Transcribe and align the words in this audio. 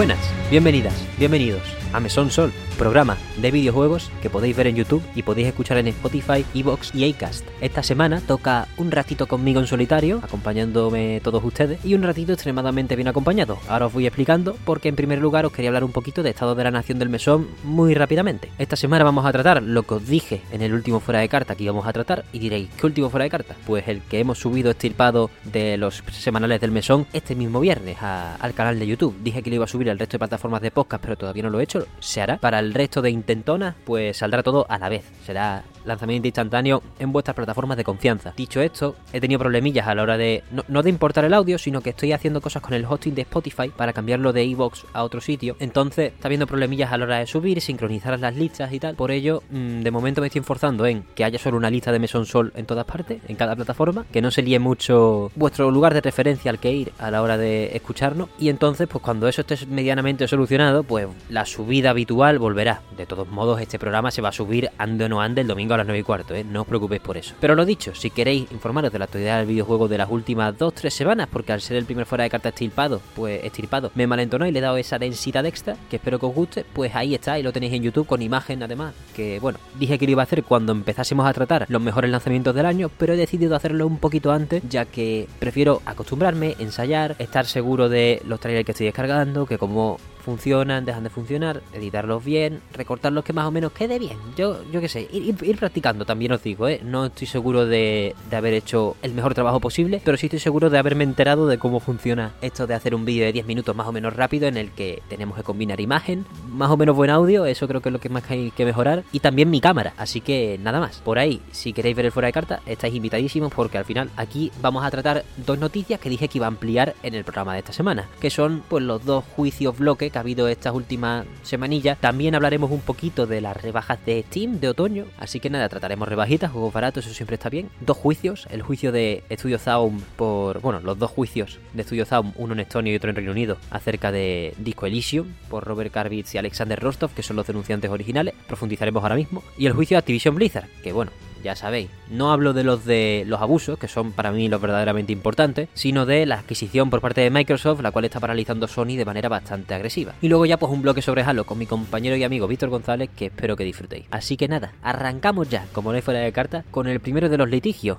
buenas, 0.00 0.30
bienvenidas, 0.50 0.94
bienvenidos 1.18 1.79
a 1.92 2.00
Mesón 2.00 2.30
Sol, 2.30 2.52
programa 2.78 3.16
de 3.36 3.50
videojuegos 3.50 4.10
que 4.22 4.30
podéis 4.30 4.56
ver 4.56 4.66
en 4.66 4.76
YouTube 4.76 5.02
y 5.14 5.22
podéis 5.22 5.48
escuchar 5.48 5.78
en 5.78 5.88
Spotify, 5.88 6.44
Evox 6.54 6.94
y 6.94 7.10
Acast. 7.10 7.46
Esta 7.60 7.82
semana 7.82 8.20
toca 8.20 8.68
un 8.76 8.90
ratito 8.90 9.26
conmigo 9.26 9.60
en 9.60 9.66
solitario, 9.66 10.20
acompañándome 10.22 11.20
todos 11.22 11.42
ustedes, 11.44 11.84
y 11.84 11.94
un 11.94 12.02
ratito 12.02 12.32
extremadamente 12.32 12.96
bien 12.96 13.08
acompañado. 13.08 13.58
Ahora 13.68 13.86
os 13.86 13.92
voy 13.92 14.06
explicando 14.06 14.56
porque 14.64 14.88
en 14.88 14.96
primer 14.96 15.18
lugar 15.18 15.46
os 15.46 15.52
quería 15.52 15.70
hablar 15.70 15.84
un 15.84 15.92
poquito 15.92 16.22
de 16.22 16.30
estado 16.30 16.54
de 16.54 16.64
la 16.64 16.70
nación 16.70 16.98
del 16.98 17.08
mesón 17.08 17.48
muy 17.64 17.94
rápidamente. 17.94 18.50
Esta 18.58 18.76
semana 18.76 19.04
vamos 19.04 19.26
a 19.26 19.32
tratar 19.32 19.62
lo 19.62 19.82
que 19.82 19.94
os 19.94 20.06
dije 20.06 20.42
en 20.52 20.62
el 20.62 20.72
último 20.72 21.00
fuera 21.00 21.20
de 21.20 21.28
carta 21.28 21.54
que 21.54 21.64
íbamos 21.64 21.86
a 21.86 21.92
tratar 21.92 22.24
y 22.32 22.38
diréis, 22.38 22.68
¿qué 22.76 22.86
último 22.86 23.10
fuera 23.10 23.24
de 23.24 23.30
carta? 23.30 23.56
Pues 23.66 23.88
el 23.88 24.02
que 24.02 24.20
hemos 24.20 24.38
subido 24.38 24.70
estirpado 24.70 25.30
de 25.44 25.76
los 25.76 26.02
semanales 26.12 26.60
del 26.60 26.70
mesón 26.70 27.06
este 27.12 27.34
mismo 27.34 27.60
viernes 27.60 27.98
al 28.00 28.54
canal 28.54 28.78
de 28.78 28.86
YouTube. 28.86 29.16
Dije 29.22 29.42
que 29.42 29.50
lo 29.50 29.56
iba 29.56 29.64
a 29.64 29.68
subir 29.68 29.90
al 29.90 29.98
resto 29.98 30.14
de 30.14 30.20
plataformas 30.20 30.62
de 30.62 30.70
podcast, 30.70 31.02
pero 31.02 31.16
todavía 31.16 31.42
no 31.42 31.50
lo 31.50 31.60
he 31.60 31.64
hecho 31.64 31.79
se 32.00 32.20
hará. 32.20 32.38
Para 32.38 32.58
el 32.58 32.74
resto 32.74 33.02
de 33.02 33.10
intentonas, 33.10 33.74
pues 33.84 34.18
saldrá 34.18 34.42
todo 34.42 34.66
a 34.68 34.78
la 34.78 34.88
vez. 34.88 35.04
Será 35.24 35.64
lanzamiento 35.84 36.28
instantáneo 36.28 36.82
en 36.98 37.12
vuestras 37.12 37.34
plataformas 37.34 37.76
de 37.76 37.84
confianza. 37.84 38.32
Dicho 38.36 38.60
esto, 38.60 38.96
he 39.12 39.20
tenido 39.20 39.38
problemillas 39.38 39.86
a 39.86 39.94
la 39.94 40.02
hora 40.02 40.16
de 40.16 40.42
no, 40.68 40.82
de 40.82 40.90
importar 40.90 41.24
el 41.24 41.34
audio, 41.34 41.58
sino 41.58 41.80
que 41.80 41.90
estoy 41.90 42.12
haciendo 42.12 42.40
cosas 42.40 42.62
con 42.62 42.74
el 42.74 42.84
hosting 42.84 43.14
de 43.14 43.22
Spotify 43.22 43.68
para 43.74 43.92
cambiarlo 43.92 44.32
de 44.32 44.42
Evox 44.42 44.84
a 44.92 45.02
otro 45.04 45.20
sitio. 45.20 45.56
Entonces, 45.58 46.12
está 46.12 46.28
habiendo 46.28 46.46
problemillas 46.46 46.92
a 46.92 46.98
la 46.98 47.04
hora 47.04 47.18
de 47.18 47.26
subir, 47.26 47.60
sincronizar 47.60 48.18
las 48.18 48.36
listas 48.36 48.72
y 48.72 48.80
tal. 48.80 48.94
Por 48.94 49.10
ello, 49.10 49.42
mm, 49.50 49.82
de 49.82 49.90
momento 49.90 50.20
me 50.20 50.28
estoy 50.28 50.40
esforzando 50.40 50.86
en 50.86 51.04
que 51.14 51.24
haya 51.24 51.38
solo 51.38 51.56
una 51.56 51.70
lista 51.70 51.92
de 51.92 51.98
Mesón 51.98 52.26
Sol 52.26 52.52
en 52.56 52.66
todas 52.66 52.84
partes, 52.84 53.22
en 53.28 53.36
cada 53.36 53.56
plataforma, 53.56 54.04
que 54.10 54.22
no 54.22 54.30
se 54.30 54.42
líe 54.42 54.58
mucho 54.58 55.30
vuestro 55.34 55.70
lugar 55.70 55.94
de 55.94 56.00
referencia 56.00 56.50
al 56.50 56.58
que 56.58 56.72
ir 56.72 56.92
a 56.98 57.10
la 57.10 57.22
hora 57.22 57.36
de 57.36 57.76
escucharnos. 57.76 58.28
Y 58.38 58.48
entonces, 58.48 58.88
pues 58.88 59.02
cuando 59.02 59.28
eso 59.28 59.42
esté 59.42 59.66
medianamente 59.66 60.26
solucionado, 60.28 60.82
pues 60.82 61.08
la 61.28 61.46
subida 61.46 61.69
habitual 61.70 62.38
volverá. 62.38 62.82
De 62.96 63.06
todos 63.06 63.28
modos, 63.28 63.60
este 63.60 63.78
programa 63.78 64.10
se 64.10 64.20
va 64.20 64.30
a 64.30 64.32
subir 64.32 64.70
ande 64.76 65.04
o 65.04 65.08
no 65.08 65.20
ande 65.20 65.42
el 65.42 65.46
domingo 65.46 65.74
a 65.74 65.76
las 65.78 65.86
9 65.86 66.00
y 66.00 66.02
cuarto, 66.02 66.34
¿eh? 66.34 66.44
no 66.44 66.62
os 66.62 66.66
preocupéis 66.66 67.00
por 67.00 67.16
eso. 67.16 67.34
Pero 67.40 67.54
lo 67.54 67.64
dicho, 67.64 67.94
si 67.94 68.10
queréis 68.10 68.50
informaros 68.50 68.92
de 68.92 68.98
la 68.98 69.04
actualidad 69.04 69.38
del 69.38 69.46
videojuego 69.46 69.88
de 69.88 69.98
las 69.98 70.10
últimas 70.10 70.54
2-3 70.56 70.90
semanas, 70.90 71.28
porque 71.32 71.52
al 71.52 71.60
ser 71.60 71.76
el 71.76 71.84
primer 71.84 72.06
fuera 72.06 72.24
de 72.24 72.30
carta 72.30 72.48
estirpado, 72.48 73.00
pues 73.14 73.44
estirpado, 73.44 73.92
me 73.94 74.06
malentonó 74.06 74.46
y 74.46 74.52
le 74.52 74.58
he 74.58 74.62
dado 74.62 74.76
esa 74.76 74.98
densidad 74.98 75.46
extra, 75.46 75.76
que 75.88 75.96
espero 75.96 76.18
que 76.18 76.26
os 76.26 76.34
guste, 76.34 76.64
pues 76.72 76.94
ahí 76.94 77.14
está, 77.14 77.38
y 77.38 77.42
lo 77.42 77.52
tenéis 77.52 77.74
en 77.74 77.82
YouTube 77.82 78.06
con 78.06 78.20
imagen 78.20 78.62
además, 78.62 78.94
que 79.14 79.38
bueno, 79.38 79.58
dije 79.78 79.98
que 79.98 80.06
lo 80.06 80.12
iba 80.12 80.22
a 80.22 80.24
hacer 80.24 80.42
cuando 80.42 80.72
empezásemos 80.72 81.26
a 81.26 81.32
tratar 81.32 81.66
los 81.68 81.80
mejores 81.80 82.10
lanzamientos 82.10 82.54
del 82.54 82.66
año, 82.66 82.90
pero 82.98 83.14
he 83.14 83.16
decidido 83.16 83.54
hacerlo 83.54 83.86
un 83.86 83.98
poquito 83.98 84.32
antes, 84.32 84.62
ya 84.68 84.84
que 84.86 85.28
prefiero 85.38 85.82
acostumbrarme, 85.86 86.56
ensayar, 86.58 87.14
estar 87.18 87.46
seguro 87.46 87.88
de 87.88 88.22
los 88.26 88.40
trailers 88.40 88.66
que 88.66 88.72
estoy 88.72 88.86
descargando, 88.86 89.46
que 89.46 89.58
como 89.58 89.98
funcionan, 90.20 90.84
dejan 90.84 91.04
de 91.04 91.10
funcionar, 91.10 91.62
editarlos 91.72 92.24
bien, 92.24 92.60
recortarlos 92.72 93.24
que 93.24 93.32
más 93.32 93.46
o 93.46 93.50
menos 93.50 93.72
quede 93.72 93.98
bien. 93.98 94.16
Yo, 94.36 94.62
yo 94.70 94.80
qué 94.80 94.88
sé, 94.88 95.08
ir, 95.12 95.56
practicando 95.58 96.04
también 96.04 96.32
os 96.32 96.42
digo, 96.42 96.68
¿eh? 96.68 96.80
No 96.84 97.06
estoy 97.06 97.26
seguro 97.26 97.66
de, 97.66 98.14
de, 98.30 98.36
haber 98.36 98.54
hecho 98.54 98.96
el 99.02 99.12
mejor 99.12 99.34
trabajo 99.34 99.60
posible, 99.60 100.00
pero 100.04 100.16
sí 100.16 100.26
estoy 100.26 100.38
seguro 100.38 100.70
de 100.70 100.78
haberme 100.78 101.04
enterado 101.04 101.46
de 101.46 101.58
cómo 101.58 101.80
funciona 101.80 102.32
esto 102.40 102.66
de 102.66 102.74
hacer 102.74 102.94
un 102.94 103.04
vídeo 103.04 103.24
de 103.24 103.32
10 103.32 103.46
minutos 103.46 103.74
más 103.74 103.86
o 103.86 103.92
menos 103.92 104.14
rápido 104.14 104.46
en 104.46 104.56
el 104.56 104.70
que 104.70 105.02
tenemos 105.08 105.36
que 105.36 105.42
combinar 105.42 105.80
imagen, 105.80 106.24
más 106.48 106.70
o 106.70 106.76
menos 106.76 106.96
buen 106.96 107.10
audio, 107.10 107.44
eso 107.46 107.66
creo 107.68 107.80
que 107.80 107.88
es 107.88 107.92
lo 107.92 108.00
que 108.00 108.08
más 108.08 108.30
hay 108.30 108.50
que 108.50 108.64
mejorar, 108.64 109.04
y 109.12 109.20
también 109.20 109.50
mi 109.50 109.60
cámara, 109.60 109.94
así 109.96 110.20
que 110.20 110.58
nada 110.62 110.80
más. 110.80 110.98
Por 110.98 111.18
ahí, 111.18 111.40
si 111.50 111.72
queréis 111.72 111.96
ver 111.96 112.06
el 112.06 112.12
fuera 112.12 112.26
de 112.26 112.32
carta, 112.32 112.60
estáis 112.66 112.94
invitadísimos 112.94 113.52
porque 113.52 113.78
al 113.78 113.84
final 113.84 114.10
aquí 114.16 114.50
vamos 114.60 114.84
a 114.84 114.90
tratar 114.90 115.24
dos 115.36 115.58
noticias 115.58 116.00
que 116.00 116.10
dije 116.10 116.28
que 116.28 116.38
iba 116.38 116.46
a 116.46 116.48
ampliar 116.48 116.94
en 117.02 117.14
el 117.14 117.24
programa 117.24 117.54
de 117.54 117.60
esta 117.60 117.72
semana, 117.72 118.08
que 118.20 118.30
son 118.30 118.62
pues 118.68 118.84
los 118.84 119.04
dos 119.04 119.24
juicios 119.36 119.78
bloques 119.78 120.09
que 120.10 120.18
ha 120.18 120.20
habido 120.20 120.48
estas 120.48 120.74
últimas 120.74 121.26
semanillas. 121.42 121.98
También 121.98 122.34
hablaremos 122.34 122.70
un 122.70 122.80
poquito 122.80 123.26
de 123.26 123.40
las 123.40 123.56
rebajas 123.56 123.98
de 124.04 124.24
Steam 124.28 124.60
de 124.60 124.68
otoño, 124.68 125.06
así 125.18 125.40
que 125.40 125.50
nada, 125.50 125.68
trataremos 125.68 126.08
rebajitas, 126.08 126.50
juegos 126.50 126.72
baratos, 126.72 127.06
eso 127.06 127.14
siempre 127.14 127.34
está 127.34 127.48
bien. 127.48 127.70
Dos 127.80 127.96
juicios, 127.96 128.46
el 128.50 128.62
juicio 128.62 128.92
de 128.92 129.22
Studio 129.30 129.58
Zaum 129.58 130.00
por, 130.16 130.60
bueno, 130.60 130.80
los 130.80 130.98
dos 130.98 131.10
juicios 131.10 131.58
de 131.72 131.82
Studio 131.82 132.04
Zaum, 132.04 132.32
uno 132.36 132.52
en 132.52 132.60
Estonia 132.60 132.92
y 132.92 132.96
otro 132.96 133.10
en 133.10 133.16
Reino 133.16 133.32
Unido, 133.32 133.56
acerca 133.70 134.12
de 134.12 134.54
Disco 134.58 134.86
Elysium 134.86 135.28
por 135.48 135.64
Robert 135.64 135.92
Karbitz 135.92 136.34
y 136.34 136.38
Alexander 136.38 136.78
Rostov, 136.78 137.10
que 137.10 137.22
son 137.22 137.36
los 137.36 137.46
denunciantes 137.46 137.90
originales, 137.90 138.34
profundizaremos 138.46 139.02
ahora 139.02 139.16
mismo. 139.16 139.42
Y 139.56 139.66
el 139.66 139.72
juicio 139.72 139.94
de 139.94 140.00
Activision 140.00 140.34
Blizzard, 140.34 140.68
que 140.82 140.92
bueno, 140.92 141.12
ya 141.42 141.56
sabéis. 141.56 141.90
No 142.10 142.32
hablo 142.32 142.52
de 142.52 142.64
los 142.64 142.84
de 142.84 143.24
los 143.26 143.40
abusos, 143.40 143.78
que 143.78 143.88
son 143.88 144.12
para 144.12 144.32
mí 144.32 144.48
los 144.48 144.60
verdaderamente 144.60 145.12
importantes, 145.12 145.68
sino 145.74 146.06
de 146.06 146.26
la 146.26 146.36
adquisición 146.36 146.90
por 146.90 147.00
parte 147.00 147.20
de 147.20 147.30
Microsoft, 147.30 147.80
la 147.80 147.90
cual 147.90 148.04
está 148.04 148.20
paralizando 148.20 148.68
Sony 148.68 148.96
de 148.96 149.04
manera 149.04 149.28
bastante 149.28 149.74
agresiva. 149.74 150.14
Y 150.20 150.28
luego 150.28 150.46
ya 150.46 150.58
pues 150.58 150.72
un 150.72 150.82
bloque 150.82 151.02
sobre 151.02 151.22
Halo 151.22 151.44
con 151.44 151.58
mi 151.58 151.66
compañero 151.66 152.16
y 152.16 152.24
amigo 152.24 152.48
Víctor 152.48 152.68
González, 152.68 153.10
que 153.14 153.26
espero 153.26 153.56
que 153.56 153.64
disfrutéis. 153.64 154.06
Así 154.10 154.36
que 154.36 154.48
nada, 154.48 154.72
arrancamos 154.82 155.48
ya, 155.48 155.66
como 155.72 155.92
no 155.92 156.00
fuera 156.02 156.20
de 156.20 156.32
carta, 156.32 156.64
con 156.70 156.88
el 156.88 157.00
primero 157.00 157.28
de 157.28 157.38
los 157.38 157.48
litigios. 157.48 157.98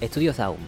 Estudio 0.00 0.32
Zaum. 0.32 0.58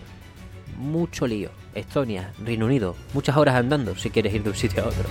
Mucho 0.77 1.27
lío. 1.27 1.51
Estonia, 1.75 2.33
Reino 2.45 2.67
Unido, 2.67 2.97
muchas 3.15 3.37
horas 3.37 3.55
andando 3.55 3.95
si 3.97 4.11
quieres 4.11 4.35
ir 4.35 4.43
de 4.43 4.51
un 4.51 4.57
sitio 4.57 4.85
a 4.85 4.89
otro. 4.89 5.09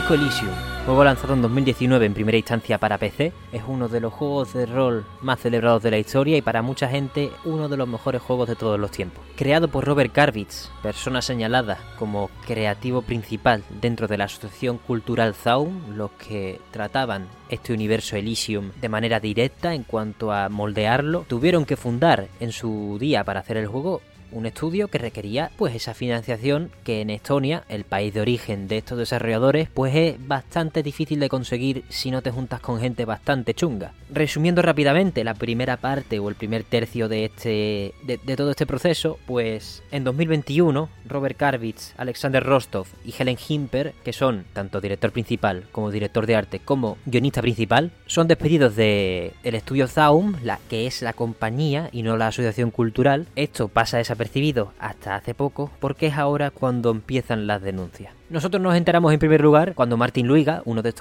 Disco 0.00 0.14
Elysium, 0.14 0.54
juego 0.86 1.04
lanzado 1.04 1.34
en 1.34 1.42
2019 1.42 2.06
en 2.06 2.14
primera 2.14 2.38
instancia 2.38 2.78
para 2.78 2.96
PC, 2.96 3.34
es 3.52 3.62
uno 3.68 3.86
de 3.86 4.00
los 4.00 4.14
juegos 4.14 4.54
de 4.54 4.64
rol 4.64 5.04
más 5.20 5.40
celebrados 5.40 5.82
de 5.82 5.90
la 5.90 5.98
historia 5.98 6.38
y 6.38 6.40
para 6.40 6.62
mucha 6.62 6.88
gente 6.88 7.30
uno 7.44 7.68
de 7.68 7.76
los 7.76 7.86
mejores 7.86 8.22
juegos 8.22 8.48
de 8.48 8.56
todos 8.56 8.80
los 8.80 8.90
tiempos. 8.90 9.22
Creado 9.36 9.68
por 9.68 9.84
Robert 9.84 10.10
Karbitz, 10.10 10.70
persona 10.82 11.20
señalada 11.20 11.76
como 11.98 12.30
creativo 12.46 13.02
principal 13.02 13.62
dentro 13.82 14.08
de 14.08 14.16
la 14.16 14.24
Asociación 14.24 14.78
Cultural 14.78 15.34
Zaun, 15.34 15.98
los 15.98 16.12
que 16.12 16.62
trataban 16.70 17.28
este 17.50 17.74
universo 17.74 18.16
Elysium 18.16 18.70
de 18.80 18.88
manera 18.88 19.20
directa 19.20 19.74
en 19.74 19.82
cuanto 19.82 20.32
a 20.32 20.48
moldearlo, 20.48 21.26
tuvieron 21.28 21.66
que 21.66 21.76
fundar 21.76 22.28
en 22.40 22.52
su 22.52 22.96
día 22.98 23.22
para 23.24 23.40
hacer 23.40 23.58
el 23.58 23.66
juego 23.66 24.00
un 24.32 24.46
estudio 24.46 24.88
que 24.88 24.98
requería 24.98 25.50
pues 25.56 25.74
esa 25.74 25.94
financiación 25.94 26.70
que 26.84 27.00
en 27.00 27.10
Estonia, 27.10 27.64
el 27.68 27.84
país 27.84 28.14
de 28.14 28.20
origen 28.20 28.68
de 28.68 28.78
estos 28.78 28.98
desarrolladores, 28.98 29.68
pues 29.72 29.94
es 29.94 30.26
bastante 30.26 30.82
difícil 30.82 31.20
de 31.20 31.28
conseguir 31.28 31.84
si 31.88 32.10
no 32.10 32.22
te 32.22 32.30
juntas 32.30 32.60
con 32.60 32.80
gente 32.80 33.04
bastante 33.04 33.54
chunga. 33.54 33.92
Resumiendo 34.10 34.62
rápidamente 34.62 35.24
la 35.24 35.34
primera 35.34 35.76
parte 35.76 36.18
o 36.18 36.28
el 36.28 36.34
primer 36.34 36.64
tercio 36.64 37.08
de 37.08 37.26
este 37.26 37.94
de, 38.04 38.18
todo 38.36 38.50
este 38.50 38.66
proceso, 38.66 39.18
pues 39.26 39.82
en 39.90 40.04
2021 40.04 40.88
Robert 41.06 41.36
Karbitz, 41.36 41.94
Alexander 41.96 42.42
Rostov 42.42 42.86
y 43.04 43.14
Helen 43.16 43.38
Himper, 43.48 43.94
que 44.04 44.12
son 44.12 44.44
tanto 44.52 44.80
director 44.80 45.12
principal 45.12 45.64
como 45.72 45.90
director 45.90 46.26
de 46.26 46.36
arte 46.36 46.60
como 46.60 46.98
guionista 47.06 47.40
principal, 47.40 47.92
son 48.06 48.28
despedidos 48.28 48.76
de 48.76 49.32
el 49.42 49.54
estudio 49.54 49.86
Zaum, 49.86 50.34
la 50.42 50.58
que 50.68 50.86
es 50.86 51.02
la 51.02 51.12
compañía 51.12 51.88
y 51.92 52.02
no 52.02 52.16
la 52.16 52.28
asociación 52.28 52.70
cultural. 52.70 53.26
Esto 53.36 53.68
pasa 53.68 53.98
a 53.98 54.00
esa 54.00 54.16
percibido 54.20 54.74
hasta 54.78 55.14
hace 55.14 55.32
poco 55.32 55.70
porque 55.80 56.08
es 56.08 56.18
ahora 56.18 56.50
cuando 56.50 56.90
empiezan 56.90 57.46
las 57.46 57.62
denuncias. 57.62 58.19
Nosotros 58.30 58.62
nos 58.62 58.76
enteramos 58.76 59.12
en 59.12 59.18
primer 59.18 59.40
lugar 59.40 59.74
cuando 59.74 59.96
Martín 59.96 60.28
Luiga, 60.28 60.62
uno 60.64 60.82
de, 60.82 60.94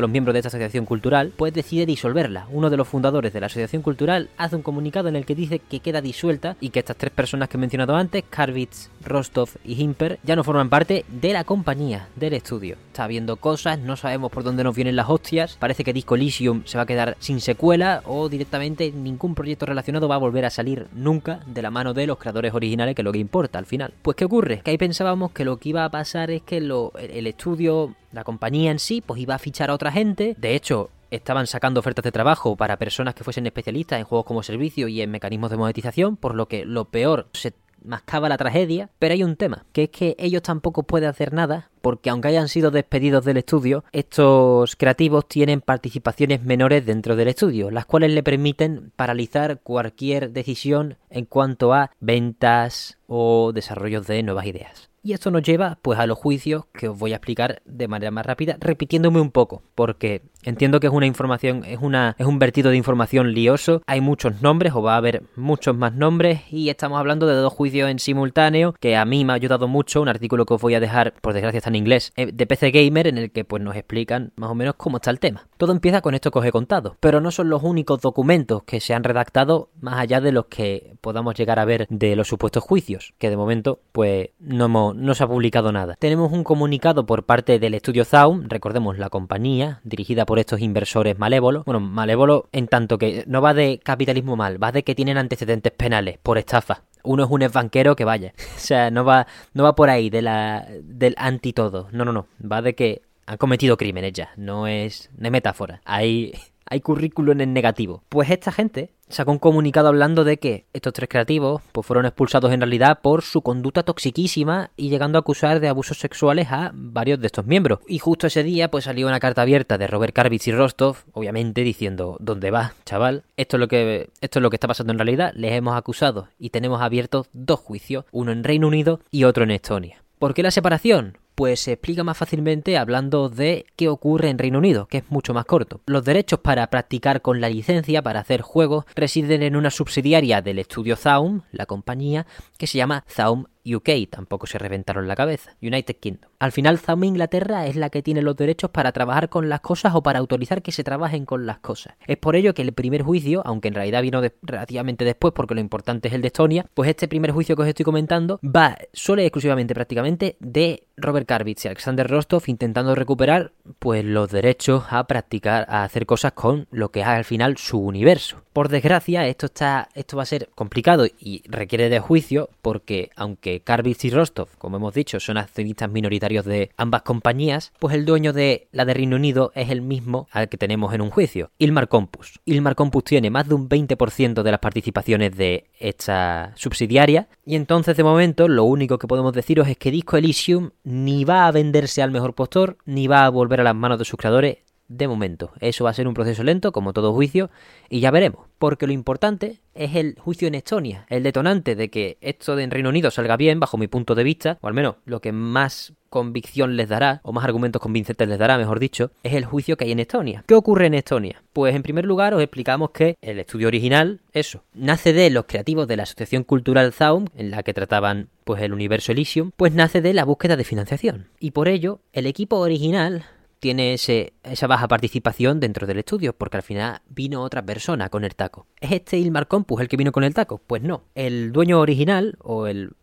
los 0.00 0.10
miembros 0.10 0.32
de 0.32 0.40
esta 0.40 0.48
asociación 0.48 0.84
cultural, 0.84 1.32
pues 1.36 1.54
decide 1.54 1.86
disolverla. 1.86 2.48
Uno 2.50 2.70
de 2.70 2.76
los 2.76 2.88
fundadores 2.88 3.32
de 3.32 3.38
la 3.38 3.46
asociación 3.46 3.82
cultural 3.82 4.30
hace 4.36 4.56
un 4.56 4.62
comunicado 4.62 5.08
en 5.08 5.14
el 5.14 5.24
que 5.24 5.36
dice 5.36 5.60
que 5.60 5.78
queda 5.78 6.00
disuelta 6.00 6.56
y 6.58 6.70
que 6.70 6.80
estas 6.80 6.96
tres 6.96 7.12
personas 7.12 7.48
que 7.48 7.56
he 7.56 7.60
mencionado 7.60 7.94
antes, 7.94 8.24
Karvitz, 8.28 8.90
Rostov 9.04 9.50
y 9.64 9.80
Himper, 9.80 10.18
ya 10.24 10.34
no 10.34 10.42
forman 10.42 10.70
parte 10.70 11.04
de 11.08 11.32
la 11.32 11.44
compañía, 11.44 12.08
del 12.16 12.32
estudio. 12.32 12.76
Está 12.88 13.06
viendo 13.06 13.36
cosas, 13.36 13.78
no 13.78 13.96
sabemos 13.96 14.32
por 14.32 14.42
dónde 14.42 14.64
nos 14.64 14.74
vienen 14.74 14.96
las 14.96 15.08
hostias, 15.08 15.56
parece 15.60 15.84
que 15.84 15.92
Disco 15.92 16.16
Elysium 16.16 16.62
se 16.64 16.78
va 16.78 16.82
a 16.82 16.86
quedar 16.86 17.16
sin 17.20 17.40
secuela 17.40 18.02
o 18.06 18.28
directamente 18.28 18.90
ningún 18.90 19.36
proyecto 19.36 19.66
relacionado 19.66 20.08
va 20.08 20.16
a 20.16 20.18
volver 20.18 20.46
a 20.46 20.50
salir 20.50 20.88
nunca 20.92 21.44
de 21.46 21.62
la 21.62 21.70
mano 21.70 21.94
de 21.94 22.08
los 22.08 22.18
creadores 22.18 22.52
originales, 22.54 22.96
que 22.96 23.02
es 23.02 23.04
lo 23.04 23.12
que 23.12 23.20
importa 23.20 23.60
al 23.60 23.66
final. 23.66 23.94
Pues 24.02 24.16
¿qué 24.16 24.24
ocurre? 24.24 24.62
Que 24.64 24.72
ahí 24.72 24.78
pensábamos 24.78 25.30
que 25.30 25.44
lo 25.44 25.58
que 25.58 25.68
iba 25.68 25.84
a 25.84 25.90
pasar 25.90 26.32
es 26.32 26.42
que 26.42 26.71
el 26.98 27.26
estudio, 27.26 27.94
la 28.12 28.24
compañía 28.24 28.70
en 28.70 28.78
sí, 28.78 29.00
pues 29.00 29.20
iba 29.20 29.34
a 29.34 29.38
fichar 29.38 29.70
a 29.70 29.74
otra 29.74 29.92
gente. 29.92 30.34
De 30.38 30.54
hecho, 30.54 30.90
estaban 31.10 31.46
sacando 31.46 31.80
ofertas 31.80 32.02
de 32.02 32.12
trabajo 32.12 32.56
para 32.56 32.78
personas 32.78 33.14
que 33.14 33.24
fuesen 33.24 33.46
especialistas 33.46 33.98
en 33.98 34.04
juegos 34.04 34.26
como 34.26 34.42
servicio 34.42 34.88
y 34.88 35.00
en 35.00 35.10
mecanismos 35.10 35.50
de 35.50 35.58
monetización, 35.58 36.16
por 36.16 36.34
lo 36.34 36.46
que 36.48 36.64
lo 36.64 36.86
peor 36.86 37.28
se 37.32 37.52
mascaba 37.84 38.28
la 38.28 38.38
tragedia, 38.38 38.90
pero 38.98 39.14
hay 39.14 39.24
un 39.24 39.36
tema, 39.36 39.64
que 39.72 39.84
es 39.84 39.90
que 39.90 40.14
ellos 40.18 40.42
tampoco 40.42 40.84
pueden 40.84 41.08
hacer 41.08 41.32
nada, 41.32 41.70
porque 41.80 42.10
aunque 42.10 42.28
hayan 42.28 42.48
sido 42.48 42.70
despedidos 42.70 43.24
del 43.24 43.38
estudio, 43.38 43.84
estos 43.92 44.76
creativos 44.76 45.26
tienen 45.26 45.60
participaciones 45.60 46.42
menores 46.42 46.86
dentro 46.86 47.16
del 47.16 47.28
estudio, 47.28 47.70
las 47.70 47.86
cuales 47.86 48.12
le 48.12 48.22
permiten 48.22 48.92
paralizar 48.96 49.60
cualquier 49.60 50.30
decisión 50.30 50.96
en 51.10 51.24
cuanto 51.24 51.74
a 51.74 51.90
ventas 52.00 52.98
o 53.06 53.52
desarrollos 53.52 54.06
de 54.06 54.22
nuevas 54.22 54.46
ideas. 54.46 54.91
Y 55.02 55.14
esto 55.14 55.30
nos 55.30 55.42
lleva 55.42 55.78
pues 55.82 55.98
a 55.98 56.06
los 56.06 56.16
juicios 56.16 56.66
que 56.72 56.88
os 56.88 56.98
voy 56.98 57.12
a 57.12 57.16
explicar 57.16 57.60
de 57.64 57.88
manera 57.88 58.12
más 58.12 58.24
rápida, 58.24 58.56
repitiéndome 58.60 59.20
un 59.20 59.32
poco, 59.32 59.62
porque 59.74 60.22
entiendo 60.42 60.80
que 60.80 60.86
es 60.86 60.92
una 60.92 61.06
información, 61.06 61.64
es 61.64 61.78
una 61.80 62.14
es 62.18 62.26
un 62.26 62.38
vertido 62.38 62.70
de 62.70 62.76
información 62.76 63.32
lioso, 63.32 63.82
hay 63.86 64.00
muchos 64.00 64.42
nombres 64.42 64.72
o 64.74 64.82
va 64.82 64.94
a 64.94 64.98
haber 64.98 65.22
muchos 65.36 65.76
más 65.76 65.94
nombres 65.94 66.40
y 66.50 66.68
estamos 66.68 66.98
hablando 66.98 67.26
de 67.26 67.34
dos 67.34 67.52
juicios 67.52 67.90
en 67.90 67.98
simultáneo 67.98 68.74
que 68.80 68.96
a 68.96 69.04
mí 69.04 69.24
me 69.24 69.32
ha 69.32 69.36
ayudado 69.36 69.68
mucho, 69.68 70.02
un 70.02 70.08
artículo 70.08 70.46
que 70.46 70.54
os 70.54 70.60
voy 70.60 70.74
a 70.74 70.80
dejar, 70.80 71.14
por 71.20 71.32
desgracia 71.32 71.58
está 71.58 71.70
en 71.70 71.76
inglés, 71.76 72.12
eh, 72.16 72.30
de 72.32 72.46
PC 72.46 72.70
Gamer 72.70 73.06
en 73.06 73.18
el 73.18 73.30
que 73.30 73.44
pues 73.44 73.62
nos 73.62 73.76
explican 73.76 74.32
más 74.36 74.50
o 74.50 74.54
menos 74.54 74.74
cómo 74.76 74.98
está 74.98 75.10
el 75.10 75.20
tema. 75.20 75.46
Todo 75.56 75.72
empieza 75.72 76.00
con 76.00 76.14
esto 76.14 76.30
que 76.30 76.38
os 76.38 76.44
he 76.44 76.52
contado, 76.52 76.96
pero 77.00 77.20
no 77.20 77.30
son 77.30 77.48
los 77.48 77.62
únicos 77.62 78.00
documentos 78.00 78.62
que 78.64 78.80
se 78.80 78.94
han 78.94 79.04
redactado 79.04 79.70
más 79.80 79.98
allá 79.98 80.20
de 80.20 80.32
los 80.32 80.46
que 80.46 80.94
podamos 81.00 81.34
llegar 81.34 81.58
a 81.58 81.64
ver 81.64 81.86
de 81.88 82.16
los 82.16 82.28
supuestos 82.28 82.62
juicios, 82.62 83.14
que 83.18 83.30
de 83.30 83.36
momento 83.36 83.80
pues 83.92 84.30
no, 84.38 84.68
no 84.94 85.14
se 85.14 85.24
ha 85.24 85.28
publicado 85.28 85.72
nada. 85.72 85.96
Tenemos 85.98 86.32
un 86.32 86.44
comunicado 86.44 87.06
por 87.06 87.24
parte 87.24 87.58
del 87.58 87.74
estudio 87.74 88.04
Zaum, 88.04 88.48
recordemos 88.48 88.98
la 88.98 89.10
compañía 89.10 89.80
dirigida 89.84 90.26
por 90.26 90.31
estos 90.38 90.60
inversores 90.60 91.18
malévolos, 91.18 91.64
bueno, 91.64 91.80
malévolos 91.80 92.44
en 92.52 92.68
tanto 92.68 92.98
que 92.98 93.24
no 93.26 93.40
va 93.42 93.54
de 93.54 93.80
capitalismo 93.82 94.36
mal, 94.36 94.62
va 94.62 94.72
de 94.72 94.82
que 94.82 94.94
tienen 94.94 95.18
antecedentes 95.18 95.72
penales 95.72 96.18
por 96.22 96.38
estafa 96.38 96.82
uno 97.04 97.24
es 97.24 97.30
un 97.30 97.42
ex 97.42 97.52
banquero 97.52 97.96
que 97.96 98.04
vaya. 98.04 98.32
O 98.56 98.64
sea, 98.64 98.90
no 98.90 99.04
va, 99.04 99.26
no 99.54 99.64
va 99.64 99.74
por 99.74 99.90
ahí 99.90 100.08
de 100.08 100.22
la, 100.22 100.66
del 100.82 101.14
anti 101.18 101.52
todo. 101.52 101.88
No, 101.90 102.04
no, 102.04 102.12
no. 102.12 102.26
Va 102.40 102.62
de 102.62 102.74
que 102.74 103.02
han 103.26 103.36
cometido 103.36 103.76
crímenes 103.76 104.12
ya. 104.12 104.30
No 104.36 104.66
es, 104.66 105.10
no 105.16 105.26
es 105.26 105.32
metáfora. 105.32 105.80
Hay, 105.84 106.32
hay 106.72 106.80
currículum 106.80 107.38
en 107.42 107.52
negativo. 107.52 108.02
Pues 108.08 108.30
esta 108.30 108.50
gente 108.50 108.94
sacó 109.10 109.30
un 109.30 109.38
comunicado 109.38 109.88
hablando 109.88 110.24
de 110.24 110.38
que 110.38 110.64
estos 110.72 110.94
tres 110.94 111.06
creativos 111.06 111.60
pues, 111.72 111.86
fueron 111.86 112.06
expulsados 112.06 112.50
en 112.50 112.60
realidad 112.60 113.00
por 113.02 113.20
su 113.20 113.42
conducta 113.42 113.82
toxiquísima 113.82 114.70
y 114.74 114.88
llegando 114.88 115.18
a 115.18 115.20
acusar 115.20 115.60
de 115.60 115.68
abusos 115.68 115.98
sexuales 115.98 116.48
a 116.50 116.70
varios 116.72 117.20
de 117.20 117.26
estos 117.26 117.44
miembros. 117.44 117.80
Y 117.86 117.98
justo 117.98 118.26
ese 118.26 118.42
día 118.42 118.70
pues 118.70 118.84
salió 118.84 119.06
una 119.06 119.20
carta 119.20 119.42
abierta 119.42 119.76
de 119.76 119.86
Robert 119.86 120.14
Karvitz 120.14 120.48
y 120.48 120.52
Rostov, 120.52 120.96
obviamente 121.12 121.60
diciendo, 121.60 122.16
¿dónde 122.20 122.50
vas, 122.50 122.72
chaval? 122.86 123.24
Esto 123.36 123.58
es 123.58 123.60
lo 123.60 123.68
que 123.68 124.08
esto 124.22 124.38
es 124.38 124.42
lo 124.42 124.48
que 124.48 124.56
está 124.56 124.68
pasando 124.68 124.94
en 124.94 124.98
realidad, 124.98 125.32
les 125.36 125.52
hemos 125.52 125.76
acusado 125.76 126.28
y 126.38 126.48
tenemos 126.48 126.80
abiertos 126.80 127.28
dos 127.34 127.60
juicios, 127.60 128.06
uno 128.12 128.32
en 128.32 128.44
Reino 128.44 128.66
Unido 128.66 129.00
y 129.10 129.24
otro 129.24 129.44
en 129.44 129.50
Estonia. 129.50 130.02
¿Por 130.18 130.32
qué 130.32 130.42
la 130.42 130.50
separación? 130.50 131.18
Pues 131.34 131.60
se 131.60 131.72
explica 131.72 132.04
más 132.04 132.16
fácilmente 132.16 132.76
hablando 132.76 133.28
de 133.28 133.66
qué 133.76 133.88
ocurre 133.88 134.28
en 134.28 134.38
Reino 134.38 134.58
Unido, 134.58 134.86
que 134.86 134.98
es 134.98 135.10
mucho 135.10 135.34
más 135.34 135.44
corto. 135.44 135.80
Los 135.86 136.04
derechos 136.04 136.40
para 136.40 136.66
practicar 136.68 137.22
con 137.22 137.40
la 137.40 137.48
licencia 137.48 138.02
para 138.02 138.20
hacer 138.20 138.42
juegos 138.42 138.84
residen 138.94 139.42
en 139.42 139.56
una 139.56 139.70
subsidiaria 139.70 140.42
del 140.42 140.58
estudio 140.58 140.96
Zaum, 140.96 141.42
la 141.50 141.66
compañía, 141.66 142.26
que 142.58 142.66
se 142.66 142.78
llama 142.78 143.04
Zaum 143.08 143.44
UK 143.64 144.08
tampoco 144.10 144.46
se 144.46 144.58
reventaron 144.58 145.08
la 145.08 145.16
cabeza. 145.16 145.56
United 145.62 145.96
Kingdom. 145.96 146.30
Al 146.38 146.52
final, 146.52 146.78
Zaum 146.78 147.04
Inglaterra 147.04 147.66
es 147.66 147.76
la 147.76 147.90
que 147.90 148.02
tiene 148.02 148.22
los 148.22 148.36
derechos 148.36 148.70
para 148.70 148.92
trabajar 148.92 149.28
con 149.28 149.48
las 149.48 149.60
cosas 149.60 149.94
o 149.94 150.02
para 150.02 150.18
autorizar 150.18 150.62
que 150.62 150.72
se 150.72 150.84
trabajen 150.84 151.24
con 151.24 151.46
las 151.46 151.58
cosas. 151.58 151.94
Es 152.06 152.16
por 152.16 152.36
ello 152.36 152.54
que 152.54 152.62
el 152.62 152.72
primer 152.72 153.02
juicio, 153.02 153.42
aunque 153.44 153.68
en 153.68 153.74
realidad 153.74 154.02
vino 154.02 154.20
relativamente 154.42 155.04
después 155.04 155.32
porque 155.34 155.54
lo 155.54 155.60
importante 155.60 156.08
es 156.08 156.14
el 156.14 156.22
de 156.22 156.28
Estonia, 156.28 156.66
pues 156.74 156.90
este 156.90 157.08
primer 157.08 157.30
juicio 157.30 157.56
que 157.56 157.62
os 157.62 157.68
estoy 157.68 157.84
comentando 157.84 158.40
va 158.44 158.76
solo 158.92 159.22
y 159.22 159.26
exclusivamente 159.26 159.74
prácticamente 159.74 160.36
de 160.40 160.84
Robert 160.96 161.26
Karvitz 161.26 161.64
y 161.64 161.68
Alexander 161.68 162.08
Rostov 162.08 162.42
intentando 162.46 162.94
recuperar 162.94 163.52
pues 163.78 164.04
los 164.04 164.30
derechos 164.30 164.84
a 164.90 165.06
practicar, 165.06 165.66
a 165.68 165.84
hacer 165.84 166.06
cosas 166.06 166.32
con 166.32 166.66
lo 166.70 166.90
que 166.90 167.00
es 167.00 167.06
al 167.06 167.24
final 167.24 167.56
su 167.56 167.78
universo. 167.78 168.42
Por 168.52 168.68
desgracia, 168.68 169.26
esto 169.26 169.46
está 169.46 169.88
esto 169.94 170.16
va 170.16 170.24
a 170.24 170.26
ser 170.26 170.50
complicado 170.54 171.06
y 171.06 171.42
requiere 171.48 171.88
de 171.88 172.00
juicio 172.00 172.50
porque 172.60 173.10
aunque 173.16 173.51
Karvitz 173.60 174.04
y 174.04 174.10
Rostov, 174.10 174.48
como 174.58 174.78
hemos 174.78 174.94
dicho, 174.94 175.20
son 175.20 175.36
accionistas 175.36 175.90
minoritarios 175.90 176.44
de 176.44 176.70
ambas 176.76 177.02
compañías, 177.02 177.72
pues 177.78 177.94
el 177.94 178.04
dueño 178.04 178.32
de 178.32 178.68
la 178.72 178.84
de 178.84 178.94
Reino 178.94 179.16
Unido 179.16 179.52
es 179.54 179.70
el 179.70 179.82
mismo 179.82 180.28
al 180.30 180.48
que 180.48 180.56
tenemos 180.56 180.94
en 180.94 181.02
un 181.02 181.10
juicio, 181.10 181.50
Ilmar 181.58 181.88
Compus. 181.88 182.40
Ilmar 182.44 182.74
Compus 182.74 183.04
tiene 183.04 183.30
más 183.30 183.48
de 183.48 183.54
un 183.54 183.68
20% 183.68 184.42
de 184.42 184.50
las 184.50 184.60
participaciones 184.60 185.36
de 185.36 185.70
esta 185.78 186.52
subsidiaria 186.56 187.28
y 187.44 187.56
entonces 187.56 187.96
de 187.96 188.04
momento 188.04 188.48
lo 188.48 188.64
único 188.64 188.98
que 188.98 189.06
podemos 189.06 189.32
deciros 189.32 189.68
es 189.68 189.76
que 189.76 189.90
Disco 189.90 190.16
Elysium 190.16 190.70
ni 190.84 191.24
va 191.24 191.46
a 191.46 191.52
venderse 191.52 192.02
al 192.02 192.10
mejor 192.10 192.34
postor 192.34 192.78
ni 192.84 193.06
va 193.06 193.24
a 193.24 193.30
volver 193.30 193.60
a 193.60 193.64
las 193.64 193.74
manos 193.74 193.98
de 193.98 194.04
sus 194.04 194.18
creadores 194.18 194.58
de 194.88 195.08
momento. 195.08 195.52
Eso 195.60 195.84
va 195.84 195.90
a 195.90 195.94
ser 195.94 196.08
un 196.08 196.14
proceso 196.14 196.42
lento, 196.42 196.72
como 196.72 196.92
todo 196.92 197.12
juicio, 197.12 197.50
y 197.88 198.00
ya 198.00 198.10
veremos. 198.10 198.46
Porque 198.58 198.86
lo 198.86 198.92
importante 198.92 199.60
es 199.74 199.96
el 199.96 200.16
juicio 200.18 200.48
en 200.48 200.54
Estonia, 200.54 201.06
el 201.08 201.22
detonante 201.22 201.74
de 201.74 201.90
que 201.90 202.18
esto 202.20 202.56
de 202.56 202.62
en 202.62 202.70
Reino 202.70 202.90
Unido 202.90 203.10
salga 203.10 203.36
bien, 203.36 203.60
bajo 203.60 203.78
mi 203.78 203.88
punto 203.88 204.14
de 204.14 204.24
vista, 204.24 204.58
o 204.60 204.68
al 204.68 204.74
menos 204.74 204.96
lo 205.04 205.20
que 205.20 205.32
más 205.32 205.94
convicción 206.10 206.76
les 206.76 206.88
dará, 206.88 207.20
o 207.24 207.32
más 207.32 207.44
argumentos 207.44 207.80
convincentes 207.80 208.28
les 208.28 208.38
dará, 208.38 208.58
mejor 208.58 208.78
dicho, 208.78 209.12
es 209.22 209.32
el 209.32 209.46
juicio 209.46 209.76
que 209.76 209.86
hay 209.86 209.92
en 209.92 210.00
Estonia. 210.00 210.44
¿Qué 210.46 210.54
ocurre 210.54 210.86
en 210.86 210.94
Estonia? 210.94 211.42
Pues 211.54 211.74
en 211.74 211.82
primer 211.82 212.04
lugar 212.04 212.34
os 212.34 212.42
explicamos 212.42 212.90
que 212.90 213.16
el 213.22 213.38
estudio 213.38 213.68
original, 213.68 214.20
eso, 214.32 214.62
nace 214.74 215.14
de 215.14 215.30
los 215.30 215.46
creativos 215.46 215.88
de 215.88 215.96
la 215.96 216.02
Asociación 216.02 216.44
Cultural 216.44 216.92
Zaum, 216.92 217.26
en 217.34 217.50
la 217.50 217.62
que 217.62 217.72
trataban 217.72 218.28
pues 218.44 218.60
el 218.62 218.74
universo 218.74 219.12
Elysium, 219.12 219.52
pues 219.56 219.72
nace 219.72 220.02
de 220.02 220.12
la 220.12 220.24
búsqueda 220.24 220.56
de 220.56 220.64
financiación. 220.64 221.28
Y 221.40 221.52
por 221.52 221.68
ello, 221.68 222.00
el 222.12 222.26
equipo 222.26 222.58
original 222.58 223.24
tiene 223.62 223.92
ese, 223.94 224.32
esa 224.42 224.66
baja 224.66 224.88
participación 224.88 225.60
dentro 225.60 225.86
del 225.86 226.00
estudio, 226.00 226.32
porque 226.32 226.56
al 226.56 226.64
final 226.64 227.00
vino 227.08 227.44
otra 227.44 227.64
persona 227.64 228.08
con 228.08 228.24
el 228.24 228.34
taco. 228.34 228.66
¿Es 228.80 228.90
este 228.90 229.18
Ilmar 229.18 229.46
Compus 229.46 229.80
el 229.80 229.86
que 229.86 229.96
vino 229.96 230.10
con 230.10 230.24
el 230.24 230.34
taco? 230.34 230.58
Pues 230.58 230.82
no. 230.82 231.04
El 231.14 231.52
dueño 231.52 231.78
original, 231.78 232.36
o 232.40 232.66
el, 232.66 232.94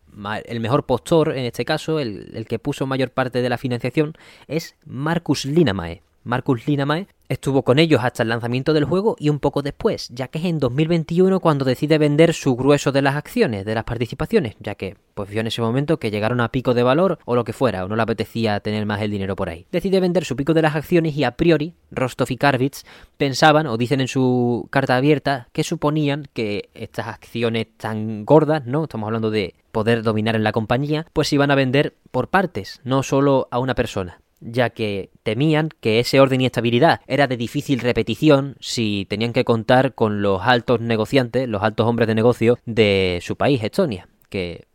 el 0.44 0.60
mejor 0.60 0.84
postor 0.84 1.34
en 1.34 1.46
este 1.46 1.64
caso, 1.64 1.98
el, 1.98 2.32
el, 2.34 2.44
que 2.44 2.58
puso 2.58 2.84
mayor 2.86 3.10
parte 3.10 3.40
de 3.40 3.48
la 3.48 3.56
financiación, 3.56 4.12
es 4.48 4.76
Marcus 4.84 5.46
Linamae. 5.46 6.02
Marcus 6.24 6.66
Linamae 6.66 7.06
Estuvo 7.30 7.62
con 7.62 7.78
ellos 7.78 8.00
hasta 8.02 8.24
el 8.24 8.28
lanzamiento 8.28 8.72
del 8.72 8.86
juego 8.86 9.14
y 9.16 9.28
un 9.28 9.38
poco 9.38 9.62
después, 9.62 10.08
ya 10.08 10.26
que 10.26 10.40
es 10.40 10.46
en 10.46 10.58
2021 10.58 11.38
cuando 11.38 11.64
decide 11.64 11.96
vender 11.96 12.34
su 12.34 12.56
grueso 12.56 12.90
de 12.90 13.02
las 13.02 13.14
acciones, 13.14 13.64
de 13.64 13.76
las 13.76 13.84
participaciones, 13.84 14.56
ya 14.58 14.74
que 14.74 14.96
pues 15.14 15.30
vio 15.30 15.40
en 15.40 15.46
ese 15.46 15.62
momento 15.62 16.00
que 16.00 16.10
llegaron 16.10 16.40
a 16.40 16.50
pico 16.50 16.74
de 16.74 16.82
valor 16.82 17.20
o 17.26 17.36
lo 17.36 17.44
que 17.44 17.52
fuera, 17.52 17.84
o 17.84 17.88
no 17.88 17.94
le 17.94 18.02
apetecía 18.02 18.58
tener 18.58 18.84
más 18.84 19.00
el 19.00 19.12
dinero 19.12 19.36
por 19.36 19.48
ahí. 19.48 19.64
Decide 19.70 20.00
vender 20.00 20.24
su 20.24 20.34
pico 20.34 20.54
de 20.54 20.62
las 20.62 20.74
acciones 20.74 21.16
y 21.16 21.22
a 21.22 21.36
priori 21.36 21.74
Rostov 21.92 22.32
y 22.32 22.36
Karvitz 22.36 22.82
pensaban 23.16 23.68
o 23.68 23.76
dicen 23.76 24.00
en 24.00 24.08
su 24.08 24.66
carta 24.70 24.96
abierta 24.96 25.46
que 25.52 25.62
suponían 25.62 26.26
que 26.34 26.70
estas 26.74 27.06
acciones 27.06 27.68
tan 27.76 28.24
gordas, 28.24 28.66
¿no? 28.66 28.82
Estamos 28.82 29.06
hablando 29.06 29.30
de 29.30 29.54
poder 29.70 30.02
dominar 30.02 30.34
en 30.34 30.42
la 30.42 30.50
compañía, 30.50 31.06
pues 31.12 31.32
iban 31.32 31.52
a 31.52 31.54
vender 31.54 31.94
por 32.10 32.26
partes, 32.26 32.80
no 32.82 33.04
solo 33.04 33.46
a 33.52 33.60
una 33.60 33.76
persona 33.76 34.20
ya 34.40 34.70
que 34.70 35.10
temían 35.30 35.68
que 35.80 36.00
ese 36.00 36.18
orden 36.18 36.40
y 36.40 36.46
estabilidad 36.46 37.02
era 37.06 37.28
de 37.28 37.36
difícil 37.36 37.78
repetición 37.78 38.56
si 38.58 39.06
tenían 39.08 39.32
que 39.32 39.44
contar 39.44 39.94
con 39.94 40.22
los 40.22 40.42
altos 40.42 40.80
negociantes, 40.80 41.48
los 41.48 41.62
altos 41.62 41.86
hombres 41.86 42.08
de 42.08 42.16
negocio 42.16 42.58
de 42.66 43.20
su 43.22 43.36
país, 43.36 43.62
Estonia, 43.62 44.08
que 44.28 44.66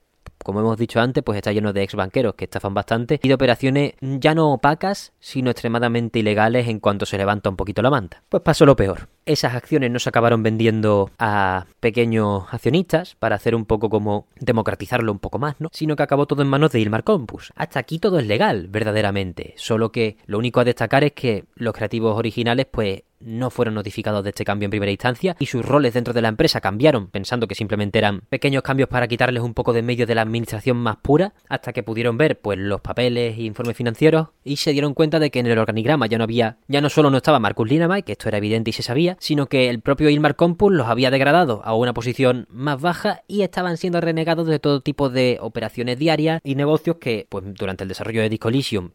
como 0.45 0.59
hemos 0.59 0.77
dicho 0.77 1.01
antes, 1.01 1.23
pues 1.23 1.37
está 1.37 1.51
lleno 1.51 1.73
de 1.73 1.81
ex 1.81 1.95
banqueros 1.95 2.35
que 2.35 2.45
estafan 2.45 2.75
bastante 2.75 3.19
y 3.23 3.27
de 3.27 3.33
operaciones 3.33 3.95
ya 3.99 4.35
no 4.35 4.53
opacas, 4.53 5.11
sino 5.19 5.49
extremadamente 5.49 6.19
ilegales 6.19 6.67
en 6.67 6.79
cuanto 6.79 7.07
se 7.07 7.17
levanta 7.17 7.49
un 7.49 7.55
poquito 7.55 7.81
la 7.81 7.89
manta. 7.89 8.21
Pues 8.29 8.43
pasó 8.43 8.63
lo 8.63 8.75
peor. 8.75 9.09
Esas 9.25 9.55
acciones 9.55 9.89
no 9.89 9.97
se 9.97 10.09
acabaron 10.09 10.43
vendiendo 10.43 11.09
a 11.17 11.65
pequeños 11.79 12.43
accionistas 12.51 13.15
para 13.15 13.37
hacer 13.37 13.55
un 13.55 13.65
poco 13.65 13.89
como 13.89 14.27
democratizarlo 14.39 15.11
un 15.11 15.17
poco 15.17 15.39
más, 15.39 15.55
¿no? 15.57 15.69
Sino 15.73 15.95
que 15.95 16.03
acabó 16.03 16.27
todo 16.27 16.43
en 16.43 16.47
manos 16.47 16.71
de 16.71 16.79
Ilmar 16.79 17.03
Compus. 17.03 17.51
Hasta 17.55 17.79
aquí 17.79 17.97
todo 17.97 18.19
es 18.19 18.27
legal, 18.27 18.67
verdaderamente. 18.67 19.55
Solo 19.57 19.91
que 19.91 20.17
lo 20.27 20.37
único 20.37 20.59
a 20.59 20.63
destacar 20.63 21.03
es 21.03 21.13
que 21.13 21.45
los 21.55 21.73
creativos 21.73 22.15
originales, 22.15 22.67
pues 22.69 23.01
no 23.25 23.49
fueron 23.49 23.73
notificados 23.73 24.23
de 24.23 24.29
este 24.29 24.45
cambio 24.45 24.65
en 24.65 24.71
primera 24.71 24.91
instancia 24.91 25.35
y 25.39 25.47
sus 25.47 25.65
roles 25.65 25.93
dentro 25.93 26.13
de 26.13 26.21
la 26.21 26.29
empresa 26.29 26.61
cambiaron, 26.61 27.07
pensando 27.07 27.47
que 27.47 27.55
simplemente 27.55 27.99
eran 27.99 28.21
pequeños 28.29 28.63
cambios 28.63 28.89
para 28.89 29.07
quitarles 29.07 29.43
un 29.43 29.53
poco 29.53 29.73
de 29.73 29.81
medio 29.81 30.07
de 30.07 30.15
la 30.15 30.21
administración 30.21 30.77
más 30.77 30.97
pura, 30.97 31.33
hasta 31.49 31.73
que 31.73 31.83
pudieron 31.83 32.17
ver 32.17 32.39
pues 32.39 32.57
los 32.57 32.81
papeles 32.81 33.37
e 33.37 33.43
informes 33.43 33.75
financieros 33.77 34.29
y 34.43 34.57
se 34.57 34.71
dieron 34.71 34.93
cuenta 34.93 35.19
de 35.19 35.31
que 35.31 35.39
en 35.39 35.47
el 35.47 35.59
organigrama 35.59 36.07
ya 36.07 36.17
no 36.17 36.23
había, 36.23 36.57
ya 36.67 36.81
no 36.81 36.89
solo 36.89 37.09
no 37.09 37.17
estaba 37.17 37.39
Marcus 37.39 37.69
Linamay, 37.69 38.03
que 38.03 38.13
esto 38.13 38.29
era 38.29 38.37
evidente 38.37 38.69
y 38.69 38.73
se 38.73 38.83
sabía, 38.83 39.17
sino 39.19 39.47
que 39.47 39.69
el 39.69 39.81
propio 39.81 40.09
Ilmar 40.09 40.35
Compus 40.35 40.71
los 40.71 40.87
había 40.87 41.11
degradado 41.11 41.61
a 41.65 41.75
una 41.75 41.93
posición 41.93 42.47
más 42.49 42.79
baja 42.79 43.23
y 43.27 43.41
estaban 43.41 43.77
siendo 43.77 44.01
renegados 44.01 44.47
de 44.47 44.59
todo 44.59 44.81
tipo 44.81 45.09
de 45.09 45.37
operaciones 45.41 45.99
diarias 45.99 46.41
y 46.43 46.55
negocios 46.55 46.97
que, 46.99 47.27
pues 47.29 47.43
durante 47.53 47.83
el 47.83 47.89
desarrollo 47.89 48.21
de 48.21 48.29
Disco 48.29 48.49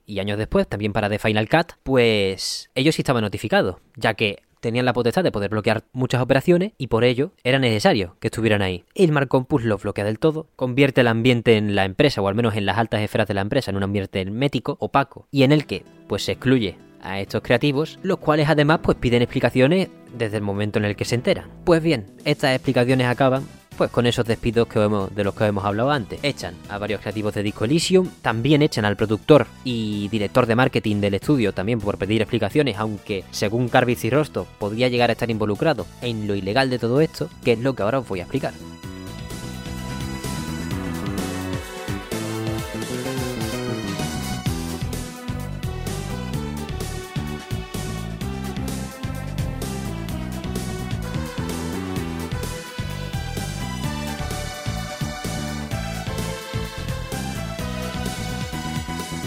y 0.06 0.20
años 0.20 0.38
después, 0.38 0.68
también 0.68 0.92
para 0.92 1.08
The 1.08 1.18
Final 1.18 1.48
Cut, 1.48 1.72
pues 1.82 2.70
ellos 2.74 2.94
sí 2.94 3.02
estaban 3.02 3.22
notificados, 3.22 3.76
ya 3.96 4.14
que 4.14 4.19
tenían 4.60 4.84
la 4.84 4.92
potestad 4.92 5.24
de 5.24 5.32
poder 5.32 5.50
bloquear 5.50 5.84
muchas 5.92 6.20
operaciones 6.20 6.72
y 6.78 6.86
por 6.86 7.04
ello 7.04 7.32
era 7.42 7.58
necesario 7.58 8.16
que 8.20 8.28
estuvieran 8.28 8.62
ahí. 8.62 8.84
Ilmar 8.94 9.28
Compus 9.28 9.64
los 9.64 9.82
bloquea 9.82 10.04
del 10.04 10.18
todo, 10.18 10.46
convierte 10.56 11.00
el 11.00 11.08
ambiente 11.08 11.56
en 11.56 11.74
la 11.74 11.84
empresa, 11.84 12.20
o 12.20 12.28
al 12.28 12.34
menos 12.34 12.54
en 12.56 12.66
las 12.66 12.78
altas 12.78 13.00
esferas 13.00 13.26
de 13.26 13.34
la 13.34 13.40
empresa, 13.40 13.70
en 13.70 13.76
un 13.76 13.82
ambiente 13.82 14.20
hermético, 14.20 14.76
opaco, 14.80 15.26
y 15.30 15.42
en 15.42 15.52
el 15.52 15.66
que 15.66 15.84
pues 16.06 16.24
se 16.24 16.32
excluye 16.32 16.76
a 17.02 17.18
estos 17.20 17.42
creativos, 17.42 17.98
los 18.02 18.18
cuales 18.18 18.48
además 18.48 18.80
pues 18.82 18.98
piden 18.98 19.22
explicaciones 19.22 19.88
desde 20.12 20.36
el 20.36 20.42
momento 20.42 20.78
en 20.78 20.84
el 20.84 20.96
que 20.96 21.04
se 21.04 21.14
enteran. 21.14 21.48
Pues 21.64 21.82
bien, 21.82 22.06
estas 22.24 22.54
explicaciones 22.54 23.06
acaban 23.06 23.46
pues 23.80 23.90
con 23.90 24.04
esos 24.04 24.26
despidos 24.26 24.68
que 24.68 24.78
hemos, 24.78 25.14
de 25.14 25.24
los 25.24 25.34
que 25.34 25.46
hemos 25.46 25.64
hablado 25.64 25.90
antes. 25.90 26.20
Echan 26.22 26.54
a 26.68 26.76
varios 26.76 27.00
creativos 27.00 27.32
de 27.32 27.42
Disco 27.42 27.64
Elysium, 27.64 28.10
también 28.20 28.60
echan 28.60 28.84
al 28.84 28.94
productor 28.94 29.46
y 29.64 30.06
director 30.08 30.44
de 30.44 30.54
marketing 30.54 30.96
del 30.96 31.14
estudio 31.14 31.54
también 31.54 31.80
por 31.80 31.96
pedir 31.96 32.20
explicaciones, 32.20 32.76
aunque 32.76 33.24
según 33.30 33.70
Carvitz 33.70 34.04
y 34.04 34.10
Rostov 34.10 34.46
podría 34.58 34.88
llegar 34.88 35.08
a 35.08 35.14
estar 35.14 35.30
involucrado 35.30 35.86
en 36.02 36.28
lo 36.28 36.34
ilegal 36.34 36.68
de 36.68 36.78
todo 36.78 37.00
esto, 37.00 37.30
que 37.42 37.52
es 37.52 37.58
lo 37.60 37.72
que 37.74 37.82
ahora 37.82 38.00
os 38.00 38.06
voy 38.06 38.20
a 38.20 38.24
explicar. 38.24 38.52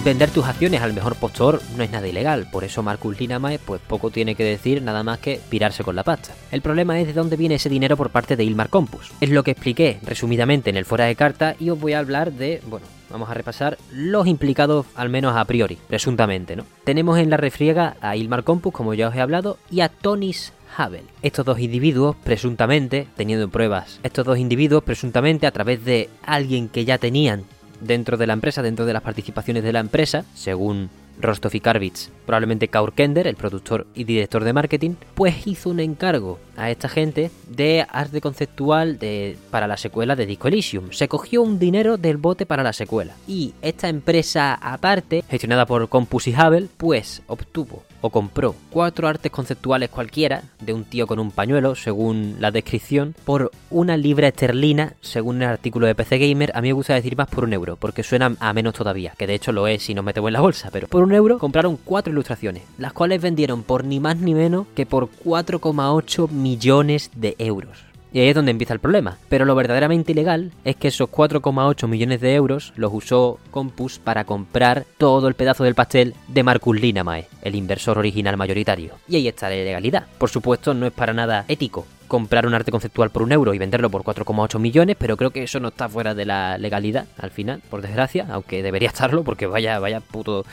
Vender 0.03 0.29
tus 0.31 0.43
acciones 0.43 0.81
al 0.81 0.91
mejor 0.91 1.15
postor 1.15 1.62
no 1.77 1.83
es 1.83 1.89
nada 1.89 2.05
ilegal, 2.10 2.50
por 2.51 2.65
eso 2.65 2.83
Marcus 2.83 3.17
Linamae 3.17 3.57
pues 3.57 3.79
poco 3.79 4.10
tiene 4.10 4.36
que 4.36 4.43
decir 4.43 4.81
nada 4.81 5.01
más 5.01 5.19
que 5.19 5.39
pirarse 5.50 5.81
con 5.81 5.95
la 5.95 6.03
pasta. 6.03 6.33
El 6.51 6.62
problema 6.62 7.00
es 7.00 7.07
de 7.07 7.13
dónde 7.13 7.38
viene 7.38 7.55
ese 7.55 7.69
dinero 7.69 7.95
por 7.95 8.10
parte 8.10 8.36
de 8.36 8.43
Ilmar 8.43 8.67
Compus. 8.67 9.13
Es 9.22 9.29
lo 9.29 9.43
que 9.43 9.51
expliqué 9.51 10.00
resumidamente 10.03 10.69
en 10.69 10.75
el 10.75 10.83
fuera 10.83 11.05
de 11.05 11.15
carta 11.15 11.55
y 11.57 11.69
os 11.69 11.79
voy 11.79 11.93
a 11.93 12.00
hablar 12.00 12.33
de, 12.33 12.62
bueno, 12.67 12.86
vamos 13.10 13.29
a 13.29 13.33
repasar 13.33 13.77
los 13.93 14.27
implicados 14.27 14.88
al 14.95 15.07
menos 15.07 15.38
a 15.38 15.45
priori, 15.45 15.77
presuntamente, 15.88 16.57
¿no? 16.57 16.65
Tenemos 16.83 17.17
en 17.17 17.29
la 17.29 17.38
refriega 17.38 17.95
a 18.01 18.17
Ilmar 18.17 18.43
Compus, 18.43 18.74
como 18.74 18.93
ya 18.93 19.07
os 19.07 19.15
he 19.15 19.22
hablado, 19.22 19.57
y 19.72 19.79
a 19.79 19.88
Tonis 19.88 20.51
Havel. 20.75 21.05
Estos 21.22 21.45
dos 21.45 21.60
individuos, 21.60 22.17
presuntamente, 22.25 23.07
teniendo 23.15 23.48
pruebas, 23.48 24.01
estos 24.03 24.25
dos 24.25 24.38
individuos, 24.38 24.83
presuntamente, 24.83 25.48
a 25.48 25.51
través 25.51 25.86
de 25.86 26.10
alguien 26.25 26.67
que 26.67 26.83
ya 26.83 26.98
tenían 26.98 27.45
dentro 27.84 28.18
de 28.18 28.28
la 28.28 28.34
empresa, 28.34 28.62
dentro 28.62 28.86
de 28.86 28.94
las 28.94 29.02
participaciones 29.02 29.63
de 29.63 29.74
la 29.74 29.80
empresa, 29.80 30.25
según 30.34 30.90
Rostov 31.20 31.56
y 31.56 31.60
Karvitz, 31.60 32.10
probablemente 32.25 32.68
Kaur 32.68 32.94
Kender, 32.94 33.28
el 33.28 33.36
productor 33.36 33.86
y 33.94 34.04
director 34.04 34.44
de 34.44 34.54
marketing, 34.54 34.96
pues 35.13 35.46
hizo 35.46 35.70
un 35.70 35.80
encargo 35.80 36.40
a 36.58 36.72
esta 36.72 36.90
gente 36.90 37.30
de 37.48 37.86
arte 37.88 38.22
conceptual 38.22 38.98
de, 38.98 39.38
para 39.52 39.68
la 39.68 39.78
secuela 39.78 40.16
de 40.16 40.25
Disco 40.25 40.48
Elysium. 40.48 40.92
Se 40.92 41.08
cogió 41.08 41.42
un 41.42 41.60
dinero 41.60 41.98
del 41.98 42.18
bote 42.18 42.46
para 42.46 42.63
la 42.63 42.74
secuela. 42.74 43.16
Y 43.28 43.54
esta 43.62 43.90
empresa 43.90 44.56
aparte, 44.56 45.24
gestionada 45.30 45.66
por 45.66 45.88
Compus 45.90 46.28
y 46.28 46.36
pues 46.78 47.22
obtuvo 47.28 47.84
o 48.03 48.10
compró 48.10 48.53
cuatro 48.69 49.07
artes 49.07 49.31
conceptuales 49.31 49.89
cualquiera 49.89 50.43
de 50.60 50.74
un 50.74 50.83
tío 50.83 51.07
con 51.07 51.19
un 51.19 51.31
pañuelo, 51.31 51.74
según 51.74 52.36
la 52.39 52.51
descripción, 52.51 53.15
por 53.24 53.50
una 53.69 53.95
libra 53.95 54.27
esterlina, 54.27 54.93
según 55.00 55.41
el 55.41 55.48
artículo 55.48 55.88
de 55.88 55.95
PC 55.95 56.17
Gamer. 56.17 56.51
A 56.53 56.62
mí 56.62 56.67
me 56.67 56.74
gusta 56.74 56.95
decir 56.95 57.15
más 57.15 57.29
por 57.29 57.45
un 57.45 57.53
euro, 57.53 57.77
porque 57.77 58.03
suena 58.03 58.36
a 58.41 58.51
menos 58.51 58.74
todavía, 58.74 59.13
que 59.17 59.25
de 59.25 59.36
hecho 59.36 59.53
lo 59.53 59.67
es 59.67 59.83
si 59.83 59.93
nos 59.93 60.03
metemos 60.03 60.27
en 60.27 60.33
la 60.33 60.41
bolsa, 60.41 60.69
pero 60.69 60.89
por 60.89 61.01
un 61.01 61.13
euro 61.13 61.39
compraron 61.39 61.77
cuatro 61.77 62.12
ilustraciones, 62.12 62.63
las 62.77 62.91
cuales 62.91 63.22
vendieron 63.22 63.63
por 63.63 63.86
ni 63.86 64.01
más 64.01 64.17
ni 64.17 64.33
menos 64.33 64.67
que 64.75 64.86
por 64.86 65.10
4,8 65.10 66.29
millones 66.29 67.10
de 67.15 67.36
euros. 67.39 67.92
Y 68.13 68.20
ahí 68.20 68.29
es 68.29 68.36
donde 68.36 68.51
empieza 68.51 68.74
el 68.74 68.79
problema. 68.79 69.17
Pero 69.27 69.43
lo 69.43 69.55
verdaderamente 69.55 70.12
ilegal 70.12 70.51
es 70.63 70.75
que 70.75 70.89
esos 70.89 71.10
4,8 71.10 71.88
millones 71.88 72.22
de 72.22 72.36
euros 72.36 72.72
los 72.75 72.93
usó 72.93 73.39
Compus 73.50 73.98
para 73.98 74.24
comprar 74.24 74.86
todo 74.98 75.27
el 75.27 75.34
pedazo 75.34 75.63
del 75.63 75.74
pastel 75.74 76.13
de 76.27 76.43
Marcus 76.43 76.79
Linamae, 76.79 77.27
el 77.41 77.55
inversor 77.55 77.98
original 77.98 78.38
mayoritario. 78.38 78.93
Y 79.08 79.15
ahí 79.15 79.27
está 79.27 79.50
la 79.50 79.55
ilegalidad. 79.55 80.05
Por 80.20 80.29
supuesto, 80.29 80.75
no 80.75 80.86
es 80.86 80.93
para 80.93 81.13
nada 81.13 81.46
ético 81.48 81.88
comprar 82.08 82.46
un 82.46 82.53
arte 82.53 82.70
conceptual 82.70 83.10
por 83.10 83.24
un 83.24 83.32
euro 83.32 83.55
y 83.55 83.58
venderlo 83.58 83.89
por 83.89 84.03
4,8 84.03 84.60
millones, 84.60 84.96
pero 85.00 85.17
creo 85.17 85.32
que 85.32 85.41
eso 85.41 85.60
no 85.60 85.70
está 85.70 85.89
fuera 85.89 86.13
de 86.13 86.25
la 86.25 86.60
legalidad 86.60 87.08
al 87.17 87.32
final, 87.32 87.63
por 87.72 87.82
desgracia, 87.82 88.27
aunque 88.29 88.62
debería 88.62 88.89
estarlo 88.89 89.24
porque 89.24 89.48
vaya, 89.48 89.79
vaya 89.79 90.00
puto... 90.00 90.46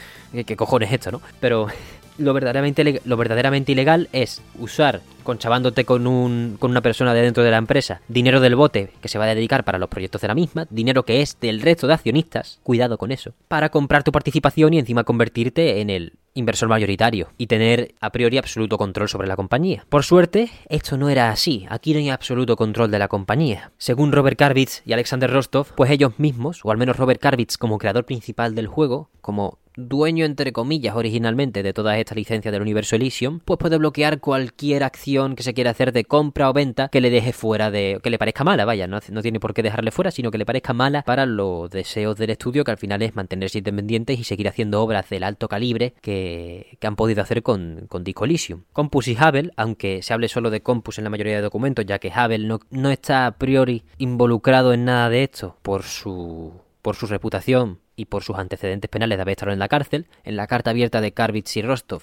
¿Qué 0.47 0.57
cojones 0.57 0.91
esto, 0.91 1.11
no? 1.11 1.21
Pero 1.39 1.67
lo 2.21 2.33
verdaderamente, 2.33 3.01
lo 3.05 3.17
verdaderamente 3.17 3.73
ilegal 3.73 4.09
es 4.13 4.43
usar, 4.59 5.01
conchabándote 5.23 5.85
con, 5.85 6.07
un, 6.07 6.57
con 6.59 6.71
una 6.71 6.83
persona 6.83 7.15
de 7.15 7.23
dentro 7.23 7.43
de 7.43 7.51
la 7.51 7.57
empresa, 7.57 8.01
dinero 8.09 8.41
del 8.41 8.57
bote 8.57 8.93
que 9.01 9.09
se 9.09 9.19
va 9.19 9.25
a 9.25 9.35
dedicar 9.35 9.65
para 9.65 9.79
los 9.79 9.89
proyectos 9.89 10.21
de 10.21 10.29
la 10.29 10.35
misma, 10.35 10.67
dinero 10.71 11.05
que 11.05 11.23
es 11.23 11.39
del 11.41 11.61
resto 11.61 11.87
de 11.87 11.95
accionistas, 11.95 12.61
cuidado 12.63 12.99
con 12.99 13.11
eso, 13.11 13.33
para 13.49 13.71
comprar 13.71 14.03
tu 14.03 14.13
participación 14.13 14.75
y 14.75 14.79
encima 14.79 15.05
convertirte 15.05 15.81
en 15.81 15.91
el 15.91 16.13
inversor 16.35 16.69
mayoritario 16.69 17.29
y 17.39 17.47
tener 17.47 17.95
a 18.01 18.11
priori 18.11 18.39
absoluto 18.39 18.79
control 18.79 19.09
sobre 19.09 19.29
la 19.29 19.37
compañía. 19.37 19.85
Por 19.89 20.05
suerte, 20.05 20.51
esto 20.69 20.97
no 20.97 21.09
era 21.09 21.31
así, 21.31 21.67
aquí 21.69 21.93
no 21.93 21.99
hay 21.99 22.11
absoluto 22.11 22.57
control 22.57 22.91
de 22.91 22.99
la 22.99 23.09
compañía. 23.09 23.73
Según 23.79 24.13
Robert 24.13 24.39
Karvitz 24.39 24.83
y 24.85 24.93
Alexander 24.93 25.31
Rostov, 25.31 25.75
pues 25.75 25.91
ellos 25.91 26.19
mismos, 26.19 26.61
o 26.65 26.71
al 26.71 26.79
menos 26.79 26.97
Robert 26.97 27.21
Karvitz 27.21 27.57
como 27.57 27.79
creador 27.79 28.05
principal 28.05 28.55
del 28.55 28.67
juego, 28.67 29.11
como 29.21 29.59
dueño 29.77 30.25
entre 30.25 30.53
comillas 30.53 30.97
originalmente 30.97 31.63
de 31.63 31.73
todas 31.73 31.99
estas 31.99 32.17
licencias 32.17 32.53
del 32.53 32.63
universo 32.63 32.97
Elysium, 32.97 33.41
pues 33.45 33.59
puede 33.59 33.79
bloquear 33.79 34.21
cualquier 34.21 34.83
acción 34.83 35.37
que 35.37 35.43
se 35.43 35.55
quiera 35.55 35.71
hacer 35.71 35.93
de 35.93 36.05
compra 36.05 36.51
o 36.51 36.53
venta 36.53 36.89
que 36.89 37.01
le 37.01 37.11
deje 37.11 37.33
fuera 37.33 37.71
de... 37.71 38.01
que 38.03 38.11
le 38.11 38.19
parezca 38.19 38.45
mala, 38.45 38.65
vaya, 38.65 38.87
no, 38.87 39.01
tiene 39.01 39.41
por 39.41 39.55
qué 39.55 39.63
dejarle 39.63 39.91
fuera, 39.91 40.11
sino 40.11 40.31
que 40.31 40.39
le 40.39 40.47
parezca 40.47 40.73
mala 40.73 41.03
para 41.03 41.27
los 41.27 41.71
deseos 41.71 42.17
del 42.17 42.31
estudio, 42.31 42.65
que 42.65 42.71
al 42.71 42.79
final 42.79 43.03
es 43.03 43.15
mantenerse 43.15 43.59
independientes 43.59 44.19
y 44.19 44.25
seguir 44.25 44.49
haciendo 44.49 44.83
obras 44.83 45.09
del 45.09 45.25
alto 45.25 45.49
calibre 45.49 45.95
que, 46.01 46.77
que 46.79 46.87
han 46.87 46.97
podido 46.97 47.23
hacer 47.23 47.43
con, 47.43 47.87
con 47.89 48.05
Disco 48.05 48.25
Elysium. 48.25 48.63
Compus 48.73 49.09
y 49.09 49.17
Hubble, 49.17 49.53
aunque 49.57 50.03
se 50.03 50.13
hable 50.13 50.29
solo 50.29 50.51
de 50.51 50.63
Compus 50.63 50.99
en 50.99 51.05
la 51.05 51.11
mayoría 51.11 51.37
de 51.37 51.43
documentos, 51.43 51.87
ya 51.87 51.99
que 51.99 52.09
Hubble 52.09 52.47
no, 52.47 52.61
no 52.71 52.91
está 52.91 53.27
a 53.27 53.33
priori 53.33 53.85
involucrado 53.99 54.73
en 54.73 54.85
nada 54.85 55.09
de 55.09 55.25
esto 55.25 55.57
por 55.63 55.83
su 55.83 56.53
por 56.83 56.97
su 56.97 57.07
reputación 57.07 57.79
y 58.01 58.07
por 58.07 58.25
sus 58.25 58.37
antecedentes 58.39 58.89
penales 58.89 59.19
de 59.19 59.23
haber 59.23 59.33
estado 59.33 59.53
en 59.53 59.59
la 59.59 59.69
cárcel. 59.69 60.07
En 60.25 60.37
la 60.37 60.47
carta 60.47 60.71
abierta 60.71 61.03
de 61.03 61.13
Karvitz 61.13 61.55
y 61.57 61.63
Rostov 61.63 62.03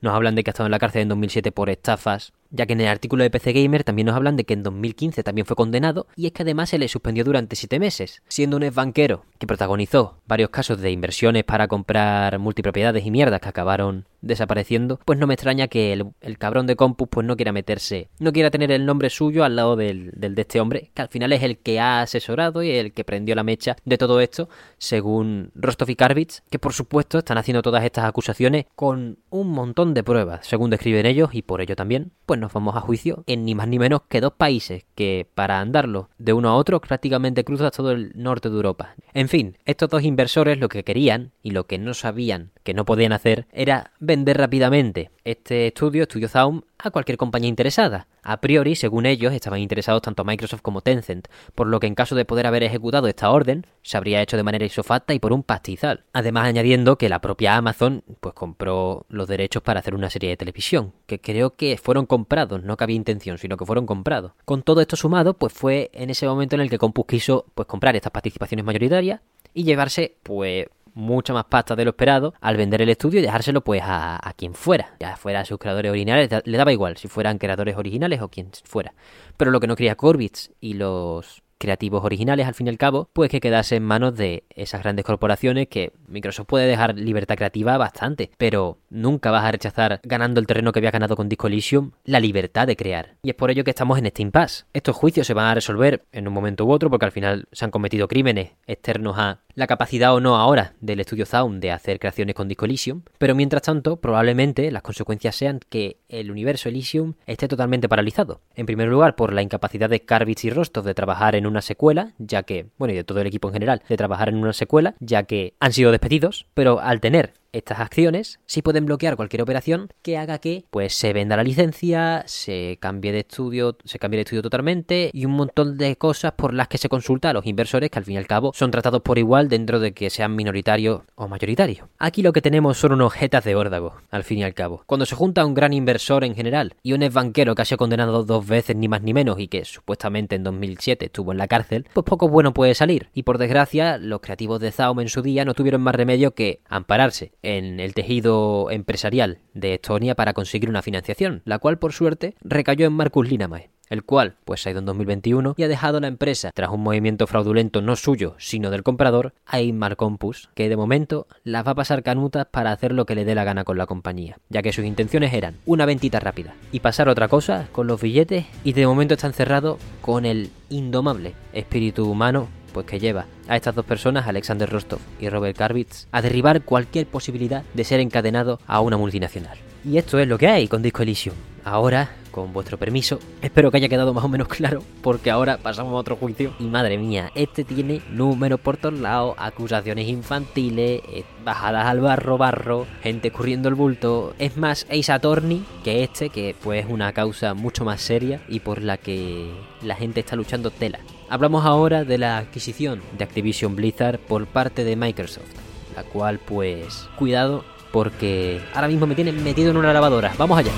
nos 0.00 0.14
hablan 0.14 0.36
de 0.36 0.44
que 0.44 0.50
ha 0.50 0.52
estado 0.52 0.68
en 0.68 0.70
la 0.70 0.78
cárcel 0.78 1.02
en 1.02 1.08
2007 1.08 1.50
por 1.50 1.68
estafas 1.68 2.32
ya 2.52 2.66
que 2.66 2.74
en 2.74 2.80
el 2.82 2.88
artículo 2.88 3.24
de 3.24 3.30
PC 3.30 3.52
Gamer 3.52 3.82
también 3.82 4.06
nos 4.06 4.14
hablan 4.14 4.36
de 4.36 4.44
que 4.44 4.54
en 4.54 4.62
2015 4.62 5.24
también 5.24 5.46
fue 5.46 5.56
condenado 5.56 6.06
y 6.14 6.26
es 6.26 6.32
que 6.32 6.42
además 6.42 6.70
se 6.70 6.78
le 6.78 6.86
suspendió 6.86 7.24
durante 7.24 7.56
7 7.56 7.80
meses, 7.80 8.22
siendo 8.28 8.56
un 8.56 8.62
ex 8.62 8.74
banquero 8.74 9.24
que 9.38 9.46
protagonizó 9.46 10.18
varios 10.26 10.50
casos 10.50 10.80
de 10.80 10.90
inversiones 10.90 11.44
para 11.44 11.66
comprar 11.66 12.38
multipropiedades 12.38 13.04
y 13.04 13.10
mierdas 13.10 13.40
que 13.40 13.48
acabaron 13.48 14.06
desapareciendo, 14.20 15.00
pues 15.04 15.18
no 15.18 15.26
me 15.26 15.34
extraña 15.34 15.66
que 15.66 15.92
el, 15.92 16.38
cabrón 16.38 16.66
de 16.66 16.76
Compus 16.76 17.08
pues 17.10 17.26
no 17.26 17.36
quiera 17.36 17.52
meterse, 17.52 18.08
no 18.20 18.32
quiera 18.32 18.50
tener 18.50 18.70
el 18.70 18.86
nombre 18.86 19.10
suyo 19.10 19.44
al 19.44 19.56
lado 19.56 19.74
del, 19.74 20.12
del, 20.14 20.34
de 20.34 20.42
este 20.42 20.60
hombre, 20.60 20.90
que 20.94 21.02
al 21.02 21.08
final 21.08 21.32
es 21.32 21.42
el 21.42 21.58
que 21.58 21.80
ha 21.80 22.02
asesorado 22.02 22.62
y 22.62 22.70
el 22.70 22.92
que 22.92 23.04
prendió 23.04 23.34
la 23.34 23.42
mecha 23.42 23.76
de 23.84 23.98
todo 23.98 24.20
esto, 24.20 24.48
según 24.78 25.50
Rostov 25.54 25.90
y 25.90 25.96
Karvitz, 25.96 26.42
que 26.50 26.58
por 26.58 26.72
supuesto 26.72 27.18
están 27.18 27.38
haciendo 27.38 27.62
todas 27.62 27.84
estas 27.84 28.04
acusaciones 28.04 28.66
con 28.76 29.18
un 29.30 29.48
montón 29.48 29.92
de 29.92 30.04
pruebas, 30.04 30.46
según 30.46 30.70
describen 30.70 31.06
ellos, 31.06 31.30
y 31.32 31.42
por 31.42 31.60
ello 31.60 31.74
también, 31.74 32.12
pues 32.26 32.38
nos 32.42 32.52
vamos 32.52 32.76
a 32.76 32.80
juicio 32.80 33.24
en 33.26 33.46
ni 33.46 33.54
más 33.54 33.68
ni 33.68 33.78
menos 33.78 34.02
que 34.08 34.20
dos 34.20 34.34
países 34.34 34.84
que 34.94 35.26
para 35.34 35.60
andarlo 35.60 36.10
de 36.18 36.34
uno 36.34 36.50
a 36.50 36.56
otro 36.56 36.80
prácticamente 36.80 37.44
cruza 37.44 37.70
todo 37.70 37.92
el 37.92 38.12
norte 38.14 38.50
de 38.50 38.56
Europa. 38.56 38.94
En 39.14 39.28
fin, 39.28 39.56
estos 39.64 39.88
dos 39.88 40.02
inversores 40.02 40.58
lo 40.58 40.68
que 40.68 40.84
querían 40.84 41.32
y 41.42 41.52
lo 41.52 41.66
que 41.66 41.78
no 41.78 41.94
sabían 41.94 42.50
que 42.64 42.74
no 42.74 42.84
podían 42.84 43.12
hacer 43.12 43.46
era 43.52 43.92
vender 44.00 44.36
rápidamente 44.36 45.10
este 45.24 45.68
estudio, 45.68 46.02
Estudio 46.02 46.28
Zaum, 46.28 46.62
a 46.78 46.90
cualquier 46.90 47.16
compañía 47.16 47.48
interesada. 47.48 48.06
A 48.22 48.40
priori, 48.40 48.76
según 48.76 49.04
ellos, 49.06 49.32
estaban 49.32 49.58
interesados 49.58 50.02
tanto 50.02 50.24
Microsoft 50.24 50.62
como 50.62 50.80
Tencent, 50.80 51.26
por 51.54 51.66
lo 51.66 51.80
que 51.80 51.88
en 51.88 51.96
caso 51.96 52.14
de 52.14 52.24
poder 52.24 52.46
haber 52.46 52.62
ejecutado 52.62 53.08
esta 53.08 53.30
orden, 53.30 53.66
se 53.82 53.96
habría 53.96 54.22
hecho 54.22 54.36
de 54.36 54.44
manera 54.44 54.64
isofacta 54.64 55.12
y 55.12 55.18
por 55.18 55.32
un 55.32 55.42
pastizal. 55.42 56.04
Además, 56.12 56.46
añadiendo 56.46 56.96
que 56.98 57.08
la 57.08 57.20
propia 57.20 57.56
Amazon 57.56 58.04
pues 58.20 58.34
compró 58.34 59.06
los 59.08 59.26
derechos 59.26 59.62
para 59.62 59.80
hacer 59.80 59.96
una 59.96 60.08
serie 60.08 60.30
de 60.30 60.36
televisión, 60.36 60.92
que 61.06 61.20
creo 61.20 61.56
que 61.56 61.76
fueron 61.76 62.06
comprados, 62.06 62.62
no 62.62 62.76
que 62.76 62.84
había 62.84 62.96
intención, 62.96 63.38
sino 63.38 63.56
que 63.56 63.66
fueron 63.66 63.86
comprados. 63.86 64.32
Con 64.44 64.62
todo 64.62 64.80
esto 64.80 64.94
sumado, 64.94 65.34
pues 65.34 65.52
fue 65.52 65.90
en 65.92 66.10
ese 66.10 66.26
momento 66.26 66.54
en 66.54 66.62
el 66.62 66.70
que 66.70 66.78
Compus 66.78 67.06
quiso 67.06 67.46
pues 67.54 67.66
comprar 67.66 67.96
estas 67.96 68.12
participaciones 68.12 68.64
mayoritarias 68.64 69.20
y 69.52 69.64
llevarse 69.64 70.16
pues 70.22 70.66
mucha 70.94 71.32
más 71.32 71.44
pasta 71.44 71.76
de 71.76 71.84
lo 71.84 71.90
esperado 71.90 72.34
al 72.40 72.56
vender 72.56 72.82
el 72.82 72.88
estudio 72.88 73.20
y 73.20 73.22
dejárselo 73.22 73.62
pues 73.62 73.82
a, 73.84 74.32
quien 74.36 74.54
fuera, 74.54 74.94
ya 75.00 75.16
fuera 75.16 75.40
a 75.40 75.44
sus 75.44 75.58
creadores 75.58 75.90
originales, 75.90 76.30
le 76.44 76.58
daba 76.58 76.72
igual 76.72 76.96
si 76.96 77.08
fueran 77.08 77.38
creadores 77.38 77.76
originales 77.76 78.20
o 78.20 78.28
quien 78.28 78.50
fuera. 78.64 78.94
Pero 79.36 79.50
lo 79.50 79.60
que 79.60 79.66
no 79.66 79.76
quería 79.76 79.96
Corbitz 79.96 80.50
y 80.60 80.74
los 80.74 81.42
creativos 81.62 82.04
originales 82.04 82.46
al 82.46 82.54
fin 82.54 82.66
y 82.66 82.70
al 82.70 82.76
cabo, 82.76 83.08
pues 83.12 83.30
que 83.30 83.40
quedase 83.40 83.76
en 83.76 83.84
manos 83.84 84.16
de 84.16 84.44
esas 84.50 84.82
grandes 84.82 85.04
corporaciones 85.04 85.68
que 85.68 85.92
Microsoft 86.08 86.48
puede 86.48 86.66
dejar 86.66 86.98
libertad 86.98 87.36
creativa 87.36 87.78
bastante, 87.78 88.30
pero 88.36 88.78
nunca 88.90 89.30
vas 89.30 89.44
a 89.44 89.52
rechazar 89.52 90.00
ganando 90.02 90.40
el 90.40 90.46
terreno 90.46 90.72
que 90.72 90.80
había 90.80 90.90
ganado 90.90 91.16
con 91.16 91.28
Disco 91.28 91.46
Elysium 91.46 91.92
la 92.04 92.20
libertad 92.20 92.66
de 92.66 92.76
crear. 92.76 93.14
Y 93.22 93.30
es 93.30 93.36
por 93.36 93.50
ello 93.50 93.62
que 93.62 93.70
estamos 93.70 93.98
en 93.98 94.06
este 94.06 94.22
impasse. 94.22 94.64
Estos 94.72 94.96
juicios 94.96 95.26
se 95.26 95.34
van 95.34 95.46
a 95.46 95.54
resolver 95.54 96.04
en 96.10 96.26
un 96.26 96.34
momento 96.34 96.64
u 96.64 96.72
otro 96.72 96.90
porque 96.90 97.06
al 97.06 97.12
final 97.12 97.46
se 97.52 97.64
han 97.64 97.70
cometido 97.70 98.08
crímenes 98.08 98.50
externos 98.66 99.16
a 99.18 99.40
la 99.54 99.66
capacidad 99.66 100.14
o 100.14 100.20
no 100.20 100.36
ahora 100.36 100.74
del 100.80 101.00
estudio 101.00 101.26
Zaun 101.26 101.60
de 101.60 101.72
hacer 101.72 101.98
creaciones 101.98 102.34
con 102.34 102.48
Disco 102.48 102.64
Elysium, 102.64 103.02
pero 103.18 103.34
mientras 103.34 103.62
tanto 103.62 103.96
probablemente 103.96 104.70
las 104.70 104.82
consecuencias 104.82 105.36
sean 105.36 105.60
que 105.68 105.98
el 106.08 106.30
universo 106.30 106.68
Elysium 106.68 107.14
esté 107.26 107.48
totalmente 107.48 107.88
paralizado. 107.88 108.40
En 108.54 108.66
primer 108.66 108.88
lugar 108.88 109.14
por 109.14 109.32
la 109.32 109.42
incapacidad 109.42 109.90
de 109.90 110.00
Karbitz 110.00 110.44
y 110.44 110.50
Rostov 110.50 110.84
de 110.84 110.94
trabajar 110.94 111.34
en 111.34 111.46
una 111.52 111.62
secuela, 111.62 112.14
ya 112.18 112.42
que, 112.42 112.66
bueno, 112.78 112.92
y 112.92 112.96
de 112.96 113.04
todo 113.04 113.20
el 113.20 113.26
equipo 113.26 113.48
en 113.48 113.54
general, 113.54 113.82
de 113.88 113.96
trabajar 113.96 114.28
en 114.28 114.36
una 114.36 114.52
secuela, 114.52 114.94
ya 114.98 115.22
que 115.22 115.54
han 115.60 115.72
sido 115.72 115.92
despedidos, 115.92 116.46
pero 116.54 116.80
al 116.80 117.00
tener 117.00 117.34
estas 117.52 117.80
acciones 117.80 118.40
sí 118.46 118.62
pueden 118.62 118.86
bloquear 118.86 119.16
cualquier 119.16 119.42
operación 119.42 119.88
que 120.02 120.16
haga 120.16 120.38
que 120.38 120.64
pues 120.70 120.94
se 120.94 121.12
venda 121.12 121.36
la 121.36 121.44
licencia, 121.44 122.24
se 122.26 122.78
cambie 122.80 123.12
de 123.12 123.20
estudio, 123.20 123.76
se 123.84 123.98
cambie 123.98 124.16
de 124.18 124.22
estudio 124.22 124.42
totalmente 124.42 125.10
y 125.12 125.26
un 125.26 125.32
montón 125.32 125.76
de 125.76 125.96
cosas 125.96 126.32
por 126.32 126.54
las 126.54 126.68
que 126.68 126.78
se 126.78 126.88
consulta 126.88 127.30
a 127.30 127.32
los 127.32 127.46
inversores 127.46 127.90
que 127.90 127.98
al 127.98 128.04
fin 128.04 128.14
y 128.14 128.18
al 128.18 128.26
cabo 128.26 128.52
son 128.54 128.70
tratados 128.70 129.02
por 129.02 129.18
igual 129.18 129.48
dentro 129.48 129.80
de 129.80 129.92
que 129.92 130.10
sean 130.10 130.34
minoritarios 130.34 131.02
o 131.14 131.28
mayoritarios. 131.28 131.86
Aquí 131.98 132.22
lo 132.22 132.32
que 132.32 132.40
tenemos 132.40 132.78
son 132.78 132.92
unos 132.92 133.12
jetas 133.12 133.44
de 133.44 133.54
órdago, 133.54 133.96
al 134.10 134.24
fin 134.24 134.38
y 134.38 134.44
al 134.44 134.54
cabo. 134.54 134.82
Cuando 134.86 135.06
se 135.06 135.14
junta 135.14 135.44
un 135.44 135.54
gran 135.54 135.72
inversor 135.72 136.24
en 136.24 136.34
general 136.34 136.74
y 136.82 136.94
un 136.94 137.02
ex 137.02 137.14
banquero 137.14 137.54
que 137.54 137.62
ha 137.62 137.66
sido 137.66 137.78
condenado 137.78 138.24
dos 138.24 138.46
veces 138.46 138.76
ni 138.76 138.88
más 138.88 139.02
ni 139.02 139.12
menos 139.12 139.38
y 139.38 139.48
que 139.48 139.64
supuestamente 139.64 140.36
en 140.36 140.44
2007 140.44 141.06
estuvo 141.06 141.32
en 141.32 141.38
la 141.38 141.48
cárcel, 141.48 141.86
pues 141.92 142.04
poco 142.04 142.28
bueno 142.28 142.54
puede 142.54 142.74
salir. 142.74 143.10
Y 143.12 143.24
por 143.24 143.38
desgracia, 143.38 143.98
los 143.98 144.20
creativos 144.20 144.60
de 144.60 144.72
Zaum 144.72 145.00
en 145.00 145.08
su 145.08 145.20
día 145.20 145.44
no 145.44 145.54
tuvieron 145.54 145.82
más 145.82 145.94
remedio 145.94 146.34
que 146.34 146.60
ampararse 146.68 147.32
en 147.42 147.80
el 147.80 147.94
tejido 147.94 148.70
empresarial 148.70 149.38
de 149.54 149.74
Estonia 149.74 150.14
para 150.14 150.32
conseguir 150.32 150.68
una 150.68 150.82
financiación, 150.82 151.42
la 151.44 151.58
cual 151.58 151.78
por 151.78 151.92
suerte 151.92 152.34
recayó 152.42 152.86
en 152.86 152.92
Marcus 152.92 153.28
Linamae 153.28 153.70
el 153.92 154.04
cual 154.04 154.36
pues 154.46 154.66
ha 154.66 154.70
ido 154.70 154.78
en 154.78 154.86
2021 154.86 155.54
y 155.58 155.62
ha 155.64 155.68
dejado 155.68 156.00
la 156.00 156.06
empresa 156.06 156.50
tras 156.54 156.70
un 156.70 156.82
movimiento 156.82 157.26
fraudulento 157.26 157.82
no 157.82 157.94
suyo, 157.94 158.34
sino 158.38 158.70
del 158.70 158.82
comprador, 158.82 159.34
a 159.44 159.60
Inmar 159.60 159.96
Compus, 159.96 160.48
que 160.54 160.70
de 160.70 160.78
momento 160.78 161.26
las 161.44 161.66
va 161.66 161.72
a 161.72 161.74
pasar 161.74 162.02
canutas 162.02 162.46
para 162.46 162.72
hacer 162.72 162.92
lo 162.92 163.04
que 163.04 163.14
le 163.14 163.26
dé 163.26 163.34
la 163.34 163.44
gana 163.44 163.64
con 163.64 163.76
la 163.76 163.84
compañía, 163.84 164.38
ya 164.48 164.62
que 164.62 164.72
sus 164.72 164.86
intenciones 164.86 165.34
eran 165.34 165.56
una 165.66 165.84
ventita 165.84 166.20
rápida 166.20 166.54
y 166.72 166.80
pasar 166.80 167.10
otra 167.10 167.28
cosa 167.28 167.68
con 167.70 167.86
los 167.86 168.00
billetes 168.00 168.46
y 168.64 168.72
de 168.72 168.86
momento 168.86 169.12
está 169.12 169.26
encerrado 169.26 169.78
con 170.00 170.24
el 170.24 170.48
indomable 170.70 171.34
espíritu 171.52 172.10
humano 172.10 172.48
pues 172.72 172.86
que 172.86 172.98
lleva 172.98 173.26
a 173.48 173.56
estas 173.56 173.74
dos 173.74 173.84
personas, 173.84 174.26
Alexander 174.26 174.68
Rostov 174.68 175.00
y 175.20 175.28
Robert 175.28 175.56
Karbitz, 175.56 176.06
a 176.12 176.22
derribar 176.22 176.62
cualquier 176.62 177.06
posibilidad 177.06 177.64
de 177.74 177.84
ser 177.84 178.00
encadenado 178.00 178.58
a 178.66 178.80
una 178.80 178.96
multinacional. 178.96 179.58
Y 179.84 179.98
esto 179.98 180.18
es 180.18 180.28
lo 180.28 180.38
que 180.38 180.48
hay 180.48 180.68
con 180.68 180.82
Disco 180.82 181.02
Elysium. 181.02 181.34
Ahora, 181.64 182.10
con 182.32 182.52
vuestro 182.52 182.78
permiso, 182.78 183.20
espero 183.40 183.70
que 183.70 183.76
haya 183.76 183.88
quedado 183.88 184.12
más 184.14 184.24
o 184.24 184.28
menos 184.28 184.48
claro, 184.48 184.82
porque 185.02 185.30
ahora 185.30 185.58
pasamos 185.58 185.92
a 185.92 185.96
otro 185.96 186.16
juicio. 186.16 186.52
Y 186.58 186.64
madre 186.64 186.98
mía, 186.98 187.30
este 187.34 187.62
tiene 187.64 188.00
números 188.10 188.58
por 188.60 188.76
todos 188.76 188.98
lados, 188.98 189.34
acusaciones 189.38 190.08
infantiles, 190.08 191.02
eh, 191.08 191.24
bajadas 191.44 191.86
al 191.86 192.00
barro, 192.00 192.38
barro, 192.38 192.86
gente 193.02 193.28
escurriendo 193.28 193.68
el 193.68 193.74
bulto. 193.74 194.34
Es 194.38 194.56
más 194.56 194.86
Ace 194.90 195.12
Attorney 195.12 195.64
que 195.84 196.02
este, 196.02 196.30
que 196.30 196.56
pues 196.60 196.84
es 196.84 196.90
una 196.90 197.12
causa 197.12 197.54
mucho 197.54 197.84
más 197.84 198.00
seria 198.00 198.40
y 198.48 198.60
por 198.60 198.82
la 198.82 198.96
que 198.96 199.50
la 199.82 199.94
gente 199.94 200.20
está 200.20 200.34
luchando 200.34 200.70
tela. 200.70 200.98
Hablamos 201.32 201.64
ahora 201.64 202.04
de 202.04 202.18
la 202.18 202.36
adquisición 202.36 203.00
de 203.16 203.24
Activision 203.24 203.74
Blizzard 203.74 204.18
por 204.18 204.44
parte 204.46 204.84
de 204.84 204.96
Microsoft, 204.96 205.48
la 205.96 206.02
cual 206.02 206.38
pues 206.38 207.08
cuidado 207.16 207.64
porque 207.90 208.60
ahora 208.74 208.86
mismo 208.86 209.06
me 209.06 209.14
tienen 209.14 209.42
metido 209.42 209.70
en 209.70 209.78
una 209.78 209.94
lavadora. 209.94 210.34
Vamos 210.36 210.58
allá. 210.58 210.72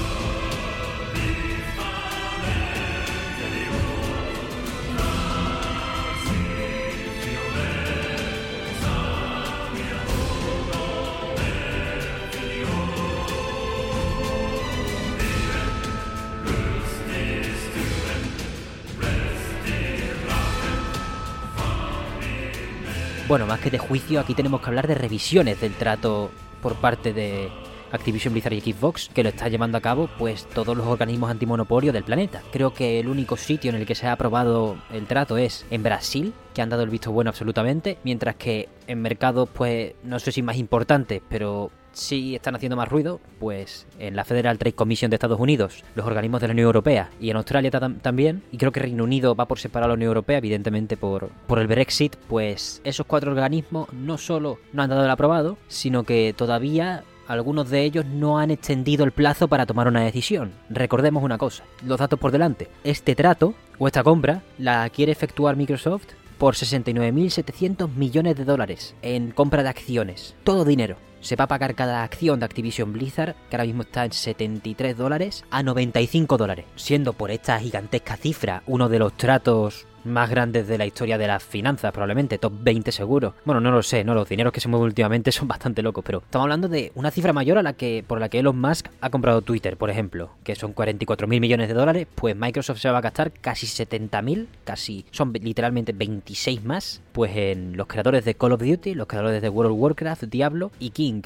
Bueno, 23.26 23.46
más 23.46 23.58
que 23.60 23.70
de 23.70 23.78
juicio, 23.78 24.20
aquí 24.20 24.34
tenemos 24.34 24.60
que 24.60 24.66
hablar 24.66 24.86
de 24.86 24.94
revisiones 24.94 25.58
del 25.58 25.72
trato 25.72 26.30
por 26.60 26.74
parte 26.76 27.14
de 27.14 27.50
Activision 27.94 28.34
Blizzard 28.34 28.54
y 28.54 28.60
Xbox, 28.60 29.10
que 29.12 29.22
lo 29.22 29.28
está 29.28 29.48
llevando 29.48 29.78
a 29.78 29.80
cabo 29.80 30.08
pues 30.18 30.46
todos 30.46 30.76
los 30.76 30.86
organismos 30.86 31.30
antimonopolio 31.30 31.92
del 31.92 32.04
planeta. 32.04 32.42
Creo 32.52 32.74
que 32.74 33.00
el 33.00 33.08
único 33.08 33.36
sitio 33.36 33.70
en 33.70 33.76
el 33.76 33.86
que 33.86 33.94
se 33.94 34.06
ha 34.06 34.12
aprobado 34.12 34.76
el 34.92 35.06
trato 35.06 35.38
es 35.38 35.64
en 35.70 35.82
Brasil, 35.82 36.32
que 36.54 36.62
han 36.62 36.70
dado 36.70 36.82
el 36.82 36.90
visto 36.90 37.12
bueno 37.12 37.30
absolutamente, 37.30 37.98
mientras 38.04 38.36
que 38.36 38.68
en 38.86 39.00
mercados 39.00 39.48
pues 39.52 39.94
no 40.02 40.18
sé 40.18 40.32
si 40.32 40.42
más 40.42 40.56
importantes, 40.56 41.22
pero 41.28 41.70
sí 41.92 42.34
están 42.34 42.56
haciendo 42.56 42.76
más 42.76 42.88
ruido, 42.88 43.20
pues 43.38 43.86
en 43.98 44.16
la 44.16 44.24
Federal 44.24 44.58
Trade 44.58 44.74
Commission 44.74 45.10
de 45.10 45.16
Estados 45.16 45.40
Unidos, 45.40 45.84
los 45.94 46.06
organismos 46.06 46.40
de 46.40 46.48
la 46.48 46.52
Unión 46.52 46.66
Europea 46.66 47.10
y 47.20 47.30
en 47.30 47.36
Australia 47.36 47.70
también, 47.70 48.42
y 48.50 48.58
creo 48.58 48.72
que 48.72 48.80
Reino 48.80 49.04
Unido 49.04 49.34
va 49.34 49.46
por 49.46 49.58
separar 49.58 49.84
a 49.84 49.88
la 49.88 49.94
Unión 49.94 50.08
Europea, 50.08 50.38
evidentemente 50.38 50.96
por, 50.96 51.28
por 51.46 51.58
el 51.58 51.66
Brexit, 51.66 52.16
pues 52.28 52.80
esos 52.84 53.06
cuatro 53.06 53.30
organismos 53.30 53.92
no 53.92 54.18
solo 54.18 54.58
no 54.72 54.82
han 54.82 54.90
dado 54.90 55.04
el 55.04 55.10
aprobado, 55.10 55.56
sino 55.68 56.04
que 56.04 56.34
todavía 56.36 57.04
algunos 57.26 57.70
de 57.70 57.82
ellos 57.82 58.04
no 58.04 58.38
han 58.38 58.50
extendido 58.50 59.04
el 59.04 59.12
plazo 59.12 59.48
para 59.48 59.66
tomar 59.66 59.88
una 59.88 60.02
decisión. 60.02 60.52
Recordemos 60.68 61.22
una 61.22 61.38
cosa, 61.38 61.64
los 61.84 61.98
datos 61.98 62.18
por 62.18 62.32
delante. 62.32 62.68
Este 62.84 63.14
trato 63.14 63.54
o 63.78 63.86
esta 63.86 64.02
compra 64.02 64.42
la 64.58 64.88
quiere 64.90 65.12
efectuar 65.12 65.56
Microsoft 65.56 66.06
por 66.38 66.54
69.700 66.54 67.88
millones 67.94 68.36
de 68.36 68.44
dólares 68.44 68.94
en 69.02 69.30
compra 69.30 69.62
de 69.62 69.68
acciones. 69.68 70.34
Todo 70.44 70.64
dinero 70.64 70.96
se 71.20 71.36
va 71.36 71.44
a 71.44 71.48
pagar 71.48 71.74
cada 71.74 72.02
acción 72.02 72.38
de 72.38 72.44
Activision 72.44 72.92
Blizzard, 72.92 73.34
que 73.48 73.56
ahora 73.56 73.64
mismo 73.64 73.82
está 73.82 74.04
en 74.04 74.12
73 74.12 74.96
dólares, 74.96 75.44
a 75.50 75.62
95 75.62 76.36
dólares, 76.36 76.66
siendo 76.76 77.14
por 77.14 77.30
esta 77.30 77.58
gigantesca 77.58 78.16
cifra 78.16 78.62
uno 78.66 78.90
de 78.90 78.98
los 78.98 79.16
tratos 79.16 79.86
más 80.04 80.30
grandes 80.30 80.68
de 80.68 80.78
la 80.78 80.86
historia 80.86 81.18
de 81.18 81.26
las 81.26 81.42
finanzas, 81.42 81.92
probablemente, 81.92 82.38
top 82.38 82.52
20 82.60 82.92
seguro. 82.92 83.34
Bueno, 83.44 83.60
no 83.60 83.70
lo 83.70 83.82
sé, 83.82 84.04
no, 84.04 84.14
los 84.14 84.28
dineros 84.28 84.52
que 84.52 84.60
se 84.60 84.68
mueven 84.68 84.86
últimamente 84.86 85.32
son 85.32 85.48
bastante 85.48 85.82
locos, 85.82 86.04
pero 86.04 86.18
estamos 86.18 86.44
hablando 86.44 86.68
de 86.68 86.92
una 86.94 87.10
cifra 87.10 87.32
mayor 87.32 87.58
a 87.58 87.62
la 87.62 87.72
que 87.72 88.04
por 88.06 88.20
la 88.20 88.28
que 88.28 88.38
Elon 88.38 88.60
Musk 88.60 88.88
ha 89.00 89.10
comprado 89.10 89.42
Twitter, 89.42 89.76
por 89.76 89.90
ejemplo, 89.90 90.30
que 90.44 90.54
son 90.54 90.72
44 90.72 91.26
mil 91.26 91.40
millones 91.40 91.68
de 91.68 91.74
dólares, 91.74 92.06
pues 92.14 92.36
Microsoft 92.36 92.80
se 92.80 92.90
va 92.90 92.98
a 92.98 93.02
gastar 93.02 93.32
casi 93.32 93.66
70 93.66 94.22
mil, 94.22 94.48
casi 94.64 95.04
son 95.10 95.32
literalmente 95.32 95.92
26 95.92 96.64
más, 96.64 97.02
pues 97.12 97.36
en 97.36 97.76
los 97.76 97.86
creadores 97.86 98.24
de 98.24 98.34
Call 98.34 98.52
of 98.52 98.62
Duty, 98.62 98.94
los 98.94 99.06
creadores 99.06 99.42
de 99.42 99.48
World 99.48 99.72
of 99.72 99.78
Warcraft, 99.78 100.24
Diablo 100.24 100.70
y 100.78 100.90
King 100.90 101.22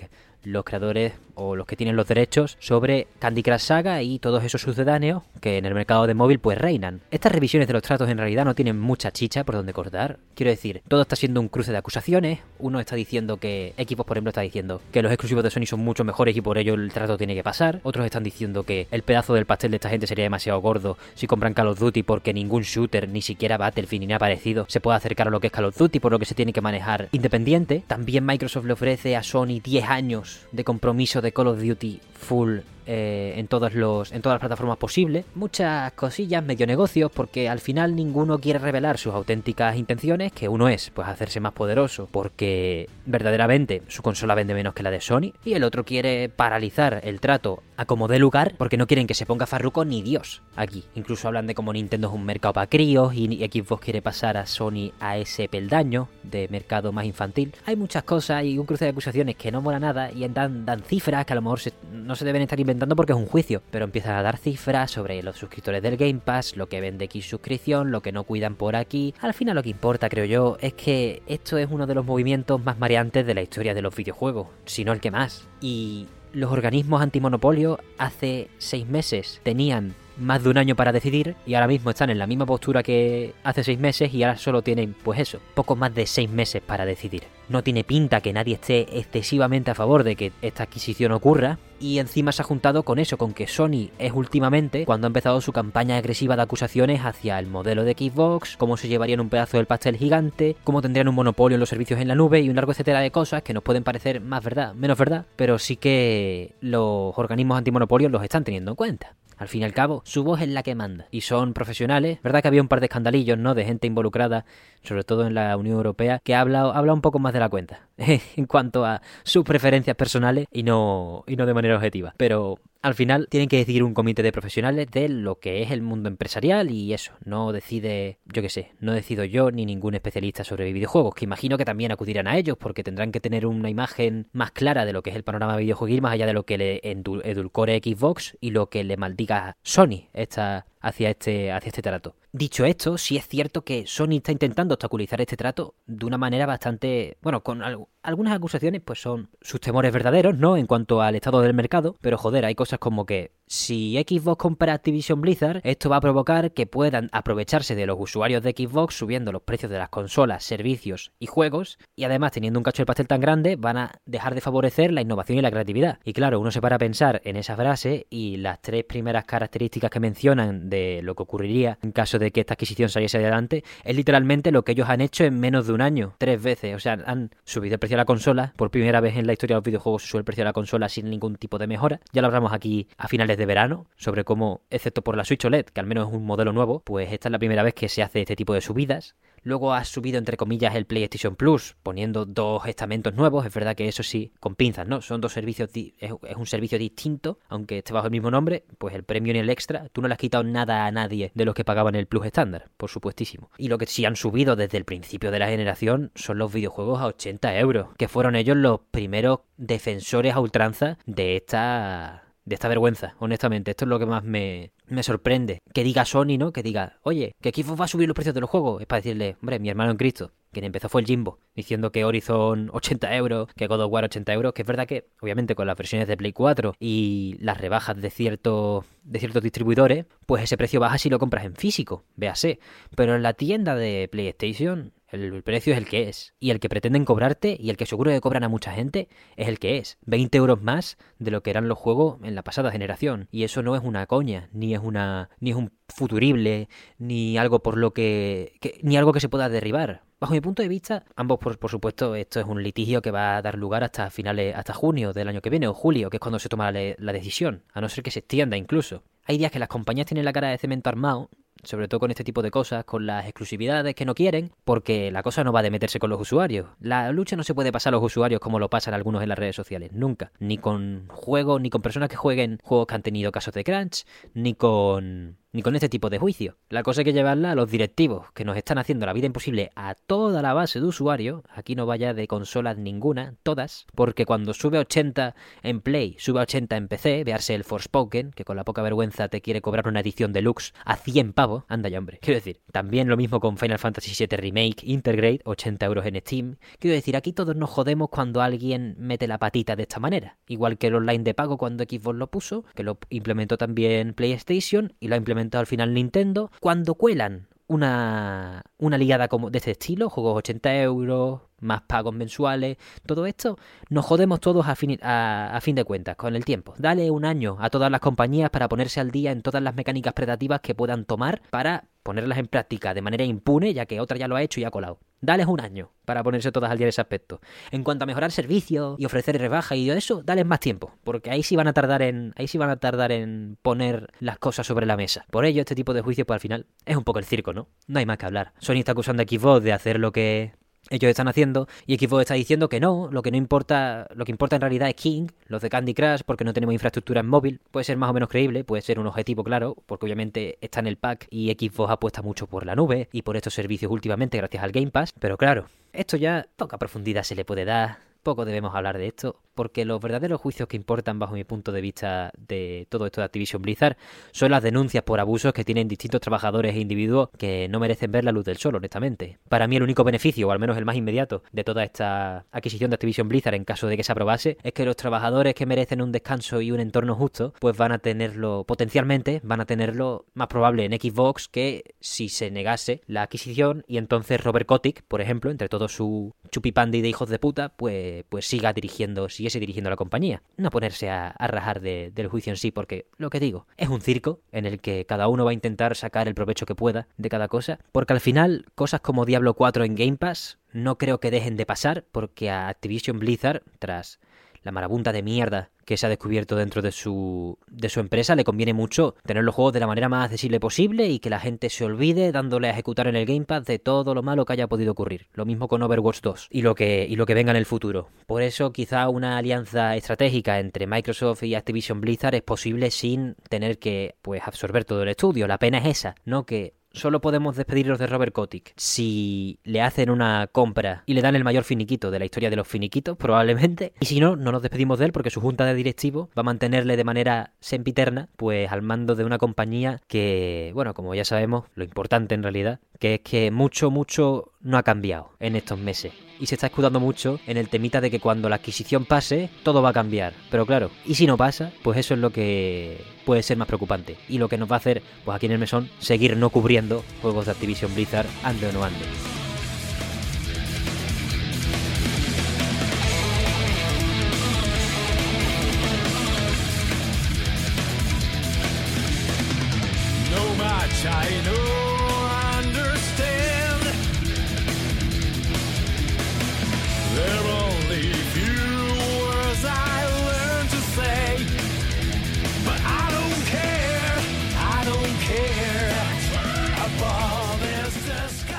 los 0.53 0.65
creadores 0.65 1.15
o 1.39 1.55
los 1.55 1.67
que 1.67 1.77
tienen 1.77 1.97
los 1.97 2.09
derechos 2.09 2.57
sobre 2.59 3.07
Candy 3.21 3.43
Crush 3.43 3.61
Saga 3.61 4.03
y 4.03 4.19
todos 4.19 4.43
esos 4.43 4.61
sucedáneos 4.61 5.23
que 5.41 5.57
en 5.57 5.67
el 5.67 5.75
mercado 5.75 6.07
de 6.07 6.15
móvil 6.15 6.41
pues 6.41 6.59
reinan. 6.59 7.01
Estas 7.13 7.33
revisiones 7.33 7.69
de 7.69 7.75
los 7.75 7.83
tratos 7.83 8.09
en 8.09 8.19
realidad 8.19 8.45
no 8.45 8.57
tienen 8.57 8.79
mucha 8.79 9.13
chicha 9.13 9.45
por 9.45 9.55
donde 9.55 9.73
cortar. 9.73 10.19
Quiero 10.35 10.51
decir, 10.51 10.83
todo 10.89 11.03
está 11.03 11.15
siendo 11.15 11.41
un 11.41 11.49
cruce 11.49 11.71
de 11.71 11.79
acusaciones. 11.79 12.41
Uno 12.59 12.81
está 12.81 12.97
diciendo 12.97 13.37
que 13.37 13.73
Equipos, 13.77 14.05
por 14.05 14.17
ejemplo, 14.17 14.31
está 14.31 14.41
diciendo 14.41 14.81
que 14.91 15.03
los 15.03 15.13
exclusivos 15.13 15.45
de 15.45 15.51
Sony 15.51 15.67
son 15.67 15.81
mucho 15.81 16.03
mejores 16.03 16.37
y 16.37 16.41
por 16.41 16.59
ello 16.59 16.75
el 16.75 16.93
trato 16.93 17.17
tiene 17.17 17.37
que 17.37 17.45
pasar. 17.45 17.81
Otros 17.85 18.05
están 18.05 18.25
diciendo 18.25 18.65
que 18.65 18.89
el 18.91 19.03
pedazo 19.03 19.35
del 19.35 19.47
pastel 19.47 19.71
de 19.71 19.77
esta 19.77 19.91
gente 19.91 20.09
sería 20.09 20.25
demasiado 20.25 20.61
gordo 20.61 20.99
si 21.15 21.29
compran 21.29 21.55
Call 21.55 21.69
of 21.69 21.79
Duty 21.79 22.03
porque 22.03 22.35
ningún 22.35 22.63
shooter, 22.63 23.09
ni 23.09 23.23
siquiera 23.23 23.59
Battlefield 23.59 24.01
ni 24.01 24.07
nada 24.09 24.19
parecido, 24.19 24.67
se 24.69 24.81
puede 24.81 24.97
acercar 24.97 25.29
a 25.29 25.31
lo 25.31 25.39
que 25.39 25.49
es 25.49 25.53
Call 25.53 25.67
of 25.67 25.79
Duty 25.79 26.01
por 26.01 26.11
lo 26.11 26.19
que 26.19 26.25
se 26.25 26.35
tiene 26.35 26.53
que 26.53 26.61
manejar 26.61 27.09
independiente. 27.13 27.85
También 27.87 28.27
Microsoft 28.27 28.65
le 28.65 28.73
ofrece 28.73 29.17
a 29.17 29.23
Sony 29.23 29.61
10 29.63 29.85
años 29.85 30.38
de 30.53 30.65
compromiso 30.65 31.21
de 31.21 31.33
Call 31.33 31.49
of 31.49 31.61
Duty 31.61 32.01
full 32.15 32.61
eh, 32.91 33.35
en, 33.37 33.49
todos 33.49 33.75
los, 33.75 34.13
en 34.13 34.23
todas 34.23 34.37
las 34.37 34.41
plataformas 34.41 34.79
posibles. 34.79 35.27
Muchas 35.35 35.93
cosillas, 35.93 36.43
medio 36.43 36.67
negocios, 36.67 37.13
porque 37.13 37.47
al 37.47 37.61
final 37.61 37.95
ninguno 37.95 38.39
quiere 38.39 38.59
revelar 38.59 38.97
sus 38.97 39.13
auténticas 39.13 39.77
intenciones, 39.77 40.33
que 40.33 40.49
uno 40.49 40.71
es 40.71 40.89
pues 40.95 41.07
hacerse 41.07 41.39
más 41.39 41.53
poderoso 41.53 42.09
porque 42.11 42.89
verdaderamente 43.05 43.83
su 43.89 44.01
consola 44.01 44.35
vende 44.35 44.55
menos 44.55 44.73
que 44.73 44.83
la 44.83 44.91
de 44.91 45.03
Sony, 45.03 45.35
y 45.45 45.53
el 45.53 45.65
otro 45.65 45.85
quiere 45.85 46.31
paralizar 46.31 47.03
el 47.05 47.21
trato 47.21 47.63
a 47.77 47.85
como 47.85 48.09
dé 48.09 48.19
lugar 48.19 48.55
porque 48.57 48.79
no 48.79 48.87
quieren 48.87 49.07
que 49.07 49.13
se 49.13 49.27
ponga 49.27 49.47
Farruko 49.47 49.85
ni 49.85 50.01
Dios 50.01 50.41
aquí. 50.57 50.85
Incluso 50.95 51.29
hablan 51.29 51.47
de 51.47 51.55
cómo 51.55 51.75
Nintendo 51.75 52.09
es 52.09 52.15
un 52.15 52.25
mercado 52.25 52.55
para 52.55 52.69
críos 52.69 53.13
y 53.15 53.27
Xbox 53.53 53.85
quiere 53.85 54.01
pasar 54.01 54.39
a 54.39 54.47
Sony 54.47 54.93
a 54.99 55.19
ese 55.19 55.47
peldaño 55.47 56.09
de 56.23 56.49
mercado 56.49 56.91
más 56.91 57.05
infantil. 57.05 57.55
Hay 57.67 57.77
muchas 57.77 58.03
cosas 58.05 58.45
y 58.45 58.57
un 58.57 58.65
cruce 58.65 58.87
de 58.87 58.93
acusaciones 58.93 59.37
que 59.37 59.53
no 59.53 59.61
mola 59.61 59.79
nada 59.79 60.11
y 60.11 60.27
dan, 60.29 60.65
dan 60.65 60.81
cifras 60.81 61.27
que 61.27 61.35
a 61.35 61.37
lo 61.37 61.43
mejor 61.43 61.61
no 61.93 62.17
se 62.17 62.25
deben 62.25 62.41
estar 62.41 62.59
inventando 62.59 62.78
siguen 62.79 62.81
dando 62.81 62.97
porque 62.97 63.13
es 63.13 63.19
un 63.19 63.27
juicio, 63.27 63.63
pero 63.71 63.85
empiezan 63.85 64.15
a 64.17 64.23
dar 64.23 64.37
cifras 64.37 64.91
sobre 64.91 65.23
los 65.23 65.37
suscriptores 65.37 65.83
del 65.83 65.97
Game 65.97 66.21
Pass, 66.25 66.57
lo 66.57 66.69
que 66.69 66.81
vende 66.81 67.07
X 67.07 67.29
suscripción, 67.29 67.91
lo 67.91 68.03
que 68.03 68.13
no 68.13 68.25
cuidan 68.25 68.55
por 68.55 68.77
aquí. 68.77 69.15
Al 69.21 69.35
final 69.35 69.57
lo 69.57 69.63
que 69.63 69.71
importa, 69.71 70.09
creo 70.09 70.25
yo, 70.25 70.57
es 70.61 70.75
que 70.75 71.23
esto 71.27 71.59
es 71.59 71.69
uno 71.71 71.87
de 71.87 71.95
los 71.95 72.05
movimientos 72.05 72.65
más 72.65 72.79
mareantes 72.79 73.27
de 73.27 73.35
la 73.35 73.43
historia 73.43 73.75
de 73.75 73.83
los 73.83 73.95
videojuegos, 73.95 74.47
si 74.65 74.85
no 74.85 74.93
el 74.93 75.01
que 75.01 75.11
más. 75.11 75.47
Y 75.61 76.07
los 76.33 76.53
organismos 76.53 77.03
antimonopolio 77.03 77.81
hace 77.99 78.49
seis 78.59 78.87
meses 78.87 79.41
tenían 79.43 79.95
más 80.19 80.43
de 80.43 80.51
un 80.51 80.59
año 80.59 80.77
para 80.77 80.93
decidir 80.93 81.37
y 81.47 81.55
ahora 81.55 81.67
mismo 81.67 81.91
están 81.91 82.11
en 82.11 82.19
la 82.19 82.27
misma 82.27 82.47
postura 82.47 82.83
que 82.83 83.35
hace 83.45 83.65
seis 83.65 83.79
meses 83.79 84.13
y 84.13 84.23
ahora 84.23 84.37
solo 84.37 84.63
tienen, 84.63 84.95
pues 85.03 85.21
eso, 85.21 85.41
poco 85.55 85.77
más 85.77 85.95
de 85.95 86.07
seis 86.07 86.31
meses 86.31 86.63
para 86.63 86.85
decidir. 86.85 87.25
No 87.49 87.63
tiene 87.63 87.85
pinta 87.85 88.21
que 88.21 88.33
nadie 88.33 88.55
esté 88.55 88.99
excesivamente 88.99 89.71
a 89.71 89.75
favor 89.75 90.05
de 90.05 90.17
que 90.17 90.33
esta 90.43 90.65
adquisición 90.65 91.13
ocurra 91.13 91.59
y 91.81 91.99
encima 91.99 92.33
se 92.33 92.43
ha 92.43 92.45
juntado 92.45 92.83
con 92.83 92.99
eso, 92.99 93.17
con 93.17 93.33
que 93.33 93.47
Sony 93.47 93.91
es 93.99 94.13
últimamente 94.13 94.85
cuando 94.85 95.07
ha 95.07 95.09
empezado 95.09 95.41
su 95.41 95.53
campaña 95.53 95.97
agresiva 95.97 96.37
de 96.37 96.43
acusaciones 96.43 97.01
hacia 97.05 97.39
el 97.39 97.47
modelo 97.47 97.85
de 97.85 97.93
Xbox, 97.93 98.57
cómo 98.57 98.77
se 98.77 98.89
llevarían 98.89 99.21
un 99.21 99.31
pedazo 99.31 99.57
del 99.57 99.67
pastel 99.67 99.97
gigante, 99.97 100.57
cómo 100.65 100.83
tendrían 100.83 101.09
un 101.09 101.15
monopolio 101.15 101.55
en 101.57 101.61
los 101.61 101.69
servicios 101.69 102.01
en 102.01 102.09
la 102.09 102.15
nube 102.15 102.41
y 102.41 102.51
un 102.51 102.57
largo 102.57 102.73
etcétera 102.73 103.01
de 103.01 103.11
cosas 103.11 103.43
que 103.43 103.55
nos 103.55 103.63
pueden 103.63 103.85
parecer 103.85 104.21
más 104.21 104.45
verdad, 104.45 104.75
menos 104.75 104.99
verdad, 104.99 105.25
pero 105.37 105.59
sí 105.59 105.77
que 105.77 106.55
los 106.61 107.17
organismos 107.17 107.59
antimonopolios 107.59 108.13
los 108.13 108.23
están 108.23 108.45
teniendo 108.45 108.73
en 108.73 108.77
cuenta. 108.77 109.15
Al 109.39 109.49
fin 109.49 109.63
y 109.63 109.65
al 109.65 109.73
cabo, 109.73 110.03
su 110.05 110.25
voz 110.25 110.41
es 110.41 110.49
la 110.49 110.63
que 110.63 110.75
manda. 110.75 111.07
Y 111.11 111.23
son 111.23 111.55
profesionales. 111.55 112.19
¿Verdad 112.23 112.43
que 112.43 112.49
había 112.49 112.63
un 112.63 112.69
par 112.69 112.81
de 112.81 112.87
escandalillos, 112.87 113.39
¿no? 113.39 113.55
De 113.55 113.65
gente 113.65 113.87
involucrada, 113.87 114.45
sobre 114.83 115.05
todo 115.05 115.27
en 115.27 115.35
la 115.35 115.57
Unión 115.57 115.77
Europea, 115.77 116.21
que 116.23 116.35
habla, 116.35 116.63
habla 116.63 116.93
un 116.93 117.01
poco 117.01 117.19
más 117.19 117.33
de 117.33 117.41
la 117.41 117.49
cuenta. 117.49 117.89
en 117.97 118.47
cuanto 118.47 118.85
a 118.85 119.01
sus 119.23 119.45
preferencias 119.45 119.97
personales 119.97 120.47
y 120.53 120.63
no, 120.63 121.25
y 121.27 121.37
no 121.37 121.47
de 121.47 121.55
manera 121.55 121.77
objetiva. 121.77 122.15
Pero 122.17 122.59
al 122.81 122.95
final 122.95 123.27
tienen 123.29 123.49
que 123.49 123.57
decidir 123.57 123.83
un 123.83 123.95
comité 123.95 124.23
de 124.23 124.33
profesionales 124.33 124.89
de 124.91 125.09
lo 125.09 125.41
que 125.41 125.63
es 125.63 125.71
el 125.71 125.83
mundo 125.83 126.09
empresarial 126.09 126.71
y 126.71 126.93
eso, 126.93 127.13
no 127.25 127.53
decide, 127.53 128.19
yo 128.27 128.43
qué 128.43 128.49
sé, 128.49 128.73
no 128.81 128.93
decido 128.93 129.25
yo 129.25 129.51
ni 129.51 129.67
ningún 129.67 129.95
especialista 129.95 130.45
sobre 130.45 130.73
videojuegos, 130.73 131.15
que 131.15 131.25
imagino 131.25 131.59
que 131.59 131.65
también 131.65 131.93
acudirán 131.93 132.29
a 132.29 132.37
ellos 132.37 132.57
porque 132.57 132.85
tendrán 132.85 133.13
que 133.13 133.21
tener 133.21 133.47
una 133.47 133.71
imagen 133.71 134.29
más 134.33 134.53
clara 134.53 134.85
de 134.85 134.93
lo 134.93 135.03
que 135.03 135.11
es 135.11 135.17
el 135.17 135.25
panorama 135.25 135.57
videojuegos 135.57 135.89
más 136.01 136.13
allá 136.13 136.27
de 136.27 136.33
lo 136.33 136.45
que 136.45 136.59
le 136.59 136.81
edulcore 136.83 137.81
Xbox 137.83 138.37
y 138.41 138.51
lo 138.51 138.69
que 138.69 138.85
le 138.85 138.97
maldiga 138.97 139.57
Sony 139.63 140.09
esta 140.13 140.67
hacia 140.81 141.11
este, 141.11 141.53
hacia 141.53 141.69
este 141.69 141.83
trato. 141.83 142.15
Dicho 142.33 142.65
esto, 142.65 142.99
sí 142.99 143.17
es 143.17 143.27
cierto 143.27 143.63
que 143.63 143.87
Sony 143.87 144.17
está 144.17 144.33
intentando 144.33 144.75
obstaculizar 144.75 145.21
este 145.21 145.37
trato 145.37 145.75
de 145.87 146.07
una 146.07 146.19
manera 146.19 146.47
bastante, 146.47 147.17
bueno, 147.23 147.43
con 147.43 147.63
algunas 148.03 148.35
acusaciones 148.35 148.83
pues 148.85 149.01
son 149.01 149.31
sus 149.41 149.61
temores 149.61 149.93
verdaderos, 149.93 150.37
¿no? 150.37 150.57
En 150.57 150.67
cuanto 150.67 151.01
al 151.01 151.15
estado 151.15 151.41
del 151.41 151.55
mercado, 151.55 151.97
pero 152.01 152.19
joder, 152.19 152.45
hay 152.45 152.55
cosas 152.55 152.79
como 152.79 153.07
que 153.07 153.33
si 153.49 153.97
Xbox 153.97 154.39
compra 154.39 154.75
Activision 154.75 155.21
Blizzard, 155.21 155.61
esto 155.65 155.89
va 155.89 155.97
a 155.97 156.01
provocar 156.01 156.53
que 156.53 156.67
puedan 156.67 157.09
aprovecharse 157.13 157.75
de 157.75 157.87
los 157.87 157.97
usuarios 157.99 158.43
de 158.43 158.55
Xbox 158.57 158.95
subiendo 158.95 159.33
los 159.33 159.43
precios 159.43 159.71
de 159.71 159.79
las 159.79 159.89
consolas, 159.89 160.45
servicios 160.45 161.13
y 161.19 161.27
juegos, 161.27 161.79
y 161.97 162.05
además 162.05 162.33
teniendo 162.33 162.61
un 162.61 162.65
cacho 162.65 162.83
de 162.83 162.87
pastel 162.87 163.07
tan 163.07 163.21
grande, 163.21 163.57
van 163.57 163.79
a 163.79 163.93
dejar 164.05 164.35
de 164.35 164.41
favorecer 164.41 164.93
la 164.93 165.01
innovación 165.01 165.39
y 165.39 165.43
la 165.43 165.51
creatividad. 165.51 165.99
Y 166.05 166.13
claro, 166.13 166.41
uno 166.41 166.51
se 166.51 166.61
para 166.61 166.77
a 166.77 166.79
pensar 166.79 167.23
en 167.25 167.37
esa 167.37 167.57
frase 167.57 168.07
y 168.11 168.37
las 168.37 168.61
tres 168.61 168.85
primeras 168.85 169.25
características 169.25 169.91
que 169.91 170.01
mencionan 170.01 170.69
de 170.69 171.01
lo 171.03 171.15
que 171.15 171.23
ocurriría 171.23 171.79
en 171.83 171.93
caso 171.93 172.19
de 172.19 172.31
que 172.31 172.41
esta 172.41 172.55
adquisición 172.55 172.91
saliese 172.91 173.19
adelante, 173.19 173.65
es 173.83 173.97
literalmente 173.97 174.53
lo 174.53 174.65
que 174.65 174.73
ellos 174.73 174.89
han 174.89 175.01
hecho 175.01 175.25
en 175.25 175.41
menos 175.41 175.67
de 175.67 175.73
un 175.73 175.81
año, 175.81 176.15
tres 176.19 176.43
veces. 176.43 176.77
O 176.77 176.79
sea, 176.79 176.99
han 177.07 177.31
subido 177.45 177.75
el 177.75 177.81
precio 177.81 177.97
de 177.97 178.03
la 178.03 178.05
consola, 178.05 178.53
por 178.57 178.71
primera 178.71 179.01
vez 179.01 179.17
en 179.17 179.27
la 179.27 179.33
historia 179.33 179.55
de 179.55 179.59
los 179.59 179.65
videojuegos 179.65 180.03
sube 180.03 180.19
el 180.19 180.25
precio 180.25 180.43
de 180.43 180.49
la 180.49 180.53
consola 180.53 180.89
sin 180.89 181.09
ningún 181.09 181.37
tipo 181.37 181.59
de 181.59 181.67
mejora. 181.67 182.01
Ya 182.13 182.21
lo 182.21 182.29
hablamos 182.29 182.53
aquí 182.53 182.89
a 182.99 183.09
finales 183.09 183.38
de 183.39 183.47
verano, 183.47 183.87
sobre 183.97 184.25
cómo, 184.25 184.63
excepto 184.71 185.03
por 185.03 185.17
la 185.17 185.25
Switch 185.25 185.45
OLED, 185.45 185.67
que 185.67 185.81
al 185.81 185.87
menos 185.87 186.09
es 186.09 186.15
un 186.15 186.27
modelo 186.27 186.53
nuevo, 186.53 186.81
pues 186.81 187.13
esta 187.13 187.29
es 187.29 187.33
la 187.33 187.39
primera 187.39 187.63
vez 187.63 187.75
que 187.75 187.89
se 187.89 188.03
hace 188.03 188.21
este 188.21 188.37
tipo 188.37 188.55
de 188.55 188.61
subidas. 188.61 189.15
Luego 189.45 189.73
ha 189.73 189.85
subido, 189.85 190.19
entre 190.19 190.37
comillas, 190.37 190.75
el 190.75 190.85
PlayStation 190.85 191.37
Plus, 191.37 191.77
poniendo 191.83 192.27
dos 192.27 192.67
estamentos 192.67 193.15
nuevos. 193.15 193.47
Es 193.47 193.55
verdad 193.55 193.77
que 193.77 193.87
eso 193.87 194.03
sí, 194.03 194.33
con 194.41 194.57
pinzas, 194.57 194.87
¿no? 194.89 195.01
Son 195.01 195.21
dos 195.21 195.33
servicios, 195.33 195.71
es 195.75 196.37
un 196.37 196.47
servicio 196.47 196.77
distinto, 196.77 197.39
aunque 197.49 197.79
esté 197.79 197.93
bajo 197.93 198.07
el 198.07 198.11
mismo 198.11 198.31
nombre, 198.31 198.65
pues 198.79 198.95
el 198.95 199.05
Premium 199.05 199.37
y 199.37 199.39
el 199.39 199.51
Extra, 199.51 199.89
tú 199.91 200.03
no 200.03 200.09
le 200.09 200.15
has 200.15 200.19
quitado 200.19 200.43
nada 200.43 200.87
a 200.87 200.91
nadie 200.91 201.31
de 201.35 201.45
los 201.45 201.55
que 201.55 201.65
pagaban 201.65 201.95
el 201.95 202.07
Plus 202.07 202.27
estándar, 202.27 202.69
por 202.77 202.91
supuestísimo. 202.91 203.51
Y 203.57 203.69
lo 203.69 203.79
que 203.79 203.87
sí 203.87 204.05
han 204.05 204.17
subido 204.17 204.57
desde 204.57 204.77
el 204.77 204.85
principio 204.85 205.31
de 205.31 205.39
la 205.39 205.49
generación 205.49 206.11
son 206.17 206.39
los 206.39 206.53
videojuegos 206.53 207.01
a 207.01 207.07
80 207.07 207.59
euros, 207.59 207.89
que 207.97 208.09
fueron 208.09 208.35
ellos 208.35 208.57
los 208.57 208.81
primeros 208.91 209.41
defensores 209.57 210.35
a 210.35 210.41
ultranza 210.41 210.99
de 211.07 211.37
esta 211.37 212.25
de 212.49 212.55
esta 212.55 212.69
vergüenza, 212.69 213.15
honestamente. 213.19 213.71
Esto 213.71 213.85
es 213.85 213.89
lo 213.89 213.99
que 213.99 214.07
más 214.07 214.25
me, 214.25 214.73
me 214.87 215.03
sorprende. 215.03 215.61
Que 215.73 215.85
diga 215.85 216.05
Sony, 216.05 216.39
¿no? 216.39 216.53
Que 216.53 216.63
diga, 216.63 216.99
oye, 217.03 217.33
que 217.41 217.51
Xbox 217.51 217.81
va 217.81 217.85
a 217.85 217.89
subir 217.89 218.09
los 218.09 218.15
precios 218.15 218.35
de 218.35 218.41
los 218.41 218.51
juegos. 218.51 218.81
Es 218.81 218.87
para 218.87 219.01
decirle, 219.01 219.37
hombre, 219.41 219.59
mi 219.59 219.69
hermano 219.69 219.91
en 219.91 219.97
Cristo. 219.97 220.33
Quien 220.51 220.65
empezó 220.65 220.89
fue 220.89 221.03
el 221.03 221.07
Jimbo, 221.07 221.41
diciendo 221.55 221.93
que 221.93 222.05
Horizon 222.05 222.71
80 222.73 223.15
euros, 223.17 223.49
que 223.55 223.67
God 223.67 223.83
of 223.83 223.93
War 223.93 224.05
80 224.05 224.33
euros, 224.33 224.55
que 224.55 224.63
es 224.63 224.69
verdad 224.69 224.87
que, 224.87 225.09
obviamente, 225.21 225.55
con 225.55 225.67
las 225.67 225.77
versiones 225.77 226.09
de 226.09 226.17
Play 226.17 226.33
4 226.33 226.75
y 226.81 227.37
las 227.41 227.61
rebajas 227.61 228.01
de, 228.01 228.11
cierto, 228.11 228.85
de 229.03 229.19
ciertos 229.19 229.43
distribuidores, 229.43 230.07
pues 230.27 230.43
ese 230.43 230.57
precio 230.57 230.81
baja 230.81 230.97
si 230.99 231.11
lo 231.11 231.19
compras 231.19 231.45
en 231.45 231.55
físico, 231.55 232.05
véase. 232.17 232.61
Pero 232.97 233.15
en 233.15 233.23
la 233.23 233.35
tienda 233.35 233.75
de 233.75 234.09
PlayStation 234.11 234.93
el 235.11 235.43
precio 235.43 235.73
es 235.73 235.79
el 235.79 235.89
que 235.89 236.09
es. 236.09 236.35
Y 236.39 236.51
el 236.51 236.61
que 236.61 236.69
pretenden 236.69 237.05
cobrarte, 237.05 237.57
y 237.59 237.71
el 237.71 237.77
que 237.77 237.87
seguro 237.87 238.11
que 238.11 238.21
cobran 238.21 238.45
a 238.45 238.49
mucha 238.49 238.73
gente, 238.73 239.09
es 239.37 239.49
el 239.49 239.59
que 239.59 239.79
es. 239.79 239.99
20 240.07 240.37
euros 240.39 240.63
más 240.63 240.99
de 241.19 241.31
lo 241.31 241.43
que 241.43 241.51
eran 241.51 241.69
los 241.69 241.79
juegos 241.79 242.19
en 242.23 242.35
la 242.35 242.43
pasada 242.43 242.71
generación. 242.71 243.29
Y 243.31 243.45
eso 243.45 243.63
no 243.63 243.75
es 243.75 243.83
una 243.83 244.07
coña, 244.07 244.49
ni 244.53 244.75
es 244.75 244.81
una. 244.83 245.31
ni 245.41 245.51
es 245.51 245.57
un 245.57 245.73
futurible, 245.89 246.69
ni 246.99 247.39
algo 247.39 247.63
por 247.63 247.77
lo 247.79 247.93
que. 247.93 248.59
ni 248.83 248.97
algo 248.97 249.13
que 249.13 249.21
se 249.21 249.29
pueda 249.29 249.49
derribar. 249.49 250.03
Bajo 250.21 250.33
mi 250.33 250.41
punto 250.41 250.63
de 250.63 250.69
vista, 250.69 251.05
ambos, 251.15 251.39
por, 251.39 251.59
por, 251.61 251.71
supuesto, 251.71 252.17
esto 252.17 252.41
es 252.41 252.47
un 252.47 252.61
litigio 252.61 253.01
que 253.01 253.13
va 253.13 253.37
a 253.37 253.43
dar 253.43 253.57
lugar 253.57 253.85
hasta 253.85 254.11
finales, 254.11 254.55
hasta 254.57 254.75
junio 254.75 255.13
del 255.13 255.29
año 255.29 255.41
que 255.41 255.49
viene, 255.49 255.69
o 255.69 255.75
julio, 255.75 256.11
que 256.11 256.17
es 256.17 256.21
cuando 256.21 256.41
se 256.41 256.49
toma 256.49 256.73
la, 256.73 256.81
la 256.99 257.13
decisión, 257.13 257.63
a 257.73 257.81
no 257.81 257.89
ser 257.89 258.03
que 258.03 258.11
se 258.11 258.19
extienda 258.19 258.57
incluso. 258.57 259.05
Hay 259.25 259.39
días 259.39 259.53
que 259.53 259.61
las 259.61 259.69
compañías 259.69 260.09
tienen 260.09 260.25
la 260.25 260.33
cara 260.33 260.49
de 260.49 260.59
cemento 260.59 260.89
armado 260.89 261.31
sobre 261.63 261.89
todo 261.89 262.01
con 262.01 262.11
este 262.11 262.25
tipo 262.25 262.43
de 262.43 262.51
cosas, 262.51 262.85
con 262.85 263.07
las 263.07 263.25
exclusividades 263.25 263.95
que 263.95 264.05
no 264.05 264.15
quieren, 264.15 264.53
porque 264.65 265.11
la 265.11 265.23
cosa 265.23 265.45
no 265.45 265.53
va 265.53 265.63
de 265.63 265.71
meterse 265.71 265.99
con 265.99 266.11
los 266.11 266.21
usuarios. 266.21 266.67
La 266.81 267.11
lucha 267.13 267.37
no 267.37 267.43
se 267.43 267.55
puede 267.55 267.73
pasar 267.73 267.93
a 267.93 267.97
los 267.97 268.05
usuarios 268.05 268.41
como 268.41 268.59
lo 268.59 268.71
pasan 268.71 268.95
algunos 268.95 269.23
en 269.23 269.29
las 269.29 269.39
redes 269.39 269.57
sociales, 269.57 269.93
nunca. 269.93 270.33
Ni 270.39 270.59
con 270.59 271.09
juegos, 271.09 271.61
ni 271.61 271.71
con 271.71 271.83
personas 271.83 272.09
que 272.09 272.17
jueguen 272.17 272.59
juegos 272.63 272.87
que 272.87 272.95
han 272.95 273.03
tenido 273.03 273.33
casos 273.33 273.55
de 273.55 273.65
crunch, 273.65 274.05
ni 274.35 274.55
con 274.55 275.37
ni 275.59 275.63
con 275.63 275.75
este 275.75 275.89
tipo 275.89 276.09
de 276.09 276.21
juicio. 276.21 276.57
La 276.69 276.85
cosa 276.85 277.01
hay 277.01 277.07
que 277.07 277.13
llevarla 277.13 277.51
a 277.51 277.55
los 277.57 277.69
directivos, 277.69 278.31
que 278.31 278.45
nos 278.45 278.57
están 278.57 278.79
haciendo 278.79 279.07
la 279.07 279.13
vida 279.13 279.27
imposible 279.27 279.73
a 279.75 279.97
toda 279.97 280.41
la 280.41 280.55
base 280.55 280.79
de 280.79 280.87
usuarios. 280.87 281.43
Aquí 281.53 281.75
no 281.75 281.85
vaya 281.85 282.15
de 282.15 282.29
consolas 282.29 282.79
ninguna, 282.79 283.35
todas, 283.43 283.85
porque 283.97 284.25
cuando 284.25 284.55
sube 284.55 284.79
a 284.79 284.83
80 284.83 285.35
en 285.65 285.81
Play, 285.81 286.15
sube 286.21 286.39
a 286.39 286.45
80 286.45 286.77
en 286.77 286.87
PC, 286.87 287.25
vearse 287.25 287.57
el 287.57 287.65
Forspoken, 287.65 288.31
que 288.31 288.45
con 288.45 288.55
la 288.55 288.63
poca 288.65 288.83
vergüenza 288.83 289.27
te 289.27 289.41
quiere 289.41 289.61
cobrar 289.61 289.89
una 289.89 289.99
edición 289.99 290.33
deluxe 290.33 290.75
a 290.85 290.95
100 290.95 291.33
pavos. 291.33 291.65
Anda 291.67 291.89
ya, 291.89 291.99
hombre. 291.99 292.21
Quiero 292.23 292.39
decir, 292.39 292.61
también 292.71 293.09
lo 293.09 293.17
mismo 293.17 293.41
con 293.41 293.59
Final 293.59 293.81
Fantasy 293.81 294.13
VII 294.17 294.37
Remake 294.37 294.85
Intergrade, 294.85 295.41
80 295.45 295.87
euros 295.87 296.07
en 296.07 296.21
Steam. 296.21 296.57
Quiero 296.79 296.95
decir, 296.95 297.17
aquí 297.17 297.33
todos 297.33 297.57
nos 297.57 297.69
jodemos 297.69 298.11
cuando 298.11 298.43
alguien 298.43 298.95
mete 298.97 299.27
la 299.27 299.39
patita 299.39 299.75
de 299.75 299.83
esta 299.83 299.99
manera. 299.99 300.39
Igual 300.47 300.79
que 300.79 300.87
el 300.87 300.95
online 300.95 301.25
de 301.25 301.35
pago 301.35 301.59
cuando 301.59 301.83
Xbox 301.83 302.17
lo 302.17 302.31
puso, 302.31 302.65
que 302.77 302.85
lo 302.85 303.01
implementó 303.11 303.59
también 303.59 304.15
PlayStation 304.15 304.95
y 305.01 305.09
lo 305.09 305.17
ha 305.17 305.19
implementado 305.19 305.48
al 305.57 305.67
final 305.67 305.95
Nintendo, 305.95 306.51
cuando 306.61 306.95
cuelan 306.95 307.49
una, 307.69 308.63
una 308.79 308.99
ligada 308.99 309.29
como 309.29 309.51
de 309.51 309.59
este 309.59 309.73
estilo, 309.73 310.11
juegos 310.11 310.37
80 310.39 310.77
euros, 310.83 311.43
más 311.61 311.83
pagos 311.83 312.15
mensuales, 312.15 312.77
todo 313.07 313.27
esto, 313.27 313.59
nos 313.89 314.05
jodemos 314.05 314.41
todos 314.41 314.67
a 314.67 314.75
fin, 314.75 314.99
a, 315.03 315.59
fin 315.63 315.75
de 315.75 315.85
cuentas 315.85 316.17
con 316.17 316.37
el 316.37 316.45
tiempo. 316.45 316.75
Dale 316.79 317.11
un 317.11 317.25
año 317.25 317.57
a 317.61 317.71
todas 317.71 317.91
las 317.91 318.01
compañías 318.01 318.51
para 318.51 318.69
ponerse 318.69 319.01
al 319.01 319.11
día 319.11 319.33
en 319.33 319.43
todas 319.43 319.63
las 319.63 319.75
mecánicas 319.75 320.13
predativas 320.13 320.61
que 320.61 320.75
puedan 320.75 321.05
tomar 321.05 321.43
para 321.51 321.85
ponerlas 322.03 322.39
en 322.39 322.47
práctica 322.47 322.95
de 322.95 323.03
manera 323.03 323.25
impune, 323.25 323.75
ya 323.75 323.85
que 323.85 324.01
otra 324.01 324.17
ya 324.17 324.29
lo 324.29 324.37
ha 324.37 324.43
hecho 324.43 324.61
y 324.61 324.65
ha 324.65 324.71
colado. 324.71 324.99
Dales 325.21 325.47
un 325.47 325.61
año 325.61 325.91
para 326.05 326.23
ponerse 326.23 326.53
todas 326.53 326.71
al 326.71 326.79
día 326.79 326.87
en 326.87 326.91
ese 326.91 327.01
aspecto. 327.01 327.41
En 327.71 327.83
cuanto 327.83 328.05
a 328.05 328.07
mejorar 328.07 328.31
servicios 328.31 328.99
y 328.99 329.05
ofrecer 329.05 329.37
rebaja 329.37 329.77
y 329.77 329.91
eso, 329.91 330.23
dales 330.23 330.47
más 330.47 330.61
tiempo, 330.61 330.93
porque 331.05 331.31
ahí 331.31 331.43
sí 331.43 331.57
van 331.57 331.67
a 331.67 331.75
tardar 331.75 332.03
en 332.03 332.33
ahí 332.37 332.47
sí 332.49 332.57
van 332.57 332.71
a 332.71 332.77
tardar 332.77 333.13
en 333.13 333.59
poner 333.61 334.11
las 334.21 334.39
cosas 334.39 334.67
sobre 334.67 334.87
la 334.87 334.97
mesa. 334.97 335.27
Por 335.31 335.45
ello 335.45 335.61
este 335.61 335.75
tipo 335.75 335.93
de 335.93 336.01
juicio 336.01 336.25
pues 336.25 336.37
al 336.37 336.41
final 336.41 336.67
es 336.87 336.97
un 336.97 337.05
poco 337.05 337.19
el 337.19 337.25
circo, 337.25 337.53
¿no? 337.53 337.69
No 337.89 337.99
hay 337.99 338.07
más 338.07 338.17
que 338.17 338.27
hablar. 338.27 338.53
Sony 338.59 338.77
está 338.77 338.93
acusando 338.93 339.23
a 339.23 339.27
Xbox 339.27 339.63
de 339.63 339.73
hacer 339.73 339.99
lo 339.99 340.13
que 340.13 340.53
ellos 340.91 341.09
están 341.09 341.29
haciendo 341.29 341.69
y 341.87 341.97
Xbox 341.97 342.23
está 342.23 342.35
diciendo 342.35 342.69
que 342.69 342.81
no, 342.81 343.09
lo 343.11 343.23
que 343.23 343.31
no 343.31 343.37
importa, 343.37 344.09
lo 344.15 344.25
que 344.25 344.33
importa 344.33 344.57
en 344.57 344.63
realidad 344.63 344.89
es 344.89 344.95
King, 344.95 345.29
los 345.47 345.63
de 345.63 345.71
Candy 345.71 345.95
Crush, 345.95 346.23
porque 346.25 346.45
no 346.45 346.53
tenemos 346.53 346.73
infraestructura 346.73 347.21
en 347.21 347.29
móvil, 347.29 347.61
puede 347.71 347.85
ser 347.85 347.97
más 347.97 348.11
o 348.11 348.13
menos 348.13 348.29
creíble, 348.29 348.65
puede 348.65 348.83
ser 348.83 348.99
un 348.99 349.07
objetivo 349.07 349.45
claro, 349.45 349.77
porque 349.87 350.07
obviamente 350.07 350.59
está 350.61 350.81
en 350.81 350.87
el 350.87 350.97
pack 350.97 351.27
y 351.31 351.51
Xbox 351.51 351.91
apuesta 351.91 352.23
mucho 352.23 352.47
por 352.47 352.67
la 352.67 352.75
nube 352.75 353.09
y 353.13 353.23
por 353.23 353.37
estos 353.37 353.55
servicios 353.55 353.93
últimamente 353.93 354.37
gracias 354.39 354.63
al 354.63 354.73
Game 354.73 354.91
Pass, 354.91 355.13
pero 355.19 355.37
claro, 355.37 355.69
esto 355.93 356.17
ya 356.17 356.47
poca 356.57 356.79
profundidad 356.79 357.23
se 357.23 357.35
le 357.35 357.45
puede 357.45 357.65
dar, 357.65 357.99
poco 358.23 358.45
debemos 358.45 358.75
hablar 358.75 358.99
de 358.99 359.07
esto. 359.07 359.37
Porque 359.59 359.85
los 359.85 360.01
verdaderos 360.01 360.41
juicios 360.41 360.69
que 360.69 360.77
importan 360.77 361.19
bajo 361.19 361.35
mi 361.35 361.43
punto 361.43 361.73
de 361.73 361.81
vista 361.81 362.31
de 362.39 362.87
todo 362.89 363.07
esto 363.07 363.21
de 363.21 363.25
Activision 363.25 363.61
Blizzard 363.61 363.97
son 364.31 364.53
las 364.53 364.63
denuncias 364.63 365.03
por 365.03 365.19
abusos 365.19 365.53
que 365.53 365.65
tienen 365.65 365.89
distintos 365.89 366.21
trabajadores 366.21 366.77
e 366.77 366.79
individuos 366.79 367.31
que 367.37 367.67
no 367.69 367.81
merecen 367.81 368.13
ver 368.13 368.23
la 368.23 368.31
luz 368.31 368.45
del 368.45 368.59
sol, 368.59 368.77
honestamente. 368.77 369.41
Para 369.49 369.67
mí 369.67 369.75
el 369.75 369.83
único 369.83 370.05
beneficio, 370.05 370.47
o 370.47 370.53
al 370.53 370.61
menos 370.61 370.77
el 370.77 370.85
más 370.85 370.95
inmediato, 370.95 371.43
de 371.51 371.65
toda 371.65 371.83
esta 371.83 372.47
adquisición 372.53 372.91
de 372.91 372.95
Activision 372.95 373.29
Blizzard 373.29 373.57
en 373.57 373.65
caso 373.65 373.89
de 373.89 373.97
que 373.97 374.05
se 374.05 374.13
aprobase, 374.13 374.59
es 374.63 374.73
que 374.73 374.85
los 374.85 374.95
trabajadores 374.95 375.57
que 375.57 375.67
merecen 375.67 376.03
un 376.03 376.13
descanso 376.13 376.61
y 376.61 376.71
un 376.71 376.79
entorno 376.79 377.17
justo, 377.17 377.53
pues 377.59 377.77
van 377.77 377.91
a 377.91 377.99
tenerlo, 377.99 378.63
potencialmente, 378.63 379.41
van 379.43 379.61
a 379.61 379.67
tenerlo 379.67 380.27
más 380.35 380.47
probable 380.47 380.85
en 380.85 380.93
Xbox 380.93 381.49
que 381.49 381.97
si 381.99 382.29
se 382.29 382.53
negase 382.53 383.01
la 383.09 383.23
adquisición 383.23 383.83
y 383.89 383.99
entonces 383.99 384.41
Robert 384.41 384.67
Kotick, 384.67 385.03
por 385.03 385.21
ejemplo, 385.21 385.51
entre 385.51 385.69
todo 385.69 385.89
su 385.89 386.33
chupipandi 386.53 387.03
de 387.03 387.09
hijos 387.09 387.29
de 387.29 387.41
puta, 387.41 387.71
pues, 387.71 388.25
pues 388.29 388.47
siga 388.47 388.73
dirigiendo, 388.73 389.29
siguiese 389.49 389.61
dirigiendo 389.61 389.91
la 389.91 389.97
compañía. 389.97 390.43
No 390.57 390.71
ponerse 390.71 391.11
a, 391.11 391.35
rajar 391.39 391.81
del 391.81 392.29
juicio 392.29 392.53
en 392.53 392.57
sí, 392.57 392.71
porque 392.71 393.07
lo 393.17 393.31
que 393.31 393.41
digo, 393.41 393.67
es 393.77 393.89
un 393.89 394.01
circo 394.01 394.41
en 394.53 394.67
el 394.67 394.81
que 394.81 395.07
cada 395.07 395.29
uno 395.29 395.45
va 395.45 395.51
a 395.51 395.55
intentar 395.55 395.97
sacar 395.97 396.29
el 396.29 396.35
provecho 396.35 396.67
que 396.67 396.75
pueda 396.75 397.09
de 397.17 397.29
cada 397.29 397.49
cosa, 397.49 397.79
porque 397.93 398.13
al 398.13 398.21
final 398.21 398.67
cosas 398.75 399.01
como 399.01 399.25
Diablo 399.25 399.55
4 399.55 399.85
en 399.85 399.95
Game 399.95 400.17
Pass 400.17 400.59
no 400.73 400.99
creo 400.99 401.21
que 401.21 401.31
dejen 401.31 401.57
de 401.57 401.65
pasar, 401.65 402.05
porque 402.13 402.51
a 402.51 402.69
Activision 402.69 403.19
Blizzard, 403.19 403.63
tras 403.79 404.21
la 404.63 404.73
marabunta 404.73 405.13
de 405.13 405.23
mierda 405.23 405.71
que 405.89 405.97
se 405.97 406.05
ha 406.05 406.11
descubierto 406.11 406.55
dentro 406.55 406.83
de 406.83 406.93
su, 406.93 407.59
de 407.67 407.89
su 407.89 408.01
empresa, 408.01 408.37
le 408.37 408.45
conviene 408.45 408.75
mucho 408.75 409.15
tener 409.25 409.43
los 409.43 409.55
juegos 409.55 409.73
de 409.73 409.81
la 409.81 409.87
manera 409.87 410.11
más 410.11 410.27
accesible 410.27 410.61
posible 410.61 411.07
y 411.07 411.19
que 411.19 411.31
la 411.31 411.41
gente 411.41 411.71
se 411.71 411.83
olvide 411.83 412.31
dándole 412.31 412.69
a 412.69 412.73
ejecutar 412.73 413.07
en 413.07 413.17
el 413.17 413.25
Gamepad 413.25 413.63
de 413.63 413.79
todo 413.79 414.15
lo 414.15 414.23
malo 414.23 414.45
que 414.45 414.53
haya 414.53 414.67
podido 414.67 414.93
ocurrir. 414.93 415.29
Lo 415.33 415.47
mismo 415.47 415.67
con 415.67 415.83
Overwatch 415.83 416.21
2 416.21 416.49
y 416.51 416.61
lo 416.61 416.75
que, 416.75 417.07
y 417.09 417.17
lo 417.17 417.25
que 417.25 417.33
venga 417.33 417.53
en 417.53 417.57
el 417.57 417.65
futuro. 417.65 418.11
Por 418.27 418.43
eso 418.43 418.71
quizá 418.71 419.09
una 419.09 419.39
alianza 419.39 419.97
estratégica 419.97 420.59
entre 420.59 420.87
Microsoft 420.87 421.45
y 421.45 421.55
Activision 421.55 422.03
Blizzard 422.03 422.35
es 422.35 422.43
posible 422.43 422.91
sin 422.91 423.37
tener 423.49 423.79
que 423.79 424.17
pues 424.21 424.43
absorber 424.45 424.85
todo 424.85 425.05
el 425.05 425.09
estudio. 425.09 425.47
La 425.49 425.57
pena 425.57 425.79
es 425.79 425.87
esa, 425.87 426.17
no 426.27 426.45
que 426.45 426.75
solo 426.93 427.21
podemos 427.21 427.57
despedirnos 427.57 427.99
de 427.99 428.07
Robert 428.07 428.33
Kotick 428.33 428.73
si 428.77 429.59
le 429.65 429.81
hacen 429.81 430.11
una 430.11 430.49
compra 430.51 431.03
y 431.07 431.15
le 431.15 431.23
dan 431.23 431.37
el 431.37 431.45
mayor 431.45 431.65
finiquito 431.65 432.11
de 432.11 432.19
la 432.19 432.25
historia 432.25 432.51
de 432.51 432.57
los 432.57 432.69
finiquitos, 432.69 433.17
probablemente. 433.17 433.93
Y 434.01 434.07
si 434.07 434.21
no, 434.21 434.37
no 434.37 434.53
nos 434.53 434.63
despedimos 434.63 434.99
de 434.99 435.07
él 435.07 435.13
porque 435.13 435.31
su 435.31 435.41
junta 435.41 435.65
de 435.65 435.75
directivos 435.75 436.29
va 436.37 436.41
a 436.41 436.43
mantenerle 436.43 436.97
de 436.97 437.05
manera 437.05 437.53
sempiterna, 437.61 438.29
pues 438.37 438.71
al 438.71 438.83
mando 438.83 439.15
de 439.15 439.25
una 439.25 439.39
compañía 439.39 440.01
que, 440.07 440.73
bueno, 440.75 440.95
como 440.95 441.15
ya 441.15 441.25
sabemos, 441.25 441.65
lo 441.75 441.85
importante 441.85 442.35
en 442.35 442.43
realidad, 442.43 442.81
que 442.99 443.15
es 443.15 443.21
que 443.21 443.51
mucho, 443.51 443.91
mucho 443.91 444.53
no 444.61 444.77
ha 444.79 444.83
cambiado 444.83 445.31
en 445.41 445.57
estos 445.57 445.79
meses. 445.79 446.13
Y 446.41 446.47
se 446.47 446.55
está 446.55 446.69
escudando 446.69 447.01
mucho 447.01 447.41
en 447.47 447.57
el 447.57 447.69
temita 447.69 448.01
de 448.01 448.11
que 448.11 448.21
cuando 448.21 448.49
la 448.49 448.57
adquisición 448.57 449.05
pase, 449.05 449.51
todo 449.63 449.83
va 449.83 449.91
a 449.91 449.93
cambiar. 449.95 450.35
Pero 450.51 450.67
claro, 450.67 450.91
y 451.05 451.15
si 451.15 451.27
no 451.27 451.37
pasa, 451.37 451.73
pues 451.83 451.99
eso 451.99 452.15
es 452.15 452.21
lo 452.21 452.31
que 452.31 452.99
puede 453.29 453.43
ser 453.43 453.59
más 453.59 453.69
preocupante. 453.69 454.17
Y 454.27 454.39
lo 454.39 454.49
que 454.49 454.57
nos 454.57 454.71
va 454.71 454.77
a 454.77 454.79
hacer, 454.79 455.03
pues 455.27 455.37
aquí 455.37 455.45
en 455.45 455.53
el 455.53 455.59
mesón, 455.59 455.91
seguir 455.99 456.35
no 456.35 456.49
cubriendo 456.49 457.05
juegos 457.21 457.45
de 457.45 457.53
Activision 457.53 457.95
Blizzard, 457.95 458.27
ande 458.43 458.69
o 458.69 458.73
no 458.73 458.83
ande. 458.83 459.05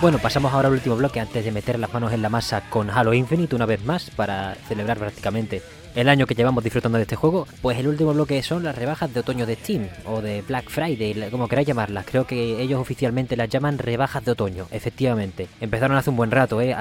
Bueno, 0.02 0.18
pasamos 0.20 0.54
ahora 0.54 0.70
al 0.70 0.76
último 0.76 0.96
bloque 0.96 1.20
antes 1.20 1.44
de 1.44 1.52
meter 1.52 1.78
las 1.78 1.94
manos 1.94 2.14
en 2.14 2.22
la 2.22 2.30
masa 2.30 2.70
con 2.70 2.90
Halo 2.90 3.14
Infinite 3.14 3.54
una 3.54 3.66
vez 3.66 3.84
más 3.84 4.10
para 4.10 4.56
celebrar 4.68 4.98
prácticamente 4.98 5.62
el 5.96 6.10
año 6.10 6.28
que 6.28 6.36
llevamos 6.36 6.64
disfrutando 6.64 6.98
de 6.98 7.04
este 7.04 7.16
juego, 7.16 7.48
pues 7.62 7.78
el 7.78 7.88
último 7.88 8.14
bloque 8.14 8.42
son 8.44 8.64
las 8.64 8.76
rebajas 8.76 9.14
de 9.14 9.20
otoño 9.20 9.46
de 9.46 9.56
Steam 9.56 9.88
o 10.06 10.22
de 10.22 10.42
Black 10.42 10.70
Friday, 10.70 11.30
como 11.32 11.48
queráis 11.48 11.68
llamarlas. 11.68 12.06
Creo 12.06 12.26
que 12.26 12.62
ellos 12.62 12.80
oficialmente 12.80 13.36
las 13.36 13.50
llaman 13.50 13.78
rebajas 13.78 14.24
de 14.24 14.32
otoño, 14.32 14.68
efectivamente. 14.72 15.48
Empezaron 15.62 15.98
hace 15.98 16.10
un 16.10 16.18
buen 16.18 16.32
rato, 16.32 16.62
¿eh? 16.62 16.76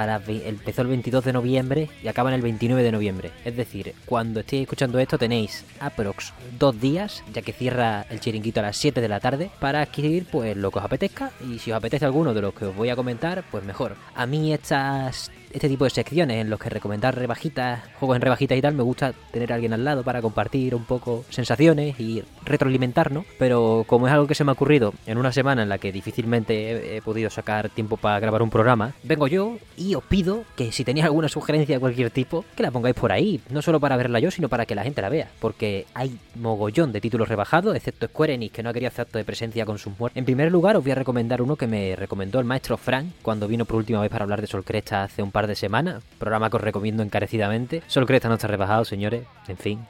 empezó 0.44 0.82
el 0.82 0.88
22 0.88 1.24
de 1.24 1.32
noviembre 1.32 1.90
y 2.02 2.08
acaban 2.08 2.34
el 2.34 2.42
29 2.42 2.82
de 2.82 2.92
noviembre. 2.92 3.30
Es 3.44 3.56
decir, 3.56 3.94
cuando 4.06 4.40
estéis 4.40 4.62
escuchando 4.62 4.98
esto 4.98 5.18
tenéis 5.18 5.64
aprox 5.80 6.32
dos 6.58 6.80
días, 6.80 7.22
ya 7.32 7.42
que 7.42 7.52
cierra 7.52 8.06
el 8.10 8.20
chiringuito 8.20 8.60
a 8.60 8.64
las 8.64 8.76
7 8.76 9.00
de 9.00 9.08
la 9.08 9.20
tarde, 9.20 9.50
para 9.60 9.82
adquirir 9.82 10.26
pues 10.30 10.56
lo 10.56 10.70
que 10.70 10.78
os 10.78 10.84
apetezca 10.84 11.30
y 11.48 11.58
si 11.58 11.70
os 11.70 11.76
apetece 11.76 12.04
alguno 12.04 12.34
de 12.34 12.42
los 12.42 12.54
que 12.54 12.66
os 12.66 12.76
voy 12.76 12.90
a 12.90 12.96
comentar, 12.96 13.44
pues 13.50 13.64
mejor. 13.64 13.96
A 14.14 14.26
mí 14.26 14.52
estas 14.52 15.30
este 15.52 15.68
tipo 15.68 15.84
de 15.84 15.90
secciones 15.90 16.40
en 16.40 16.50
los 16.50 16.58
que 16.58 16.68
recomendar 16.68 17.14
rebajitas, 17.16 17.80
juegos 17.98 18.16
en 18.16 18.22
rebajitas 18.22 18.58
y 18.58 18.62
tal, 18.62 18.74
me 18.74 18.82
gusta 18.82 19.12
tener 19.32 19.52
a 19.52 19.54
alguien 19.54 19.72
al 19.72 19.84
lado 19.84 20.02
para 20.02 20.22
compartir 20.22 20.74
un 20.74 20.84
poco 20.84 21.24
sensaciones 21.30 21.98
y 21.98 22.22
retroalimentarnos. 22.44 23.24
Pero 23.38 23.84
como 23.86 24.06
es 24.06 24.12
algo 24.12 24.26
que 24.26 24.34
se 24.34 24.44
me 24.44 24.50
ha 24.50 24.54
ocurrido 24.54 24.94
en 25.06 25.18
una 25.18 25.32
semana 25.32 25.62
en 25.62 25.68
la 25.68 25.78
que 25.78 25.92
difícilmente 25.92 26.96
he, 26.96 27.02
podido 27.02 27.30
sacar 27.30 27.70
tiempo 27.70 27.96
para 27.96 28.20
grabar 28.20 28.42
un 28.42 28.50
programa, 28.50 28.92
vengo 29.02 29.28
yo 29.28 29.56
y 29.76 29.94
os 29.94 30.04
pido 30.04 30.44
que 30.56 30.72
si 30.72 30.84
tenéis 30.84 31.06
alguna 31.06 31.28
sugerencia 31.28 31.76
de 31.76 31.80
cualquier 31.80 32.10
tipo, 32.10 32.44
que 32.56 32.62
la 32.62 32.70
pongáis 32.70 32.94
por 32.94 33.12
ahí. 33.12 33.40
No 33.50 33.62
solo 33.62 33.80
para 33.80 33.96
verla 33.96 34.20
yo, 34.20 34.30
sino 34.30 34.48
para 34.48 34.66
que 34.66 34.74
la 34.74 34.82
gente 34.82 35.00
la 35.00 35.08
vea. 35.08 35.28
Porque 35.40 35.86
hay 35.94 36.18
mogollón 36.34 36.92
de 36.92 37.00
títulos 37.00 37.28
rebajados, 37.28 37.74
excepto 37.74 38.06
Square 38.06 38.34
Enix, 38.34 38.52
que 38.52 38.62
no 38.62 38.70
ha 38.70 38.72
querido 38.72 38.88
hacer 38.88 39.02
acto 39.02 39.18
de 39.18 39.24
presencia 39.24 39.64
con 39.64 39.78
sus 39.78 39.98
muertos. 39.98 40.16
En 40.16 40.24
primer 40.24 40.50
lugar, 40.50 40.76
os 40.76 40.82
voy 40.82 40.92
a 40.92 40.96
recomendar 40.96 41.40
uno 41.40 41.56
que 41.56 41.66
me 41.66 41.96
recomendó 41.96 42.38
el 42.40 42.44
maestro 42.44 42.76
Frank 42.76 43.06
cuando 43.22 43.48
vino 43.48 43.64
por 43.64 43.76
última 43.76 44.00
vez 44.00 44.10
para 44.10 44.24
hablar 44.24 44.40
de 44.40 44.46
Sol 44.46 44.64
Cresta 44.64 45.04
hace 45.04 45.22
un 45.22 45.30
de 45.46 45.54
semanas. 45.54 46.02
Programa 46.18 46.50
que 46.50 46.56
os 46.56 46.62
recomiendo 46.62 47.02
encarecidamente. 47.02 47.82
Sol 47.86 48.06
Cresta 48.06 48.28
no 48.28 48.34
está 48.34 48.48
rebajado, 48.48 48.84
señores. 48.84 49.24
En 49.46 49.56
fin. 49.56 49.86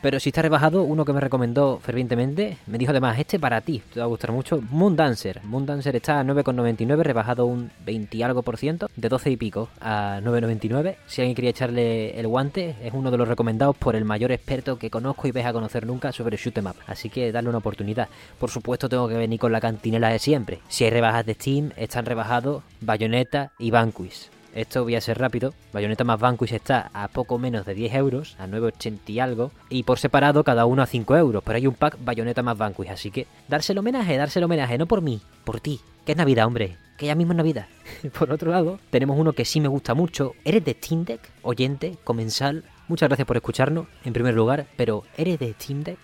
Pero 0.00 0.20
si 0.20 0.28
está 0.28 0.42
rebajado, 0.42 0.84
uno 0.84 1.04
que 1.04 1.12
me 1.12 1.20
recomendó 1.20 1.80
fervientemente, 1.82 2.56
me 2.66 2.78
dijo 2.78 2.90
además, 2.90 3.18
este 3.18 3.40
para 3.40 3.60
ti, 3.62 3.82
te 3.92 3.98
va 3.98 4.04
a 4.04 4.08
gustar 4.08 4.30
mucho, 4.30 4.62
Moon 4.70 4.94
Dancer. 4.94 5.40
Moon 5.42 5.66
Dancer 5.66 5.96
está 5.96 6.20
a 6.20 6.24
9,99, 6.24 7.02
rebajado 7.02 7.46
un 7.46 7.72
20 7.84 8.16
y 8.16 8.22
algo 8.22 8.42
por 8.42 8.58
ciento, 8.58 8.88
de 8.94 9.08
12 9.08 9.30
y 9.32 9.36
pico 9.36 9.68
a 9.80 10.20
9,99. 10.22 10.96
Si 11.08 11.20
alguien 11.20 11.34
quería 11.34 11.50
echarle 11.50 12.18
el 12.18 12.28
guante, 12.28 12.76
es 12.80 12.92
uno 12.94 13.10
de 13.10 13.18
los 13.18 13.26
recomendados 13.26 13.76
por 13.76 13.96
el 13.96 14.04
mayor 14.04 14.30
experto 14.30 14.78
que 14.78 14.88
conozco 14.88 15.26
y 15.26 15.32
ves 15.32 15.46
a 15.46 15.52
conocer 15.52 15.84
nunca 15.84 16.12
sobre 16.12 16.36
shoot 16.36 16.58
em 16.58 16.66
up. 16.66 16.76
Así 16.86 17.10
que 17.10 17.32
darle 17.32 17.48
una 17.48 17.58
oportunidad. 17.58 18.08
Por 18.38 18.50
supuesto 18.50 18.88
tengo 18.88 19.08
que 19.08 19.16
venir 19.16 19.40
con 19.40 19.50
la 19.50 19.60
cantinela 19.60 20.10
de 20.10 20.20
siempre. 20.20 20.60
Si 20.68 20.84
hay 20.84 20.90
rebajas 20.90 21.26
de 21.26 21.34
Steam, 21.34 21.72
están 21.76 22.06
rebajados 22.06 22.62
Bayonetta 22.80 23.50
y 23.58 23.72
Vanquish. 23.72 24.37
Esto 24.58 24.82
voy 24.82 24.96
a 24.96 25.00
ser 25.00 25.20
rápido. 25.20 25.54
Bayonetta 25.72 26.02
más 26.02 26.18
Vanquish 26.18 26.52
está 26.52 26.90
a 26.92 27.06
poco 27.06 27.38
menos 27.38 27.64
de 27.64 27.74
10 27.74 27.94
euros, 27.94 28.34
a 28.40 28.48
9,80 28.48 28.98
y 29.06 29.20
algo. 29.20 29.52
Y 29.68 29.84
por 29.84 30.00
separado 30.00 30.42
cada 30.42 30.66
uno 30.66 30.82
a 30.82 30.86
5 30.86 31.16
euros. 31.16 31.44
Pero 31.46 31.58
hay 31.58 31.68
un 31.68 31.74
pack 31.74 31.96
Bayonetta 32.04 32.42
más 32.42 32.58
Vanquish. 32.58 32.88
Así 32.88 33.12
que 33.12 33.28
dárselo 33.46 33.82
homenaje, 33.82 34.16
dárselo 34.16 34.46
homenaje. 34.46 34.76
No 34.76 34.86
por 34.86 35.00
mí, 35.00 35.20
por 35.44 35.60
ti. 35.60 35.78
Que 36.04 36.10
es 36.10 36.18
Navidad, 36.18 36.46
hombre. 36.46 36.76
Que 36.96 37.06
ya 37.06 37.14
mismo 37.14 37.34
es 37.34 37.36
Navidad. 37.36 37.66
por 38.18 38.32
otro 38.32 38.50
lado, 38.50 38.80
tenemos 38.90 39.16
uno 39.16 39.32
que 39.32 39.44
sí 39.44 39.60
me 39.60 39.68
gusta 39.68 39.94
mucho. 39.94 40.34
¿Eres 40.44 40.64
de 40.64 40.72
Steam 40.72 41.04
Deck? 41.04 41.20
Oyente, 41.42 41.96
comensal. 42.02 42.64
Muchas 42.88 43.08
gracias 43.08 43.28
por 43.28 43.36
escucharnos, 43.36 43.86
en 44.04 44.12
primer 44.12 44.34
lugar. 44.34 44.66
Pero 44.76 45.04
¿eres 45.16 45.38
de 45.38 45.52
Steam 45.52 45.84
Deck? 45.84 46.00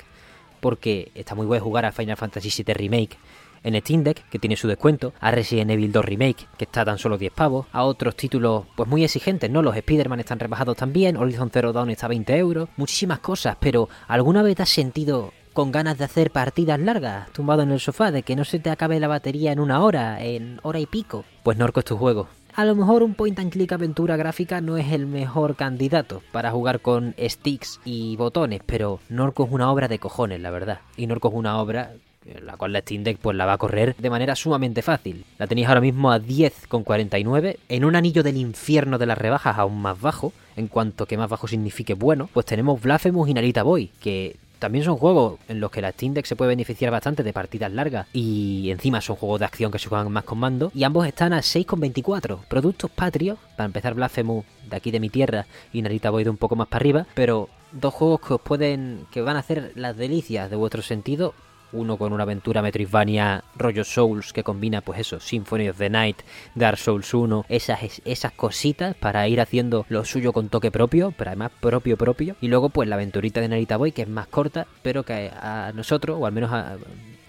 Porque 0.60 1.10
está 1.16 1.34
muy 1.34 1.46
bueno 1.46 1.64
jugar 1.64 1.86
a 1.86 1.90
Final 1.90 2.16
Fantasy 2.16 2.50
VII 2.62 2.72
Remake 2.72 3.18
en 3.64 3.80
Steam 3.80 4.04
Deck, 4.04 4.28
que 4.28 4.38
tiene 4.38 4.56
su 4.56 4.68
descuento, 4.68 5.12
a 5.18 5.30
Resident 5.32 5.70
Evil 5.72 5.90
2 5.90 6.04
Remake, 6.04 6.46
que 6.56 6.64
está 6.64 6.84
tan 6.84 6.98
solo 6.98 7.18
10 7.18 7.32
pavos, 7.32 7.66
a 7.72 7.82
otros 7.84 8.14
títulos 8.14 8.66
pues 8.76 8.88
muy 8.88 9.02
exigentes, 9.02 9.50
¿no? 9.50 9.62
Los 9.62 9.76
Spider-Man 9.76 10.20
están 10.20 10.38
rebajados 10.38 10.76
también, 10.76 11.16
Horizon 11.16 11.50
Zero 11.50 11.72
Dawn 11.72 11.90
está 11.90 12.06
a 12.06 12.10
20 12.10 12.36
euros, 12.36 12.68
muchísimas 12.76 13.18
cosas, 13.18 13.56
pero 13.58 13.88
¿alguna 14.06 14.42
vez 14.42 14.60
has 14.60 14.68
sentido 14.68 15.32
con 15.52 15.72
ganas 15.72 15.96
de 15.98 16.04
hacer 16.04 16.30
partidas 16.30 16.78
largas, 16.78 17.30
tumbado 17.32 17.62
en 17.62 17.70
el 17.70 17.80
sofá, 17.80 18.10
de 18.10 18.22
que 18.22 18.36
no 18.36 18.44
se 18.44 18.58
te 18.58 18.70
acabe 18.70 19.00
la 19.00 19.08
batería 19.08 19.52
en 19.52 19.60
una 19.60 19.82
hora, 19.82 20.22
en 20.22 20.60
hora 20.62 20.80
y 20.80 20.86
pico? 20.86 21.24
Pues 21.42 21.56
Norco 21.56 21.80
es 21.80 21.86
tu 21.86 21.96
juego. 21.96 22.28
A 22.56 22.64
lo 22.64 22.76
mejor 22.76 23.02
un 23.02 23.14
point 23.14 23.36
and 23.40 23.50
click 23.50 23.72
aventura 23.72 24.16
gráfica 24.16 24.60
no 24.60 24.76
es 24.76 24.92
el 24.92 25.06
mejor 25.06 25.56
candidato 25.56 26.22
para 26.30 26.52
jugar 26.52 26.80
con 26.80 27.14
sticks 27.18 27.80
y 27.84 28.14
botones, 28.16 28.60
pero 28.64 29.00
Norco 29.08 29.44
es 29.44 29.50
una 29.50 29.72
obra 29.72 29.88
de 29.88 29.98
cojones, 29.98 30.40
la 30.40 30.50
verdad. 30.50 30.78
Y 30.96 31.08
Norco 31.08 31.28
es 31.28 31.34
una 31.34 31.58
obra 31.58 31.94
la 32.42 32.56
cual 32.56 32.72
la 32.72 32.80
Steam 32.80 33.04
Deck 33.04 33.18
pues 33.18 33.36
la 33.36 33.46
va 33.46 33.54
a 33.54 33.58
correr 33.58 33.94
de 33.96 34.10
manera 34.10 34.34
sumamente 34.34 34.82
fácil. 34.82 35.24
La 35.38 35.46
tenéis 35.46 35.68
ahora 35.68 35.80
mismo 35.80 36.12
a 36.12 36.18
10,49 36.18 37.58
en 37.68 37.84
un 37.84 37.96
anillo 37.96 38.22
del 38.22 38.36
infierno 38.36 38.98
de 38.98 39.06
las 39.06 39.18
rebajas 39.18 39.58
aún 39.58 39.80
más 39.80 40.00
bajo, 40.00 40.32
en 40.56 40.68
cuanto 40.68 41.06
que 41.06 41.16
más 41.16 41.28
bajo 41.28 41.48
signifique 41.48 41.94
bueno, 41.94 42.28
pues 42.32 42.46
tenemos 42.46 42.80
Blasphemous 42.80 43.28
y 43.28 43.34
Narita 43.34 43.62
Boy, 43.62 43.90
que 44.00 44.36
también 44.58 44.84
son 44.84 44.96
juegos 44.96 45.38
en 45.48 45.60
los 45.60 45.70
que 45.70 45.82
la 45.82 45.92
Steam 45.92 46.14
Deck 46.14 46.24
se 46.24 46.36
puede 46.36 46.50
beneficiar 46.50 46.90
bastante 46.90 47.22
de 47.22 47.34
partidas 47.34 47.70
largas 47.70 48.06
y 48.14 48.70
encima 48.70 49.02
son 49.02 49.16
juegos 49.16 49.40
de 49.40 49.46
acción 49.46 49.70
que 49.70 49.78
se 49.78 49.88
juegan 49.88 50.10
más 50.10 50.24
con 50.24 50.38
mando 50.38 50.72
y 50.74 50.84
ambos 50.84 51.06
están 51.06 51.34
a 51.34 51.40
6,24. 51.40 52.46
Productos 52.48 52.90
patrios, 52.90 53.38
para 53.56 53.66
empezar 53.66 53.94
Blasphemous 53.94 54.46
de 54.70 54.76
aquí 54.76 54.90
de 54.90 55.00
mi 55.00 55.10
tierra 55.10 55.46
y 55.72 55.82
Narita 55.82 56.08
Void 56.08 56.28
un 56.28 56.38
poco 56.38 56.56
más 56.56 56.68
para 56.68 56.80
arriba, 56.82 57.06
pero 57.14 57.50
dos 57.72 57.92
juegos 57.92 58.20
que 58.20 58.34
os 58.34 58.40
pueden 58.40 59.06
que 59.10 59.20
van 59.20 59.36
a 59.36 59.40
hacer 59.40 59.72
las 59.74 59.96
delicias 59.96 60.48
de 60.48 60.56
vuestro 60.56 60.80
sentido 60.80 61.34
uno 61.74 61.98
con 61.98 62.12
una 62.12 62.22
aventura 62.22 62.62
Metroidvania 62.62 63.44
rollo 63.56 63.84
Souls 63.84 64.32
que 64.32 64.42
combina 64.42 64.80
pues 64.80 65.00
eso, 65.00 65.20
Symphony 65.20 65.68
of 65.68 65.78
the 65.78 65.90
Night, 65.90 66.22
Dark 66.54 66.78
Souls 66.78 67.12
1, 67.12 67.46
esas, 67.48 68.00
esas 68.04 68.32
cositas 68.32 68.94
para 68.96 69.28
ir 69.28 69.40
haciendo 69.40 69.84
lo 69.88 70.04
suyo 70.04 70.32
con 70.32 70.48
toque 70.48 70.70
propio, 70.70 71.12
pero 71.16 71.30
además 71.30 71.52
propio 71.60 71.96
propio. 71.96 72.36
Y 72.40 72.48
luego 72.48 72.70
pues 72.70 72.88
la 72.88 72.96
aventurita 72.96 73.40
de 73.40 73.48
Narita 73.48 73.76
Boy 73.76 73.92
que 73.92 74.02
es 74.02 74.08
más 74.08 74.26
corta, 74.28 74.66
pero 74.82 75.02
que 75.02 75.30
a 75.34 75.72
nosotros, 75.74 76.16
o 76.20 76.26
al 76.26 76.32
menos 76.32 76.52
a, 76.52 76.76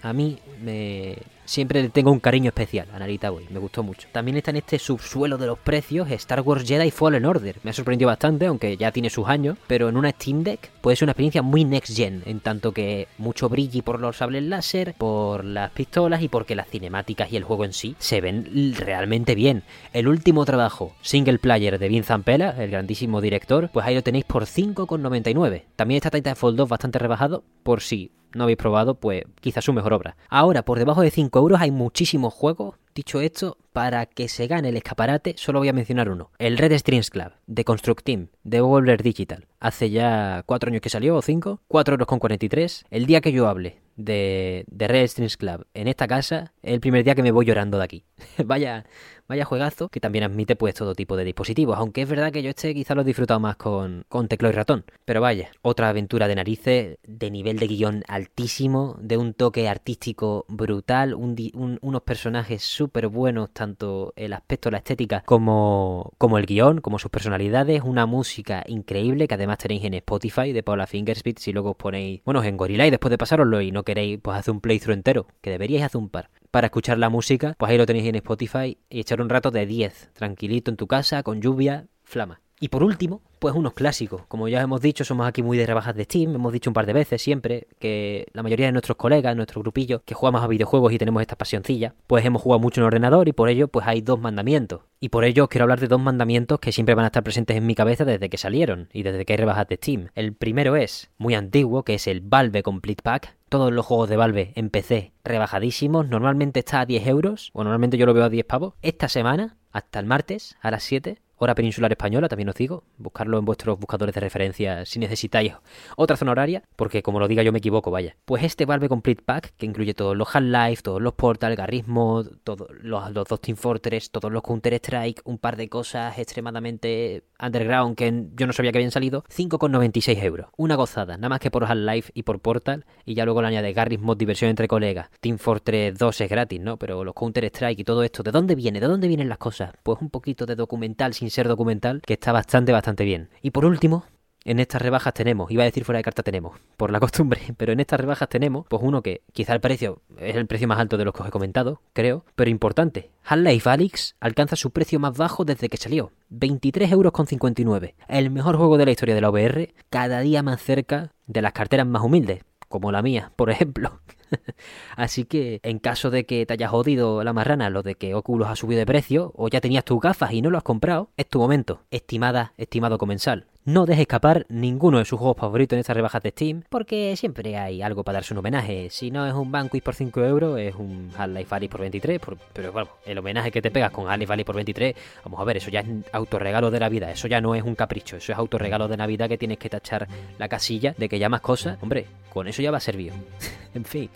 a 0.02 0.12
mí 0.12 0.38
me 0.62 1.16
siempre 1.46 1.82
le 1.82 1.88
tengo 1.88 2.12
un 2.12 2.20
cariño 2.20 2.48
especial 2.48 2.88
a 2.92 2.98
Narita 2.98 3.30
Boy, 3.30 3.46
me 3.50 3.58
gustó 3.58 3.82
mucho. 3.82 4.08
También 4.12 4.36
está 4.36 4.50
en 4.50 4.58
este 4.58 4.78
subsuelo 4.78 5.38
de 5.38 5.46
los 5.46 5.58
precios 5.58 6.10
Star 6.10 6.42
Wars 6.42 6.66
Jedi 6.66 6.90
Fallen 6.90 7.24
Order. 7.24 7.56
Me 7.62 7.70
ha 7.70 7.74
sorprendido 7.74 8.08
bastante, 8.08 8.46
aunque 8.46 8.76
ya 8.76 8.92
tiene 8.92 9.10
sus 9.10 9.28
años, 9.28 9.56
pero 9.66 9.88
en 9.88 9.96
una 9.96 10.10
Steam 10.10 10.42
Deck 10.42 10.70
puede 10.80 10.96
ser 10.96 11.06
una 11.06 11.12
experiencia 11.12 11.42
muy 11.42 11.64
next 11.64 11.96
gen, 11.96 12.22
en 12.26 12.40
tanto 12.40 12.72
que 12.72 13.08
mucho 13.18 13.48
brilli 13.48 13.82
por 13.82 14.00
los 14.00 14.16
sables 14.16 14.42
láser, 14.42 14.94
por 14.98 15.44
las 15.44 15.70
pistolas 15.70 16.22
y 16.22 16.28
porque 16.28 16.54
las 16.54 16.68
cinemáticas 16.68 17.32
y 17.32 17.36
el 17.36 17.44
juego 17.44 17.64
en 17.64 17.72
sí 17.72 17.96
se 17.98 18.20
ven 18.20 18.74
realmente 18.76 19.34
bien. 19.34 19.62
El 19.92 20.08
último 20.08 20.44
trabajo, 20.44 20.94
single 21.00 21.38
player 21.38 21.78
de 21.78 21.88
Vince 21.88 22.08
Zampella, 22.08 22.50
el 22.58 22.70
grandísimo 22.70 23.20
director, 23.20 23.70
pues 23.72 23.86
ahí 23.86 23.94
lo 23.94 24.02
tenéis 24.02 24.24
por 24.24 24.44
5,99. 24.44 25.64
También 25.76 25.96
está 25.96 26.10
Titanfall 26.10 26.56
2 26.56 26.68
bastante 26.68 26.98
rebajado, 26.98 27.44
por 27.62 27.80
si 27.80 28.10
no 28.36 28.44
habéis 28.44 28.58
probado, 28.58 28.94
pues 28.94 29.24
quizás 29.40 29.64
su 29.64 29.72
mejor 29.72 29.92
obra. 29.92 30.16
Ahora, 30.28 30.64
por 30.64 30.78
debajo 30.78 31.02
de 31.02 31.10
5 31.10 31.38
euros 31.38 31.60
hay 31.60 31.70
muchísimos 31.70 32.34
juegos. 32.34 32.76
Dicho 32.94 33.20
esto, 33.20 33.58
para 33.72 34.06
que 34.06 34.28
se 34.28 34.46
gane 34.46 34.70
el 34.70 34.76
escaparate, 34.76 35.34
solo 35.36 35.58
voy 35.58 35.68
a 35.68 35.72
mencionar 35.72 36.08
uno. 36.08 36.30
El 36.38 36.56
Red 36.56 36.78
Strings 36.78 37.10
Club, 37.10 37.32
de 37.46 37.64
Construct 37.64 38.04
Team, 38.04 38.28
de 38.42 38.60
Wolver 38.60 39.02
Digital. 39.02 39.46
Hace 39.60 39.90
ya 39.90 40.42
4 40.46 40.70
años 40.70 40.80
que 40.80 40.88
salió, 40.88 41.16
o 41.16 41.22
5. 41.22 41.60
4 41.68 41.94
euros 41.94 42.06
con 42.06 42.18
43. 42.18 42.86
El 42.90 43.06
día 43.06 43.20
que 43.20 43.32
yo 43.32 43.48
hable 43.48 43.80
de, 43.96 44.64
de 44.68 44.88
Red 44.88 45.08
Strings 45.08 45.36
Club 45.36 45.66
en 45.74 45.88
esta 45.88 46.06
casa, 46.06 46.52
el 46.62 46.80
primer 46.80 47.04
día 47.04 47.14
que 47.14 47.22
me 47.22 47.32
voy 47.32 47.46
llorando 47.46 47.78
de 47.78 47.84
aquí. 47.84 48.04
vaya, 48.44 48.86
vaya 49.28 49.44
juegazo 49.44 49.88
que 49.88 50.00
también 50.00 50.24
admite 50.24 50.56
pues 50.56 50.74
todo 50.74 50.94
tipo 50.94 51.16
de 51.16 51.24
dispositivos, 51.24 51.78
aunque 51.78 52.02
es 52.02 52.08
verdad 52.08 52.32
que 52.32 52.42
yo 52.42 52.50
este 52.50 52.74
quizá 52.74 52.94
lo 52.94 53.02
he 53.02 53.04
disfrutado 53.04 53.40
más 53.40 53.56
con, 53.56 54.04
con 54.08 54.28
teclado 54.28 54.52
y 54.52 54.56
ratón. 54.56 54.84
Pero 55.04 55.20
vaya, 55.20 55.50
otra 55.62 55.88
aventura 55.88 56.28
de 56.28 56.34
narices, 56.34 56.98
de 57.06 57.30
nivel 57.30 57.58
de 57.58 57.66
guion 57.66 58.04
altísimo, 58.08 58.96
de 59.00 59.16
un 59.16 59.34
toque 59.34 59.68
artístico 59.68 60.44
brutal, 60.48 61.14
unos 61.14 62.02
personajes 62.02 62.62
súper 62.62 63.08
buenos, 63.08 63.50
tanto 63.52 64.12
el 64.16 64.32
aspecto, 64.32 64.70
la 64.70 64.78
estética, 64.78 65.22
como, 65.26 66.12
como 66.18 66.38
el 66.38 66.46
guion, 66.46 66.80
como 66.80 66.98
sus 66.98 67.10
personalidades, 67.10 67.82
una 67.82 68.06
música 68.06 68.64
increíble 68.66 69.28
que 69.28 69.34
además 69.34 69.58
tenéis 69.58 69.84
en 69.84 69.94
Spotify 69.94 70.52
de 70.52 70.62
Paula 70.62 70.86
Fingerspeed, 70.86 71.38
si 71.38 71.52
luego 71.52 71.70
os 71.70 71.76
ponéis, 71.76 72.22
bueno, 72.24 72.42
en 72.42 72.56
Gorilla 72.56 72.86
y 72.86 72.90
después 72.90 73.10
de 73.10 73.18
pasaroslo 73.18 73.60
y 73.60 73.72
no 73.72 73.82
queréis, 73.82 74.18
pues 74.22 74.38
hacer 74.38 74.52
un 74.52 74.60
playthrough 74.60 74.94
entero, 74.94 75.26
que 75.40 75.50
deberíais 75.50 75.84
hacer 75.84 76.00
un 76.00 76.08
par 76.08 76.30
para 76.56 76.68
escuchar 76.68 76.96
la 76.96 77.10
música, 77.10 77.54
pues 77.58 77.70
ahí 77.70 77.76
lo 77.76 77.84
tenéis 77.84 78.06
en 78.06 78.14
Spotify 78.14 78.78
y 78.88 79.00
echar 79.00 79.15
un 79.20 79.28
rato 79.28 79.50
de 79.50 79.66
10, 79.66 80.10
tranquilito 80.12 80.70
en 80.70 80.76
tu 80.76 80.86
casa, 80.86 81.22
con 81.22 81.40
lluvia, 81.40 81.86
flama. 82.04 82.40
Y 82.58 82.68
por 82.68 82.82
último, 82.82 83.20
pues 83.38 83.54
unos 83.54 83.74
clásicos. 83.74 84.22
Como 84.28 84.48
ya 84.48 84.62
hemos 84.62 84.80
dicho, 84.80 85.04
somos 85.04 85.26
aquí 85.26 85.42
muy 85.42 85.58
de 85.58 85.66
rebajas 85.66 85.94
de 85.94 86.04
Steam. 86.04 86.34
Hemos 86.34 86.52
dicho 86.52 86.70
un 86.70 86.74
par 86.74 86.86
de 86.86 86.94
veces 86.94 87.20
siempre 87.20 87.66
que 87.78 88.26
la 88.32 88.42
mayoría 88.42 88.66
de 88.66 88.72
nuestros 88.72 88.96
colegas, 88.96 89.36
nuestro 89.36 89.60
grupillo, 89.60 90.02
que 90.04 90.14
jugamos 90.14 90.42
a 90.42 90.46
videojuegos 90.46 90.92
y 90.92 90.98
tenemos 90.98 91.20
esta 91.20 91.36
pasioncilla, 91.36 91.94
pues 92.06 92.24
hemos 92.24 92.40
jugado 92.40 92.60
mucho 92.60 92.80
en 92.80 92.86
ordenador 92.86 93.28
y 93.28 93.32
por 93.32 93.50
ello 93.50 93.68
pues 93.68 93.86
hay 93.86 94.00
dos 94.00 94.18
mandamientos. 94.18 94.82
Y 95.00 95.10
por 95.10 95.24
ello 95.24 95.44
os 95.44 95.48
quiero 95.50 95.64
hablar 95.64 95.80
de 95.80 95.88
dos 95.88 96.00
mandamientos 96.00 96.58
que 96.58 96.72
siempre 96.72 96.94
van 96.94 97.04
a 97.04 97.08
estar 97.08 97.22
presentes 97.22 97.56
en 97.56 97.66
mi 97.66 97.74
cabeza 97.74 98.06
desde 98.06 98.30
que 98.30 98.38
salieron 98.38 98.88
y 98.92 99.02
desde 99.02 99.26
que 99.26 99.34
hay 99.34 99.36
rebajas 99.38 99.68
de 99.68 99.76
Steam. 99.76 100.08
El 100.14 100.34
primero 100.34 100.76
es 100.76 101.10
muy 101.18 101.34
antiguo, 101.34 101.82
que 101.82 101.94
es 101.94 102.06
el 102.06 102.22
Valve 102.22 102.62
Complete 102.62 103.02
Pack. 103.02 103.36
Todos 103.56 103.72
los 103.72 103.86
juegos 103.86 104.10
de 104.10 104.18
Valve 104.18 104.52
en 104.54 104.68
PC 104.68 105.14
rebajadísimos. 105.24 106.06
Normalmente 106.06 106.58
está 106.58 106.80
a 106.80 106.84
10 106.84 107.06
euros, 107.06 107.50
o 107.54 107.64
normalmente 107.64 107.96
yo 107.96 108.04
lo 108.04 108.12
veo 108.12 108.24
a 108.24 108.28
10 108.28 108.44
pavos. 108.44 108.74
Esta 108.82 109.08
semana, 109.08 109.56
hasta 109.72 109.98
el 109.98 110.04
martes, 110.04 110.58
a 110.60 110.70
las 110.70 110.82
7, 110.82 111.22
hora 111.38 111.54
peninsular 111.54 111.92
española, 111.92 112.28
también 112.28 112.48
os 112.48 112.54
digo, 112.54 112.84
buscarlo 112.98 113.38
en 113.38 113.44
vuestros 113.44 113.78
buscadores 113.78 114.14
de 114.14 114.20
referencia 114.20 114.84
si 114.84 114.98
necesitáis 114.98 115.54
otra 115.96 116.16
zona 116.16 116.32
horaria, 116.32 116.62
porque 116.76 117.02
como 117.02 117.20
lo 117.20 117.28
diga 117.28 117.42
yo 117.42 117.52
me 117.52 117.58
equivoco, 117.58 117.90
vaya. 117.90 118.16
Pues 118.24 118.42
este 118.42 118.64
Valve 118.64 118.88
Complete 118.88 119.22
Pack, 119.22 119.54
que 119.56 119.66
incluye 119.66 119.94
todos 119.94 120.16
los 120.16 120.34
Half-Life, 120.34 120.82
todos 120.82 121.02
los 121.02 121.14
Portal, 121.14 121.56
Garrismo, 121.56 122.24
todos 122.44 122.68
los, 122.80 123.12
dos 123.12 123.40
Team 123.40 123.56
Fortress, 123.56 124.10
todos 124.10 124.32
los 124.32 124.42
Counter-Strike, 124.42 125.22
un 125.24 125.38
par 125.38 125.56
de 125.56 125.68
cosas 125.68 126.18
extremadamente 126.18 127.24
underground 127.40 127.96
que 127.96 128.26
yo 128.34 128.46
no 128.46 128.52
sabía 128.52 128.72
que 128.72 128.78
habían 128.78 128.90
salido, 128.90 129.24
5,96 129.24 130.22
euros. 130.22 130.48
Una 130.56 130.76
gozada, 130.76 131.16
nada 131.16 131.28
más 131.28 131.40
que 131.40 131.50
por 131.50 131.64
Half-Life 131.64 132.12
y 132.14 132.22
por 132.22 132.40
Portal, 132.40 132.84
y 133.04 133.14
ya 133.14 133.24
luego 133.24 133.42
le 133.42 133.48
añade 133.48 133.72
Garrismo, 133.72 134.14
diversión 134.14 134.50
entre 134.50 134.68
colegas. 134.68 135.10
Team 135.20 135.38
Fortress 135.38 135.98
2 135.98 136.20
es 136.20 136.30
gratis, 136.30 136.60
¿no? 136.60 136.78
Pero 136.78 137.04
los 137.04 137.14
Counter-Strike 137.14 137.80
y 137.80 137.84
todo 137.84 138.02
esto, 138.02 138.22
¿de 138.22 138.30
dónde 138.30 138.54
viene? 138.54 138.80
¿De 138.80 138.86
dónde 138.86 139.08
vienen 139.08 139.28
las 139.28 139.38
cosas? 139.38 139.72
Pues 139.82 140.00
un 140.00 140.10
poquito 140.10 140.46
de 140.46 140.56
documental 140.56 141.14
sin 141.14 141.25
ser 141.30 141.48
documental, 141.48 142.02
que 142.04 142.14
está 142.14 142.32
bastante, 142.32 142.72
bastante 142.72 143.04
bien. 143.04 143.28
Y 143.42 143.50
por 143.50 143.64
último, 143.64 144.04
en 144.46 144.60
estas 144.60 144.80
rebajas 144.80 145.12
tenemos, 145.12 145.50
iba 145.50 145.64
a 145.64 145.66
decir 145.66 145.84
fuera 145.84 145.98
de 145.98 146.04
carta 146.04 146.22
tenemos, 146.22 146.56
por 146.76 146.92
la 146.92 147.00
costumbre, 147.06 147.40
pero 147.56 147.72
en 147.72 147.80
estas 147.80 147.98
rebajas 147.98 148.28
tenemos, 148.28 148.64
pues 148.68 148.80
uno 148.82 149.02
que 149.02 149.22
quizá 149.32 149.52
el 149.52 149.60
precio 149.60 150.02
es 150.18 150.36
el 150.36 150.46
precio 150.46 150.68
más 150.68 150.78
alto 150.78 150.96
de 150.96 151.04
los 151.04 151.12
que 151.12 151.22
os 151.22 151.28
he 151.28 151.32
comentado, 151.32 151.82
creo, 151.92 152.24
pero 152.36 152.48
importante. 152.48 153.10
Half-Life 153.24 153.68
Alyx 153.68 154.14
alcanza 154.20 154.54
su 154.54 154.70
precio 154.70 155.00
más 155.00 155.16
bajo 155.16 155.44
desde 155.44 155.68
que 155.68 155.76
salió, 155.76 156.12
23,59 156.30 157.72
euros. 157.72 157.92
El 158.06 158.30
mejor 158.30 158.56
juego 158.56 158.78
de 158.78 158.84
la 158.84 158.92
historia 158.92 159.16
de 159.16 159.20
la 159.20 159.30
VR, 159.30 159.74
cada 159.90 160.20
día 160.20 160.44
más 160.44 160.62
cerca 160.62 161.10
de 161.26 161.42
las 161.42 161.52
carteras 161.52 161.86
más 161.86 162.02
humildes, 162.02 162.44
como 162.68 162.92
la 162.92 163.02
mía, 163.02 163.32
por 163.34 163.50
ejemplo. 163.50 164.00
Así 164.96 165.24
que 165.24 165.60
en 165.62 165.78
caso 165.78 166.10
de 166.10 166.26
que 166.26 166.46
te 166.46 166.54
hayas 166.54 166.70
jodido 166.70 167.24
la 167.24 167.32
marrana 167.32 167.70
lo 167.70 167.82
de 167.82 167.94
que 167.94 168.14
Oculus 168.14 168.48
ha 168.48 168.56
subido 168.56 168.78
de 168.78 168.86
precio 168.86 169.32
o 169.36 169.48
ya 169.48 169.60
tenías 169.60 169.84
tus 169.84 170.00
gafas 170.00 170.32
y 170.32 170.42
no 170.42 170.50
lo 170.50 170.58
has 170.58 170.64
comprado, 170.64 171.10
es 171.16 171.28
tu 171.28 171.38
momento, 171.38 171.82
estimada, 171.90 172.52
estimado 172.56 172.98
comensal. 172.98 173.46
No 173.66 173.84
dejes 173.84 174.02
escapar 174.02 174.46
ninguno 174.48 174.98
de 174.98 175.04
sus 175.04 175.18
juegos 175.18 175.38
favoritos 175.38 175.74
en 175.74 175.80
estas 175.80 175.96
rebajas 175.96 176.22
de 176.22 176.30
Steam, 176.30 176.62
porque 176.68 177.16
siempre 177.16 177.56
hay 177.56 177.82
algo 177.82 178.04
para 178.04 178.18
darse 178.18 178.32
un 178.32 178.38
homenaje. 178.38 178.90
Si 178.90 179.10
no 179.10 179.26
es 179.26 179.34
un 179.34 179.50
Banquist 179.50 179.84
por 179.84 179.96
5 179.96 180.20
euros, 180.24 180.60
es 180.60 180.76
un 180.76 181.10
Half-Life 181.18 181.52
Alyx 181.52 181.72
por 181.72 181.80
23, 181.80 182.20
pero 182.52 182.70
bueno, 182.70 182.90
el 183.04 183.18
homenaje 183.18 183.50
que 183.50 183.60
te 183.60 183.72
pegas 183.72 183.90
con 183.90 184.08
Half-Life 184.08 184.32
Alyx 184.32 184.46
por 184.46 184.54
23, 184.54 184.94
vamos 185.24 185.40
a 185.40 185.44
ver, 185.44 185.56
eso 185.56 185.68
ya 185.70 185.80
es 185.80 185.86
autorregalo 186.12 186.70
de 186.70 186.78
la 186.78 186.88
vida, 186.88 187.10
eso 187.10 187.26
ya 187.26 187.40
no 187.40 187.56
es 187.56 187.64
un 187.64 187.74
capricho, 187.74 188.18
eso 188.18 188.30
es 188.30 188.38
autorregalo 188.38 188.86
de 188.86 188.98
Navidad 188.98 189.28
que 189.28 189.36
tienes 189.36 189.58
que 189.58 189.68
tachar 189.68 190.06
la 190.38 190.48
casilla 190.48 190.94
de 190.96 191.08
que 191.08 191.18
llamas 191.18 191.40
cosas. 191.40 191.76
Hombre, 191.82 192.06
con 192.32 192.46
eso 192.46 192.62
ya 192.62 192.70
va 192.70 192.76
a 192.76 192.80
servir. 192.80 193.14
en 193.74 193.84
fin, 193.84 194.08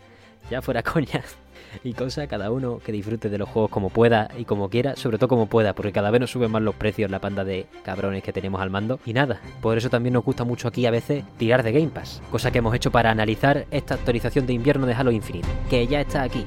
ya 0.48 0.62
fuera 0.62 0.84
coña 0.84 1.24
y 1.84 1.92
cosa, 1.94 2.26
cada 2.26 2.50
uno 2.50 2.78
que 2.78 2.92
disfrute 2.92 3.28
de 3.28 3.38
los 3.38 3.48
juegos 3.48 3.70
como 3.70 3.90
pueda 3.90 4.30
y 4.36 4.44
como 4.44 4.68
quiera, 4.68 4.96
sobre 4.96 5.18
todo 5.18 5.28
como 5.28 5.46
pueda, 5.46 5.74
porque 5.74 5.92
cada 5.92 6.10
vez 6.10 6.20
nos 6.20 6.30
suben 6.30 6.50
más 6.50 6.62
los 6.62 6.74
precios 6.74 7.10
la 7.10 7.20
panda 7.20 7.44
de 7.44 7.66
cabrones 7.82 8.22
que 8.22 8.32
tenemos 8.32 8.60
al 8.60 8.70
mando. 8.70 9.00
Y 9.04 9.12
nada, 9.12 9.40
por 9.60 9.76
eso 9.76 9.90
también 9.90 10.14
nos 10.14 10.24
gusta 10.24 10.44
mucho 10.44 10.68
aquí 10.68 10.86
a 10.86 10.90
veces 10.90 11.24
tirar 11.38 11.62
de 11.62 11.72
Game 11.72 11.88
Pass, 11.88 12.22
cosa 12.30 12.50
que 12.50 12.58
hemos 12.58 12.74
hecho 12.74 12.90
para 12.90 13.10
analizar 13.10 13.66
esta 13.70 13.94
actualización 13.94 14.46
de 14.46 14.52
invierno 14.52 14.86
de 14.86 14.94
Halo 14.94 15.10
Infinite, 15.10 15.48
que 15.68 15.86
ya 15.86 16.00
está 16.00 16.22
aquí. 16.22 16.46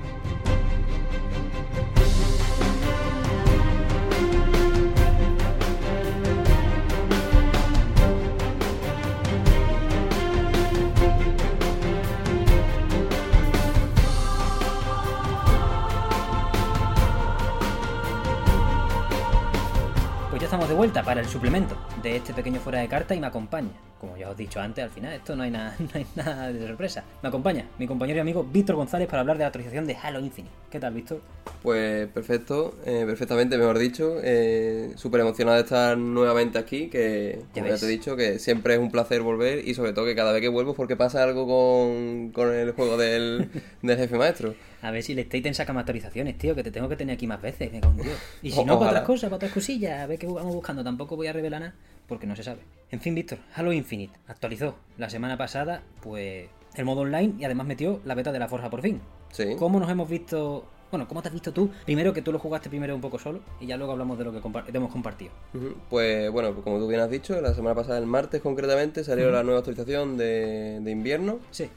Vuelta 20.84 21.02
para 21.02 21.22
el 21.22 21.28
suplemento 21.28 21.78
de 22.02 22.18
este 22.18 22.34
pequeño 22.34 22.60
fuera 22.60 22.82
de 22.82 22.90
carta 22.90 23.16
y 23.16 23.20
me 23.22 23.28
acompaña. 23.28 23.72
Como 24.02 24.18
ya 24.18 24.30
os 24.30 24.36
he 24.38 24.44
dicho 24.44 24.60
antes, 24.60 24.84
al 24.84 24.90
final 24.90 25.14
esto 25.14 25.34
no 25.34 25.44
hay, 25.44 25.50
nada, 25.50 25.74
no 25.80 25.90
hay 25.94 26.06
nada 26.14 26.52
de 26.52 26.68
sorpresa. 26.68 27.06
Me 27.22 27.30
acompaña 27.30 27.70
mi 27.80 27.88
compañero 27.88 28.18
y 28.18 28.20
amigo 28.20 28.44
Víctor 28.44 28.76
González 28.76 29.08
para 29.08 29.22
hablar 29.22 29.38
de 29.38 29.44
la 29.44 29.48
actualización 29.48 29.88
de 29.88 29.96
Halo 29.96 30.20
Infinite. 30.20 30.54
¿Qué 30.70 30.82
tal, 30.82 30.94
Víctor? 30.94 31.22
Pues 31.62 32.10
perfecto, 32.10 32.76
eh, 32.86 33.06
perfectamente, 33.06 33.58
mejor 33.58 33.80
dicho. 33.80 34.18
Eh, 34.22 34.92
Súper 34.98 35.22
emocionado 35.22 35.56
de 35.56 35.64
estar 35.64 35.98
nuevamente 35.98 36.58
aquí, 36.58 36.90
que 36.90 37.44
como 37.54 37.68
ya, 37.68 37.78
te 37.78 37.86
he 37.86 37.88
dicho, 37.88 38.18
que 38.18 38.38
siempre 38.38 38.74
es 38.74 38.82
un 38.82 38.92
placer 38.92 39.22
volver 39.22 39.66
y 39.66 39.76
sobre 39.76 39.94
todo 39.94 40.04
que 40.04 40.16
cada 40.16 40.34
vez 40.34 40.42
que 40.42 40.50
vuelvo 40.50 40.74
porque 40.74 40.98
pasa 40.98 41.24
algo 41.24 41.48
con, 41.48 42.32
con 42.34 42.54
el 42.54 42.74
juego 42.74 42.98
del, 42.98 43.50
del 43.82 43.98
jefe 43.98 44.18
maestro. 44.18 44.54
A 44.84 44.92
ver 44.92 45.02
si 45.02 45.16
le 45.16 45.24
Staten 45.24 45.54
saca 45.54 45.74
más 45.74 45.82
actualizaciones, 45.82 46.38
tío, 46.38 46.54
que 46.54 46.64
te 46.64 46.72
tengo 46.72 46.88
que 46.90 46.96
tener 46.96 47.16
aquí 47.16 47.26
más 47.26 47.42
veces. 47.42 47.72
Me 47.72 47.80
cago 47.80 47.94
en 47.98 48.04
Dios. 48.04 48.18
Y 48.42 48.52
si 48.52 48.64
no, 48.64 48.78
para 48.78 48.92
otras 48.92 49.06
cosas, 49.06 49.30
para 49.30 49.38
otras 49.38 49.52
cosillas, 49.52 50.02
a 50.02 50.06
ver 50.06 50.20
qué 50.20 50.28
vamos 50.28 50.54
buscando. 50.54 50.84
Tampoco 50.84 51.16
voy 51.16 51.28
a 51.28 51.34
revelar 51.34 51.62
nada 51.62 51.76
porque 52.08 52.28
no 52.28 52.36
se 52.36 52.44
sabe. 52.44 52.60
En 52.92 53.00
fin, 53.00 53.16
Víctor, 53.16 53.40
Halo 53.56 53.74
Infinite 53.74 54.14
actualizó 54.28 54.76
la 54.98 55.10
semana 55.10 55.38
pasada, 55.38 55.82
pues 56.02 56.48
el 56.76 56.86
modo 56.86 57.02
online 57.02 57.34
y 57.40 57.46
además 57.46 57.66
metió 57.66 58.02
la 58.06 58.14
beta 58.14 58.32
de 58.32 58.40
la 58.40 58.48
Forja 58.48 58.70
por 58.70 58.82
fin. 58.82 59.02
Sí. 59.32 59.56
¿Cómo 59.58 59.80
nos 59.80 59.90
hemos 59.90 60.10
visto 60.10 60.68
bueno, 60.94 61.08
¿cómo 61.08 61.24
te 61.24 61.30
has 61.30 61.34
visto 61.34 61.52
tú? 61.52 61.72
Primero 61.86 62.14
que 62.14 62.22
tú 62.22 62.32
lo 62.32 62.38
jugaste 62.38 62.70
primero 62.70 62.94
un 62.94 63.02
poco 63.02 63.18
solo 63.18 63.40
y 63.60 63.66
ya 63.66 63.78
luego 63.78 63.94
hablamos 63.94 64.16
de 64.20 64.26
lo 64.26 64.32
que 64.32 64.38
hemos 64.38 64.92
compartido. 64.92 65.32
Pues 65.90 66.30
bueno, 66.30 66.54
como 66.62 66.78
tú 66.78 66.88
bien 66.88 67.02
has 67.02 67.10
dicho, 67.10 67.42
la 67.42 67.56
semana 67.56 67.74
pasada, 67.74 67.98
el 67.98 68.06
martes 68.06 68.44
concretamente, 68.44 69.04
salió 69.04 69.32
la 69.32 69.42
nueva 69.42 69.58
actualización 69.58 70.18
de, 70.18 70.84
invierno. 70.86 71.40
Sí. 71.50 71.68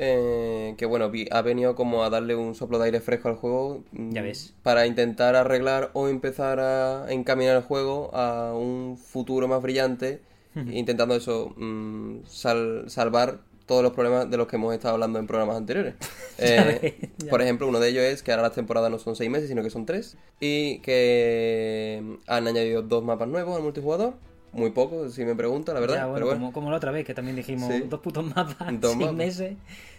Eh, 0.00 0.74
que 0.78 0.86
bueno, 0.86 1.10
ha 1.32 1.42
venido 1.42 1.74
como 1.74 2.04
a 2.04 2.10
darle 2.10 2.36
un 2.36 2.54
soplo 2.54 2.78
de 2.78 2.86
aire 2.86 3.00
fresco 3.00 3.28
al 3.28 3.34
juego. 3.34 3.82
Mm, 3.92 4.12
ya 4.12 4.22
ves. 4.22 4.54
Para 4.62 4.86
intentar 4.86 5.34
arreglar 5.34 5.90
o 5.92 6.08
empezar 6.08 6.60
a 6.60 7.06
encaminar 7.10 7.56
el 7.56 7.62
juego 7.62 8.14
a 8.14 8.54
un 8.56 8.96
futuro 8.96 9.48
más 9.48 9.60
brillante, 9.60 10.20
intentando 10.54 11.14
eso, 11.14 11.54
mm, 11.56 12.22
salvar 12.26 13.40
todos 13.66 13.82
los 13.82 13.92
problemas 13.92 14.28
de 14.28 14.36
los 14.36 14.48
que 14.48 14.56
hemos 14.56 14.74
estado 14.74 14.94
hablando 14.94 15.18
en 15.18 15.26
programas 15.26 15.56
anteriores. 15.56 15.94
Eh, 16.40 17.10
por 17.28 17.42
ejemplo, 17.42 17.66
uno 17.66 17.80
de 17.80 17.88
ellos 17.88 18.04
es 18.04 18.22
que 18.22 18.30
ahora 18.30 18.44
las 18.44 18.52
temporadas 18.52 18.92
no 18.92 19.00
son 19.00 19.16
seis 19.16 19.28
meses, 19.28 19.48
sino 19.48 19.60
que 19.64 19.70
son 19.70 19.86
tres. 19.86 20.16
Y 20.38 20.78
que 20.82 22.00
han 22.28 22.46
añadido 22.46 22.82
dos 22.82 23.02
mapas 23.02 23.26
nuevos 23.26 23.56
al 23.56 23.64
multijugador. 23.64 24.14
Muy 24.52 24.70
poco, 24.70 25.08
si 25.08 25.24
me 25.24 25.34
pregunta, 25.34 25.74
la 25.74 25.80
verdad. 25.80 26.10
pero 26.14 26.26
bueno. 26.26 26.52
Como, 26.52 26.70
la 26.70 26.76
otra 26.76 26.90
vez, 26.90 27.04
que 27.04 27.14
también 27.14 27.36
dijimos 27.36 27.70
dos 27.88 28.00
putos 28.00 28.24
mapas, 28.24 28.56
dos 28.80 28.94
seis 28.96 29.12
meses, 29.12 29.56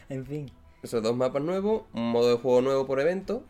en 0.10 0.26
fin. 0.26 0.52
Esos 0.82 1.04
dos 1.04 1.16
mapas 1.16 1.42
nuevos, 1.42 1.84
un 1.94 2.12
modo 2.12 2.30
de 2.30 2.38
juego 2.38 2.62
nuevo 2.62 2.86
por 2.86 3.00
evento 3.00 3.44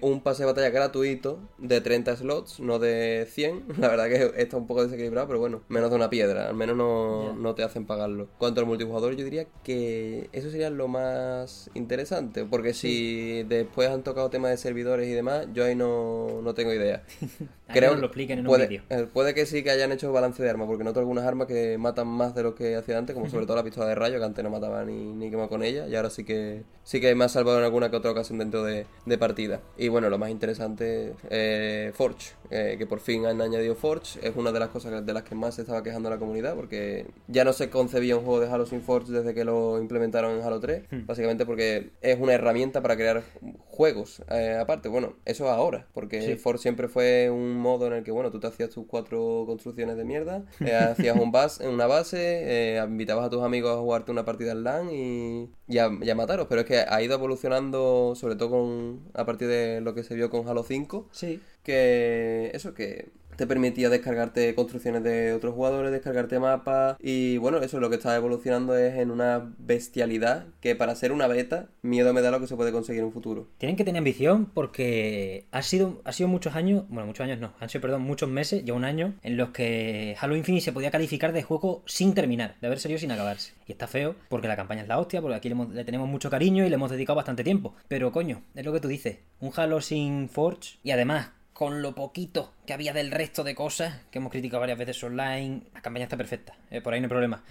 un 0.00 0.20
pase 0.20 0.42
de 0.42 0.46
batalla 0.46 0.70
gratuito 0.70 1.38
de 1.58 1.80
30 1.80 2.16
slots, 2.16 2.60
no 2.60 2.78
de 2.78 3.26
100. 3.30 3.64
La 3.78 3.88
verdad 3.88 4.08
que 4.08 4.42
está 4.42 4.56
un 4.56 4.66
poco 4.66 4.84
desequilibrado, 4.84 5.26
pero 5.26 5.38
bueno, 5.38 5.62
menos 5.68 5.90
de 5.90 5.96
una 5.96 6.10
piedra, 6.10 6.48
al 6.48 6.54
menos 6.54 6.76
no, 6.76 7.54
te 7.54 7.62
hacen 7.62 7.86
pagarlo. 7.86 8.28
Cuanto 8.38 8.60
al 8.60 8.66
multijugador, 8.66 9.14
yo 9.14 9.24
diría 9.24 9.46
que 9.62 10.28
eso 10.32 10.50
sería 10.50 10.70
lo 10.70 10.88
más 10.88 11.70
interesante, 11.74 12.44
porque 12.44 12.74
si 12.74 13.42
después 13.44 13.88
han 13.90 14.02
tocado 14.02 14.30
temas 14.30 14.50
de 14.50 14.56
servidores 14.56 15.08
y 15.08 15.12
demás, 15.12 15.46
yo 15.52 15.64
ahí 15.64 15.74
no, 15.74 16.40
no 16.42 16.54
tengo 16.54 16.72
idea. 16.72 17.04
Creo 17.72 17.94
que 17.94 18.00
lo 18.00 18.06
expliquen 18.06 18.40
en 18.40 18.44
puede, 18.44 18.64
un 18.64 18.68
vídeo. 18.68 18.82
Eh, 18.90 19.06
puede 19.10 19.34
que 19.34 19.46
sí 19.46 19.62
que 19.62 19.70
hayan 19.70 19.92
hecho 19.92 20.12
balance 20.12 20.42
de 20.42 20.50
armas, 20.50 20.66
porque 20.66 20.84
noto 20.84 21.00
algunas 21.00 21.24
armas 21.24 21.46
que 21.46 21.78
matan 21.78 22.06
más 22.06 22.34
de 22.34 22.42
lo 22.42 22.54
que 22.54 22.76
hacía 22.76 22.98
antes, 22.98 23.14
como 23.14 23.30
sobre 23.30 23.46
todo 23.46 23.56
la 23.56 23.64
pistola 23.64 23.86
de 23.86 23.94
rayo, 23.94 24.18
que 24.18 24.24
antes 24.24 24.44
no 24.44 24.50
mataba 24.50 24.84
ni, 24.84 25.12
ni 25.12 25.30
quema 25.30 25.48
con 25.48 25.62
ella, 25.62 25.86
y 25.86 25.94
ahora 25.94 26.10
sí 26.10 26.24
que 26.24 26.64
sí 26.84 27.00
que 27.00 27.14
me 27.14 27.24
ha 27.24 27.28
salvado 27.28 27.58
en 27.58 27.64
alguna 27.64 27.90
que 27.90 27.96
otra 27.96 28.10
ocasión 28.10 28.38
dentro 28.38 28.62
de, 28.62 28.86
de 29.06 29.18
partida. 29.18 29.60
Y 29.82 29.88
bueno, 29.88 30.08
lo 30.08 30.16
más 30.16 30.30
interesante, 30.30 31.12
eh, 31.28 31.90
Forge, 31.92 32.34
eh, 32.50 32.76
que 32.78 32.86
por 32.86 33.00
fin 33.00 33.26
han 33.26 33.40
añadido 33.40 33.74
Forge, 33.74 34.20
es 34.22 34.36
una 34.36 34.52
de 34.52 34.60
las 34.60 34.68
cosas 34.68 35.04
de 35.04 35.12
las 35.12 35.24
que 35.24 35.34
más 35.34 35.56
se 35.56 35.62
estaba 35.62 35.82
quejando 35.82 36.08
la 36.08 36.18
comunidad, 36.18 36.54
porque 36.54 37.06
ya 37.26 37.42
no 37.42 37.52
se 37.52 37.68
concebía 37.68 38.16
un 38.16 38.22
juego 38.22 38.38
de 38.38 38.48
Halo 38.48 38.64
sin 38.64 38.80
Forge 38.80 39.10
desde 39.10 39.34
que 39.34 39.44
lo 39.44 39.80
implementaron 39.80 40.38
en 40.38 40.44
Halo 40.44 40.60
3, 40.60 40.84
hmm. 40.88 41.06
básicamente 41.06 41.44
porque 41.44 41.90
es 42.00 42.20
una 42.20 42.32
herramienta 42.32 42.80
para 42.80 42.94
crear 42.94 43.24
juegos 43.66 44.22
eh, 44.30 44.56
aparte. 44.60 44.88
Bueno, 44.88 45.16
eso 45.24 45.50
ahora, 45.50 45.88
porque 45.94 46.36
Forge 46.36 46.62
siempre 46.62 46.86
fue 46.86 47.28
un 47.28 47.56
modo 47.56 47.88
en 47.88 47.94
el 47.94 48.04
que, 48.04 48.12
bueno, 48.12 48.30
tú 48.30 48.38
te 48.38 48.46
hacías 48.46 48.70
tus 48.70 48.86
cuatro 48.86 49.42
construcciones 49.48 49.96
de 49.96 50.04
mierda, 50.04 50.44
hacías 50.90 51.18
un 51.18 51.32
base, 51.32 51.66
una 51.66 51.88
base, 51.88 52.80
invitabas 52.86 53.26
a 53.26 53.30
tus 53.30 53.42
amigos 53.42 53.76
a 53.76 53.80
jugarte 53.80 54.12
una 54.12 54.24
partida 54.24 54.52
en 54.52 54.62
LAN 54.62 54.90
y, 54.92 55.50
y, 55.72 55.78
a, 55.78 56.14
mataros, 56.14 56.46
pero 56.48 56.60
es 56.60 56.66
que 56.66 56.78
ha 56.78 57.02
ido 57.02 57.14
evolucionando, 57.14 58.14
sobre 58.14 58.36
todo 58.36 58.50
con 58.50 59.00
a 59.14 59.24
partir 59.24 59.48
de 59.48 59.71
lo 59.80 59.94
que 59.94 60.02
se 60.02 60.14
vio 60.14 60.30
con 60.30 60.48
Halo 60.48 60.62
5. 60.62 61.08
Sí. 61.12 61.40
Que 61.62 62.50
eso, 62.54 62.74
que 62.74 63.10
te 63.42 63.46
permitía 63.48 63.90
descargarte 63.90 64.54
construcciones 64.54 65.02
de 65.02 65.32
otros 65.32 65.52
jugadores, 65.52 65.90
descargarte 65.90 66.38
mapas 66.38 66.96
y 67.00 67.38
bueno, 67.38 67.58
eso 67.58 67.80
lo 67.80 67.90
que 67.90 67.96
está 67.96 68.14
evolucionando 68.14 68.78
es 68.78 68.94
en 68.94 69.10
una 69.10 69.52
bestialidad 69.58 70.46
que 70.60 70.76
para 70.76 70.94
ser 70.94 71.10
una 71.10 71.26
beta, 71.26 71.66
miedo 71.82 72.12
me 72.12 72.22
da 72.22 72.30
lo 72.30 72.38
que 72.38 72.46
se 72.46 72.54
puede 72.54 72.70
conseguir 72.70 73.00
en 73.00 73.06
un 73.06 73.12
futuro. 73.12 73.48
Tienen 73.58 73.74
que 73.74 73.82
tener 73.82 73.98
ambición 73.98 74.46
porque 74.46 75.46
ha 75.50 75.62
sido, 75.62 76.02
ha 76.04 76.12
sido 76.12 76.28
muchos 76.28 76.54
años, 76.54 76.84
bueno, 76.88 77.08
muchos 77.08 77.24
años 77.24 77.40
no, 77.40 77.52
han 77.58 77.68
sido, 77.68 77.82
perdón, 77.82 78.02
muchos 78.02 78.28
meses, 78.28 78.64
ya 78.64 78.74
un 78.74 78.84
año, 78.84 79.14
en 79.24 79.36
los 79.36 79.48
que 79.50 80.14
Halo 80.20 80.36
Infinite 80.36 80.66
se 80.66 80.72
podía 80.72 80.92
calificar 80.92 81.32
de 81.32 81.42
juego 81.42 81.82
sin 81.84 82.14
terminar, 82.14 82.54
de 82.60 82.68
haber 82.68 82.78
salido 82.78 83.00
sin 83.00 83.10
acabarse. 83.10 83.54
Y 83.66 83.72
está 83.72 83.88
feo 83.88 84.14
porque 84.28 84.46
la 84.46 84.54
campaña 84.54 84.82
es 84.82 84.88
la 84.88 85.00
hostia, 85.00 85.20
porque 85.20 85.34
aquí 85.34 85.48
le, 85.48 85.56
le 85.66 85.84
tenemos 85.84 86.08
mucho 86.08 86.30
cariño 86.30 86.64
y 86.64 86.68
le 86.68 86.76
hemos 86.76 86.92
dedicado 86.92 87.16
bastante 87.16 87.42
tiempo. 87.42 87.74
Pero 87.88 88.12
coño, 88.12 88.42
es 88.54 88.64
lo 88.64 88.72
que 88.72 88.78
tú 88.78 88.86
dices, 88.86 89.18
un 89.40 89.50
Halo 89.56 89.80
sin 89.80 90.28
Forge 90.28 90.78
y 90.84 90.92
además 90.92 91.30
con 91.52 91.82
lo 91.82 91.94
poquito 91.94 92.52
que 92.66 92.72
había 92.72 92.92
del 92.92 93.10
resto 93.10 93.44
de 93.44 93.54
cosas 93.54 94.00
que 94.10 94.18
hemos 94.18 94.32
criticado 94.32 94.60
varias 94.60 94.78
veces 94.78 95.02
online, 95.04 95.62
la 95.74 95.82
campaña 95.82 96.04
está 96.04 96.16
perfecta, 96.16 96.54
eh, 96.70 96.80
por 96.80 96.94
ahí 96.94 97.00
no 97.00 97.06
hay 97.06 97.10
problema. 97.10 97.42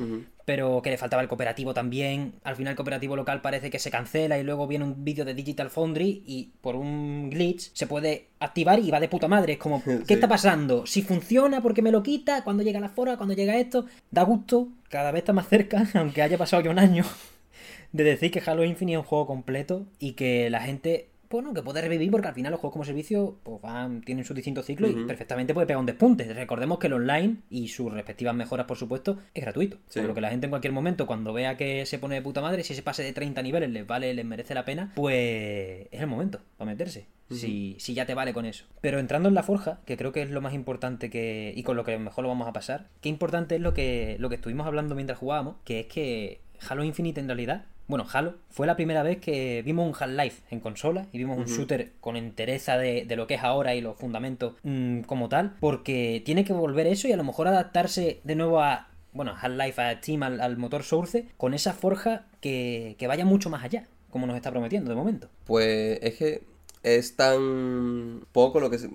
Pero 0.46 0.82
que 0.82 0.90
le 0.90 0.98
faltaba 0.98 1.22
el 1.22 1.28
cooperativo 1.28 1.74
también. 1.74 2.34
Al 2.44 2.56
final 2.56 2.72
el 2.72 2.76
cooperativo 2.76 3.16
local 3.16 3.42
parece 3.42 3.70
que 3.70 3.80
se 3.80 3.92
cancela 3.92 4.38
y 4.38 4.44
luego 4.44 4.68
viene 4.68 4.86
un 4.86 5.06
vídeo 5.06 5.24
de 5.24 5.34
Digital 5.34 5.70
Foundry 5.70 6.24
y 6.26 6.52
por 6.62 6.76
un 6.76 7.30
glitch 7.30 7.72
se 7.74 7.88
puede 7.88 8.28
activar 8.40 8.80
y 8.80 8.90
va 8.90 9.00
de 9.00 9.08
puta 9.08 9.28
madre. 9.28 9.54
Es 9.54 9.60
como, 9.60 9.84
¿qué 10.08 10.14
está 10.16 10.28
pasando? 10.28 10.86
Si 10.88 11.04
funciona, 11.04 11.62
porque 11.62 11.82
me 11.82 11.92
lo 11.92 12.02
quita? 12.02 12.44
Cuando 12.44 12.64
llega 12.64 12.80
la 12.80 12.90
fora? 12.90 13.18
cuando 13.18 13.36
llega 13.36 13.58
esto? 13.58 13.86
Da 14.10 14.24
gusto, 14.24 14.70
cada 14.90 15.12
vez 15.12 15.20
está 15.20 15.34
más 15.34 15.48
cerca, 15.48 15.88
aunque 15.94 16.22
haya 16.22 16.38
pasado 16.38 16.64
ya 16.64 16.72
un 16.72 16.80
año, 16.80 17.06
de 17.92 18.04
decir 18.04 18.32
que 18.32 18.42
Halo 18.46 18.64
Infinite 18.64 18.94
es 18.94 19.00
un 19.00 19.06
juego 19.06 19.28
completo 19.28 19.86
y 20.00 20.14
que 20.14 20.50
la 20.50 20.62
gente 20.62 21.11
bueno, 21.32 21.54
que 21.54 21.62
puede 21.62 21.82
revivir 21.82 22.12
porque 22.12 22.28
al 22.28 22.34
final 22.34 22.52
los 22.52 22.60
juegos 22.60 22.74
como 22.74 22.86
servicio 22.86 23.38
pues 23.44 23.62
van, 23.62 24.02
tienen 24.02 24.26
sus 24.26 24.36
distintos 24.36 24.66
ciclos 24.66 24.92
y 24.92 25.06
perfectamente 25.06 25.54
puede 25.54 25.68
pegar 25.68 25.80
un 25.80 25.86
despunte. 25.86 26.32
Recordemos 26.34 26.80
que 26.80 26.88
el 26.88 26.94
online 26.94 27.38
y 27.50 27.70
sus 27.70 27.92
respectivas 27.92 28.36
mejoras, 28.36 28.66
por 28.66 28.78
supuesto, 28.78 29.18
es 29.34 29.42
gratuito. 29.44 29.78
Por 29.94 30.04
lo 30.04 30.14
que 30.14 30.22
la 30.22 30.30
gente 30.30 30.46
en 30.48 30.52
cualquier 30.52 30.74
momento, 30.74 31.08
cuando 31.08 31.34
vea 31.34 31.58
que 31.58 31.86
se 31.86 32.00
pone 32.00 32.16
de 32.16 32.22
puta 32.22 32.42
madre, 32.42 32.64
si 32.64 32.74
ese 32.74 32.84
pase 32.84 33.04
de 33.04 33.14
30 33.14 33.42
niveles 33.42 33.70
les 33.70 33.86
vale, 33.88 34.14
les 34.14 34.26
merece 34.26 34.54
la 34.54 34.66
pena, 34.66 34.92
pues 34.96 35.88
es 35.92 36.02
el 36.02 36.08
momento 36.08 36.42
para 36.58 36.72
meterse. 36.72 37.08
si, 37.30 37.76
si 37.80 37.94
ya 37.94 38.06
te 38.06 38.14
vale 38.14 38.34
con 38.34 38.46
eso. 38.46 38.66
Pero 38.82 39.00
entrando 39.00 39.30
en 39.30 39.36
la 39.36 39.44
forja, 39.44 39.80
que 39.86 39.98
creo 39.98 40.12
que 40.12 40.22
es 40.22 40.30
lo 40.30 40.42
más 40.42 40.54
importante 40.54 41.10
que. 41.10 41.54
y 41.56 41.64
con 41.64 41.78
lo 41.78 41.84
que 41.84 41.98
mejor 41.98 42.24
lo 42.24 42.30
vamos 42.30 42.48
a 42.48 42.54
pasar, 42.54 42.90
qué 43.02 43.10
importante 43.10 43.56
es 43.56 43.62
lo 43.62 43.74
que, 43.74 44.18
lo 44.20 44.30
que 44.30 44.36
estuvimos 44.36 44.68
hablando 44.68 44.96
mientras 44.96 45.20
jugábamos, 45.20 45.56
que 45.64 45.82
es 45.82 45.86
que 45.88 46.42
Halo 46.68 46.84
Infinite 46.84 47.20
en 47.20 47.28
realidad 47.28 47.66
bueno, 47.92 48.06
Halo 48.10 48.36
fue 48.50 48.68
la 48.68 48.78
primera 48.78 49.04
vez 49.04 49.18
que 49.18 49.62
vimos 49.64 49.86
un 49.86 49.94
Half-Life 49.94 50.44
en 50.50 50.62
consola 50.62 51.08
y 51.12 51.18
vimos 51.18 51.38
un 51.38 51.44
shooter 51.44 51.92
con 52.00 52.16
entereza 52.16 52.78
de, 52.78 53.06
lo 53.18 53.28
que 53.28 53.34
es 53.34 53.44
ahora 53.44 53.76
y 53.76 53.82
los 53.82 53.98
fundamentos 53.98 54.54
mm, 54.64 55.02
como 55.02 55.28
tal, 55.28 55.58
porque 55.60 56.22
tiene 56.24 56.46
que 56.46 56.54
volver 56.54 56.88
eso 56.88 57.10
y 57.10 57.12
a 57.12 57.18
lo 57.18 57.26
mejor 57.26 57.50
adaptarse 57.50 58.22
de 58.24 58.36
nuevo 58.36 58.62
a, 58.62 58.88
bueno, 59.12 59.36
Half-Life, 59.38 59.82
a 59.82 59.98
Steam, 59.98 60.24
al, 60.24 60.56
motor 60.56 60.84
Source, 60.84 61.28
con 61.36 61.54
esa 61.54 61.74
forja 61.74 62.28
que, 62.40 62.96
que 62.98 63.08
vaya 63.08 63.26
mucho 63.26 63.50
más 63.50 63.62
allá, 63.62 63.88
como 64.10 64.26
nos 64.26 64.38
está 64.38 64.52
prometiendo 64.52 64.90
de 64.90 64.96
momento. 64.96 65.28
Pues 65.44 66.00
es 66.02 66.16
que 66.16 66.44
es 66.84 67.18
tan 67.18 68.26
poco 68.32 68.62
lo 68.62 68.70
que 68.70 68.80
se 68.80 68.90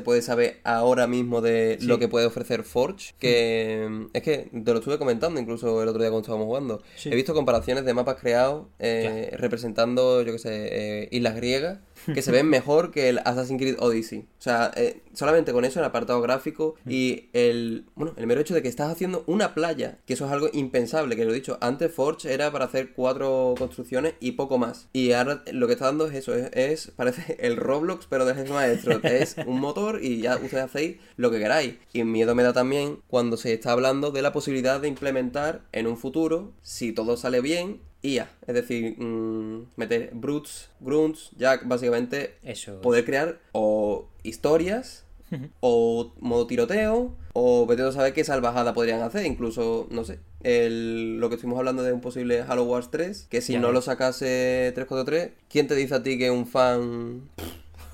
puede 0.00 0.22
saber 0.22 0.60
ahora 0.64 1.06
mismo 1.06 1.42
de 1.42 1.76
lo 1.82 1.98
que 1.98 2.08
puede 2.08 2.24
ofrecer 2.24 2.64
Forge 2.64 3.14
que 3.18 3.86
mm, 3.88 4.04
es 4.14 4.22
que 4.22 4.50
te 4.64 4.72
lo 4.72 4.78
estuve 4.78 4.98
comentando 4.98 5.38
incluso 5.38 5.82
el 5.82 5.88
otro 5.88 6.00
día 6.00 6.10
cuando 6.10 6.22
estábamos 6.22 6.46
jugando. 6.46 6.82
He 7.04 7.14
visto 7.14 7.34
comparaciones 7.34 7.84
de 7.84 7.92
mapas 7.92 8.16
creados 8.20 8.66
eh, 8.78 9.34
representando, 9.38 10.22
yo 10.22 10.32
que 10.32 10.38
sé, 10.38 10.68
eh, 11.02 11.08
islas 11.10 11.36
griegas 11.36 11.78
que 12.12 12.22
se 12.22 12.32
ven 12.32 12.48
mejor 12.48 12.90
que 12.90 13.08
el 13.08 13.18
Assassin's 13.18 13.60
Creed 13.60 13.76
Odyssey. 13.78 14.20
O 14.20 14.42
sea, 14.42 14.70
eh, 14.76 15.02
solamente 15.12 15.52
con 15.52 15.64
eso, 15.64 15.80
el 15.80 15.84
apartado 15.86 16.20
gráfico 16.20 16.74
y 16.86 17.28
el, 17.32 17.86
bueno, 17.94 18.14
el 18.16 18.26
mero 18.26 18.40
hecho 18.40 18.54
de 18.54 18.62
que 18.62 18.68
estás 18.68 18.90
haciendo 18.90 19.24
una 19.26 19.54
playa, 19.54 19.98
que 20.06 20.14
eso 20.14 20.26
es 20.26 20.32
algo 20.32 20.48
impensable, 20.52 21.16
que 21.16 21.24
lo 21.24 21.32
he 21.32 21.34
dicho, 21.34 21.58
antes 21.60 21.92
Forge 21.92 22.32
era 22.32 22.50
para 22.50 22.66
hacer 22.66 22.92
cuatro 22.92 23.54
construcciones 23.58 24.14
y 24.20 24.32
poco 24.32 24.58
más. 24.58 24.88
Y 24.92 25.12
ahora 25.12 25.42
lo 25.52 25.66
que 25.66 25.74
está 25.74 25.86
dando 25.86 26.06
es 26.06 26.14
eso, 26.14 26.34
es, 26.34 26.92
parece 26.96 27.36
el 27.40 27.56
Roblox, 27.56 28.06
pero 28.08 28.24
de 28.24 28.34
jefe 28.34 28.52
maestro. 28.52 29.00
es 29.02 29.36
un 29.46 29.60
motor 29.74 30.00
y 30.02 30.20
ya 30.20 30.36
ustedes 30.36 30.64
hacéis 30.64 30.96
lo 31.16 31.30
que 31.30 31.38
queráis. 31.38 31.74
Y 31.92 32.04
miedo 32.04 32.34
me 32.34 32.42
da 32.42 32.52
también 32.52 33.00
cuando 33.08 33.36
se 33.36 33.52
está 33.52 33.72
hablando 33.72 34.10
de 34.12 34.22
la 34.22 34.32
posibilidad 34.32 34.80
de 34.80 34.88
implementar 34.88 35.62
en 35.72 35.86
un 35.86 35.96
futuro, 35.96 36.52
si 36.62 36.92
todo 36.92 37.16
sale 37.16 37.40
bien, 37.40 37.80
IA, 38.02 38.30
es 38.46 38.54
decir, 38.54 38.96
mm, 38.98 39.70
meter 39.76 40.10
brutes, 40.12 40.68
grunts, 40.80 41.30
ya 41.36 41.58
básicamente 41.64 42.36
Eso. 42.42 42.80
poder 42.82 43.04
crear 43.04 43.40
o 43.52 44.08
historias 44.22 45.04
o 45.60 46.12
modo 46.20 46.46
tiroteo 46.46 47.16
o 47.32 47.66
vete 47.66 47.82
a 47.82 47.92
saber 47.92 48.12
qué 48.12 48.22
salvajada 48.22 48.74
podrían 48.74 49.00
hacer, 49.02 49.26
incluso, 49.26 49.88
no 49.90 50.04
sé, 50.04 50.20
el, 50.44 51.18
lo 51.18 51.28
que 51.28 51.34
estuvimos 51.34 51.58
hablando 51.58 51.82
de 51.82 51.92
un 51.92 52.00
posible 52.00 52.42
Halo 52.42 52.64
Wars 52.64 52.90
3, 52.90 53.26
que 53.28 53.40
si 53.40 53.56
no 53.56 53.72
lo 53.72 53.82
sacase 53.82 54.70
343, 54.74 55.32
¿quién 55.48 55.66
te 55.66 55.74
dice 55.74 55.94
a 55.94 56.02
ti 56.02 56.16
que 56.18 56.30
un 56.30 56.46
fan... 56.46 57.22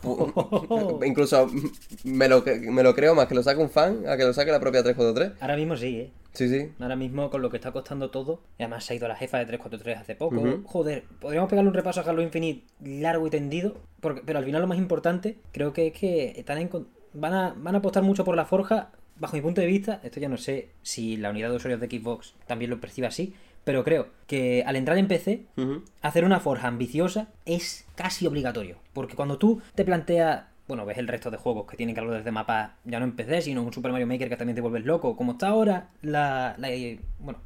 incluso 1.04 1.48
me 2.04 2.28
lo, 2.28 2.42
me 2.62 2.82
lo 2.82 2.94
creo 2.94 3.14
más 3.14 3.26
que 3.26 3.34
lo 3.34 3.42
saque 3.42 3.60
un 3.60 3.70
fan 3.70 4.06
a 4.08 4.16
que 4.16 4.24
lo 4.24 4.32
saque 4.32 4.50
la 4.50 4.60
propia 4.60 4.82
343. 4.82 5.42
Ahora 5.42 5.56
mismo 5.56 5.76
sí, 5.76 6.00
¿eh? 6.00 6.10
Sí, 6.32 6.48
sí. 6.48 6.72
Ahora 6.78 6.96
mismo 6.96 7.28
con 7.28 7.42
lo 7.42 7.50
que 7.50 7.56
está 7.56 7.72
costando 7.72 8.10
todo, 8.10 8.40
y 8.58 8.62
además 8.62 8.84
se 8.84 8.92
ha 8.92 8.96
ido 8.96 9.08
la 9.08 9.16
jefa 9.16 9.38
de 9.38 9.46
343 9.46 9.98
hace 9.98 10.14
poco. 10.14 10.62
Joder, 10.64 11.04
podríamos 11.20 11.50
pegarle 11.50 11.68
un 11.68 11.74
repaso 11.74 12.00
a 12.00 12.04
Halo 12.04 12.22
Infinite 12.22 12.64
largo 12.84 13.26
y 13.26 13.30
tendido, 13.30 13.76
porque, 14.00 14.22
pero 14.24 14.38
al 14.38 14.44
final 14.44 14.62
lo 14.62 14.68
más 14.68 14.78
importante 14.78 15.38
creo 15.52 15.72
que 15.72 15.88
es 15.88 15.92
que 15.92 16.32
están 16.36 16.58
en, 16.58 16.70
van, 17.14 17.34
a, 17.34 17.54
van 17.56 17.74
a 17.74 17.78
apostar 17.78 18.02
mucho 18.02 18.24
por 18.24 18.36
la 18.36 18.44
forja. 18.44 18.90
Bajo 19.16 19.36
mi 19.36 19.42
punto 19.42 19.60
de 19.60 19.66
vista, 19.66 20.00
esto 20.02 20.18
ya 20.18 20.30
no 20.30 20.38
sé 20.38 20.70
si 20.82 21.18
la 21.18 21.28
unidad 21.30 21.50
de 21.50 21.56
usuarios 21.56 21.80
de 21.80 21.88
Xbox 21.88 22.34
también 22.46 22.70
lo 22.70 22.80
percibe 22.80 23.06
así, 23.06 23.34
pero 23.64 23.84
creo 23.84 24.08
que 24.26 24.62
al 24.66 24.76
entrar 24.76 24.98
en 24.98 25.08
PC, 25.08 25.46
hacer 26.02 26.24
una 26.24 26.40
forja 26.40 26.68
ambiciosa 26.68 27.28
es 27.44 27.86
casi 27.94 28.26
obligatorio. 28.26 28.76
Porque 28.92 29.16
cuando 29.16 29.38
tú 29.38 29.60
te 29.74 29.84
planteas 29.84 30.44
bueno, 30.70 30.86
ves 30.86 30.98
el 30.98 31.08
resto 31.08 31.32
de 31.32 31.36
juegos 31.36 31.66
que 31.68 31.76
tienen 31.76 31.96
calor 31.96 32.14
desde 32.14 32.30
mapas, 32.30 32.70
ya 32.84 33.00
no 33.00 33.04
en 33.04 33.16
PC, 33.16 33.42
sino 33.42 33.60
en 33.60 33.66
un 33.66 33.72
Super 33.72 33.90
Mario 33.90 34.06
Maker 34.06 34.28
que 34.28 34.36
también 34.36 34.54
te 34.54 34.60
vuelves 34.60 34.84
loco. 34.84 35.16
Como 35.16 35.32
está 35.32 35.48
ahora 35.48 35.88
la, 36.00 36.56
bueno, 37.18 37.40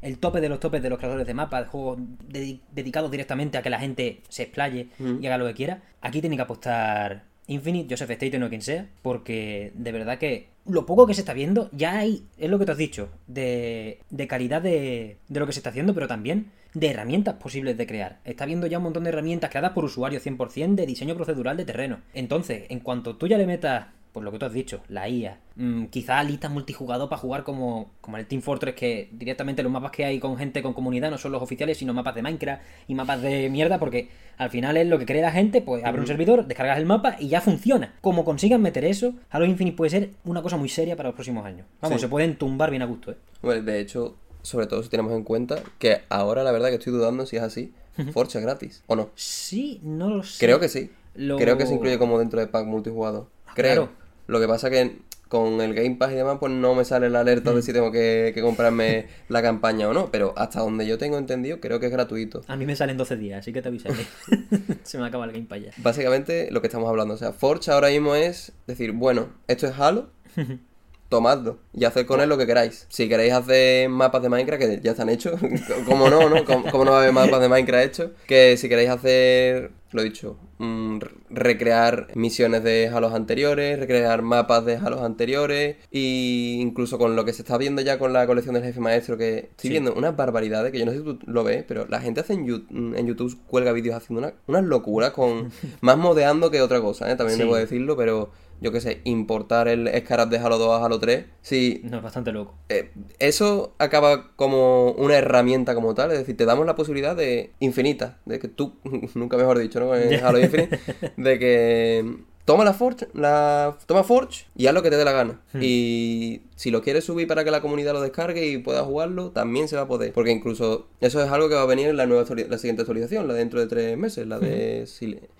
el 0.00 0.18
tope 0.18 0.40
de 0.40 0.48
los 0.48 0.58
topes 0.58 0.82
de 0.82 0.90
los 0.90 0.98
creadores 0.98 1.24
de 1.24 1.34
mapas, 1.34 1.68
juegos 1.68 2.00
dedicados 2.28 3.12
directamente 3.12 3.58
a 3.58 3.62
que 3.62 3.70
la 3.70 3.78
gente 3.78 4.22
se 4.28 4.42
explaye 4.42 4.88
y 4.98 5.24
haga 5.24 5.38
lo 5.38 5.46
que 5.46 5.54
quiera, 5.54 5.82
aquí 6.00 6.20
tiene 6.20 6.34
que 6.34 6.42
apostar 6.42 7.22
Infinite, 7.46 7.92
Joseph 7.92 8.10
Staten 8.10 8.42
o 8.42 8.48
quien 8.48 8.62
sea, 8.62 8.88
porque 9.02 9.72
de 9.74 9.92
verdad 9.92 10.18
que 10.18 10.48
lo 10.66 10.86
poco 10.86 11.06
que 11.06 11.14
se 11.14 11.22
está 11.22 11.32
viendo, 11.32 11.68
ya 11.72 11.98
hay, 11.98 12.24
es 12.38 12.48
lo 12.48 12.58
que 12.58 12.66
te 12.66 12.72
has 12.72 12.78
dicho, 12.78 13.08
de, 13.26 13.98
de 14.10 14.26
calidad 14.28 14.62
de, 14.62 15.18
de 15.28 15.40
lo 15.40 15.46
que 15.46 15.52
se 15.52 15.58
está 15.58 15.70
haciendo, 15.70 15.94
pero 15.94 16.06
también 16.06 16.50
de 16.74 16.88
herramientas 16.88 17.34
posibles 17.34 17.76
de 17.76 17.86
crear. 17.86 18.20
Está 18.24 18.46
viendo 18.46 18.66
ya 18.66 18.78
un 18.78 18.84
montón 18.84 19.04
de 19.04 19.10
herramientas 19.10 19.50
creadas 19.50 19.72
por 19.72 19.84
usuario 19.84 20.20
100% 20.20 20.74
de 20.74 20.86
diseño 20.86 21.16
procedural 21.16 21.56
de 21.56 21.64
terreno. 21.64 22.00
Entonces, 22.14 22.64
en 22.68 22.80
cuanto 22.80 23.16
tú 23.16 23.26
ya 23.26 23.38
le 23.38 23.46
metas 23.46 23.86
por 24.12 24.22
lo 24.22 24.30
que 24.30 24.38
tú 24.38 24.46
has 24.46 24.52
dicho, 24.52 24.82
la 24.88 25.08
IA. 25.08 25.38
Mm, 25.56 25.86
quizá 25.86 26.22
listas 26.22 26.50
multijugador 26.50 27.08
para 27.08 27.20
jugar 27.20 27.44
como, 27.44 27.92
como 28.00 28.18
el 28.18 28.26
Team 28.26 28.42
Fortress, 28.42 28.74
que 28.74 29.08
directamente 29.12 29.62
los 29.62 29.72
mapas 29.72 29.90
que 29.90 30.04
hay 30.04 30.18
con 30.18 30.36
gente 30.36 30.62
con 30.62 30.74
comunidad 30.74 31.10
no 31.10 31.18
son 31.18 31.32
los 31.32 31.42
oficiales, 31.42 31.78
sino 31.78 31.94
mapas 31.94 32.14
de 32.14 32.22
Minecraft 32.22 32.62
y 32.88 32.94
mapas 32.94 33.22
de 33.22 33.48
mierda, 33.48 33.78
porque 33.78 34.10
al 34.36 34.50
final 34.50 34.76
es 34.76 34.86
lo 34.86 34.98
que 34.98 35.06
cree 35.06 35.22
la 35.22 35.32
gente, 35.32 35.62
pues 35.62 35.84
abre 35.84 36.00
un 36.00 36.06
servidor, 36.06 36.46
descargas 36.46 36.78
el 36.78 36.86
mapa 36.86 37.16
y 37.18 37.28
ya 37.28 37.40
funciona. 37.40 37.94
Como 38.00 38.24
consigan 38.24 38.60
meter 38.60 38.84
eso, 38.84 39.14
Halo 39.30 39.46
Infinite 39.46 39.76
puede 39.76 39.90
ser 39.90 40.10
una 40.24 40.42
cosa 40.42 40.56
muy 40.56 40.68
seria 40.68 40.94
para 40.96 41.08
los 41.08 41.14
próximos 41.14 41.44
años. 41.46 41.66
Vamos, 41.80 42.00
se 42.00 42.08
pueden 42.08 42.36
tumbar 42.36 42.70
bien 42.70 42.82
a 42.82 42.86
gusto, 42.86 43.12
¿eh? 43.12 43.16
Bueno, 43.40 43.62
de 43.62 43.80
hecho, 43.80 44.16
sobre 44.42 44.66
todo 44.66 44.82
si 44.82 44.90
tenemos 44.90 45.12
en 45.12 45.24
cuenta 45.24 45.56
que 45.78 46.02
ahora 46.10 46.42
la 46.42 46.52
verdad 46.52 46.68
que 46.68 46.74
estoy 46.74 46.92
dudando 46.92 47.24
si 47.26 47.36
es 47.36 47.42
así, 47.42 47.72
Forge 48.12 48.38
es 48.38 48.44
gratis, 48.44 48.82
¿o 48.86 48.96
no? 48.96 49.10
Sí, 49.14 49.80
no 49.82 50.08
lo 50.08 50.22
sé. 50.22 50.44
Creo 50.44 50.60
que 50.60 50.68
sí. 50.68 50.90
Creo 51.14 51.58
que 51.58 51.66
se 51.66 51.74
incluye 51.74 51.98
como 51.98 52.18
dentro 52.18 52.40
de 52.40 52.46
pack 52.46 52.66
multijugador. 52.66 53.28
Ah, 53.46 53.52
Creo. 53.54 53.90
Lo 54.32 54.40
que 54.40 54.48
pasa 54.48 54.70
que 54.70 54.96
con 55.28 55.62
el 55.62 55.72
Game 55.72 55.96
Pass 55.96 56.12
y 56.12 56.16
demás, 56.16 56.36
pues 56.38 56.52
no 56.52 56.74
me 56.74 56.84
sale 56.84 57.08
la 57.08 57.20
alerta 57.20 57.52
de 57.52 57.60
mm. 57.60 57.62
si 57.62 57.72
tengo 57.72 57.90
que, 57.90 58.38
comprarme 58.42 59.06
la 59.28 59.40
campaña 59.40 59.88
o 59.88 59.94
no. 59.94 60.10
Pero 60.10 60.34
hasta 60.36 60.60
donde 60.60 60.86
yo 60.86 60.98
tengo 60.98 61.16
entendido, 61.16 61.58
creo 61.58 61.80
que 61.80 61.86
es 61.86 61.92
gratuito. 61.92 62.42
A 62.48 62.56
mí 62.56 62.66
me 62.66 62.76
salen 62.76 62.98
12 62.98 63.16
días, 63.16 63.40
así 63.40 63.52
que 63.52 63.62
te 63.62 63.68
avisaré. 63.68 64.06
Se 64.82 64.98
me 64.98 65.06
acaba 65.06 65.24
el 65.24 65.32
Game 65.32 65.46
Pass 65.46 65.62
ya. 65.62 65.70
Básicamente, 65.78 66.50
lo 66.50 66.60
que 66.60 66.66
estamos 66.66 66.88
hablando. 66.88 67.14
O 67.14 67.16
sea, 67.16 67.32
Forge 67.32 67.70
ahora 67.70 67.88
mismo 67.88 68.14
es 68.14 68.52
decir, 68.66 68.92
bueno, 68.92 69.28
esto 69.48 69.66
es 69.66 69.78
Halo. 69.78 70.10
tomadlo 71.12 71.58
y 71.74 71.84
haced 71.84 72.06
con 72.06 72.22
él 72.22 72.28
lo 72.28 72.38
que 72.38 72.46
queráis. 72.46 72.86
Si 72.88 73.06
queréis 73.06 73.34
hacer 73.34 73.88
mapas 73.90 74.22
de 74.22 74.30
Minecraft, 74.30 74.62
que 74.62 74.80
ya 74.82 74.92
están 74.92 75.10
hechos, 75.10 75.38
como 75.86 76.08
no, 76.08 76.30
¿no? 76.30 76.44
¿Cómo, 76.44 76.84
no 76.84 76.90
va 76.90 76.98
a 76.98 77.00
haber 77.02 77.12
mapas 77.12 77.40
de 77.40 77.48
Minecraft 77.50 77.84
hechos? 77.84 78.10
Que 78.26 78.56
si 78.56 78.68
queréis 78.68 78.88
hacer, 78.88 79.72
lo 79.92 80.00
he 80.00 80.04
dicho, 80.04 80.36
mm, 80.58 80.98
recrear 81.30 82.08
misiones 82.14 82.64
de 82.64 82.88
Halos 82.88 83.12
anteriores, 83.12 83.78
recrear 83.78 84.22
mapas 84.22 84.64
de 84.64 84.76
Halos 84.76 85.02
anteriores, 85.02 85.76
e 85.90 86.56
incluso 86.58 86.98
con 86.98 87.14
lo 87.16 87.24
que 87.24 87.32
se 87.32 87.42
está 87.42 87.58
viendo 87.58 87.82
ya 87.82 87.98
con 87.98 88.12
la 88.12 88.26
colección 88.26 88.54
del 88.54 88.64
jefe 88.64 88.80
maestro, 88.80 89.16
que 89.16 89.50
estoy 89.50 89.70
viendo 89.70 89.94
unas 89.94 90.16
barbaridades 90.16 90.72
que 90.72 90.78
yo 90.78 90.86
no 90.86 90.92
sé 90.92 90.98
si 90.98 91.04
tú 91.04 91.18
lo 91.26 91.44
ves, 91.44 91.64
pero 91.66 91.86
la 91.86 92.00
gente 92.00 92.20
hace 92.20 92.32
en, 92.32 92.46
YouTube, 92.46 92.94
en 92.96 93.06
YouTube 93.06 93.38
cuelga 93.46 93.72
vídeos 93.72 93.96
haciendo 93.96 94.20
una, 94.20 94.34
unas 94.46 94.64
locuras 94.64 95.12
con 95.12 95.50
más 95.80 95.96
modeando 95.98 96.50
que 96.50 96.62
otra 96.62 96.80
cosa, 96.80 97.10
¿eh? 97.10 97.16
también 97.16 97.38
debo 97.38 97.56
decirlo, 97.56 97.96
pero 97.96 98.30
yo 98.62 98.70
qué 98.70 98.80
sé, 98.80 99.00
importar 99.04 99.66
el 99.66 99.90
Scarab 100.04 100.28
de 100.28 100.38
Halo 100.38 100.56
2 100.56 100.80
a 100.80 100.84
Halo 100.84 101.00
3. 101.00 101.24
Sí. 101.42 101.80
No, 101.84 101.96
es 101.96 102.02
bastante 102.02 102.30
loco. 102.30 102.54
Eh, 102.68 102.92
eso 103.18 103.74
acaba 103.78 104.34
como 104.36 104.92
una 104.92 105.16
herramienta 105.16 105.74
como 105.74 105.94
tal, 105.94 106.12
es 106.12 106.18
decir, 106.18 106.36
te 106.36 106.44
damos 106.44 106.64
la 106.64 106.76
posibilidad 106.76 107.16
de 107.16 107.52
infinita, 107.58 108.18
de 108.24 108.38
que 108.38 108.48
tú, 108.48 108.76
nunca 109.14 109.36
mejor 109.36 109.58
dicho, 109.58 109.80
¿no? 109.80 109.94
En 109.96 110.24
Halo 110.24 110.38
Infinite, 110.40 110.78
de 111.16 111.38
que 111.38 112.16
toma 112.44 112.64
la 112.64 112.72
Forge, 112.72 113.08
la, 113.14 113.76
toma 113.86 114.04
Forge 114.04 114.46
y 114.56 114.66
haz 114.66 114.74
lo 114.74 114.82
que 114.82 114.90
te 114.90 114.96
dé 114.96 115.04
la 115.04 115.12
gana. 115.12 115.40
Hmm. 115.52 115.60
Y 115.60 116.42
si 116.62 116.70
lo 116.70 116.80
quieres 116.80 117.02
subir 117.02 117.26
para 117.26 117.42
que 117.42 117.50
la 117.50 117.60
comunidad 117.60 117.92
lo 117.92 118.00
descargue 118.00 118.46
y 118.46 118.58
pueda 118.58 118.84
jugarlo, 118.84 119.32
también 119.32 119.66
se 119.66 119.74
va 119.74 119.82
a 119.82 119.88
poder. 119.88 120.12
Porque 120.12 120.30
incluso 120.30 120.86
eso 121.00 121.20
es 121.20 121.28
algo 121.28 121.48
que 121.48 121.56
va 121.56 121.62
a 121.62 121.66
venir 121.66 121.88
en 121.88 121.96
la 121.96 122.06
nueva 122.06 122.24
la 122.48 122.56
siguiente 122.56 122.82
actualización, 122.82 123.26
la 123.26 123.34
de 123.34 123.40
dentro 123.40 123.58
de 123.58 123.66
tres 123.66 123.98
meses, 123.98 124.28
la 124.28 124.38
de 124.38 124.86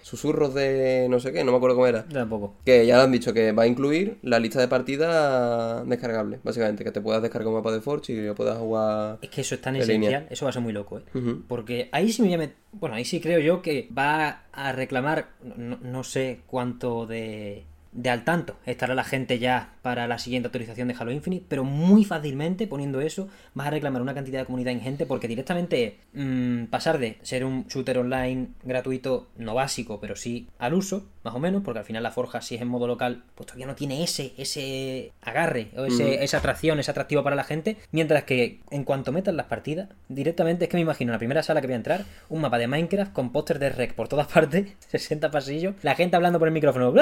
susurros 0.03 0.53
de 0.53 1.07
no 1.09 1.21
sé 1.21 1.33
qué, 1.33 1.45
no 1.45 1.53
me 1.53 1.59
acuerdo 1.59 1.77
cómo 1.77 1.87
era. 1.87 2.05
Tampoco. 2.07 2.57
Que 2.65 2.85
ya 2.87 3.01
han 3.01 3.13
dicho 3.13 3.33
que 3.33 3.53
va 3.53 3.63
a 3.63 3.67
incluir 3.69 4.19
la 4.23 4.41
lista 4.41 4.59
de 4.59 4.67
partida 4.67 5.85
descargable, 5.85 6.41
básicamente, 6.43 6.83
que 6.83 6.91
te 6.91 7.01
puedas 7.01 7.23
descargar 7.23 7.47
un 7.47 7.55
mapa 7.55 7.71
de 7.71 7.81
Forge 7.81 8.15
y 8.15 8.17
que 8.17 8.35
puedas 8.35 8.59
jugar. 8.59 9.19
Es 9.23 9.31
que 9.31 9.43
eso 9.43 9.55
es 9.55 9.61
tan 9.61 9.77
esencial, 9.77 10.27
eso 10.29 10.45
va 10.45 10.51
a 10.51 10.53
ser 10.53 10.63
muy 10.63 10.73
loco, 10.73 10.99
¿eh? 10.99 11.03
Porque 11.47 11.89
ahí 11.93 12.11
sí 12.11 12.23
me 12.23 12.31
llame. 12.31 12.51
Bueno, 12.73 12.97
ahí 12.97 13.05
sí 13.05 13.21
creo 13.21 13.39
yo 13.39 13.63
que 13.63 13.89
va 13.97 14.43
a 14.51 14.73
reclamar, 14.73 15.29
no 15.57 16.03
sé 16.03 16.41
cuánto 16.49 17.07
de 17.07 17.63
de 17.93 18.11
al 18.11 18.25
tanto. 18.25 18.57
Estará 18.67 18.95
la 18.95 19.05
gente 19.05 19.39
ya 19.39 19.75
para 19.83 20.07
la 20.07 20.19
siguiente 20.19 20.47
actualización 20.47 20.89
de 20.89 20.95
Halo 20.99 21.13
Infinite, 21.13 21.45
pero 21.49 21.65
muy 21.65 22.05
fácilmente 22.05 22.67
poniendo 22.67 23.01
eso 23.01 23.29
vas 23.55 23.67
a 23.67 23.71
reclamar 23.71 24.03
una 24.03 24.15
cantidad 24.15 24.41
de 24.41 24.47
comunidad 24.47 24.73
ingente 24.73 25.07
porque 25.07 25.29
directamente 25.29 25.99
mm, 26.15 26.65
pasar 26.67 26.99
de 26.99 27.19
ser 27.23 27.45
un 27.45 27.67
shooter 27.69 27.99
online 27.99 28.49
gratuito, 28.65 29.29
no 29.37 29.55
básico, 29.55 30.01
pero 30.01 30.17
sí 30.17 30.49
al 30.59 30.75
uso, 30.75 31.07
más 31.23 31.35
o 31.35 31.39
menos, 31.39 31.63
porque 31.63 31.81
al 31.81 31.85
final 31.85 32.03
la 32.03 32.11
forja 32.11 32.41
si 32.41 32.55
es 32.55 32.63
en 32.63 32.69
modo 32.69 32.87
local, 32.87 33.25
pues 33.35 33.47
todavía 33.47 33.67
no 33.67 33.75
tiene 33.75 34.03
ese, 34.03 34.33
ese 34.37 35.13
agarre 35.21 35.71
o 35.77 35.85
ese, 35.85 36.25
esa 36.25 36.39
atracción, 36.39 36.79
ese 36.79 36.91
atractivo 36.91 37.23
para 37.23 37.37
la 37.37 37.45
gente, 37.45 37.77
mientras 37.91 38.25
que 38.25 38.61
en 38.71 38.85
cuanto 38.85 39.13
metas 39.13 39.35
las 39.35 39.47
partidas, 39.47 39.89
directamente 40.09 40.65
es 40.65 40.71
que 40.71 40.77
me 40.77 40.83
imagino 40.83 41.11
en 41.11 41.15
la 41.15 41.19
primera 41.19 41.43
sala 41.43 41.61
que 41.61 41.67
voy 41.67 41.75
a 41.75 41.77
entrar, 41.77 42.05
un 42.29 42.41
mapa 42.41 42.59
de 42.59 42.69
Minecraft 42.69 43.13
con 43.13 43.33
póster 43.33 43.59
de 43.59 43.71
rec 43.71 43.95
por 43.95 44.09
todas 44.09 44.27
partes, 44.33 44.73
60 44.89 45.31
pasillos, 45.31 45.75
la 45.83 45.95
gente 45.95 46.17
hablando 46.17 46.39
por 46.39 46.49
el 46.49 46.55
micrófono, 46.55 46.93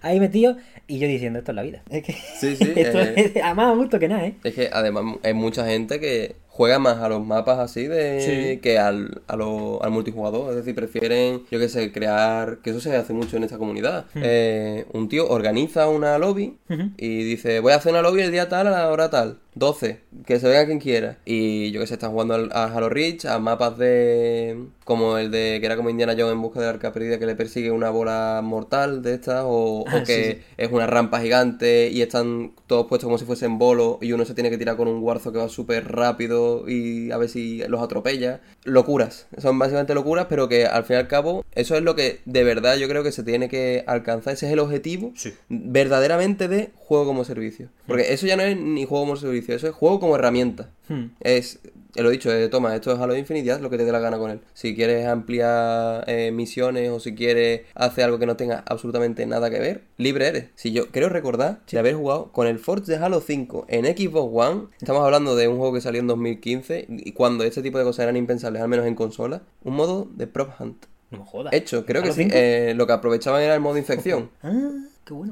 ahí 0.00 0.20
metido, 0.20 0.56
y 0.86 0.98
yo 0.98 1.08
diciendo, 1.08 1.38
esto 1.38 1.52
es 1.52 1.56
la 1.56 1.62
vida. 1.62 1.82
Es 1.90 2.02
que 2.02 2.12
sí, 2.40 2.56
sí, 2.56 2.72
esto 2.76 3.00
eh, 3.00 3.14
es, 3.16 3.42
además 3.42 3.76
gusto 3.76 3.98
que 3.98 4.08
nada, 4.08 4.26
¿eh? 4.26 4.34
Es 4.44 4.54
que 4.54 4.70
además 4.72 5.16
hay 5.22 5.34
mucha 5.34 5.66
gente 5.66 6.00
que 6.00 6.36
juega 6.54 6.78
más 6.78 6.98
a 6.98 7.08
los 7.08 7.24
mapas 7.24 7.58
así 7.58 7.86
de 7.86 8.60
que 8.62 8.78
al, 8.78 9.22
a 9.26 9.36
lo, 9.36 9.82
al 9.82 9.90
multijugador. 9.90 10.50
Es 10.50 10.56
decir, 10.56 10.74
prefieren, 10.74 11.42
yo 11.50 11.58
qué 11.58 11.68
sé, 11.68 11.92
crear, 11.92 12.58
que 12.58 12.70
eso 12.70 12.80
se 12.80 12.94
hace 12.94 13.14
mucho 13.14 13.38
en 13.38 13.44
esta 13.44 13.56
comunidad. 13.56 14.04
Hmm. 14.14 14.20
Eh, 14.22 14.84
un 14.92 15.08
tío 15.08 15.28
organiza 15.30 15.88
una 15.88 16.18
lobby 16.18 16.58
y 16.98 17.24
dice, 17.24 17.60
voy 17.60 17.72
a 17.72 17.76
hacer 17.76 17.92
una 17.92 18.02
lobby 18.02 18.20
el 18.20 18.32
día 18.32 18.50
tal 18.50 18.66
a 18.66 18.70
la 18.70 18.90
hora 18.90 19.08
tal. 19.08 19.38
12, 19.54 20.00
que 20.24 20.40
se 20.40 20.48
venga 20.48 20.64
quien 20.64 20.78
quiera. 20.78 21.18
Y 21.26 21.72
yo 21.72 21.80
que 21.80 21.86
sé, 21.86 21.94
están 21.94 22.12
jugando 22.12 22.34
a 22.52 22.64
Halo 22.64 22.88
Reach, 22.88 23.26
a 23.26 23.38
mapas 23.38 23.76
de. 23.76 24.64
como 24.84 25.18
el 25.18 25.30
de 25.30 25.58
que 25.60 25.66
era 25.66 25.76
como 25.76 25.90
Indiana 25.90 26.14
Jones 26.16 26.32
en 26.32 26.40
busca 26.40 26.60
de 26.60 26.68
arca 26.68 26.92
perdida 26.92 27.18
que 27.18 27.26
le 27.26 27.34
persigue 27.34 27.70
una 27.70 27.90
bola 27.90 28.40
mortal 28.42 29.02
de 29.02 29.12
estas, 29.12 29.44
o, 29.46 29.84
ah, 29.88 30.04
que 30.06 30.42
es 30.56 30.72
una 30.72 30.86
rampa 30.86 31.20
gigante 31.20 31.90
y 31.92 32.00
están 32.00 32.52
todos 32.66 32.86
puestos 32.86 33.06
como 33.06 33.18
si 33.18 33.26
fuesen 33.26 33.58
bolos 33.58 33.98
y 34.00 34.12
uno 34.12 34.24
se 34.24 34.32
tiene 34.32 34.48
que 34.48 34.56
tirar 34.56 34.76
con 34.76 34.88
un 34.88 35.02
guarzo 35.02 35.32
que 35.32 35.38
va 35.38 35.50
súper 35.50 35.92
rápido 35.92 36.41
y 36.66 37.10
a 37.10 37.16
ver 37.16 37.28
si 37.28 37.58
los 37.68 37.82
atropella. 37.82 38.40
Locuras, 38.64 39.26
son 39.38 39.58
básicamente 39.58 39.94
locuras, 39.94 40.26
pero 40.28 40.48
que 40.48 40.66
al 40.66 40.84
fin 40.84 40.96
y 40.96 40.98
al 41.00 41.08
cabo, 41.08 41.44
eso 41.52 41.76
es 41.76 41.82
lo 41.82 41.96
que 41.96 42.20
de 42.24 42.44
verdad 42.44 42.76
yo 42.76 42.88
creo 42.88 43.02
que 43.02 43.12
se 43.12 43.22
tiene 43.22 43.48
que 43.48 43.84
alcanzar. 43.86 44.34
Ese 44.34 44.46
es 44.46 44.52
el 44.52 44.60
objetivo 44.60 45.12
verdaderamente 45.48 46.48
de 46.48 46.70
juego 46.76 47.06
como 47.06 47.24
servicio. 47.24 47.68
Porque 47.86 48.12
eso 48.12 48.26
ya 48.26 48.36
no 48.36 48.42
es 48.42 48.56
ni 48.56 48.84
juego 48.84 49.04
como 49.04 49.16
servicio 49.16 49.42
eso 49.54 49.68
es 49.68 49.74
juego 49.74 50.00
como 50.00 50.16
herramienta. 50.16 50.70
Hmm. 50.88 51.06
Es, 51.20 51.60
lo 51.94 52.08
he 52.08 52.12
dicho, 52.12 52.30
toma, 52.50 52.74
esto 52.74 52.92
es 52.92 52.98
Halo 52.98 53.16
Infinite 53.16 53.46
y 53.46 53.50
haz 53.50 53.60
lo 53.60 53.68
que 53.68 53.76
te 53.76 53.84
dé 53.84 53.92
la 53.92 53.98
gana 53.98 54.18
con 54.18 54.30
él. 54.30 54.40
Si 54.54 54.74
quieres 54.74 55.06
ampliar 55.06 56.04
eh, 56.06 56.30
misiones 56.32 56.90
o 56.90 57.00
si 57.00 57.14
quieres 57.14 57.62
hacer 57.74 58.04
algo 58.04 58.18
que 58.18 58.26
no 58.26 58.36
tenga 58.36 58.64
absolutamente 58.66 59.26
nada 59.26 59.50
que 59.50 59.58
ver, 59.58 59.82
libre 59.98 60.28
eres. 60.28 60.46
Si 60.54 60.72
yo 60.72 60.86
creo 60.88 61.08
recordar, 61.08 61.60
si 61.66 61.76
haber 61.76 61.94
jugado 61.94 62.32
con 62.32 62.46
el 62.46 62.58
Forge 62.58 62.92
de 62.92 62.96
Halo 62.96 63.20
5 63.20 63.66
en 63.68 63.84
Xbox 63.84 64.30
One, 64.32 64.68
estamos 64.80 65.04
hablando 65.04 65.36
de 65.36 65.48
un 65.48 65.58
juego 65.58 65.74
que 65.74 65.80
salió 65.80 66.00
en 66.00 66.06
2015 66.06 66.86
y 66.88 67.12
cuando 67.12 67.44
este 67.44 67.62
tipo 67.62 67.78
de 67.78 67.84
cosas 67.84 68.04
eran 68.04 68.16
impensables, 68.16 68.62
al 68.62 68.68
menos 68.68 68.86
en 68.86 68.94
consola, 68.94 69.42
un 69.62 69.74
modo 69.74 70.08
de 70.14 70.26
prop 70.26 70.50
hunt. 70.58 70.86
No 71.10 71.18
me 71.18 71.24
jodas. 71.26 71.52
Hecho, 71.52 71.84
creo 71.84 72.02
que 72.02 72.12
sí. 72.12 72.26
Eh, 72.30 72.72
lo 72.74 72.86
que 72.86 72.94
aprovechaban 72.94 73.42
era 73.42 73.54
el 73.54 73.60
modo 73.60 73.76
infección. 73.76 74.30
ah. 74.42 74.60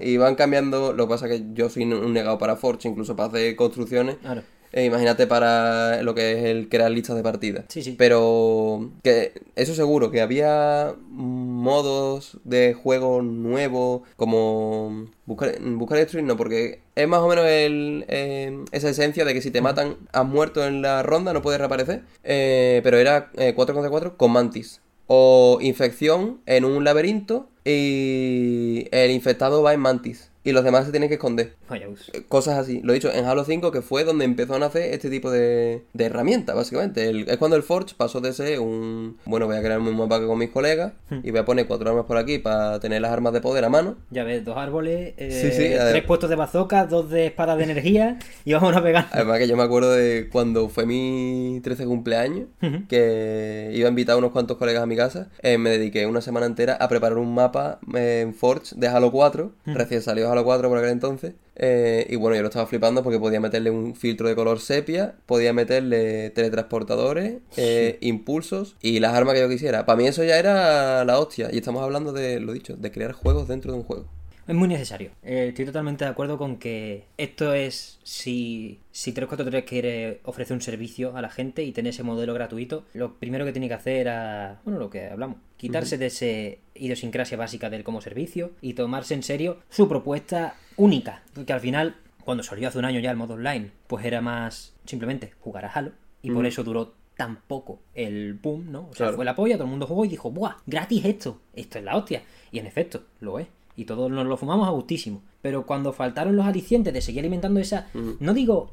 Y 0.00 0.16
van 0.16 0.34
cambiando, 0.34 0.92
lo 0.92 1.06
que 1.06 1.10
pasa 1.10 1.28
que 1.28 1.42
yo 1.54 1.70
soy 1.70 1.84
un 1.84 2.12
negado 2.12 2.38
para 2.38 2.56
Forge, 2.56 2.88
incluso 2.88 3.16
para 3.16 3.28
hacer 3.28 3.56
construcciones. 3.56 4.16
Claro. 4.16 4.42
Eh, 4.72 4.84
imagínate 4.84 5.26
para 5.26 6.02
lo 6.02 6.14
que 6.14 6.32
es 6.32 6.44
el 6.44 6.68
crear 6.68 6.90
listas 6.90 7.16
de 7.16 7.22
partida. 7.22 7.64
Sí, 7.68 7.82
sí. 7.82 7.94
Pero 7.98 8.90
que 9.02 9.32
eso 9.56 9.74
seguro, 9.74 10.10
que 10.10 10.20
había 10.20 10.94
modos 11.08 12.38
de 12.44 12.74
juego 12.74 13.22
nuevos 13.22 14.02
como 14.16 15.08
buscar, 15.26 15.60
buscar 15.60 15.98
y 15.98 16.00
destruir, 16.02 16.24
no, 16.24 16.36
porque 16.36 16.80
es 16.94 17.08
más 17.08 17.20
o 17.20 17.28
menos 17.28 17.46
el, 17.46 18.04
eh, 18.08 18.64
esa 18.72 18.90
esencia 18.90 19.24
de 19.24 19.34
que 19.34 19.42
si 19.42 19.50
te 19.50 19.60
matan, 19.60 19.96
has 20.12 20.26
muerto 20.26 20.64
en 20.64 20.82
la 20.82 21.02
ronda, 21.02 21.32
no 21.32 21.42
puedes 21.42 21.58
reaparecer. 21.58 22.02
Eh, 22.22 22.80
pero 22.84 22.98
era 22.98 23.30
4 23.54 23.74
contra 23.74 23.90
4 23.90 24.16
con 24.16 24.30
Mantis. 24.32 24.80
O 25.06 25.58
infección 25.60 26.40
en 26.46 26.64
un 26.64 26.84
laberinto 26.84 27.48
y 27.64 28.86
el 28.92 29.10
infectado 29.10 29.62
va 29.62 29.74
en 29.74 29.80
Mantis. 29.80 30.29
Y 30.44 30.52
los 30.52 30.64
demás 30.64 30.86
se 30.86 30.90
tienen 30.90 31.08
que 31.08 31.16
esconder. 31.16 31.54
Vaya. 31.68 31.86
Eh, 32.12 32.22
Cosas 32.28 32.58
así. 32.58 32.80
Lo 32.82 32.92
he 32.92 32.94
dicho 32.94 33.12
en 33.12 33.24
Halo 33.26 33.44
5, 33.44 33.70
que 33.72 33.82
fue 33.82 34.04
donde 34.04 34.24
empezó 34.24 34.54
a 34.54 34.58
nacer 34.58 34.94
este 34.94 35.10
tipo 35.10 35.30
de, 35.30 35.84
de 35.92 36.04
herramientas, 36.04 36.56
básicamente. 36.56 37.08
El- 37.08 37.28
es 37.28 37.36
cuando 37.36 37.56
el 37.56 37.62
Forge 37.62 37.94
pasó 37.96 38.20
de 38.20 38.32
ser 38.32 38.60
un. 38.60 39.18
Bueno, 39.26 39.46
voy 39.46 39.56
a 39.56 39.60
crear 39.62 39.78
un 39.78 39.96
mapa 39.96 40.24
con 40.26 40.38
mis 40.38 40.50
colegas 40.50 40.92
Hmm. 41.10 41.20
y 41.24 41.30
voy 41.30 41.40
a 41.40 41.44
poner 41.44 41.66
cuatro 41.66 41.90
armas 41.90 42.04
por 42.06 42.16
aquí 42.16 42.38
para 42.38 42.78
tener 42.80 43.00
las 43.02 43.10
armas 43.10 43.32
de 43.32 43.40
poder 43.40 43.64
a 43.64 43.68
mano. 43.68 43.96
Ya 44.10 44.24
ves, 44.24 44.44
dos 44.44 44.56
árboles, 44.56 45.14
eh, 45.16 45.30
Sí, 45.30 45.50
sí, 45.50 45.68
tres 45.90 46.04
puestos 46.04 46.30
de 46.30 46.36
bazooka, 46.36 46.86
dos 46.86 47.10
de 47.10 47.26
espadas 47.26 47.58
de 47.58 47.64
energía 47.64 48.18
y 48.44 48.52
vamos 48.52 48.74
a 48.76 48.82
pegar. 48.82 49.06
Además 49.12 49.38
que 49.38 49.48
yo 49.48 49.56
me 49.56 49.62
acuerdo 49.62 49.92
de 49.92 50.28
cuando 50.30 50.68
fue 50.68 50.86
mi 50.86 51.60
13 51.62 51.84
cumpleaños, 51.86 52.46
que 52.88 53.70
iba 53.74 53.86
a 53.86 53.90
invitar 53.90 54.14
a 54.14 54.18
unos 54.18 54.30
cuantos 54.32 54.56
colegas 54.56 54.82
a 54.82 54.86
mi 54.86 54.96
casa, 54.96 55.28
eh, 55.42 55.58
me 55.58 55.70
dediqué 55.70 56.06
una 56.06 56.20
semana 56.20 56.46
entera 56.46 56.74
a 56.74 56.88
preparar 56.88 57.18
un 57.18 57.34
mapa 57.34 57.78
en 57.94 58.34
Forge 58.34 58.74
de 58.76 58.88
Halo 58.88 59.10
4, 59.10 59.52
recién 59.66 60.02
salió 60.02 60.29
Halo 60.30 60.44
4 60.44 60.68
por 60.68 60.78
aquel 60.78 60.90
entonces, 60.90 61.34
eh, 61.56 62.06
y 62.08 62.16
bueno, 62.16 62.36
yo 62.36 62.42
lo 62.42 62.48
estaba 62.48 62.66
flipando 62.66 63.02
porque 63.02 63.18
podía 63.18 63.40
meterle 63.40 63.70
un 63.70 63.94
filtro 63.94 64.28
de 64.28 64.34
color 64.34 64.60
sepia, 64.60 65.14
podía 65.26 65.52
meterle 65.52 66.30
teletransportadores, 66.30 67.38
eh, 67.56 67.98
impulsos 68.00 68.76
y 68.80 69.00
las 69.00 69.14
armas 69.14 69.34
que 69.34 69.40
yo 69.40 69.48
quisiera. 69.48 69.86
Para 69.86 69.96
mí 69.96 70.06
eso 70.06 70.24
ya 70.24 70.38
era 70.38 71.04
la 71.04 71.18
hostia, 71.18 71.48
y 71.52 71.58
estamos 71.58 71.82
hablando 71.82 72.12
de, 72.12 72.40
lo 72.40 72.52
dicho, 72.52 72.76
de 72.76 72.90
crear 72.90 73.12
juegos 73.12 73.48
dentro 73.48 73.72
de 73.72 73.78
un 73.78 73.84
juego. 73.84 74.06
Es 74.50 74.56
muy 74.56 74.66
necesario. 74.66 75.12
Eh, 75.22 75.46
estoy 75.50 75.64
totalmente 75.64 76.04
de 76.04 76.10
acuerdo 76.10 76.36
con 76.36 76.56
que 76.56 77.04
esto 77.18 77.54
es 77.54 78.00
si, 78.02 78.80
si 78.90 79.12
343 79.12 79.64
quiere 79.64 80.20
ofrecer 80.24 80.54
un 80.54 80.60
servicio 80.60 81.16
a 81.16 81.22
la 81.22 81.30
gente 81.30 81.62
y 81.62 81.70
tener 81.70 81.90
ese 81.90 82.02
modelo 82.02 82.34
gratuito, 82.34 82.84
lo 82.94 83.14
primero 83.14 83.44
que 83.44 83.52
tiene 83.52 83.68
que 83.68 83.74
hacer 83.74 83.98
era, 83.98 84.60
bueno, 84.64 84.80
lo 84.80 84.90
que 84.90 85.06
hablamos, 85.06 85.36
quitarse 85.60 85.98
de 85.98 86.06
ese 86.06 86.60
idiosincrasia 86.74 87.36
básica 87.36 87.68
del 87.68 87.84
como 87.84 88.00
servicio 88.00 88.52
y 88.62 88.72
tomarse 88.72 89.12
en 89.14 89.22
serio 89.22 89.58
su 89.68 89.88
propuesta 89.88 90.54
única, 90.76 91.22
que 91.46 91.52
al 91.52 91.60
final, 91.60 91.96
cuando 92.24 92.42
salió 92.42 92.66
hace 92.68 92.78
un 92.78 92.86
año 92.86 92.98
ya 93.00 93.10
el 93.10 93.18
modo 93.18 93.34
online, 93.34 93.70
pues 93.86 94.04
era 94.06 94.22
más 94.22 94.74
simplemente 94.86 95.32
jugar 95.40 95.66
a 95.66 95.68
Halo 95.72 95.92
y 96.22 96.30
por 96.30 96.46
eso 96.46 96.64
duró 96.64 96.94
tan 97.16 97.42
poco 97.46 97.80
el 97.94 98.32
boom, 98.34 98.72
¿no? 98.72 98.80
O 98.90 98.94
sea, 98.94 99.06
Claro. 99.06 99.16
fue 99.16 99.24
la 99.26 99.34
polla, 99.36 99.56
todo 99.56 99.64
el 99.64 99.70
mundo 99.70 99.86
jugó 99.86 100.06
y 100.06 100.08
dijo, 100.08 100.30
¡buah! 100.30 100.56
¡Gratis 100.66 101.04
esto! 101.04 101.40
Esto 101.54 101.78
es 101.78 101.84
la 101.84 101.94
hostia. 101.96 102.22
Y 102.50 102.58
en 102.58 102.66
efecto, 102.66 103.02
lo 103.20 103.38
es. 103.38 103.46
Y 103.76 103.84
todos 103.84 104.10
nos 104.10 104.26
lo 104.26 104.38
fumamos 104.38 104.66
a 104.66 104.70
gustísimo. 104.70 105.22
Pero 105.42 105.66
cuando 105.66 105.92
faltaron 105.92 106.34
los 106.36 106.46
alicientes 106.46 106.94
de 106.94 107.02
seguir 107.02 107.20
alimentando 107.20 107.60
esa. 107.60 107.88
No 108.20 108.32
digo. 108.32 108.72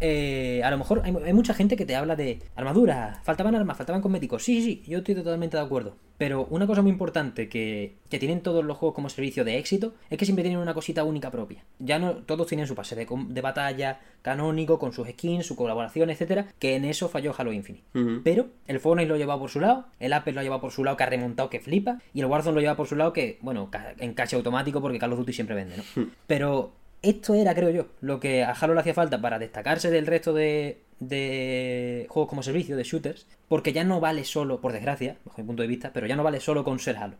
Eh, 0.00 0.62
a 0.64 0.70
lo 0.70 0.78
mejor 0.78 1.02
hay, 1.04 1.14
hay 1.24 1.32
mucha 1.32 1.54
gente 1.54 1.76
que 1.76 1.86
te 1.86 1.96
habla 1.96 2.16
de 2.16 2.40
armaduras, 2.54 3.18
faltaban 3.24 3.54
armas, 3.54 3.76
faltaban 3.76 4.02
cosméticos. 4.02 4.42
Sí, 4.42 4.62
sí, 4.62 4.82
yo 4.86 4.98
estoy 4.98 5.14
totalmente 5.14 5.56
de 5.56 5.62
acuerdo. 5.62 5.96
Pero 6.18 6.46
una 6.48 6.66
cosa 6.66 6.80
muy 6.80 6.90
importante 6.90 7.48
que, 7.50 7.96
que 8.08 8.18
tienen 8.18 8.40
todos 8.40 8.64
los 8.64 8.78
juegos 8.78 8.94
como 8.94 9.10
servicio 9.10 9.44
de 9.44 9.58
éxito 9.58 9.92
es 10.08 10.16
que 10.16 10.24
siempre 10.24 10.42
tienen 10.42 10.60
una 10.60 10.72
cosita 10.72 11.04
única 11.04 11.30
propia. 11.30 11.62
Ya 11.78 11.98
no 11.98 12.14
todos 12.14 12.46
tienen 12.46 12.66
su 12.66 12.74
pase 12.74 12.96
de, 12.96 13.06
de 13.28 13.40
batalla 13.42 14.00
canónico, 14.22 14.78
con 14.78 14.92
sus 14.92 15.06
skins, 15.08 15.46
su 15.46 15.56
colaboración, 15.56 16.10
etcétera, 16.10 16.46
que 16.58 16.74
en 16.74 16.84
eso 16.84 17.08
falló 17.08 17.34
Halo 17.36 17.52
Infinite. 17.52 17.84
Pero 18.24 18.48
el 18.66 18.80
Fortnite 18.80 19.08
lo 19.08 19.14
ha 19.14 19.18
llevado 19.18 19.38
por 19.38 19.50
su 19.50 19.60
lado, 19.60 19.86
el 20.00 20.12
Apex 20.12 20.34
lo 20.34 20.40
ha 20.40 20.42
llevado 20.42 20.62
por 20.62 20.72
su 20.72 20.82
lado 20.82 20.96
que 20.96 21.04
ha 21.04 21.06
remontado 21.06 21.48
que 21.48 21.60
flipa, 21.60 22.00
y 22.12 22.20
el 22.20 22.26
Warzone 22.26 22.54
lo 22.54 22.60
lleva 22.60 22.76
por 22.76 22.88
su 22.88 22.96
lado 22.96 23.12
que, 23.12 23.38
bueno, 23.42 23.70
en 23.98 24.14
cache 24.14 24.34
automático 24.34 24.80
porque 24.80 24.98
Call 24.98 25.12
of 25.12 25.20
Duty 25.20 25.32
siempre 25.32 25.54
vende, 25.54 25.76
¿no? 25.76 26.08
Pero 26.26 26.72
esto 27.02 27.34
era, 27.34 27.54
creo 27.54 27.70
yo, 27.70 27.86
lo 28.00 28.20
que 28.20 28.42
a 28.44 28.52
Halo 28.52 28.74
le 28.74 28.80
hacía 28.80 28.94
falta 28.94 29.20
para 29.20 29.38
destacarse 29.38 29.90
del 29.90 30.06
resto 30.06 30.32
de, 30.32 30.82
de 31.00 32.06
juegos 32.08 32.28
como 32.28 32.42
servicio, 32.42 32.76
de 32.76 32.82
shooters, 32.84 33.26
porque 33.48 33.72
ya 33.72 33.84
no 33.84 34.00
vale 34.00 34.24
solo, 34.24 34.60
por 34.60 34.72
desgracia, 34.72 35.16
bajo 35.24 35.40
mi 35.40 35.46
punto 35.46 35.62
de 35.62 35.68
vista, 35.68 35.92
pero 35.92 36.06
ya 36.06 36.16
no 36.16 36.22
vale 36.22 36.40
solo 36.40 36.64
con 36.64 36.78
ser 36.78 36.96
Halo. 36.96 37.16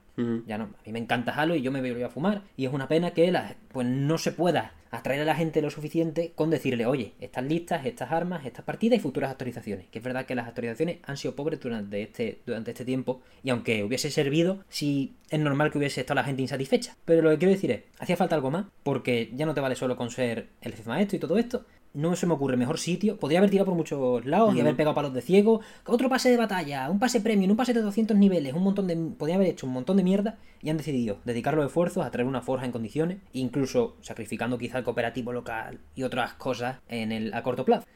Ya 0.47 0.59
no, 0.59 0.65
a 0.65 0.83
mí 0.87 0.93
me 0.93 0.99
encanta 0.99 1.33
Halo 1.35 1.55
y 1.55 1.63
yo 1.63 1.71
me 1.71 1.81
voy 1.81 2.03
a 2.03 2.09
fumar. 2.09 2.43
Y 2.57 2.67
es 2.67 2.73
una 2.73 2.89
pena 2.89 3.13
que 3.13 3.31
la- 3.31 3.55
pues 3.73 3.87
no 3.87 4.19
se 4.19 4.33
pueda 4.33 4.73
atraer 4.91 5.21
a 5.23 5.25
la 5.27 5.35
gente 5.35 5.61
lo 5.61 5.69
suficiente 5.69 6.33
con 6.35 6.49
decirle, 6.49 6.87
oye, 6.87 7.13
estas 7.21 7.45
listas, 7.45 7.85
estas 7.85 8.11
armas, 8.13 8.47
estas 8.47 8.65
partidas 8.65 8.99
y 8.99 9.03
futuras 9.03 9.31
actualizaciones. 9.31 9.87
Que 9.89 9.99
es 9.99 10.05
verdad 10.05 10.25
que 10.25 10.35
las 10.35 10.49
actualizaciones 10.49 10.99
han 11.05 11.17
sido 11.19 11.37
pobres 11.37 11.61
durante 11.61 12.01
este, 12.03 12.41
durante 12.47 12.71
este 12.71 12.85
tiempo. 12.87 13.21
Y 13.43 13.51
aunque 13.51 13.85
hubiese 13.85 14.11
servido, 14.11 14.65
sí 14.71 15.15
es 15.29 15.39
normal 15.39 15.71
que 15.71 15.79
hubiese 15.79 16.01
estado 16.01 16.15
la 16.17 16.25
gente 16.25 16.41
insatisfecha. 16.43 16.97
Pero 17.05 17.21
lo 17.23 17.31
que 17.31 17.39
quiero 17.39 17.53
decir 17.53 17.71
es, 17.73 17.83
hacía 17.99 18.17
falta 18.17 18.37
algo 18.37 18.51
más, 18.51 18.67
porque 18.83 19.31
ya 19.35 19.45
no 19.45 19.53
te 19.55 19.61
vale 19.61 19.75
solo 19.77 19.97
con 19.97 20.11
ser 20.11 20.49
el 20.63 20.73
jefe 20.75 20.89
maestro 20.89 21.17
y 21.17 21.21
todo 21.21 21.37
esto. 21.37 21.67
No 21.97 22.15
se 22.15 22.27
me 22.27 22.35
ocurre 22.35 22.59
mejor 22.59 22.79
sitio. 22.79 23.17
Podría 23.17 23.39
haber 23.39 23.49
tirado 23.49 23.65
por 23.65 23.75
muchos 23.75 24.27
lados 24.27 24.55
y 24.55 24.61
haber 24.61 24.77
pegado 24.77 24.95
palos 24.95 25.15
de 25.15 25.23
ciego. 25.23 25.63
Otro 25.87 26.11
pase 26.11 26.29
de 26.29 26.37
batalla, 26.37 26.91
un 26.91 26.99
pase 26.99 27.23
premium, 27.23 27.53
un 27.53 27.57
pase 27.57 27.73
de 27.73 27.81
200 27.81 28.15
niveles, 28.19 28.53
un 28.53 28.63
montón 28.63 28.87
de. 28.87 28.97
Podría 29.17 29.37
haber 29.37 29.49
hecho 29.49 29.67
un 29.67 29.73
montón 29.73 29.97
de 29.97 30.03
mierda 30.03 30.37
y 30.61 30.69
han 30.69 30.77
decidido 30.77 31.17
dedicar 31.25 31.55
los 31.55 31.65
esfuerzos 31.65 32.05
a 32.05 32.11
traer 32.11 32.29
una 32.29 32.43
forja 32.43 32.67
en 32.67 32.73
condiciones, 32.73 33.17
incluso 33.33 33.97
sacrificando 34.03 34.59
quizá 34.59 34.77
el 34.77 34.85
cooperativo 34.85 35.33
local 35.33 35.81
y 35.95 36.03
otras 36.03 36.35
cosas 36.35 36.77
en 36.89 37.13
el, 37.13 37.33
a 37.33 37.43
corto 37.43 37.65
plazo. 37.65 37.87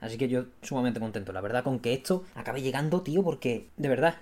Así 0.00 0.16
que 0.16 0.28
yo 0.28 0.46
sumamente 0.62 0.98
contento, 0.98 1.32
la 1.34 1.42
verdad, 1.42 1.62
con 1.62 1.78
que 1.78 1.92
esto 1.92 2.24
acabe 2.34 2.62
llegando, 2.62 3.02
tío, 3.02 3.22
porque 3.22 3.68
de 3.76 3.88
verdad, 3.90 4.14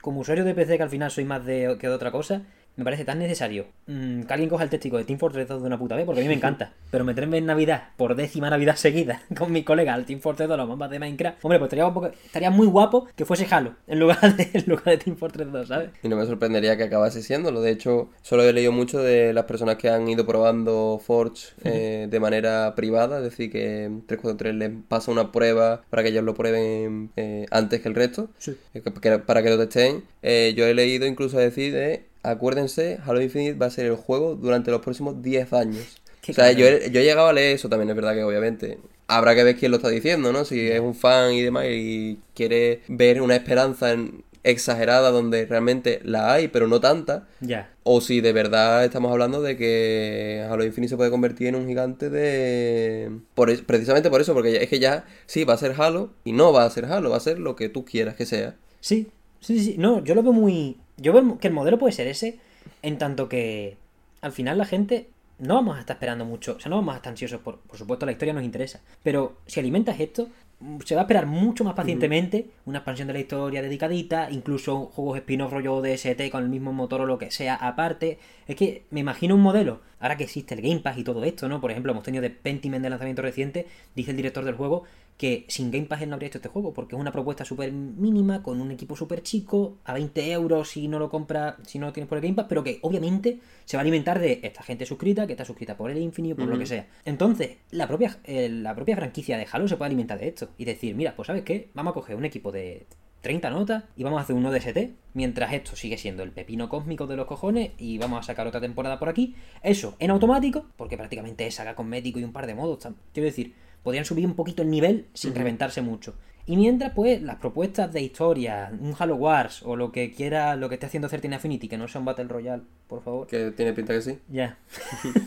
como 0.00 0.20
usuario 0.20 0.44
de 0.44 0.54
PC, 0.54 0.76
que 0.76 0.84
al 0.84 0.90
final 0.90 1.10
soy 1.10 1.24
más 1.24 1.44
de 1.44 1.76
que 1.80 1.88
de 1.88 1.94
otra 1.94 2.12
cosa, 2.12 2.42
me 2.78 2.84
parece 2.84 3.04
tan 3.04 3.18
necesario 3.18 3.66
mm, 3.86 4.22
que 4.22 4.32
alguien 4.32 4.48
coja 4.48 4.64
el 4.64 4.70
técnico 4.70 4.96
de 4.96 5.04
Team 5.04 5.18
Fortress 5.18 5.46
2 5.48 5.60
de 5.60 5.66
una 5.66 5.78
puta 5.78 5.96
vez, 5.96 6.06
porque 6.06 6.20
a 6.20 6.22
mí 6.22 6.28
me 6.28 6.34
encanta. 6.40 6.72
Pero 6.90 7.04
meterme 7.04 7.36
en 7.36 7.44
Navidad, 7.46 7.88
por 7.98 8.14
décima 8.14 8.48
Navidad 8.48 8.76
seguida, 8.76 9.20
con 9.36 9.52
mis 9.52 9.64
colegas 9.64 9.94
al 9.96 10.06
Team 10.06 10.20
Fortress 10.20 10.48
2, 10.48 10.56
los 10.56 10.68
mapas 10.68 10.90
de 10.90 10.98
Minecraft, 10.98 11.44
hombre, 11.44 11.58
pues 11.58 11.72
estaría, 11.72 11.92
que- 11.92 12.16
estaría 12.26 12.50
muy 12.50 12.66
guapo 12.66 13.06
que 13.14 13.24
fuese 13.26 13.46
Halo 13.50 13.74
en 13.86 13.98
lugar 14.00 14.36
de, 14.36 14.48
en 14.54 14.64
lugar 14.66 14.84
de 14.86 14.96
Team 14.98 15.16
Fortress 15.16 15.52
2, 15.52 15.68
¿sabes? 15.68 15.90
Y 16.02 16.08
no 16.08 16.16
me 16.16 16.24
sorprendería 16.24 16.76
que 16.76 16.84
acabase 16.84 17.22
siéndolo. 17.22 17.60
De 17.60 17.70
hecho, 17.72 18.08
solo 18.22 18.42
he 18.44 18.52
leído 18.52 18.72
mucho 18.72 19.02
de 19.02 19.32
las 19.32 19.44
personas 19.44 19.76
que 19.76 19.90
han 19.90 20.08
ido 20.08 20.24
probando 20.26 21.00
Forge 21.04 21.48
eh, 21.64 22.06
de 22.08 22.20
manera 22.20 22.74
privada. 22.76 23.18
Es 23.18 23.24
decir, 23.24 23.50
que 23.50 23.90
343 24.06 24.54
les 24.54 24.70
pasa 24.88 25.10
una 25.10 25.32
prueba 25.32 25.82
para 25.90 26.02
que 26.02 26.10
ellos 26.10 26.24
lo 26.24 26.34
prueben 26.34 27.10
eh, 27.16 27.46
antes 27.50 27.80
que 27.80 27.88
el 27.88 27.94
resto. 27.94 28.30
Sí. 28.38 28.56
eh, 28.74 28.82
Para 29.26 29.42
que 29.42 29.50
lo 29.50 29.58
testen. 29.58 30.04
Eh, 30.22 30.54
yo 30.56 30.66
he 30.66 30.74
leído 30.74 31.06
incluso 31.06 31.38
decir 31.38 31.72
de, 31.72 32.04
acuérdense, 32.30 32.98
Halo 33.04 33.20
Infinite 33.20 33.58
va 33.58 33.66
a 33.66 33.70
ser 33.70 33.86
el 33.86 33.96
juego 33.96 34.34
durante 34.34 34.70
los 34.70 34.80
próximos 34.80 35.22
10 35.22 35.52
años. 35.52 35.96
Qué 36.20 36.32
o 36.32 36.34
sea, 36.34 36.52
yo 36.52 36.66
he, 36.66 36.90
yo 36.90 37.00
he 37.00 37.04
llegado 37.04 37.28
a 37.28 37.32
leer 37.32 37.54
eso 37.56 37.68
también, 37.68 37.88
es 37.90 37.96
verdad 37.96 38.14
que 38.14 38.22
obviamente 38.24 38.78
habrá 39.06 39.34
que 39.34 39.44
ver 39.44 39.56
quién 39.56 39.70
lo 39.70 39.76
está 39.78 39.88
diciendo, 39.88 40.32
¿no? 40.32 40.44
Si 40.44 40.60
es 40.68 40.80
un 40.80 40.94
fan 40.94 41.32
y 41.32 41.40
demás 41.42 41.66
y 41.70 42.18
quiere 42.34 42.82
ver 42.88 43.22
una 43.22 43.36
esperanza 43.36 43.92
en- 43.92 44.24
exagerada 44.44 45.10
donde 45.10 45.46
realmente 45.46 46.00
la 46.04 46.32
hay, 46.32 46.48
pero 46.48 46.68
no 46.68 46.80
tanta, 46.80 47.26
Ya. 47.40 47.70
o 47.82 48.00
si 48.00 48.20
de 48.20 48.32
verdad 48.32 48.84
estamos 48.84 49.10
hablando 49.12 49.42
de 49.42 49.56
que 49.56 50.46
Halo 50.48 50.64
Infinite 50.64 50.90
se 50.90 50.96
puede 50.96 51.10
convertir 51.10 51.48
en 51.48 51.56
un 51.56 51.66
gigante 51.66 52.08
de... 52.10 53.10
Por, 53.34 53.50
es- 53.50 53.62
precisamente 53.62 54.10
por 54.10 54.20
eso, 54.20 54.34
porque 54.34 54.62
es 54.62 54.68
que 54.68 54.78
ya 54.78 55.04
sí 55.26 55.44
va 55.44 55.54
a 55.54 55.58
ser 55.58 55.74
Halo 55.78 56.12
y 56.24 56.32
no 56.32 56.52
va 56.52 56.64
a 56.64 56.70
ser 56.70 56.84
Halo, 56.86 57.10
va 57.10 57.16
a 57.16 57.20
ser 57.20 57.38
lo 57.38 57.56
que 57.56 57.68
tú 57.68 57.84
quieras 57.84 58.14
que 58.14 58.26
sea. 58.26 58.56
Sí, 58.80 59.08
sí, 59.40 59.58
sí. 59.60 59.74
No, 59.78 60.02
yo 60.04 60.14
lo 60.14 60.22
veo 60.22 60.32
muy. 60.32 60.76
Yo 60.98 61.12
veo 61.12 61.38
que 61.38 61.48
el 61.48 61.54
modelo 61.54 61.78
puede 61.78 61.92
ser 61.92 62.08
ese, 62.08 62.38
en 62.82 62.98
tanto 62.98 63.28
que 63.28 63.76
al 64.20 64.32
final 64.32 64.58
la 64.58 64.64
gente 64.64 65.08
no 65.38 65.54
vamos 65.54 65.76
a 65.76 65.80
estar 65.80 65.96
esperando 65.96 66.24
mucho. 66.24 66.56
O 66.56 66.60
sea, 66.60 66.68
no 66.70 66.76
vamos 66.76 66.94
a 66.94 66.96
estar 66.96 67.12
ansiosos. 67.12 67.40
Por, 67.40 67.58
por 67.60 67.78
supuesto, 67.78 68.04
la 68.04 68.12
historia 68.12 68.34
nos 68.34 68.42
interesa. 68.42 68.80
Pero 69.02 69.38
si 69.46 69.60
alimentas 69.60 70.00
esto, 70.00 70.28
mm, 70.60 70.80
se 70.84 70.94
va 70.96 71.02
a 71.02 71.04
esperar 71.04 71.26
mucho 71.26 71.62
más 71.62 71.74
pacientemente 71.74 72.46
una 72.66 72.78
expansión 72.78 73.06
de 73.06 73.14
la 73.14 73.20
historia 73.20 73.62
dedicadita, 73.62 74.30
incluso 74.30 74.86
juegos 74.86 75.18
spin-off 75.18 75.52
rollo 75.52 75.80
DST 75.80 76.30
con 76.30 76.42
el 76.42 76.48
mismo 76.48 76.72
motor 76.72 77.02
o 77.02 77.06
lo 77.06 77.18
que 77.18 77.30
sea 77.30 77.54
aparte. 77.54 78.18
Es 78.48 78.56
que 78.56 78.82
me 78.90 79.00
imagino 79.00 79.36
un 79.36 79.42
modelo, 79.42 79.80
ahora 80.00 80.16
que 80.16 80.24
existe 80.24 80.54
el 80.54 80.62
Game 80.62 80.80
Pass 80.80 80.98
y 80.98 81.04
todo 81.04 81.22
esto, 81.22 81.48
¿no? 81.48 81.60
Por 81.60 81.70
ejemplo, 81.70 81.92
hemos 81.92 82.04
tenido 82.04 82.22
de 82.22 82.30
Pentiment 82.30 82.82
de 82.82 82.90
lanzamiento 82.90 83.22
reciente, 83.22 83.66
dice 83.94 84.10
el 84.10 84.16
director 84.16 84.44
del 84.44 84.56
juego 84.56 84.84
que 85.18 85.44
sin 85.48 85.72
Game 85.72 85.86
Pass 85.86 86.00
él 86.00 86.08
no 86.08 86.14
habría 86.14 86.28
hecho 86.28 86.38
este 86.38 86.48
juego, 86.48 86.72
porque 86.72 86.94
es 86.94 87.00
una 87.00 87.10
propuesta 87.10 87.44
súper 87.44 87.72
mínima, 87.72 88.40
con 88.42 88.60
un 88.60 88.70
equipo 88.70 88.94
súper 88.94 89.22
chico, 89.22 89.78
a 89.84 89.92
20 89.92 90.30
euros 90.30 90.70
si 90.70 90.86
no 90.86 91.00
lo 91.00 91.10
compras, 91.10 91.56
si 91.66 91.80
no 91.80 91.86
lo 91.86 91.92
tienes 91.92 92.08
por 92.08 92.18
el 92.18 92.22
Game 92.22 92.36
Pass, 92.36 92.46
pero 92.48 92.62
que 92.62 92.78
obviamente 92.82 93.40
se 93.64 93.76
va 93.76 93.80
a 93.80 93.82
alimentar 93.82 94.20
de 94.20 94.40
esta 94.44 94.62
gente 94.62 94.86
suscrita, 94.86 95.26
que 95.26 95.32
está 95.32 95.44
suscrita 95.44 95.76
por 95.76 95.90
el 95.90 95.98
Infinite 95.98 96.34
o 96.34 96.36
por 96.36 96.46
lo 96.46 96.58
que 96.58 96.66
sea. 96.66 96.86
Entonces, 97.04 97.56
la 97.72 97.88
propia, 97.88 98.16
eh, 98.24 98.48
la 98.48 98.76
propia 98.76 98.94
franquicia 98.94 99.36
de 99.36 99.46
Halo 99.50 99.66
se 99.66 99.76
puede 99.76 99.88
alimentar 99.88 100.20
de 100.20 100.28
esto 100.28 100.50
y 100.56 100.64
decir, 100.64 100.94
mira, 100.94 101.16
pues 101.16 101.26
¿sabes 101.26 101.42
qué? 101.42 101.68
Vamos 101.74 101.90
a 101.90 101.94
coger 101.94 102.14
un 102.14 102.24
equipo 102.24 102.52
de 102.52 102.86
30 103.20 103.50
notas 103.50 103.84
y 103.96 104.04
vamos 104.04 104.20
a 104.20 104.22
hacer 104.22 104.36
uno 104.36 104.52
de 104.52 104.58
ST, 104.58 104.94
mientras 105.14 105.52
esto 105.52 105.74
sigue 105.74 105.98
siendo 105.98 106.22
el 106.22 106.30
pepino 106.30 106.68
cósmico 106.68 107.08
de 107.08 107.16
los 107.16 107.26
cojones 107.26 107.72
y 107.76 107.98
vamos 107.98 108.20
a 108.20 108.22
sacar 108.22 108.46
otra 108.46 108.60
temporada 108.60 109.00
por 109.00 109.08
aquí. 109.08 109.34
Eso 109.62 109.96
en 109.98 110.10
automático, 110.10 110.66
porque 110.76 110.96
prácticamente 110.96 111.46
es 111.46 111.56
saga 111.56 111.74
cosmético 111.74 112.20
y 112.20 112.24
un 112.24 112.32
par 112.32 112.46
de 112.46 112.54
modos. 112.54 112.86
Quiero 113.12 113.26
decir, 113.26 113.54
podrían 113.88 114.04
subir 114.04 114.26
un 114.26 114.34
poquito 114.34 114.60
el 114.60 114.68
nivel 114.68 115.06
sin 115.14 115.34
reventarse 115.34 115.80
mucho. 115.80 116.14
Y 116.44 116.58
mientras, 116.58 116.92
pues, 116.92 117.22
las 117.22 117.36
propuestas 117.36 117.90
de 117.90 118.02
historia, 118.02 118.70
un 118.78 118.94
Halo 118.98 119.16
Wars 119.16 119.62
o 119.62 119.76
lo 119.76 119.92
que 119.92 120.12
quiera, 120.12 120.56
lo 120.56 120.68
que 120.68 120.74
esté 120.74 120.84
haciendo 120.84 121.08
Certain 121.08 121.32
Affinity, 121.32 121.68
que 121.68 121.78
no 121.78 121.88
sea 121.88 121.98
un 121.98 122.04
Battle 122.04 122.26
Royale, 122.26 122.64
por 122.86 123.02
favor. 123.02 123.26
Que 123.26 123.50
tiene 123.50 123.72
pinta 123.72 123.94
que 123.94 124.02
sí. 124.02 124.18
Ya. 124.28 124.58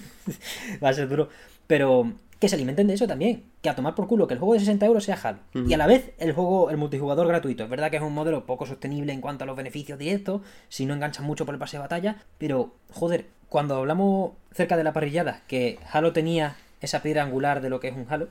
Va 0.83 0.89
a 0.89 0.93
ser 0.93 1.09
duro. 1.09 1.29
Pero 1.65 2.13
que 2.37 2.49
se 2.49 2.53
alimenten 2.53 2.85
de 2.85 2.93
eso 2.93 3.07
también. 3.07 3.45
Que 3.63 3.69
a 3.69 3.75
tomar 3.75 3.95
por 3.95 4.05
culo 4.05 4.27
que 4.27 4.35
el 4.35 4.39
juego 4.39 4.53
de 4.53 4.59
60 4.59 4.85
euros 4.85 5.05
sea 5.05 5.17
Halo. 5.23 5.39
Y 5.67 5.73
a 5.73 5.77
la 5.77 5.87
vez 5.87 6.11
el 6.19 6.33
juego, 6.33 6.69
el 6.69 6.77
multijugador 6.77 7.27
gratuito. 7.27 7.63
Es 7.63 7.69
verdad 7.71 7.89
que 7.89 7.97
es 7.97 8.03
un 8.03 8.13
modelo 8.13 8.45
poco 8.45 8.67
sostenible 8.67 9.11
en 9.11 9.21
cuanto 9.21 9.43
a 9.43 9.47
los 9.47 9.57
beneficios 9.57 9.97
directos, 9.97 10.41
si 10.69 10.85
no 10.85 10.93
enganchan 10.93 11.25
mucho 11.25 11.47
por 11.47 11.55
el 11.55 11.59
pase 11.59 11.77
de 11.77 11.81
batalla, 11.81 12.23
pero 12.37 12.75
joder, 12.91 13.25
cuando 13.49 13.77
hablamos 13.77 14.33
cerca 14.53 14.77
de 14.77 14.83
la 14.83 14.93
parrillada, 14.93 15.41
que 15.47 15.79
Halo 15.91 16.13
tenía 16.13 16.57
esa 16.81 17.01
piedra 17.01 17.23
angular 17.23 17.61
de 17.61 17.69
lo 17.69 17.79
que 17.79 17.87
es 17.87 17.95
un 17.95 18.05
Halo, 18.09 18.27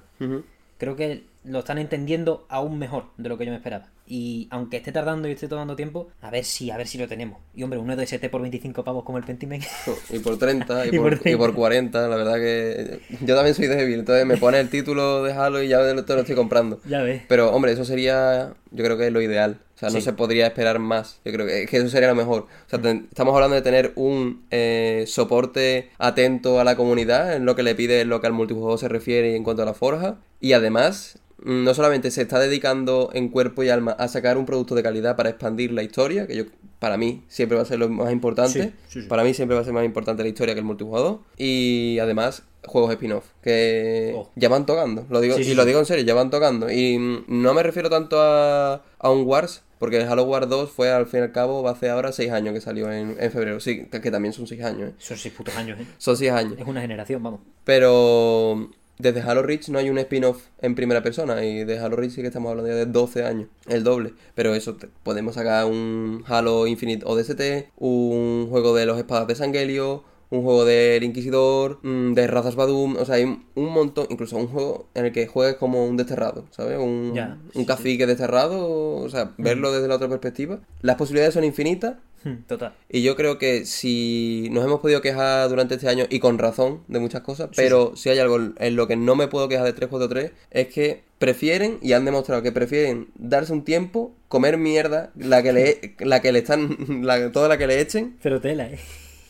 creo 0.78 0.96
que 0.96 1.24
lo 1.44 1.60
están 1.60 1.78
entendiendo 1.78 2.46
aún 2.48 2.78
mejor 2.78 3.06
de 3.16 3.28
lo 3.28 3.38
que 3.38 3.46
yo 3.46 3.50
me 3.50 3.56
esperaba. 3.56 3.86
Y 4.12 4.48
aunque 4.50 4.78
esté 4.78 4.90
tardando 4.90 5.28
y 5.28 5.30
esté 5.30 5.46
tomando 5.46 5.76
tiempo, 5.76 6.08
a 6.20 6.30
ver 6.30 6.44
si, 6.44 6.68
a 6.72 6.76
ver 6.76 6.88
si 6.88 6.98
lo 6.98 7.06
tenemos. 7.06 7.38
Y 7.54 7.62
hombre, 7.62 7.78
un 7.78 7.92
EDST 7.92 8.28
por 8.28 8.42
25 8.42 8.82
pavos 8.82 9.04
como 9.04 9.18
el 9.18 9.24
Pentiment. 9.24 9.62
Y 10.10 10.18
por 10.18 10.36
30, 10.36 10.86
y, 10.92 10.98
por, 10.98 11.20
y, 11.24 11.36
por, 11.36 11.54
40, 11.54 12.08
la 12.08 12.16
verdad 12.16 12.34
que 12.34 12.98
yo 13.20 13.36
también 13.36 13.54
soy 13.54 13.68
débil. 13.68 14.00
Entonces 14.00 14.26
me 14.26 14.36
pone 14.36 14.58
el 14.58 14.68
título 14.68 15.22
de 15.22 15.32
Halo 15.32 15.62
y 15.62 15.68
ya 15.68 15.78
te 16.04 16.14
lo 16.14 16.20
estoy 16.22 16.34
comprando. 16.34 16.80
Ya 16.86 17.02
ves. 17.02 17.22
Pero 17.28 17.52
hombre, 17.52 17.70
eso 17.70 17.84
sería, 17.84 18.52
yo 18.72 18.84
creo 18.84 18.98
que 18.98 19.06
es 19.06 19.12
lo 19.12 19.22
ideal. 19.22 19.60
O 19.76 19.78
sea, 19.78 19.90
no 19.90 20.00
se 20.00 20.12
podría 20.12 20.48
esperar 20.48 20.80
más. 20.80 21.20
Yo 21.24 21.32
creo 21.32 21.46
que, 21.46 21.62
eso 21.70 21.88
sería 21.88 22.08
lo 22.08 22.16
mejor. 22.16 22.48
O 22.66 22.68
sea, 22.68 22.80
estamos 22.80 23.32
hablando 23.32 23.54
de 23.54 23.62
tener 23.62 23.92
un 23.94 24.44
eh, 24.50 25.04
soporte 25.06 25.88
atento 25.98 26.58
a 26.58 26.64
la 26.64 26.74
comunidad 26.74 27.36
en 27.36 27.46
lo 27.46 27.54
que 27.54 27.62
le 27.62 27.76
pide, 27.76 28.00
en 28.00 28.08
lo 28.08 28.20
que 28.20 28.26
al 28.26 28.32
multijugador 28.32 28.80
se 28.80 28.88
refiere 28.88 29.36
en 29.36 29.44
cuanto 29.44 29.62
a 29.62 29.66
la 29.66 29.72
forja. 29.72 30.18
Y 30.40 30.52
además, 30.52 31.19
no 31.42 31.74
solamente 31.74 32.10
se 32.10 32.22
está 32.22 32.38
dedicando 32.38 33.10
en 33.14 33.28
cuerpo 33.28 33.62
y 33.62 33.68
alma 33.68 33.92
a 33.92 34.08
sacar 34.08 34.36
un 34.36 34.46
producto 34.46 34.74
de 34.74 34.82
calidad 34.82 35.16
para 35.16 35.30
expandir 35.30 35.72
la 35.72 35.82
historia, 35.82 36.26
que 36.26 36.36
yo 36.36 36.44
para 36.78 36.96
mí 36.96 37.24
siempre 37.28 37.56
va 37.56 37.62
a 37.62 37.66
ser 37.66 37.78
lo 37.78 37.88
más 37.88 38.12
importante. 38.12 38.72
Para 39.08 39.22
mí 39.22 39.34
siempre 39.34 39.54
va 39.54 39.62
a 39.62 39.64
ser 39.64 39.72
más 39.72 39.84
importante 39.84 40.22
la 40.22 40.28
historia 40.28 40.54
que 40.54 40.60
el 40.60 40.66
multijugador. 40.66 41.20
Y 41.36 41.98
además, 41.98 42.42
juegos 42.64 42.90
spin-off, 42.92 43.26
que 43.42 44.12
oh. 44.16 44.30
ya 44.34 44.48
van 44.48 44.66
tocando. 44.66 45.06
Lo 45.10 45.20
digo, 45.20 45.38
y 45.38 45.54
lo 45.54 45.64
digo 45.64 45.78
en 45.78 45.86
serio, 45.86 46.04
ya 46.04 46.14
van 46.14 46.30
tocando. 46.30 46.70
Y 46.70 46.98
no 47.28 47.54
me 47.54 47.62
refiero 47.62 47.90
tanto 47.90 48.20
a, 48.20 48.82
a 48.98 49.10
un 49.10 49.26
Wars, 49.26 49.62
porque 49.78 50.02
Halo 50.02 50.24
Wars 50.24 50.48
2 50.48 50.70
fue 50.70 50.90
al 50.90 51.06
fin 51.06 51.20
y 51.20 51.22
al 51.24 51.32
cabo, 51.32 51.62
va 51.62 51.72
hace 51.72 51.88
ahora 51.88 52.12
6 52.12 52.30
años 52.32 52.54
que 52.54 52.60
salió 52.60 52.92
en, 52.92 53.16
en 53.18 53.30
febrero. 53.30 53.60
Sí, 53.60 53.86
que, 53.86 54.10
también 54.10 54.32
son 54.32 54.46
6 54.46 54.62
años. 54.62 54.90
¿eh? 54.90 54.94
Son 54.98 55.16
6 55.16 55.34
putos 55.34 55.56
años, 55.56 55.80
¿eh? 55.80 55.86
Son 55.98 56.16
6 56.16 56.30
años. 56.32 56.54
Es 56.58 56.66
una 56.66 56.80
generación, 56.80 57.22
vamos. 57.22 57.40
Pero 57.64 58.70
desde 59.00 59.20
Halo 59.22 59.42
Reach 59.42 59.68
no 59.68 59.78
hay 59.78 59.90
un 59.90 59.98
spin-off 59.98 60.42
en 60.60 60.74
primera 60.74 61.02
persona 61.02 61.44
y 61.44 61.64
de 61.64 61.78
Halo 61.78 61.96
Reach 61.96 62.12
sí 62.12 62.20
que 62.20 62.28
estamos 62.28 62.50
hablando 62.50 62.70
ya 62.70 62.76
de 62.76 62.86
12 62.86 63.24
años, 63.24 63.48
el 63.68 63.84
doble. 63.84 64.14
Pero 64.34 64.54
eso, 64.54 64.76
podemos 65.02 65.34
sacar 65.34 65.66
un 65.66 66.24
Halo 66.26 66.66
Infinite 66.66 67.04
ODST, 67.06 67.70
un 67.78 68.46
juego 68.50 68.74
de 68.74 68.86
los 68.86 68.98
espadas 68.98 69.26
de 69.26 69.34
Sangelio, 69.34 70.04
un 70.30 70.42
juego 70.44 70.64
del 70.64 71.02
Inquisidor, 71.02 71.80
mm, 71.82 72.14
de 72.14 72.26
razas 72.28 72.54
Badum, 72.54 72.96
o 72.96 73.04
sea, 73.04 73.16
hay 73.16 73.24
un 73.24 73.72
montón, 73.72 74.06
incluso 74.10 74.36
un 74.36 74.46
juego 74.46 74.86
en 74.94 75.06
el 75.06 75.12
que 75.12 75.26
juegues 75.26 75.56
como 75.56 75.84
un 75.84 75.96
desterrado, 75.96 76.44
¿sabes? 76.50 76.78
Un, 76.78 77.18
un 77.52 77.64
cacique 77.64 78.06
desterrado, 78.06 78.96
o 78.96 79.08
sea, 79.08 79.34
verlo 79.38 79.72
desde 79.72 79.88
la 79.88 79.96
otra 79.96 80.08
perspectiva. 80.08 80.60
Las 80.82 80.96
posibilidades 80.96 81.34
son 81.34 81.44
infinitas. 81.44 81.96
Hmm, 82.22 82.42
total. 82.46 82.74
Y 82.88 83.02
yo 83.02 83.16
creo 83.16 83.38
que 83.38 83.64
si 83.64 84.48
nos 84.50 84.64
hemos 84.64 84.80
podido 84.80 85.00
quejar 85.00 85.48
durante 85.48 85.74
este 85.74 85.88
año, 85.88 86.04
y 86.10 86.20
con 86.20 86.38
razón, 86.38 86.82
de 86.88 86.98
muchas 86.98 87.22
cosas, 87.22 87.48
pero 87.56 87.96
si 87.96 88.10
hay 88.10 88.18
algo 88.18 88.38
en 88.56 88.76
lo 88.76 88.86
que 88.86 88.96
no 88.96 89.14
me 89.14 89.28
puedo 89.28 89.48
quejar 89.48 89.64
de 89.64 89.72
343, 89.72 90.32
es 90.50 90.66
que 90.68 91.02
prefieren, 91.18 91.78
y 91.82 91.92
han 91.92 92.04
demostrado 92.04 92.42
que 92.42 92.52
prefieren 92.52 93.08
darse 93.14 93.52
un 93.52 93.64
tiempo, 93.64 94.14
comer 94.28 94.58
mierda, 94.58 95.10
la 95.16 95.42
que 95.42 95.52
le, 95.52 95.94
la 95.98 96.20
que 96.20 96.32
le 96.32 96.40
están, 96.40 96.76
la, 97.02 97.32
toda 97.32 97.48
la 97.48 97.58
que 97.58 97.66
le 97.66 97.80
echen. 97.80 98.16
Pero 98.22 98.40
tela, 98.40 98.66
eh. 98.66 98.78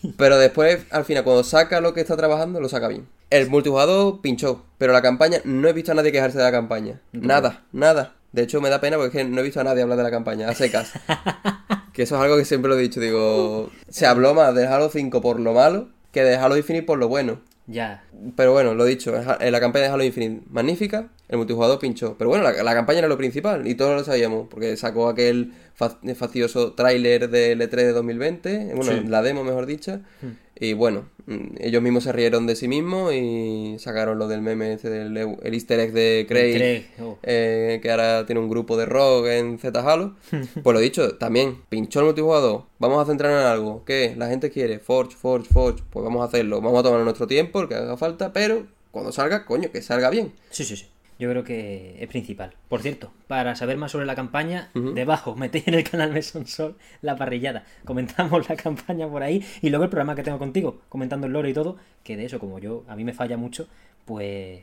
Pero 0.17 0.39
después, 0.39 0.81
al 0.91 1.05
final, 1.05 1.25
cuando 1.25 1.45
saca 1.45 1.81
lo 1.81 1.95
que 1.95 2.01
está 2.01 2.17
trabajando, 2.17 2.61
lo 2.61 2.69
saca 2.69 2.89
bien. 2.89 3.07
El 3.29 3.49
multijugador 3.49 4.21
pinchó, 4.23 4.65
pero 4.77 4.93
la 4.93 5.03
campaña, 5.03 5.41
no 5.45 5.69
he 5.69 5.73
visto 5.73 5.93
a 5.93 5.95
nadie 5.95 6.11
quejarse 6.11 6.39
de 6.39 6.43
la 6.43 6.51
campaña. 6.51 7.01
Nada, 7.13 7.65
nada. 7.71 8.17
De 8.33 8.43
hecho, 8.43 8.61
me 8.61 8.71
da 8.71 8.81
pena 8.81 8.97
porque 8.97 9.23
no 9.25 9.41
he 9.41 9.45
visto 9.45 9.61
a 9.61 9.65
nadie 9.65 9.83
hablar 9.83 9.99
de 9.99 10.05
la 10.05 10.11
campaña, 10.11 10.49
a 10.49 10.55
secas. 10.55 10.93
que 11.93 12.03
eso 12.03 12.17
es 12.17 12.23
algo 12.23 12.37
que 12.37 12.45
siempre 12.45 12.69
lo 12.69 12.79
he 12.79 12.83
dicho, 12.83 13.01
digo, 13.01 13.71
se 13.89 14.07
habló 14.07 14.35
más 14.35 14.55
de 14.55 14.67
Halo 14.67 14.89
5 14.89 15.21
por 15.21 15.41
lo 15.41 15.53
malo 15.53 15.89
que 16.13 16.25
de 16.25 16.37
Halo 16.37 16.57
Infinite 16.57 16.87
por 16.87 16.99
lo 16.99 17.09
bueno. 17.09 17.41
Ya. 17.67 18.03
Pero 18.37 18.53
bueno, 18.53 18.75
lo 18.75 18.85
dicho, 18.85 19.13
la 19.13 19.61
campaña 19.61 19.85
de 19.85 19.91
Halo 19.93 20.03
Infinite 20.03 20.43
magnífica, 20.51 21.09
el 21.29 21.39
multijugador 21.39 21.79
pinchó. 21.79 22.17
Pero 22.19 22.29
bueno, 22.29 22.51
la, 22.51 22.75
campaña 22.75 22.99
era 22.99 23.09
lo 23.09 23.17
principal 23.17 23.67
y 23.69 23.77
todos 23.77 23.97
lo 23.97 24.05
sabíamos, 24.05 24.49
porque 24.49 24.77
sacó 24.77 25.09
aquel 25.09 25.53
fastidioso 25.75 26.73
tráiler 26.73 27.31
de 27.31 27.57
E3 27.57 27.71
de 27.71 27.93
2020, 27.93 28.75
bueno, 28.75 29.09
la 29.09 29.23
demo 29.23 29.45
mejor 29.45 29.67
dicha. 29.67 30.01
Hmm. 30.21 30.33
Y 30.61 30.75
bueno, 30.75 31.09
mm, 31.27 31.57
ellos 31.59 31.83
mismos 31.83 32.05
se 32.05 32.13
rieron 32.13 32.47
de 32.47 32.55
sí 32.55 32.69
mismos 32.69 33.15
y 33.15 33.77
sacaron 33.79 34.19
lo 34.19 34.29
del 34.29 34.43
meme 34.43 34.75
ese 34.75 34.91
del 34.91 35.17
el 35.17 35.55
easter 35.55 35.81
egg 35.81 35.93
de 35.93 36.27
Craig, 36.29 36.87
oh. 37.01 37.19
eh, 37.23 37.81
que 37.83 37.91
ahora 37.91 38.27
tiene 38.27 38.43
un 38.43 38.51
grupo 38.51 38.77
de 38.77 38.85
rock 38.85 39.27
en 39.29 39.59
Z 39.59 39.81
Halo. 39.81 40.17
pues 40.63 40.75
lo 40.75 40.81
dicho, 40.81 41.17
también 41.17 41.63
pinchó 41.71 42.01
el 42.01 42.07
multijugador. 42.07 42.65
Vamos 42.79 43.03
a 43.03 43.07
centrarnos 43.07 43.41
en 43.41 43.47
algo. 43.47 43.85
¿Qué? 43.87 44.15
La 44.19 44.29
gente 44.29 44.51
quiere 44.51 44.79
Forge, 44.79 45.17
Forge, 45.17 45.49
Forge. 45.51 45.83
Pues 45.91 46.05
vamos 46.05 46.21
a 46.21 46.27
hacerlo. 46.27 46.61
Vamos 46.61 46.79
a 46.79 46.83
tomar 46.83 47.01
nuestro 47.01 47.27
tiempo, 47.27 47.63
el 47.63 47.69
que 47.69 47.77
haga 47.77 47.97
falta, 47.97 48.35
pero 48.35 48.67
cuando 48.91 49.13
salga, 49.13 49.47
coño, 49.47 49.71
que 49.73 49.81
salga 49.81 50.11
bien. 50.11 50.35
Sí, 50.51 50.65
sí, 50.65 50.77
sí 50.77 50.90
yo 51.21 51.29
creo 51.29 51.45
que 51.45 52.03
es 52.03 52.09
principal. 52.09 52.55
Por 52.69 52.81
cierto, 52.81 53.13
para 53.29 53.55
saber 53.55 53.77
más 53.77 53.93
sobre 53.93 54.07
la 54.07 54.15
campaña, 54.15 54.71
debajo 54.75 55.37
metéis 55.37 55.69
en 55.69 55.75
el 55.75 55.85
canal 55.85 56.13
Meson 56.13 56.47
Sol 56.47 56.77
la 57.03 57.15
parrillada. 57.17 57.65
Comentamos 57.85 58.49
la 58.49 58.57
campaña 58.57 59.07
por 59.07 59.23
ahí 59.23 59.45
y 59.61 59.69
luego 59.69 59.85
el 59.85 59.91
programa 59.91 60.17
que 60.17 60.23
tengo 60.23 60.39
contigo, 60.39 60.81
comentando 60.89 61.27
el 61.27 61.35
lore 61.35 61.51
y 61.51 61.55
todo, 61.55 61.77
que 62.03 62.17
de 62.17 62.25
eso, 62.25 62.39
como 62.39 62.59
yo, 62.59 62.85
a 62.89 62.97
mí 62.97 63.05
me 63.05 63.13
falla 63.13 63.37
mucho, 63.37 63.69
pues... 64.07 64.63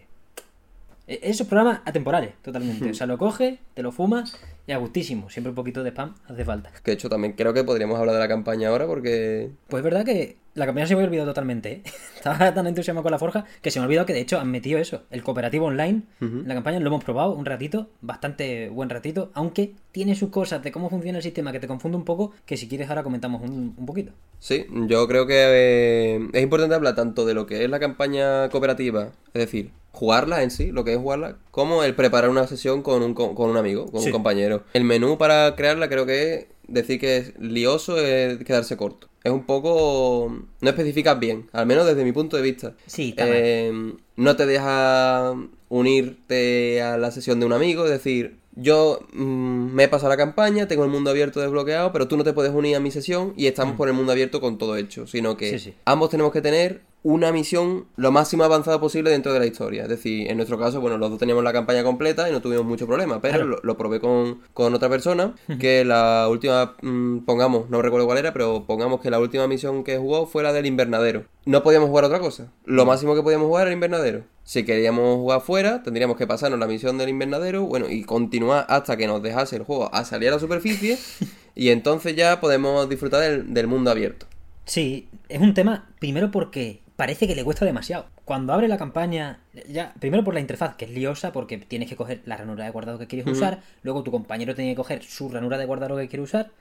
E-, 1.07 1.19
esos 1.21 1.45
programas 1.45 1.81
atemporales, 1.85 2.33
totalmente. 2.41 2.89
O 2.89 2.93
sea, 2.95 3.05
lo 3.05 3.19
coges, 3.19 3.59
te 3.75 3.83
lo 3.83 3.91
fumas 3.91 4.35
y 4.65 4.71
a 4.71 4.77
gustísimo. 4.77 5.29
Siempre 5.29 5.51
un 5.51 5.55
poquito 5.55 5.83
de 5.83 5.91
spam 5.91 6.15
hace 6.27 6.43
falta. 6.43 6.71
Que 6.83 6.91
de 6.91 6.93
hecho 6.93 7.07
también 7.07 7.33
creo 7.33 7.53
que 7.53 7.63
podríamos 7.63 7.99
hablar 7.99 8.15
de 8.15 8.21
la 8.21 8.27
campaña 8.27 8.69
ahora 8.69 8.87
porque... 8.87 9.51
Pues 9.67 9.81
es 9.81 9.83
verdad 9.83 10.03
que 10.03 10.37
la 10.57 10.65
campaña 10.65 10.87
se 10.87 10.95
me 10.95 11.01
ha 11.01 11.05
olvidado 11.05 11.29
totalmente, 11.29 11.71
¿eh? 11.71 11.83
Estaba 12.15 12.53
tan 12.53 12.65
entusiasmado 12.65 13.03
con 13.03 13.11
la 13.11 13.19
forja 13.19 13.45
que 13.61 13.69
se 13.69 13.79
me 13.79 13.83
ha 13.83 13.85
olvidado 13.85 14.05
que 14.07 14.13
de 14.13 14.21
hecho 14.21 14.39
han 14.39 14.49
metido 14.49 14.79
eso, 14.79 15.03
el 15.11 15.23
cooperativo 15.23 15.67
online. 15.67 16.01
En 16.19 16.47
la 16.47 16.55
campaña 16.55 16.79
lo 16.79 16.87
hemos 16.87 17.03
probado 17.03 17.33
un 17.33 17.45
ratito, 17.45 17.89
bastante 18.01 18.69
buen 18.69 18.89
ratito, 18.89 19.29
aunque 19.33 19.75
tiene 19.91 20.15
sus 20.15 20.29
cosas 20.29 20.63
de 20.63 20.71
cómo 20.71 20.89
funciona 20.89 21.19
el 21.19 21.23
sistema 21.23 21.51
que 21.51 21.59
te 21.59 21.67
confunde 21.67 21.97
un 21.97 22.05
poco, 22.05 22.31
que 22.45 22.57
si 22.57 22.67
quieres 22.67 22.89
ahora 22.89 23.03
comentamos 23.03 23.41
un, 23.43 23.85
poquito. 23.85 24.11
Sí, 24.39 24.65
yo 24.87 25.07
creo 25.07 25.27
que 25.27 25.35
eh, 25.37 26.27
es 26.33 26.43
importante 26.43 26.75
hablar 26.75 26.95
tanto 26.95 27.25
de 27.25 27.35
lo 27.35 27.45
que 27.45 27.63
es 27.63 27.69
la 27.69 27.79
campaña 27.79 28.49
cooperativa, 28.49 29.11
es 29.33 29.45
decir, 29.45 29.71
jugarla 29.91 30.41
en 30.41 30.51
sí, 30.51 30.71
lo 30.71 30.83
que 30.83 30.93
es 30.93 30.99
jugarla, 30.99 31.37
como 31.51 31.83
el 31.83 31.93
preparar 31.93 32.29
una 32.29 32.47
sesión 32.47 32.81
con 32.81 33.03
un, 33.03 33.13
con 33.13 33.49
un 33.49 33.57
amigo, 33.57 33.85
con 33.91 34.03
un 34.03 34.11
compañero. 34.11 34.63
El 34.73 34.83
menú 34.83 35.17
para 35.17 35.55
crearla 35.55 35.87
creo 35.87 36.05
que 36.05 36.33
es 36.33 36.47
decir 36.67 36.99
que 36.99 37.17
es 37.17 37.39
lioso 37.39 37.97
es 37.97 38.43
quedarse 38.43 38.75
corto 38.75 39.06
es 39.23 39.31
un 39.31 39.45
poco... 39.45 40.31
no 40.61 40.69
especificas 40.69 41.19
bien, 41.19 41.49
al 41.51 41.65
menos 41.65 41.85
desde 41.85 42.03
mi 42.03 42.11
punto 42.11 42.37
de 42.37 42.43
vista. 42.43 42.75
Sí, 42.85 43.13
eh, 43.17 43.93
No 44.15 44.35
te 44.35 44.45
deja 44.45 45.35
unirte 45.69 46.81
a 46.81 46.97
la 46.97 47.11
sesión 47.11 47.39
de 47.39 47.45
un 47.45 47.53
amigo, 47.53 47.85
es 47.85 47.91
decir, 47.91 48.37
yo 48.57 48.99
mm, 49.13 49.71
me 49.73 49.83
he 49.83 49.87
pasado 49.87 50.09
la 50.09 50.17
campaña, 50.17 50.67
tengo 50.67 50.83
el 50.83 50.89
mundo 50.89 51.11
abierto 51.11 51.39
desbloqueado, 51.39 51.91
pero 51.93 52.07
tú 52.07 52.17
no 52.17 52.23
te 52.23 52.33
puedes 52.33 52.51
unir 52.51 52.75
a 52.75 52.79
mi 52.79 52.91
sesión 52.91 53.33
y 53.37 53.45
estamos 53.45 53.75
mm. 53.75 53.77
por 53.77 53.87
el 53.87 53.93
mundo 53.93 54.11
abierto 54.11 54.41
con 54.41 54.57
todo 54.57 54.75
hecho, 54.75 55.07
sino 55.07 55.37
que 55.37 55.75
ambos 55.85 56.09
tenemos 56.09 56.31
que 56.31 56.41
tener 56.41 56.81
una 57.03 57.31
misión 57.31 57.85
lo 57.95 58.11
máximo 58.11 58.43
avanzada 58.43 58.81
posible 58.81 59.11
dentro 59.11 59.31
de 59.31 59.39
la 59.39 59.45
historia. 59.45 59.83
Es 59.83 59.89
decir, 59.89 60.29
en 60.29 60.37
nuestro 60.37 60.57
caso, 60.57 60.81
bueno, 60.81 60.97
los 60.97 61.09
dos 61.09 61.19
teníamos 61.19 61.43
la 61.43 61.53
campaña 61.53 61.83
completa 61.83 62.27
y 62.27 62.33
no 62.33 62.41
tuvimos 62.41 62.65
mucho 62.65 62.87
problema, 62.87 63.21
pero 63.21 63.45
lo, 63.45 63.77
probé 63.77 64.01
con, 64.01 64.41
otra 64.53 64.89
persona, 64.89 65.35
que 65.59 65.85
la 65.85 66.27
última, 66.29 66.75
mm, 66.81 67.19
pongamos, 67.19 67.69
no 67.69 67.81
recuerdo 67.81 68.07
cuál 68.07 68.17
era, 68.17 68.33
pero 68.33 68.65
pongamos 68.65 68.99
que 68.99 69.11
la 69.11 69.19
última 69.19 69.47
misión 69.47 69.83
que 69.83 69.97
jugó 69.97 70.25
fue 70.25 70.43
la 70.43 70.51
del 70.51 70.65
invernadero. 70.65 71.23
No 71.45 71.63
podíamos 71.63 71.89
jugar 71.89 72.05
otra 72.05 72.19
cosa. 72.19 72.51
Lo 72.65 72.85
máximo 72.85 73.15
que 73.15 73.21
podíamos 73.21 73.47
jugar 73.47 73.63
era 73.63 73.69
el 73.69 73.75
invernadero. 73.75 74.23
Si 74.47 74.63
queríamos 74.63 75.17
jugar 75.17 75.41
fuera, 75.41 75.83
tendríamos 75.83 76.15
que 76.15 76.25
pasarnos 76.25 76.57
la 76.57 76.67
misión 76.67 76.97
del 76.97 77.09
invernadero, 77.09 77.65
bueno, 77.65 77.89
y 77.89 78.05
continuar 78.05 78.65
hasta 78.69 78.95
que 78.95 79.05
nos 79.05 79.21
dejase 79.21 79.57
el 79.57 79.63
juego 79.63 79.93
a 79.93 80.05
salir 80.05 80.29
a 80.29 80.35
la 80.35 80.39
superficie, 80.39 80.97
y 81.53 81.67
entonces 81.67 82.15
ya 82.15 82.39
podemos 82.39 82.87
disfrutar 82.87 83.19
del, 83.19 83.53
del 83.53 83.67
mundo 83.67 83.91
abierto. 83.91 84.25
Sí, 84.63 85.09
es 85.27 85.41
un 85.41 85.53
tema, 85.53 85.89
primero 85.99 86.31
porque 86.31 86.79
parece 86.95 87.27
que 87.27 87.35
le 87.35 87.43
cuesta 87.43 87.65
demasiado. 87.65 88.05
Cuando 88.23 88.53
abre 88.53 88.69
la 88.69 88.77
campaña, 88.77 89.41
ya, 89.67 89.93
primero 89.99 90.23
por 90.23 90.33
la 90.33 90.39
interfaz, 90.39 90.77
que 90.77 90.85
es 90.85 90.91
liosa, 90.91 91.33
porque 91.33 91.57
tienes 91.57 91.89
que 91.89 91.97
coger 91.97 92.21
la 92.23 92.37
ranura 92.37 92.63
de 92.63 92.71
guardado 92.71 92.99
que 92.99 93.07
quieres 93.07 93.27
usar, 93.27 93.59
luego 93.83 94.03
tu 94.03 94.11
compañero 94.11 94.55
tiene 94.55 94.71
que 94.71 94.77
coger 94.77 95.03
su 95.03 95.27
ranura 95.27 95.57
de 95.57 95.65
guardado 95.65 95.97
que 95.97 96.07
quiere 96.07 96.23
usar, 96.23 96.51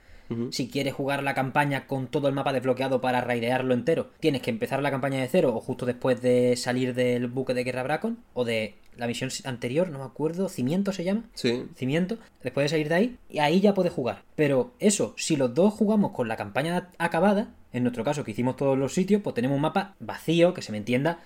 si 0.51 0.69
quieres 0.69 0.93
jugar 0.93 1.23
la 1.23 1.33
campaña 1.33 1.87
con 1.87 2.07
todo 2.07 2.27
el 2.27 2.33
mapa 2.33 2.53
desbloqueado 2.53 3.01
para 3.01 3.21
raidearlo 3.21 3.73
entero, 3.73 4.09
tienes 4.19 4.41
que 4.41 4.49
empezar 4.49 4.81
la 4.81 4.91
campaña 4.91 5.19
de 5.19 5.27
cero 5.27 5.53
o 5.55 5.59
justo 5.59 5.85
después 5.85 6.21
de 6.21 6.55
salir 6.55 6.93
del 6.93 7.27
buque 7.27 7.53
de 7.53 7.63
Guerra 7.63 7.83
Bracon 7.83 8.17
o 8.33 8.45
de 8.45 8.75
la 8.97 9.07
misión 9.07 9.29
anterior, 9.45 9.89
no 9.89 9.99
me 9.99 10.05
acuerdo, 10.05 10.49
Cimiento 10.49 10.91
se 10.91 11.03
llama. 11.03 11.23
Sí. 11.33 11.65
Cimiento. 11.75 12.17
Después 12.43 12.65
de 12.65 12.69
salir 12.69 12.89
de 12.89 12.95
ahí, 12.95 13.17
y 13.29 13.39
ahí 13.39 13.61
ya 13.61 13.73
puedes 13.73 13.93
jugar. 13.93 14.23
Pero 14.35 14.73
eso, 14.79 15.13
si 15.17 15.35
los 15.35 15.53
dos 15.53 15.73
jugamos 15.73 16.11
con 16.11 16.27
la 16.27 16.35
campaña 16.35 16.89
acabada, 16.97 17.53
en 17.73 17.83
nuestro 17.83 18.03
caso 18.03 18.23
que 18.23 18.31
hicimos 18.31 18.55
todos 18.55 18.77
los 18.77 18.93
sitios, 18.93 19.21
pues 19.21 19.35
tenemos 19.35 19.55
un 19.55 19.61
mapa 19.61 19.95
vacío, 19.99 20.53
que 20.53 20.61
se 20.61 20.71
me 20.71 20.79
entienda, 20.79 21.19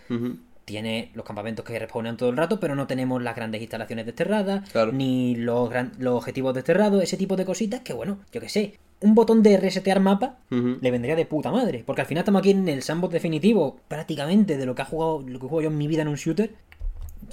tiene 0.66 1.12
los 1.16 1.26
campamentos 1.26 1.66
que 1.66 1.78
respawnan 1.78 2.18
todo 2.18 2.30
el 2.30 2.38
rato, 2.38 2.60
pero 2.60 2.76
no 2.76 2.88
tenemos 2.88 3.22
las 3.22 3.36
grandes 3.36 3.62
instalaciones 3.62 4.06
desterradas, 4.06 4.70
Claro. 4.72 4.92
ni 4.92 5.36
los, 5.36 5.70
gran- 5.70 5.92
los 5.98 6.16
objetivos 6.16 6.54
desterrados, 6.54 7.02
ese 7.04 7.18
tipo 7.18 7.36
de 7.36 7.46
cositas 7.46 7.82
que, 7.82 7.94
bueno, 7.94 8.20
yo 8.32 8.40
qué 8.42 8.50
sé. 8.50 8.74
Un 9.02 9.16
botón 9.16 9.42
de 9.42 9.58
resetear 9.58 10.00
mapa 10.00 10.38
le 10.50 10.92
vendría 10.92 11.16
de 11.16 11.26
puta 11.26 11.50
madre. 11.52 11.84
Porque 11.86 12.02
al 12.02 12.08
final 12.08 12.22
estamos 12.22 12.40
aquí 12.40 12.52
en 12.52 12.70
el 12.70 12.84
sandbox 12.84 13.12
definitivo, 13.14 13.80
prácticamente, 13.88 14.58
de 14.58 14.66
lo 14.68 14.76
que 14.76 14.84
ha 14.84 14.86
jugado, 14.86 15.22
lo 15.26 15.40
que 15.40 15.48
juego 15.48 15.62
yo 15.64 15.70
en 15.70 15.78
mi 15.80 15.88
vida 15.88 16.04
en 16.04 16.08
un 16.08 16.16
shooter. 16.16 16.52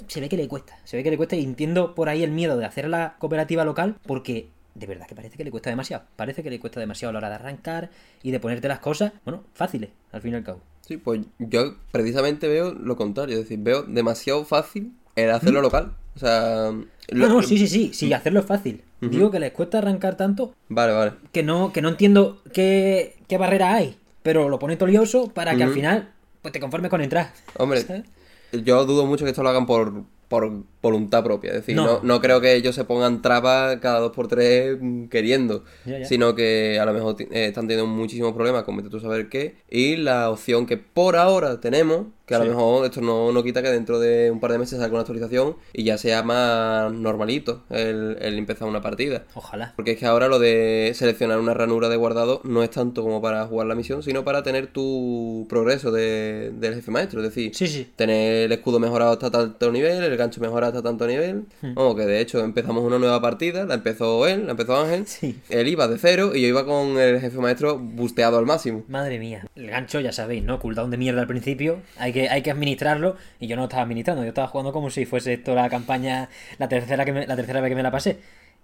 Se 0.07 0.19
ve 0.19 0.29
que 0.29 0.37
le 0.37 0.47
cuesta, 0.47 0.77
se 0.83 0.97
ve 0.97 1.03
que 1.03 1.11
le 1.11 1.17
cuesta 1.17 1.35
y 1.35 1.43
entiendo 1.43 1.93
por 1.93 2.09
ahí 2.09 2.23
el 2.23 2.31
miedo 2.31 2.57
de 2.57 2.65
hacer 2.65 2.87
la 2.89 3.15
cooperativa 3.19 3.65
local 3.65 3.95
porque 4.05 4.49
de 4.75 4.87
verdad 4.87 5.07
que 5.07 5.15
parece 5.15 5.37
que 5.37 5.43
le 5.43 5.51
cuesta 5.51 5.69
demasiado. 5.69 6.03
Parece 6.15 6.43
que 6.43 6.49
le 6.49 6.59
cuesta 6.59 6.79
demasiado 6.79 7.09
a 7.09 7.13
la 7.13 7.17
hora 7.19 7.29
de 7.29 7.35
arrancar 7.35 7.89
y 8.23 8.31
de 8.31 8.39
ponerte 8.39 8.67
las 8.67 8.79
cosas, 8.79 9.11
bueno, 9.25 9.43
fáciles, 9.53 9.89
al 10.11 10.21
fin 10.21 10.33
y 10.33 10.35
al 10.37 10.43
cabo. 10.43 10.61
Sí, 10.81 10.97
pues 10.97 11.21
yo 11.39 11.75
precisamente 11.91 12.47
veo 12.47 12.73
lo 12.73 12.95
contrario, 12.95 13.35
es 13.37 13.43
decir, 13.43 13.59
veo 13.59 13.83
demasiado 13.83 14.43
fácil 14.45 14.93
el 15.15 15.29
hacerlo 15.31 15.61
local. 15.61 15.93
O 16.15 16.19
sea, 16.19 16.71
No, 16.71 16.85
lo- 17.09 17.27
no, 17.29 17.43
sí, 17.43 17.57
sí, 17.57 17.67
sí, 17.67 17.91
sí, 17.93 18.11
hacerlo 18.13 18.39
es 18.41 18.45
fácil. 18.45 18.81
Digo 19.01 19.31
que 19.31 19.39
les 19.39 19.51
cuesta 19.53 19.77
arrancar 19.77 20.17
tanto 20.17 20.53
Vale, 20.67 20.91
vale. 20.93 21.11
que 21.31 21.41
no, 21.43 21.71
que 21.71 21.81
no 21.81 21.89
entiendo 21.89 22.41
qué, 22.53 23.15
qué 23.27 23.37
barrera 23.37 23.75
hay, 23.75 23.97
pero 24.23 24.49
lo 24.49 24.59
pone 24.59 24.75
tolioso 24.75 25.29
para 25.29 25.55
que 25.55 25.63
al 25.63 25.71
final 25.71 26.11
pues 26.41 26.51
te 26.51 26.59
conformes 26.59 26.89
con 26.89 27.01
entrar. 27.01 27.31
Hombre, 27.57 27.81
¿sabes? 27.81 28.03
yo 28.51 28.85
dudo 28.85 29.05
mucho 29.05 29.23
que 29.23 29.31
esto 29.31 29.41
lo 29.43 29.49
hagan 29.49 29.65
por, 29.65 30.03
por 30.27 30.63
voluntad 30.81 31.23
propia. 31.23 31.49
Es 31.51 31.55
decir, 31.57 31.75
No. 31.75 31.85
no. 31.85 31.99
No, 32.03 32.21
creo 32.21 32.39
que 32.41 32.55
ellos 32.55 32.73
se 32.75 32.83
pongan 32.85 33.21
trabas 33.21 33.77
cada 33.77 33.99
dos 33.99 34.11
por 34.13 34.27
tres 34.27 34.77
queriendo. 35.09 35.63
Ya, 35.85 35.99
ya. 35.99 36.05
Sino 36.05 36.35
que 36.35 36.79
a 36.79 36.85
lo 36.85 36.93
mejor 36.93 37.15
eh, 37.21 37.45
están 37.47 37.67
teniendo 37.67 37.85
muchísimos 37.91 38.33
problemas 38.33 38.63
con 38.63 38.77
vete 38.77 38.89
tú 38.89 38.99
saber 38.99 39.29
qué. 39.29 39.55
Y 39.69 39.97
la 39.97 40.29
opción 40.29 40.65
que 40.65 40.77
por 40.77 41.15
ahora 41.17 41.59
tenemos, 41.59 42.07
que 42.25 42.35
a 42.35 42.37
Sí. 42.39 42.43
lo 42.45 42.51
mejor 42.51 42.85
esto 42.85 43.01
no, 43.01 43.31
no 43.31 43.41
quita 43.43 43.63
que 43.63 43.69
dentro 43.71 43.99
de 43.99 44.29
un 44.29 44.39
par 44.39 44.51
de 44.51 44.59
meses 44.59 44.77
salga 44.79 44.91
una 44.93 45.01
actualización 45.01 45.55
y 45.73 45.83
ya 45.83 45.97
sea 45.97 46.21
más 46.21 46.93
normalito 46.93 47.63
el, 47.71 48.17
el 48.21 48.37
empezar 48.37 48.67
una 48.67 48.81
partida. 48.81 49.25
Ojalá. 49.33 49.73
Porque 49.75 49.93
es 49.93 49.97
que 49.97 50.05
ahora 50.05 50.27
lo 50.27 50.37
de 50.37 50.91
seleccionar 50.93 51.39
una 51.39 51.55
ranura 51.55 51.89
de 51.89 51.95
guardado 51.97 52.39
no 52.43 52.61
es 52.61 52.69
tanto 52.69 53.01
como 53.01 53.19
para 53.19 53.45
jugar 53.47 53.65
la 53.67 53.73
misión, 53.75 54.03
sino 54.03 54.23
para 54.23 54.43
tener 54.43 54.67
tu 54.67 55.47
progreso 55.49 55.91
de- 55.91 56.51
del 56.53 56.75
jefe 56.75 56.91
maestro. 56.91 57.19
Es 57.23 57.29
decir, 57.33 57.55
Sí, 57.55 57.67
sí. 57.67 57.87
tener 57.95 58.43
el 58.45 58.51
escudo 58.51 58.79
mejorado 58.79 59.11
hasta 59.13 59.31
tanto 59.31 59.71
nivel, 59.71 60.03
el 60.03 60.15
gancho 60.15 60.39
mejorado 60.39 60.68
hasta 60.69 60.81
tanto 60.81 61.05
nivel. 61.07 61.43
Hmm. 61.61 61.73
Vamos, 61.75 61.95
que 61.95 62.05
de 62.05 62.19
hecho 62.21 62.39
empezamos 62.43 62.83
una 62.83 62.97
nueva 62.97 63.21
partida, 63.21 63.65
la 63.65 63.75
empezó 63.75 64.25
él, 64.27 64.45
la 64.45 64.51
empezó 64.51 64.77
Ángel. 64.79 65.05
Sí. 65.07 65.39
Él 65.49 65.67
iba 65.67 65.87
de 65.87 65.97
cero 65.97 66.31
y 66.33 66.41
yo 66.41 66.47
iba 66.47 66.65
con 66.65 66.97
el 66.97 67.19
jefe 67.19 67.37
maestro 67.39 67.77
busteado 67.77 68.37
al 68.37 68.45
máximo. 68.45 68.83
Madre 68.87 69.19
mía. 69.19 69.45
El 69.55 69.67
gancho, 69.67 69.99
ya 69.99 70.11
sabéis, 70.11 70.43
¿no? 70.43 70.59
Cooldown 70.59 70.89
de 70.91 70.97
mierda 70.97 71.21
al 71.21 71.27
principio. 71.27 71.81
Hay 71.97 72.13
que, 72.13 72.29
hay 72.29 72.41
que 72.41 72.51
administrarlo. 72.51 73.15
Y 73.39 73.47
yo 73.47 73.55
no 73.55 73.63
lo 73.63 73.65
estaba 73.67 73.83
administrando. 73.83 74.23
Yo 74.23 74.29
estaba 74.29 74.47
jugando 74.47 74.71
como 74.71 74.89
si 74.89 75.05
fuese 75.05 75.33
esto 75.33 75.53
la 75.55 75.69
campaña. 75.69 76.29
La 76.57 76.67
tercera, 76.69 77.05
que 77.05 77.11
me- 77.13 77.27
la 77.27 77.35
tercera 77.35 77.61
vez 77.61 77.69
que 77.69 77.75
me 77.75 77.83
la 77.83 77.91
pasé. 77.91 78.19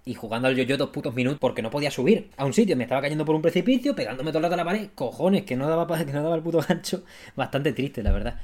Y 0.08 0.14
jugando 0.14 0.48
al 0.48 0.56
yo-yo 0.56 0.78
dos 0.78 0.90
putos 0.92 1.16
minutos 1.16 1.40
porque 1.40 1.64
no 1.64 1.72
podía 1.72 1.90
subir 1.90 2.30
a 2.38 2.46
un 2.46 2.54
sitio. 2.54 2.78
Me 2.78 2.84
estaba 2.84 3.02
cayendo 3.02 3.26
por 3.26 3.34
un 3.34 3.42
precipicio, 3.42 3.96
pegándome 3.96 4.30
todo 4.30 4.38
el 4.38 4.44
rato 4.44 4.54
a 4.54 4.58
la 4.58 4.64
pared. 4.66 4.90
Cojones, 4.94 5.46
que 5.46 5.56
no 5.56 5.68
daba, 5.68 5.88
que 6.06 6.14
no 6.14 6.22
daba 6.22 6.36
el 6.36 6.44
puto 6.44 6.60
gancho. 6.68 7.04
Bastante 7.36 7.74
triste, 7.74 8.04
la 8.04 8.12
verdad. 8.12 8.40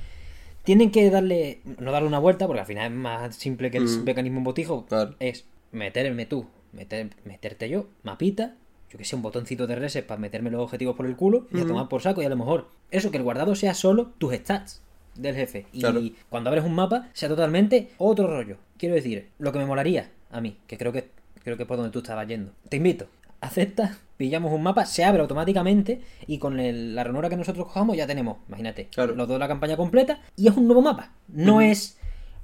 Tienen 0.64 0.92
que 0.92 1.10
darle. 1.10 1.62
No 1.80 1.92
darle 1.92 2.08
una 2.08 2.20
vuelta, 2.20 2.48
porque 2.48 2.60
al 2.62 2.66
final 2.68 2.92
es 2.92 2.98
más 2.98 3.36
simple 3.36 3.72
que 3.72 3.78
el 3.78 3.86
Mm. 3.86 4.04
mecanismo 4.04 4.38
en 4.40 4.44
botijo. 4.44 4.86
Claro. 4.86 5.16
Es 5.20 5.46
meterme 5.72 6.26
tú, 6.26 6.46
meter, 6.74 7.10
meterte 7.26 7.70
yo, 7.70 7.88
mapita, 8.04 8.56
yo 8.92 8.98
que 8.98 9.06
sé, 9.06 9.16
un 9.16 9.22
botoncito 9.22 9.68
de 9.68 9.76
reset 9.76 10.06
para 10.06 10.20
meterme 10.20 10.52
los 10.52 10.62
objetivos 10.62 10.96
por 10.96 11.06
el 11.06 11.16
culo 11.16 11.48
y 11.52 11.62
a 11.62 11.66
tomar 11.66 11.88
por 11.88 12.02
saco. 12.02 12.22
Y 12.22 12.26
a 12.26 12.30
lo 12.30 12.36
mejor 12.38 12.68
eso, 12.92 13.10
que 13.10 13.18
el 13.18 13.24
guardado 13.24 13.56
sea 13.56 13.74
solo 13.74 14.12
tus 14.18 14.34
stats 14.36 14.82
del 15.16 15.36
jefe. 15.36 15.66
Y 15.74 15.80
Claro. 15.80 16.02
cuando 16.30 16.50
abres 16.50 16.64
un 16.66 16.74
mapa, 16.76 17.10
sea 17.14 17.30
totalmente 17.30 17.90
otro 17.98 18.28
rollo. 18.28 18.58
Quiero 18.78 18.96
decir, 18.96 19.30
lo 19.40 19.52
que 19.52 19.60
me 19.60 19.66
molaría 19.66 20.12
a 20.30 20.42
mí, 20.42 20.58
que 20.68 20.78
creo 20.78 20.92
que 20.92 21.10
creo 21.44 21.58
que 21.58 21.64
es 21.64 21.68
por 21.68 21.78
donde 21.78 21.92
tú 21.92 22.00
estabas 22.00 22.28
yendo. 22.28 22.52
Te 22.70 22.78
invito. 22.78 23.08
Acepta, 23.40 23.98
pillamos 24.22 24.54
un 24.54 24.62
mapa, 24.62 24.86
se 24.86 25.04
abre 25.04 25.20
automáticamente 25.24 26.00
y 26.28 26.38
con 26.38 26.60
el- 26.60 26.94
la 26.94 27.04
ranura 27.04 27.28
que 27.28 27.36
nosotros 27.38 27.66
cojamos 27.66 27.98
ya 27.98 28.06
tenemos, 28.06 28.38
imagínate, 28.48 28.86
Claro. 28.90 29.16
los 29.16 29.28
dos 29.28 29.40
la 29.40 29.48
campaña 29.48 29.76
completa 29.76 30.22
y 30.38 30.48
es 30.48 30.56
un 30.56 30.68
nuevo 30.68 30.84
mapa. 30.84 31.12
No 31.28 31.60
es, 31.60 31.98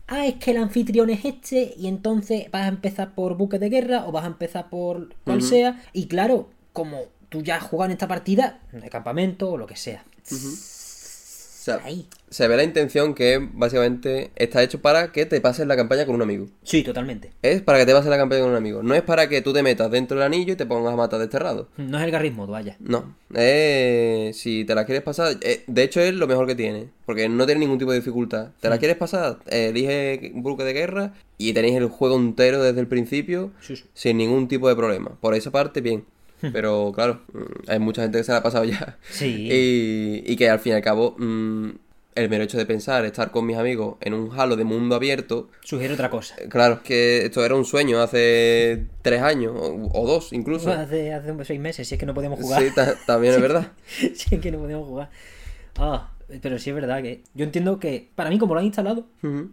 ah, 0.07 0.25
es 0.25 0.35
que 0.37 0.49
el 0.51 0.57
anfitrión 0.57 1.11
es 1.11 1.23
este 1.23 1.75
y 1.77 1.85
entonces 1.87 2.49
vas 2.49 2.63
a 2.63 2.67
empezar 2.67 3.13
por 3.13 3.37
buque 3.37 3.59
de 3.59 3.69
guerra 3.69 4.07
o 4.07 4.11
vas 4.11 4.23
a 4.23 4.27
empezar 4.27 4.71
por 4.71 5.13
cual 5.23 5.43
sea. 5.43 5.79
Y 5.93 6.07
claro, 6.07 6.49
como 6.73 6.97
tú 7.29 7.43
ya 7.43 7.57
has 7.57 7.63
jugado 7.63 7.85
en 7.85 7.91
esta 7.91 8.07
partida, 8.07 8.59
de 8.71 8.89
campamento 8.89 9.51
o 9.51 9.57
lo 9.57 9.67
que 9.67 9.75
sea. 9.75 10.03
Sea, 11.67 11.79
Ahí. 11.83 12.07
se 12.29 12.47
ve 12.47 12.57
la 12.57 12.63
intención 12.63 13.13
que 13.13 13.39
básicamente 13.53 14.31
está 14.35 14.63
hecho 14.63 14.81
para 14.81 15.11
que 15.11 15.25
te 15.25 15.39
pases 15.41 15.67
la 15.67 15.75
campaña 15.75 16.05
con 16.05 16.15
un 16.15 16.21
amigo. 16.21 16.47
Sí, 16.63 16.83
totalmente. 16.83 17.31
Es 17.41 17.61
para 17.61 17.77
que 17.79 17.85
te 17.85 17.93
pases 17.93 18.09
la 18.09 18.17
campaña 18.17 18.41
con 18.41 18.49
un 18.51 18.55
amigo. 18.57 18.81
No 18.83 18.95
es 18.95 19.01
para 19.03 19.29
que 19.29 19.41
tú 19.41 19.53
te 19.53 19.63
metas 19.63 19.89
dentro 19.91 20.17
del 20.17 20.25
anillo 20.25 20.53
y 20.53 20.55
te 20.55 20.65
pongas 20.65 20.93
a 20.93 20.95
matar 20.97 21.19
desterrado. 21.19 21.67
No 21.77 21.97
es 21.99 22.03
el 22.05 22.11
garrismo, 22.11 22.47
vaya. 22.47 22.75
No, 22.79 23.15
eh, 23.35 24.31
si 24.33 24.65
te 24.65 24.75
la 24.75 24.85
quieres 24.85 25.03
pasar, 25.03 25.35
eh, 25.41 25.63
de 25.67 25.83
hecho 25.83 26.01
es 26.01 26.13
lo 26.13 26.27
mejor 26.27 26.47
que 26.47 26.55
tiene, 26.55 26.89
porque 27.05 27.29
no 27.29 27.45
tiene 27.45 27.59
ningún 27.59 27.77
tipo 27.79 27.91
de 27.91 27.99
dificultad. 27.99 28.49
¿Te 28.59 28.69
la 28.69 28.77
quieres 28.77 28.97
pasar? 28.97 29.37
Eh, 29.47 29.67
elige 29.69 30.31
un 30.33 30.43
buque 30.43 30.63
de 30.63 30.73
guerra 30.73 31.13
y 31.37 31.53
tenéis 31.53 31.75
el 31.75 31.87
juego 31.87 32.15
entero 32.17 32.61
desde 32.63 32.79
el 32.79 32.87
principio 32.87 33.51
Sí, 33.61 33.75
sí. 33.75 33.83
sin 33.93 34.17
ningún 34.17 34.47
tipo 34.47 34.67
de 34.69 34.75
problema. 34.75 35.11
Por 35.21 35.33
esa 35.35 35.51
parte, 35.51 35.81
bien. 35.81 36.05
Pero 36.53 36.91
claro, 36.93 37.21
mm, 37.33 37.69
hay 37.69 37.79
mucha 37.79 38.01
gente 38.03 38.17
que 38.19 38.23
se 38.23 38.31
la 38.31 38.39
ha 38.39 38.43
pasado 38.43 38.63
ya. 38.65 38.97
Sí. 39.09 39.49
Y, 39.51 40.23
y 40.31 40.35
que 40.35 40.49
al 40.49 40.59
fin 40.59 40.73
y 40.73 40.75
al 40.75 40.81
cabo, 40.81 41.15
mm, 41.17 41.69
el 42.15 42.29
mero 42.29 42.43
hecho 42.43 42.57
de 42.57 42.65
pensar, 42.65 43.05
estar 43.05 43.29
con 43.31 43.45
mis 43.45 43.57
amigos 43.57 43.97
en 44.01 44.13
un 44.15 44.31
halo 44.39 44.55
de 44.55 44.63
mundo 44.63 44.95
abierto, 44.95 45.49
Sugiere 45.63 45.93
otra 45.93 46.09
cosa. 46.09 46.35
eh, 46.39 46.47
claro, 46.49 46.81
que 46.83 47.25
esto 47.25 47.45
era 47.45 47.53
un 47.55 47.63
sueño 47.65 48.01
hace 48.01 48.85
tres 49.03 49.21
años, 49.21 49.53
o, 49.55 49.89
o 49.93 50.07
dos 50.07 50.33
incluso. 50.33 50.71
Hace, 50.71 51.13
hace 51.13 51.45
seis 51.45 51.59
meses, 51.59 51.87
si 51.87 51.93
es 51.95 51.99
que 51.99 52.05
no 52.07 52.13
podíamos 52.15 52.39
jugar. 52.39 52.63
Sí, 52.63 52.69
ta- 52.73 52.95
también 53.05 53.35
es 53.35 53.41
verdad. 53.47 53.71
si 53.87 54.33
es 54.35 54.41
que 54.41 54.51
no 54.51 54.57
podíamos 54.59 54.87
jugar. 54.87 55.09
Ah, 55.77 56.11
pero 56.41 56.57
sí 56.59 56.71
es 56.71 56.75
verdad 56.75 57.01
que 57.03 57.21
yo 57.35 57.45
entiendo 57.45 57.79
que 57.79 58.09
para 58.15 58.29
mí 58.31 58.37
como 58.39 58.53
lo 58.55 58.59
han 58.59 58.65
instalado 58.65 59.05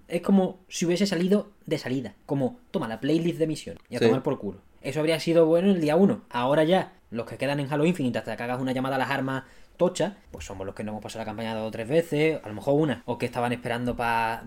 es 0.09 0.23
como 0.23 0.59
si 0.69 0.87
hubiese 0.87 1.07
salido 1.07 1.51
de 1.67 1.77
salida. 1.79 2.15
Como, 2.27 2.59
toma 2.71 2.89
la 2.89 2.99
playlist 2.99 3.39
de 3.39 3.47
misión 3.47 3.79
y 3.91 3.97
a 3.97 3.99
Sí. 3.99 4.07
tomar 4.07 4.23
por 4.23 4.39
culo. 4.39 4.59
Eso 4.85 5.01
habría 5.01 5.19
sido 5.19 5.47
bueno 5.47 5.71
el 5.71 5.81
día 5.81 5.97
1. 5.97 6.21
Ahora 6.31 6.63
ya, 6.65 6.93
los 7.11 7.27
que 7.27 7.37
quedan 7.39 7.59
en 7.59 7.73
Halo 7.73 7.85
Infinite 7.87 8.19
hasta 8.19 8.37
que 8.37 8.43
hagas 8.43 8.61
una 8.61 8.73
llamada 8.73 8.97
a 8.97 8.99
las 8.99 9.11
armas 9.11 9.45
tocha, 9.77 10.15
pues 10.31 10.45
somos 10.45 10.65
los 10.67 10.75
que 10.75 10.85
no 10.85 10.93
hemos 10.93 11.03
pasado 11.03 11.21
la 11.23 11.25
campaña 11.25 11.55
dos 11.55 11.67
o 11.67 11.71
tres 11.71 11.89
veces, 11.89 12.39
a 12.45 12.49
lo 12.49 12.55
mejor 12.55 12.75
una, 12.81 13.03
o 13.07 13.19
que 13.19 13.27
estaban 13.27 13.53
esperando 13.53 13.97
para... 13.97 14.45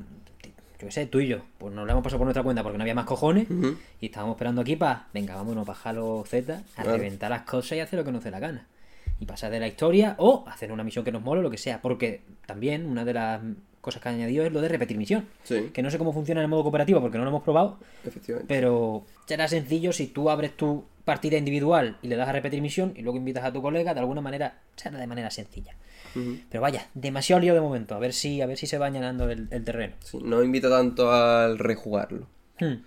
Yo 0.79 0.85
qué 0.85 0.91
sé, 0.91 1.07
tú 1.07 1.19
y 1.19 1.27
yo, 1.27 1.39
pues 1.57 1.73
nos 1.73 1.85
lo 1.87 1.91
hemos 1.91 2.03
pasado 2.03 2.19
por 2.19 2.27
nuestra 2.27 2.43
cuenta 2.43 2.61
porque 2.61 2.77
no 2.77 2.83
había 2.83 2.93
más 2.93 3.05
cojones 3.05 3.47
y 3.99 4.05
estábamos 4.05 4.35
esperando 4.35 4.61
aquí 4.61 4.75
para, 4.75 5.07
venga, 5.11 5.35
vámonos 5.35 5.65
para 5.65 5.79
Halo 5.83 6.23
Z, 6.27 6.53
a 6.53 6.61
Claro. 6.83 6.91
reventar 6.97 7.31
las 7.31 7.41
cosas 7.41 7.71
y 7.73 7.79
hacer 7.79 7.97
lo 7.97 8.05
que 8.05 8.11
nos 8.11 8.23
dé 8.23 8.29
la 8.29 8.39
gana. 8.39 8.67
Y 9.19 9.25
pasar 9.25 9.51
de 9.51 9.59
la 9.59 9.67
historia 9.67 10.15
o 10.19 10.43
hacer 10.47 10.71
una 10.71 10.83
misión 10.83 11.03
que 11.03 11.11
nos 11.11 11.21
mole 11.23 11.39
o 11.39 11.43
lo 11.43 11.49
que 11.49 11.57
sea. 11.57 11.81
Porque 11.81 12.21
también 12.45 12.85
una 12.85 13.03
de 13.03 13.13
las 13.13 13.41
cosas 13.81 14.01
que 14.01 14.09
ha 14.09 14.11
añadido 14.11 14.45
es 14.45 14.51
lo 14.51 14.61
de 14.61 14.67
repetir 14.67 14.97
misión. 14.97 15.25
Sí, 15.43 15.69
Que 15.73 15.81
no 15.81 15.89
sé 15.89 15.97
cómo 15.97 16.13
funciona 16.13 16.41
en 16.41 16.45
el 16.45 16.49
modo 16.49 16.63
cooperativo 16.63 17.01
porque 17.01 17.17
no 17.17 17.23
lo 17.23 17.29
hemos 17.29 17.43
probado. 17.43 17.79
efectivamente. 18.05 18.53
Pero 18.53 19.05
será 19.25 19.47
sencillo 19.47 19.91
si 19.93 20.07
tú 20.07 20.29
abres 20.29 20.55
tu 20.55 20.85
partida 21.05 21.37
individual 21.37 21.97
y 22.01 22.09
le 22.09 22.17
das 22.17 22.27
a 22.27 22.33
repetir 22.33 22.61
misión 22.61 22.93
y 22.97 23.01
luego 23.01 23.17
invitas 23.17 23.45
a 23.45 23.53
tu 23.53 23.61
colega, 23.61 23.93
de 23.93 24.01
alguna 24.01 24.19
manera 24.21 24.59
será 24.75 24.97
de 24.99 25.07
manera 25.07 25.31
sencilla. 25.31 25.75
Pero 26.49 26.61
vaya, 26.61 26.87
demasiado 26.95 27.39
lío 27.39 27.53
de 27.53 27.61
momento. 27.61 27.93
A 27.93 27.99
ver 27.99 28.11
si, 28.11 28.41
a 28.41 28.47
ver 28.47 28.57
si 28.57 28.65
se 28.65 28.77
va 28.79 28.89
llenando 28.89 29.29
el, 29.29 29.47
el 29.51 29.63
terreno. 29.63 29.93
Sí, 29.99 30.17
no 30.23 30.41
invita 30.43 30.67
tanto 30.69 31.11
al 31.11 31.59
rejugarlo. 31.59 32.27
Hmm. 32.59 32.81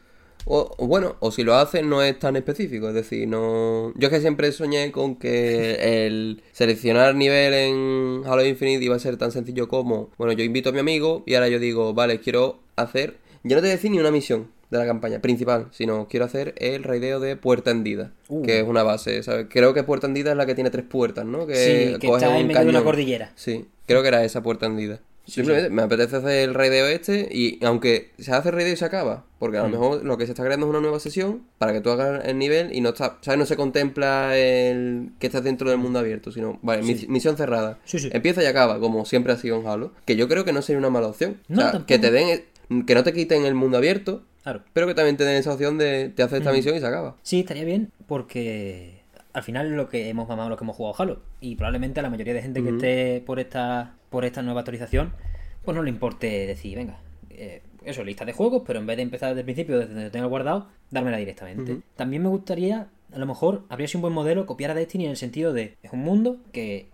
O, 0.47 0.74
o 0.78 0.86
bueno, 0.86 1.16
o 1.20 1.30
si 1.30 1.45
lo 1.45 1.55
haces 1.55 1.84
no 1.84 2.03
es 2.03 2.18
tan 2.18 2.34
específico, 2.36 2.88
es 2.88 2.95
decir, 2.95 3.28
no... 3.28 3.93
Yo 3.97 4.09
es 4.09 4.14
que 4.14 4.20
siempre 4.20 4.51
soñé 4.53 4.91
con 4.91 5.16
que 5.16 6.07
el 6.07 6.43
seleccionar 6.53 7.14
nivel 7.14 7.53
en 7.55 8.22
Halo 8.26 8.45
Infinite 8.45 8.84
iba 8.84 8.97
a 8.97 8.99
ser 8.99 9.16
tan 9.16 9.32
sencillo 9.32 9.68
como, 9.68 10.11
bueno, 10.18 10.32
yo 10.32 10.43
invito 10.43 10.70
a 10.70 10.72
mi 10.72 10.78
amigo 10.78 11.22
y 11.26 11.34
ahora 11.34 11.49
yo 11.49 11.59
digo, 11.59 11.93
vale, 11.95 12.20
quiero 12.20 12.59
hacer... 12.76 13.18
Yo 13.43 13.57
no 13.57 13.62
te 13.62 13.68
voy 13.68 13.70
a 13.70 13.76
decir 13.76 13.91
ni 13.91 13.99
una 13.99 14.11
misión 14.11 14.49
de 14.70 14.78
la 14.78 14.86
campaña 14.86 15.20
principal, 15.20 15.68
sino 15.72 16.07
quiero 16.09 16.26
hacer 16.26 16.55
el 16.59 16.84
raideo 16.84 17.20
de 17.20 17.36
Puerta 17.36 17.70
Hendida, 17.70 18.12
Uh. 18.28 18.43
que 18.43 18.61
es 18.61 18.66
una 18.66 18.82
base, 18.82 19.22
¿sabes? 19.22 19.47
Creo 19.51 19.74
que 19.74 19.82
Puerta 19.82 20.07
Hendida 20.07 20.30
es 20.30 20.36
la 20.36 20.47
que 20.47 20.55
tiene 20.55 20.70
tres 20.70 20.84
puertas, 20.84 21.24
¿no? 21.24 21.47
Que 21.47 21.55
Sí, 21.57 21.99
que 21.99 22.07
coge 22.07 22.24
está 22.24 22.36
en 22.36 22.43
un 22.43 22.49
medio 22.49 22.61
de 22.62 22.68
una 22.68 22.84
cordillera. 22.84 23.32
Sí, 23.34 23.66
creo 23.86 24.03
que 24.03 24.09
era 24.09 24.24
esa 24.24 24.43
Puerta 24.43 24.66
Hendida. 24.66 25.01
Simplemente 25.30 25.70
me 25.70 25.82
apetece 25.82 26.16
hacer 26.16 26.48
el 26.48 26.54
raideo 26.54 26.86
este 26.88 27.28
y 27.30 27.58
aunque 27.64 28.10
se 28.18 28.32
hace 28.32 28.50
raideo 28.50 28.72
y 28.72 28.76
se 28.76 28.84
acaba, 28.84 29.24
porque 29.38 29.58
a 29.58 29.62
lo 29.62 29.68
Mm. 29.68 29.72
mejor 29.72 30.04
lo 30.04 30.18
que 30.18 30.26
se 30.26 30.32
está 30.32 30.44
creando 30.44 30.66
es 30.66 30.70
una 30.70 30.80
nueva 30.80 31.00
sesión 31.00 31.42
para 31.58 31.72
que 31.72 31.80
tú 31.80 31.90
hagas 31.90 32.24
el 32.26 32.38
nivel 32.38 32.74
y 32.74 32.80
no 32.80 32.90
está, 32.90 33.18
¿sabes? 33.20 33.38
No 33.38 33.46
se 33.46 33.56
contempla 33.56 34.36
el 34.36 35.10
que 35.18 35.26
estás 35.28 35.44
dentro 35.44 35.70
del 35.70 35.78
mundo 35.78 35.98
abierto, 35.98 36.32
sino, 36.32 36.58
vale, 36.62 36.82
mis- 36.82 37.08
misión 37.08 37.36
cerrada. 37.36 37.78
Empieza 38.12 38.42
y 38.42 38.46
acaba, 38.46 38.78
como 38.80 39.04
siempre 39.04 39.32
ha 39.32 39.36
sido 39.36 39.60
en 39.60 39.66
Halo, 39.66 39.92
que 40.04 40.16
yo 40.16 40.28
creo 40.28 40.44
que 40.44 40.52
no 40.52 40.62
sería 40.62 40.78
una 40.78 40.90
mala 40.90 41.06
opción. 41.08 41.38
No, 41.48 41.66
o 41.66 41.70
sea, 41.70 41.84
que 41.86 41.98
te 41.98 42.10
den, 42.10 42.42
que 42.86 42.94
no 42.94 43.02
te 43.04 43.12
quiten 43.12 43.44
el 43.44 43.54
mundo 43.54 43.76
abierto, 43.78 44.22
Claro. 44.42 44.62
pero 44.72 44.86
que 44.86 44.94
también 44.94 45.16
te 45.16 45.24
den 45.24 45.36
esa 45.36 45.52
opción 45.52 45.76
de 45.78 46.08
te 46.14 46.22
haces 46.22 46.38
Mm. 46.38 46.42
esta 46.42 46.52
misión 46.52 46.76
y 46.76 46.80
se 46.80 46.86
acaba. 46.86 47.16
Sí, 47.22 47.40
estaría 47.40 47.64
bien 47.64 47.90
porque 48.06 48.99
al 49.32 49.42
final 49.42 49.76
lo 49.76 49.88
que 49.88 50.08
hemos 50.08 50.28
mamado 50.28 50.48
los 50.48 50.58
que 50.58 50.64
hemos 50.64 50.76
jugado 50.76 50.94
Halo. 51.00 51.20
Y 51.40 51.56
probablemente 51.56 52.02
la 52.02 52.10
mayoría 52.10 52.34
de 52.34 52.42
gente 52.42 52.62
que 52.62 52.70
esté 52.70 53.22
por 53.24 53.40
esta 53.40 53.94
por 54.10 54.24
esta 54.24 54.42
nueva 54.42 54.60
actualización 54.60 55.12
pues 55.64 55.76
no 55.76 55.82
le 55.82 55.90
importe 55.90 56.46
decir, 56.46 56.76
venga, 56.76 56.98
eh, 57.30 57.62
eso, 57.84 58.04
lista 58.04 58.24
de 58.24 58.32
juegos, 58.32 58.62
pero 58.66 58.78
en 58.78 58.86
vez 58.86 58.96
de 58.96 59.02
empezar 59.02 59.30
desde 59.30 59.40
el 59.40 59.44
principio, 59.44 59.78
desde 59.78 59.94
donde 59.94 60.10
tengo 60.10 60.28
guardado, 60.28 60.68
dármela 60.90 61.16
directamente. 61.16 61.78
También 61.96 62.22
me 62.22 62.28
gustaría, 62.28 62.88
a 63.12 63.18
lo 63.18 63.26
mejor, 63.26 63.64
habría 63.68 63.88
sido 63.88 63.98
un 63.98 64.02
buen 64.02 64.14
modelo 64.14 64.46
copiar 64.46 64.70
a 64.70 64.74
Destiny 64.74 65.04
en 65.04 65.10
el 65.10 65.16
sentido 65.16 65.52
de, 65.52 65.76
es 65.82 65.92
un 65.92 66.00
mundo 66.00 66.38
que 66.52 66.88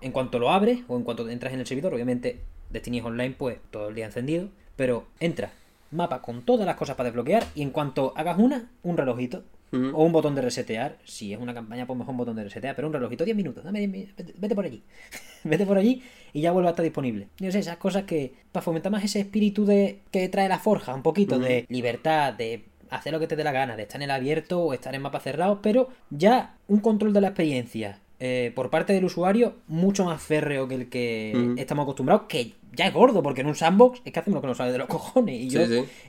en 0.00 0.12
cuanto 0.12 0.38
lo 0.38 0.50
abres 0.50 0.80
o 0.88 0.96
en 0.96 1.04
cuanto 1.04 1.28
entras 1.28 1.52
en 1.52 1.60
el 1.60 1.66
servidor, 1.66 1.94
obviamente 1.94 2.40
Destiny 2.70 2.98
es 2.98 3.04
online, 3.04 3.34
pues 3.36 3.58
todo 3.70 3.88
el 3.88 3.94
día 3.94 4.06
encendido, 4.06 4.48
pero 4.76 5.06
entra, 5.20 5.52
mapa 5.90 6.22
con 6.22 6.42
todas 6.42 6.66
las 6.66 6.76
cosas 6.76 6.96
para 6.96 7.08
desbloquear 7.08 7.44
y 7.54 7.62
en 7.62 7.70
cuanto 7.70 8.12
hagas 8.16 8.38
una, 8.38 8.70
un 8.82 8.96
relojito 8.96 9.44
o 9.74 10.04
un 10.04 10.12
botón 10.12 10.34
de 10.34 10.42
resetear. 10.42 10.98
Si 11.04 11.32
es 11.32 11.40
una 11.40 11.54
campaña, 11.54 11.86
pues 11.86 11.98
mejor 11.98 12.12
un 12.12 12.18
botón 12.18 12.36
de 12.36 12.44
resetear, 12.44 12.74
pero 12.74 12.88
un 12.88 12.94
relojito, 12.94 13.24
10 13.24 13.36
minutos, 13.36 13.64
dame 13.64 13.80
10 13.80 13.90
minutos, 13.90 14.26
vete, 14.38 14.54
por 14.54 14.64
allí. 14.64 14.82
vete 15.44 15.66
por 15.66 15.78
allí 15.78 16.02
y 16.32 16.40
ya 16.40 16.52
vuelve 16.52 16.68
a 16.68 16.70
estar 16.70 16.84
disponible. 16.84 17.28
Yo 17.38 17.50
sé, 17.52 17.58
esas 17.58 17.76
cosas 17.76 18.04
que, 18.04 18.34
para 18.52 18.62
fomentar 18.62 18.90
más 18.92 19.04
ese 19.04 19.20
espíritu 19.20 19.64
de 19.64 20.00
que 20.10 20.28
trae 20.28 20.48
la 20.48 20.58
forja, 20.58 20.94
un 20.94 21.02
poquito 21.02 21.38
de 21.38 21.66
libertad, 21.68 22.32
de 22.32 22.64
hacer 22.90 23.12
lo 23.12 23.20
que 23.20 23.26
te 23.26 23.36
dé 23.36 23.44
la 23.44 23.52
gana, 23.52 23.76
de 23.76 23.82
estar 23.82 24.00
en 24.00 24.04
el 24.04 24.10
abierto 24.10 24.60
o 24.60 24.72
estar 24.72 24.94
en 24.94 25.02
mapa 25.02 25.20
cerrado, 25.20 25.60
pero 25.62 25.88
ya 26.10 26.56
un 26.68 26.80
control 26.80 27.12
de 27.12 27.20
la 27.20 27.28
experiencia 27.28 28.00
eh, 28.20 28.52
por 28.54 28.70
parte 28.70 28.92
del 28.92 29.04
usuario 29.04 29.56
mucho 29.66 30.04
más 30.04 30.22
férreo 30.22 30.68
que 30.68 30.74
el 30.74 30.88
que 30.88 31.54
estamos 31.56 31.82
acostumbrados, 31.82 32.26
que 32.28 32.54
ya 32.76 32.86
es 32.86 32.94
gordo, 32.94 33.22
porque 33.22 33.42
en 33.42 33.48
un 33.48 33.54
sandbox 33.54 34.00
es 34.04 34.12
que 34.12 34.20
hacemos 34.20 34.36
lo 34.36 34.40
que 34.42 34.46
nos 34.48 34.56
sale 34.56 34.72
de 34.72 34.78
los 34.78 34.88
cojones. 34.88 35.40
Y 35.40 35.48
yo, 35.48 35.60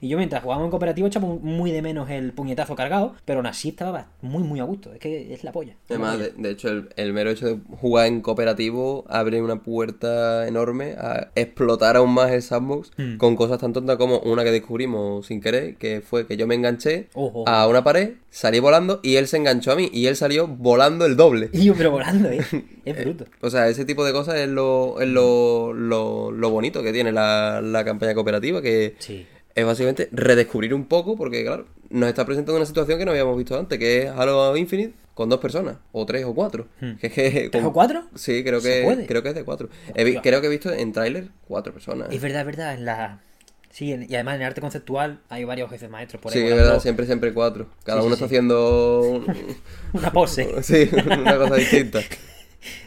y 0.01 0.07
yo 0.07 0.17
mientras 0.17 0.43
jugábamos 0.43 0.67
en 0.67 0.71
cooperativo 0.71 1.07
echaba 1.07 1.27
muy 1.27 1.71
de 1.71 1.81
menos 1.81 2.09
el 2.09 2.33
puñetazo 2.33 2.75
cargado, 2.75 3.15
pero 3.25 3.39
aún 3.39 3.47
así 3.47 3.69
estaba 3.69 4.07
muy, 4.21 4.43
muy 4.43 4.59
a 4.59 4.63
gusto. 4.63 4.93
Es 4.93 4.99
que 4.99 5.33
es 5.33 5.43
la 5.43 5.51
polla. 5.51 5.75
Además, 5.89 6.19
de, 6.37 6.49
hecho, 6.49 6.69
el, 6.95 7.13
mero 7.13 7.29
hecho 7.29 7.47
de 7.47 7.57
jugar 7.79 8.07
en 8.07 8.21
cooperativo 8.21 9.05
abre 9.07 9.41
una 9.41 9.61
puerta 9.61 10.47
enorme 10.47 10.95
a 10.97 11.31
explotar 11.35 11.97
aún 11.97 12.13
más 12.13 12.31
el 12.31 12.41
sandbox 12.41 12.91
hmm. 12.97 13.17
con 13.17 13.35
cosas 13.35 13.59
tan 13.59 13.73
tontas 13.73 13.97
como 13.97 14.19
una 14.19 14.43
que 14.43 14.51
descubrimos 14.51 15.25
sin 15.27 15.41
querer, 15.41 15.75
que 15.75 16.01
fue 16.01 16.27
que 16.27 16.37
yo 16.37 16.47
me 16.47 16.55
enganché 16.55 17.07
a 17.45 17.67
una 17.67 17.83
pared, 17.83 18.13
salí 18.29 18.59
volando 18.59 18.99
y 19.03 19.15
él 19.15 19.27
se 19.27 19.37
enganchó 19.37 19.71
a 19.71 19.75
mí 19.75 19.89
y 19.93 20.07
él 20.07 20.15
salió 20.15 20.47
volando 20.47 21.05
el 21.05 21.15
doble. 21.15 21.49
Y 21.55 21.65
yo, 21.65 21.73
pero 21.73 21.89
volando, 21.89 22.29
¿eh? 22.29 22.41
Es 22.85 23.03
bruto. 23.03 23.25
o 23.41 23.49
sea, 23.49 23.67
ese 23.67 23.83
tipo 23.83 24.05
de 24.05 24.13
cosas 24.13 24.35
es 24.35 24.47
lo, 24.47 25.01
es 25.01 25.07
lo, 25.07 25.73
lo, 25.73 26.31
lo 26.31 26.49
bonito 26.55 26.81
que 26.81 26.91
tiene 26.91 27.11
la, 27.11 27.83
campaña 27.85 28.13
cooperativa, 28.13 28.61
que 28.61 28.95
es 29.55 29.65
básicamente 29.65 30.09
redescubrir 30.11 30.73
un 30.73 30.85
poco, 30.85 31.15
porque 31.15 31.43
claro, 31.43 31.67
nos 31.89 32.09
está 32.09 32.25
presentando 32.25 32.57
una 32.57 32.65
situación 32.65 32.97
que 32.97 33.05
no 33.05 33.11
habíamos 33.11 33.37
visto 33.37 33.57
antes, 33.57 33.77
que 33.77 34.03
es 34.03 34.09
Halo 34.09 34.55
Infinite 34.57 34.93
con 35.13 35.29
dos 35.29 35.39
personas, 35.39 35.77
o 35.93 36.05
tres 36.05 36.25
o 36.25 36.35
cuatro. 36.35 36.67
Hmm. 36.81 36.93
¿Tres 36.99 37.63
o 37.63 37.71
cuatro? 37.71 38.03
Sí, 38.15 38.43
creo 38.43 38.61
que, 38.61 39.05
creo 39.07 39.23
que 39.23 39.29
es 39.29 39.35
de 39.35 39.43
cuatro. 39.43 39.69
creo 39.93 40.41
que 40.41 40.47
he 40.47 40.49
visto 40.49 40.71
en 40.71 40.91
tráiler 40.91 41.29
cuatro 41.47 41.73
personas. 41.73 42.09
Es 42.11 42.21
verdad, 42.21 42.41
es 42.41 42.45
verdad, 42.45 42.73
en 42.73 42.85
la... 42.85 43.21
Sí, 43.69 43.87
y 43.87 44.15
además 44.15 44.35
en 44.35 44.41
el 44.41 44.47
arte 44.47 44.61
conceptual 44.61 45.19
hay 45.27 45.43
varios 45.43 45.69
jefes 45.69 45.89
maestros 45.89 46.21
por 46.21 46.31
ahí. 46.31 46.39
Sí, 46.39 46.45
es 46.45 46.55
verdad, 46.55 46.79
siempre, 46.79 47.05
siempre 47.05 47.33
cuatro. 47.33 47.67
Cada 47.83 48.01
uno 48.03 48.13
está 48.13 48.25
haciendo... 48.25 49.23
una 49.93 50.11
pose. 50.11 50.49
sí, 50.63 50.89
una 51.05 51.37
cosa 51.37 51.55
distinta. 51.55 51.99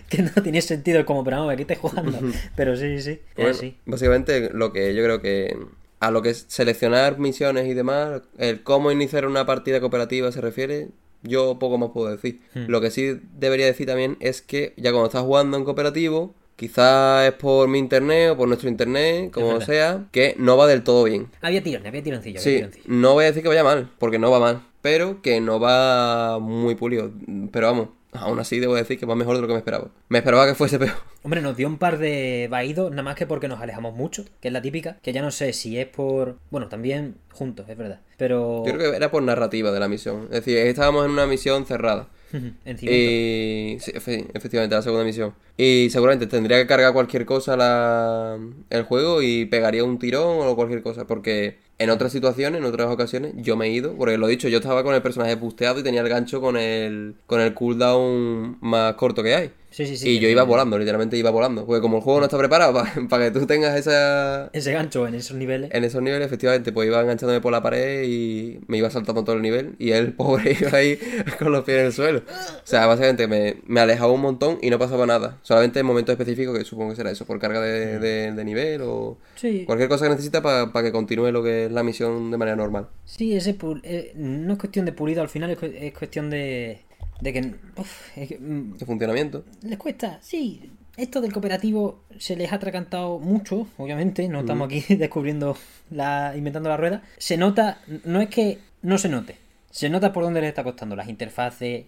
que 0.10 0.22
no 0.22 0.42
tiene 0.42 0.60
sentido 0.62 1.04
como, 1.04 1.24
pero 1.24 1.38
vamos, 1.38 1.52
aquí 1.52 1.64
te 1.64 1.76
jugando. 1.76 2.18
Pero 2.56 2.76
sí, 2.76 3.00
sí, 3.00 3.20
sí. 3.52 3.76
Básicamente 3.84 4.50
lo 4.52 4.72
que 4.72 4.94
yo 4.94 5.02
creo 5.04 5.20
que 5.20 5.56
a 6.00 6.10
lo 6.10 6.22
que 6.22 6.30
es 6.30 6.44
seleccionar 6.48 7.18
misiones 7.18 7.66
y 7.66 7.74
demás, 7.74 8.22
el 8.38 8.62
cómo 8.62 8.92
iniciar 8.92 9.26
una 9.26 9.46
partida 9.46 9.80
cooperativa 9.80 10.30
se 10.32 10.40
refiere, 10.40 10.88
yo 11.22 11.58
poco 11.58 11.78
más 11.78 11.90
puedo 11.90 12.08
decir. 12.08 12.40
Hmm. 12.54 12.66
Lo 12.68 12.80
que 12.80 12.90
sí 12.90 13.20
debería 13.38 13.66
decir 13.66 13.86
también 13.86 14.16
es 14.20 14.42
que 14.42 14.74
ya 14.76 14.92
cuando 14.92 15.06
estás 15.06 15.22
jugando 15.22 15.56
en 15.56 15.64
cooperativo, 15.64 16.34
quizás 16.56 17.28
es 17.28 17.34
por 17.34 17.68
mi 17.68 17.78
internet 17.78 18.30
o 18.30 18.36
por 18.36 18.48
nuestro 18.48 18.68
internet, 18.68 19.30
como 19.32 19.60
sea, 19.60 20.06
que 20.12 20.34
no 20.38 20.56
va 20.56 20.66
del 20.66 20.84
todo 20.84 21.04
bien. 21.04 21.28
Había 21.40 21.62
tirones, 21.62 21.88
había 21.88 22.02
tironcillo. 22.02 22.40
Sí, 22.40 22.62
no 22.86 23.14
voy 23.14 23.24
a 23.24 23.28
decir 23.28 23.42
que 23.42 23.48
vaya 23.48 23.64
mal, 23.64 23.90
porque 23.98 24.18
no 24.18 24.30
va 24.30 24.40
mal, 24.40 24.62
pero 24.80 25.20
que 25.20 25.40
no 25.40 25.58
va 25.58 26.38
muy 26.38 26.76
pulido. 26.76 27.10
Pero 27.50 27.66
vamos, 27.66 27.88
Aún 28.20 28.38
así, 28.38 28.58
debo 28.58 28.74
decir 28.74 28.98
que 28.98 29.06
va 29.06 29.14
mejor 29.14 29.36
de 29.36 29.42
lo 29.42 29.46
que 29.46 29.54
me 29.54 29.58
esperaba. 29.58 29.88
Me 30.08 30.18
esperaba 30.18 30.46
que 30.46 30.54
fuese 30.54 30.78
peor. 30.78 30.94
Hombre, 31.22 31.40
nos 31.40 31.56
dio 31.56 31.66
un 31.66 31.78
par 31.78 31.98
de 31.98 32.48
vaídos, 32.50 32.90
nada 32.90 33.02
más 33.02 33.16
que 33.16 33.26
porque 33.26 33.48
nos 33.48 33.60
alejamos 33.60 33.94
mucho, 33.94 34.24
que 34.40 34.48
es 34.48 34.52
la 34.52 34.62
típica, 34.62 34.98
que 35.02 35.12
ya 35.12 35.22
no 35.22 35.30
sé 35.30 35.52
si 35.52 35.78
es 35.78 35.86
por... 35.86 36.36
Bueno, 36.50 36.68
también 36.68 37.16
juntos, 37.32 37.68
es 37.68 37.76
verdad. 37.76 38.00
Pero... 38.16 38.64
Yo 38.66 38.72
creo 38.74 38.90
que 38.90 38.96
era 38.96 39.10
por 39.10 39.22
narrativa 39.22 39.72
de 39.72 39.80
la 39.80 39.88
misión. 39.88 40.24
Es 40.24 40.44
decir, 40.44 40.58
estábamos 40.58 41.04
en 41.04 41.12
una 41.12 41.26
misión 41.26 41.66
cerrada. 41.66 42.08
y 42.82 43.78
sí, 43.80 43.92
efectivamente, 43.94 44.74
la 44.74 44.82
segunda 44.82 45.04
misión. 45.04 45.34
Y 45.56 45.88
seguramente 45.90 46.26
tendría 46.26 46.58
que 46.58 46.66
cargar 46.66 46.92
cualquier 46.92 47.24
cosa 47.24 47.56
la... 47.56 48.38
el 48.70 48.82
juego 48.84 49.22
y 49.22 49.46
pegaría 49.46 49.84
un 49.84 49.98
tirón 49.98 50.46
o 50.46 50.56
cualquier 50.56 50.82
cosa, 50.82 51.06
porque 51.06 51.58
en 51.78 51.90
otras 51.90 52.12
situaciones, 52.12 52.60
en 52.60 52.66
otras 52.66 52.90
ocasiones, 52.90 53.34
yo 53.36 53.56
me 53.56 53.66
he 53.66 53.70
ido, 53.70 53.94
porque 53.96 54.18
lo 54.18 54.26
he 54.28 54.30
dicho, 54.30 54.48
yo 54.48 54.58
estaba 54.58 54.82
con 54.82 54.94
el 54.94 55.02
personaje 55.02 55.36
busteado 55.36 55.80
y 55.80 55.82
tenía 55.82 56.00
el 56.00 56.08
gancho 56.08 56.40
con 56.40 56.56
el, 56.56 57.16
con 57.26 57.40
el 57.40 57.54
cooldown 57.54 58.58
más 58.60 58.94
corto 58.94 59.22
que 59.22 59.34
hay. 59.34 59.52
Sí, 59.70 59.86
sí, 59.86 59.96
sí. 59.96 60.08
Y 60.08 60.18
yo 60.18 60.28
iba 60.28 60.42
volando, 60.42 60.78
literalmente 60.78 61.16
iba 61.16 61.30
volando. 61.30 61.66
Porque 61.66 61.80
como 61.80 61.98
el 61.98 62.02
juego 62.02 62.20
no 62.20 62.26
está 62.26 62.38
preparado 62.38 62.72
para, 63.08 63.24
que 63.24 63.38
tú 63.38 63.46
tengas 63.46 63.76
esa... 63.76 64.50
Ese 64.52 64.72
gancho 64.72 65.06
en 65.06 65.14
esos 65.14 65.36
niveles. 65.36 65.70
En 65.72 65.84
esos 65.84 66.02
niveles, 66.02 66.26
efectivamente, 66.26 66.72
pues 66.72 66.88
iba 66.88 67.00
enganchándome 67.00 67.40
por 67.40 67.52
la 67.52 67.62
pared 67.62 68.04
y 68.04 68.60
me 68.66 68.78
iba 68.78 68.90
saltando 68.90 69.24
todo 69.24 69.36
el 69.36 69.42
nivel. 69.42 69.74
Y 69.78 69.90
él, 69.90 70.12
pobre, 70.16 70.56
iba 70.58 70.76
ahí 70.76 70.98
con 71.38 71.52
los 71.52 71.64
pies 71.64 71.78
en 71.78 71.86
el 71.86 71.92
suelo. 71.92 72.20
O 72.20 72.66
sea, 72.66 72.86
básicamente 72.86 73.26
me, 73.26 73.56
me 73.66 73.80
alejaba 73.80 74.12
un 74.12 74.22
montón 74.22 74.58
y 74.62 74.70
no 74.70 74.78
pasaba 74.78 75.06
nada. 75.06 75.38
Solamente 75.42 75.80
en 75.80 75.86
momentos 75.86 76.12
específicos, 76.12 76.56
que 76.56 76.64
supongo 76.64 76.90
que 76.90 76.96
será 76.96 77.10
eso, 77.10 77.26
por 77.26 77.38
carga 77.38 77.60
de, 77.60 78.32
mm. 78.32 78.44
nivel 78.44 78.82
o 78.82 79.18
cualquier 79.66 79.88
cosa 79.88 80.06
que 80.06 80.10
necesita 80.10 80.42
para 80.42 80.82
que 80.82 80.92
continúe 80.92 81.30
lo 81.30 81.42
que 81.42 81.66
es 81.66 81.72
la 81.72 81.82
misión 81.82 82.30
de 82.30 82.38
manera 82.38 82.56
normal. 82.56 82.88
Sí, 83.04 83.36
ese 83.36 83.56
eh, 83.82 84.12
no 84.16 84.52
es 84.54 84.58
cuestión 84.58 84.86
de 84.86 84.92
pulido 84.92 85.22
al 85.22 85.28
final, 85.28 85.50
es 85.50 85.92
cuestión 85.92 86.30
de 86.30 86.87
de 87.20 87.32
que, 87.32 87.42
mm, 87.42 88.76
de 88.76 88.86
funcionamiento. 88.86 89.44
Les 89.62 89.78
cuesta, 89.78 90.18
sí. 90.20 90.70
Esto 90.96 91.20
del 91.20 91.32
cooperativo 91.32 92.04
se 92.18 92.34
les 92.36 92.50
ha 92.52 92.56
atracantado 92.56 93.18
mucho, 93.18 93.68
obviamente. 93.76 94.28
No 94.28 94.40
estamos 94.40 94.66
aquí 94.66 94.80
descubriendo 94.96 95.56
la. 95.90 96.34
inventando 96.36 96.68
la 96.68 96.76
rueda. 96.76 97.02
Se 97.18 97.36
nota, 97.36 97.80
no 98.04 98.20
es 98.20 98.28
que 98.28 98.58
no 98.82 98.98
se 98.98 99.08
note. 99.08 99.36
Se 99.70 99.88
nota 99.88 100.12
por 100.12 100.24
dónde 100.24 100.40
les 100.40 100.48
está 100.48 100.64
costando. 100.64 100.96
Las 100.96 101.08
interfaces 101.08 101.84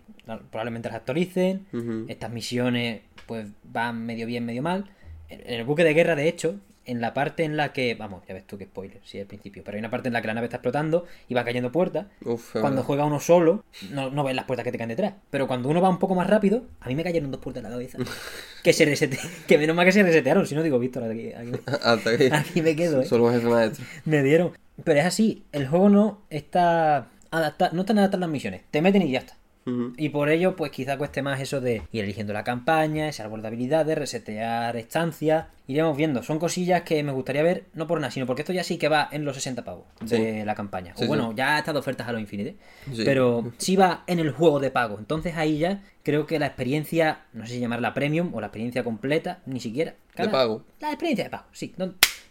probablemente 0.51 0.89
las 0.89 0.99
actualicen. 0.99 1.67
Estas 2.09 2.31
misiones, 2.31 3.01
pues 3.27 3.49
van 3.65 4.05
medio 4.05 4.27
bien, 4.27 4.45
medio 4.45 4.63
mal. 4.63 4.91
En 5.29 5.61
el 5.61 5.65
buque 5.65 5.83
de 5.83 5.95
guerra, 5.95 6.15
de 6.15 6.29
hecho, 6.29 6.61
en 6.91 7.01
la 7.01 7.15
parte 7.15 7.45
en 7.45 7.57
la 7.57 7.73
que, 7.73 7.95
vamos, 7.95 8.23
ya 8.27 8.35
ves 8.35 8.45
tú 8.47 8.59
que 8.59 8.65
spoiler, 8.65 9.01
sí, 9.05 9.21
al 9.21 9.27
principio, 9.27 9.63
pero 9.65 9.77
hay 9.77 9.79
una 9.79 9.91
parte 9.91 10.09
en 10.09 10.13
la 10.13 10.21
que 10.21 10.27
la 10.27 10.35
nave 10.35 10.47
está 10.47 10.57
explotando 10.57 11.07
y 11.29 11.35
va 11.35 11.45
cayendo 11.45 11.71
puertas. 11.71 12.07
cuando 12.53 12.83
juega 12.83 13.05
uno 13.05 13.21
solo, 13.21 13.65
no, 13.91 14.11
no 14.11 14.25
ves 14.25 14.35
las 14.35 14.45
puertas 14.45 14.65
que 14.65 14.73
te 14.73 14.79
caen 14.79 14.89
detrás. 14.89 15.15
Pero 15.31 15.47
cuando 15.47 15.69
uno 15.69 15.81
va 15.81 15.89
un 15.89 16.01
poco 16.01 16.17
más 16.17 16.27
rápido, 16.27 16.65
a 16.81 16.89
mí 16.89 16.97
me 16.97 17.05
cayeron 17.05 17.31
dos 17.31 17.41
puertas 17.41 17.61
en 17.61 17.71
la 17.71 17.71
cabeza. 17.71 17.99
que 18.65 18.73
se 18.73 18.85
resete, 18.85 19.19
que 19.47 19.57
menos 19.57 19.77
mal 19.77 19.87
que 19.87 19.93
se 19.93 20.03
resetearon, 20.03 20.47
si 20.47 20.57
no 20.57 20.65
digo, 20.65 20.81
Víctor, 20.81 21.05
aquí, 21.05 21.33
aquí, 21.33 22.63
me 22.63 22.75
quedo, 22.77 23.03
¿eh? 23.03 23.07
Solo 23.07 23.31
maestro. 23.31 23.85
Me 24.05 24.23
dieron. 24.23 24.53
Pero 24.83 24.99
es 24.99 25.07
así, 25.07 25.45
el 25.53 25.69
juego 25.69 25.91
no 25.91 26.23
está 26.29 27.09
adaptado, 27.31 27.73
no 27.75 27.83
están 27.83 27.99
adaptadas 27.99 28.21
las 28.21 28.31
misiones. 28.31 28.63
Te 28.71 28.83
meten 28.83 29.03
y 29.03 29.13
ya 29.13 29.21
está. 29.21 29.37
Y 29.67 30.09
por 30.09 30.31
ello, 30.31 30.57
pues 30.57 30.73
quizá 30.73 30.99
cueste 30.99 31.23
más 31.23 31.41
eso 31.41 31.61
de 31.61 31.83
ir 31.93 32.05
eligiendo 32.05 32.33
la 32.33 32.45
campaña, 32.45 33.09
ese 33.09 33.23
árbol 33.23 33.43
de 33.43 33.49
habilidades, 33.49 33.97
resetear 33.97 34.77
estancias. 34.77 35.47
Iremos 35.67 35.97
viendo. 35.97 36.23
Son 36.23 36.39
cosillas 36.39 36.83
que 36.83 37.03
me 37.05 37.13
gustaría 37.13 37.43
ver, 37.43 37.67
no 37.75 37.87
por 37.87 38.01
nada, 38.01 38.11
sino 38.11 38.27
porque 38.27 38.43
esto 38.43 38.53
ya 38.53 38.65
sí 38.65 38.79
que 38.79 38.89
va 38.89 39.09
en 39.13 39.25
los 39.25 39.37
60 39.37 39.65
pavos 39.65 39.85
de 40.01 40.45
la 40.45 40.55
campaña. 40.55 40.95
o 40.97 41.07
bueno, 41.07 41.33
ya 41.37 41.57
ha 41.57 41.59
estado 41.61 41.79
ofertas 41.79 42.09
a 42.09 42.13
lo 42.13 42.19
Infinite. 42.19 42.57
Pero 43.05 43.53
sí 43.59 43.77
va 43.77 44.03
en 44.07 44.19
el 44.19 44.33
juego 44.33 44.59
de 44.59 44.71
pago. 44.71 44.99
Entonces 44.99 45.37
ahí 45.37 45.59
ya 45.59 45.83
creo 46.03 46.27
que 46.27 46.39
la 46.39 46.47
experiencia, 46.47 47.21
no 47.33 47.47
sé 47.47 47.55
si 47.55 47.61
llamarla 47.61 47.95
premium 47.95 48.35
o 48.35 48.41
la 48.41 48.49
experiencia 48.49 48.83
completa, 48.83 49.41
ni 49.47 49.61
siquiera. 49.61 49.95
de 50.17 50.29
pago. 50.29 50.65
La 50.81 50.89
experiencia 50.89 51.25
de 51.25 51.31
pago, 51.31 51.47
sí. 51.53 51.75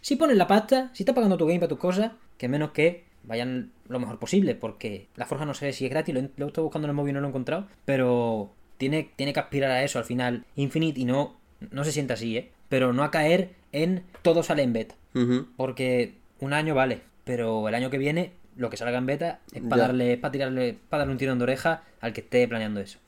si 0.00 0.16
pones 0.16 0.36
la 0.36 0.46
pasta, 0.46 0.90
si 0.92 1.04
estás 1.04 1.14
pagando 1.14 1.38
tu 1.38 1.46
game 1.46 1.60
para 1.60 1.68
tus 1.68 1.78
cosas, 1.78 2.12
que 2.36 2.48
menos 2.48 2.72
que 2.72 3.09
vayan 3.24 3.70
lo 3.88 3.98
mejor 3.98 4.18
posible, 4.18 4.54
porque 4.54 5.08
la 5.16 5.26
forja 5.26 5.44
no 5.44 5.54
sé 5.54 5.72
si 5.72 5.84
es 5.84 5.90
gratis, 5.90 6.14
lo, 6.14 6.20
he, 6.20 6.48
estado 6.48 6.64
buscando 6.64 6.86
en 6.86 6.90
el 6.90 6.96
móvil 6.96 7.10
y 7.10 7.14
no 7.14 7.20
lo 7.20 7.26
he 7.26 7.30
encontrado, 7.30 7.66
pero 7.84 8.50
tiene, 8.78 9.10
tiene 9.16 9.32
que 9.32 9.40
aspirar 9.40 9.70
a 9.70 9.84
eso 9.84 9.98
al 9.98 10.04
final 10.04 10.44
Infinite 10.56 11.00
y 11.00 11.04
no, 11.04 11.36
no 11.70 11.84
se 11.84 11.92
sienta 11.92 12.14
así, 12.14 12.36
¿eh? 12.36 12.50
Pero 12.68 12.92
no 12.92 13.02
a 13.02 13.10
caer 13.10 13.50
en 13.72 14.04
todo 14.22 14.42
sale 14.42 14.62
en 14.62 14.72
beta, 14.72 14.94
porque 15.56 16.14
un 16.38 16.52
año 16.52 16.74
vale, 16.74 17.00
pero 17.24 17.68
el 17.68 17.74
año 17.74 17.90
que 17.90 17.98
viene 17.98 18.32
lo 18.56 18.70
que 18.70 18.76
salga 18.76 18.98
en 18.98 19.06
beta 19.06 19.40
es 19.52 19.62
para 19.62 19.82
darle, 19.82 20.18
para 20.18 20.32
tirarle, 20.32 20.76
para 20.88 21.00
darle 21.00 21.12
un 21.12 21.18
tirón 21.18 21.38
de 21.38 21.44
oreja 21.44 21.82
al 22.00 22.12
que 22.12 22.20
esté 22.20 22.46
planeando 22.46 22.80
eso. 22.80 22.98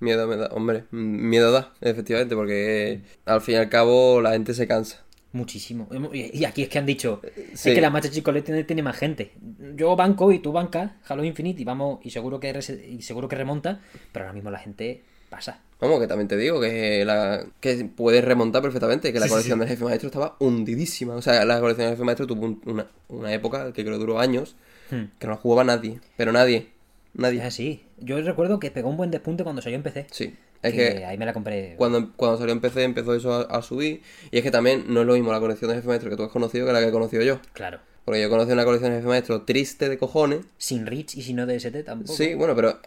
Miedo 0.00 0.26
me 0.26 0.36
da, 0.36 0.48
hombre, 0.48 0.84
miedo 0.90 1.52
da, 1.52 1.72
efectivamente, 1.80 2.34
porque 2.34 3.00
al 3.24 3.40
fin 3.40 3.54
y 3.54 3.58
al 3.58 3.68
cabo 3.68 4.20
la 4.20 4.32
gente 4.32 4.54
se 4.54 4.66
cansa. 4.66 5.04
Muchísimo. 5.32 5.88
Y 6.12 6.44
aquí 6.44 6.62
es 6.62 6.68
que 6.68 6.78
han 6.78 6.86
dicho, 6.86 7.20
es 7.52 7.62
que 7.62 7.80
la 7.80 7.90
marcha 7.90 8.10
Chicolet 8.10 8.44
tiene, 8.44 8.64
tiene, 8.64 8.82
más 8.82 8.96
gente. 8.96 9.32
Yo 9.76 9.96
banco 9.96 10.30
y 10.30 10.40
tú 10.40 10.52
bancas 10.52 10.92
Halo 11.06 11.24
Infinite 11.24 11.62
y 11.62 11.64
vamos, 11.64 12.00
y 12.02 12.10
seguro 12.10 12.38
que 12.38 12.50
y 12.90 13.02
seguro 13.02 13.28
que 13.28 13.36
remonta, 13.36 13.80
pero 14.12 14.24
ahora 14.24 14.34
mismo 14.34 14.50
la 14.50 14.58
gente 14.58 15.02
pasa. 15.30 15.60
Vamos, 15.80 16.00
que 16.00 16.06
también 16.06 16.28
te 16.28 16.36
digo 16.36 16.60
que, 16.60 17.04
la, 17.04 17.44
que 17.60 17.86
puedes 17.86 18.24
remontar 18.24 18.62
perfectamente, 18.62 19.12
que 19.12 19.18
la 19.18 19.28
colección 19.28 19.58
del 19.58 19.68
jefe 19.68 19.84
maestro 19.84 20.08
estaba 20.08 20.36
hundidísima. 20.38 21.14
O 21.14 21.22
sea, 21.22 21.44
la 21.44 21.58
colección 21.60 21.86
del 21.86 21.96
jefe 21.96 22.04
maestro 22.04 22.26
tuvo 22.26 22.58
una, 22.66 22.86
una 23.08 23.32
época 23.32 23.72
que 23.72 23.84
creo 23.84 23.98
duró 23.98 24.20
años, 24.20 24.54
Hmm. 24.92 25.04
que 25.18 25.26
no 25.26 25.32
la 25.32 25.38
jugaba 25.38 25.64
nadie, 25.64 26.00
pero 26.18 26.32
nadie, 26.32 26.68
nadie. 27.14 27.40
Es 27.40 27.46
así. 27.46 27.82
Yo 27.98 28.20
recuerdo 28.20 28.60
que 28.60 28.70
pegó 28.70 28.90
un 28.90 28.98
buen 28.98 29.10
despunte 29.10 29.42
cuando 29.42 29.62
salió 29.62 29.76
en 29.76 29.82
PC. 29.82 30.06
Sí, 30.10 30.34
es 30.62 30.72
que 30.72 30.96
que 30.96 31.04
ahí 31.04 31.18
me 31.18 31.26
la 31.26 31.32
compré. 31.32 31.74
cuando, 31.76 32.12
cuando 32.16 32.38
salió 32.38 32.52
en 32.52 32.60
PC 32.60 32.84
empezó 32.84 33.14
eso 33.14 33.32
a, 33.32 33.42
a 33.42 33.62
subir, 33.62 34.02
y 34.30 34.38
es 34.38 34.42
que 34.42 34.50
también 34.50 34.84
no 34.88 35.00
es 35.00 35.06
lo 35.06 35.14
mismo 35.14 35.32
la 35.32 35.40
colección 35.40 35.70
de 35.70 35.76
jefe 35.76 35.88
maestro 35.88 36.10
que 36.10 36.16
tú 36.16 36.22
has 36.22 36.30
conocido 36.30 36.66
que 36.66 36.72
la 36.72 36.80
que 36.80 36.88
he 36.88 36.92
conocido 36.92 37.22
yo. 37.22 37.40
Claro. 37.52 37.80
Porque 38.04 38.20
yo 38.20 38.28
conocí 38.30 38.50
una 38.52 38.64
colección 38.64 38.90
de 38.90 38.96
jefe 38.98 39.08
maestro 39.08 39.42
triste 39.42 39.88
de 39.88 39.96
cojones, 39.98 40.40
Sin 40.58 40.86
Rich 40.86 41.16
y 41.16 41.22
sin 41.22 41.38
ODST 41.40 41.84
tampoco. 41.84 42.12
Sí, 42.12 42.34
bueno, 42.34 42.56
pero 42.56 42.80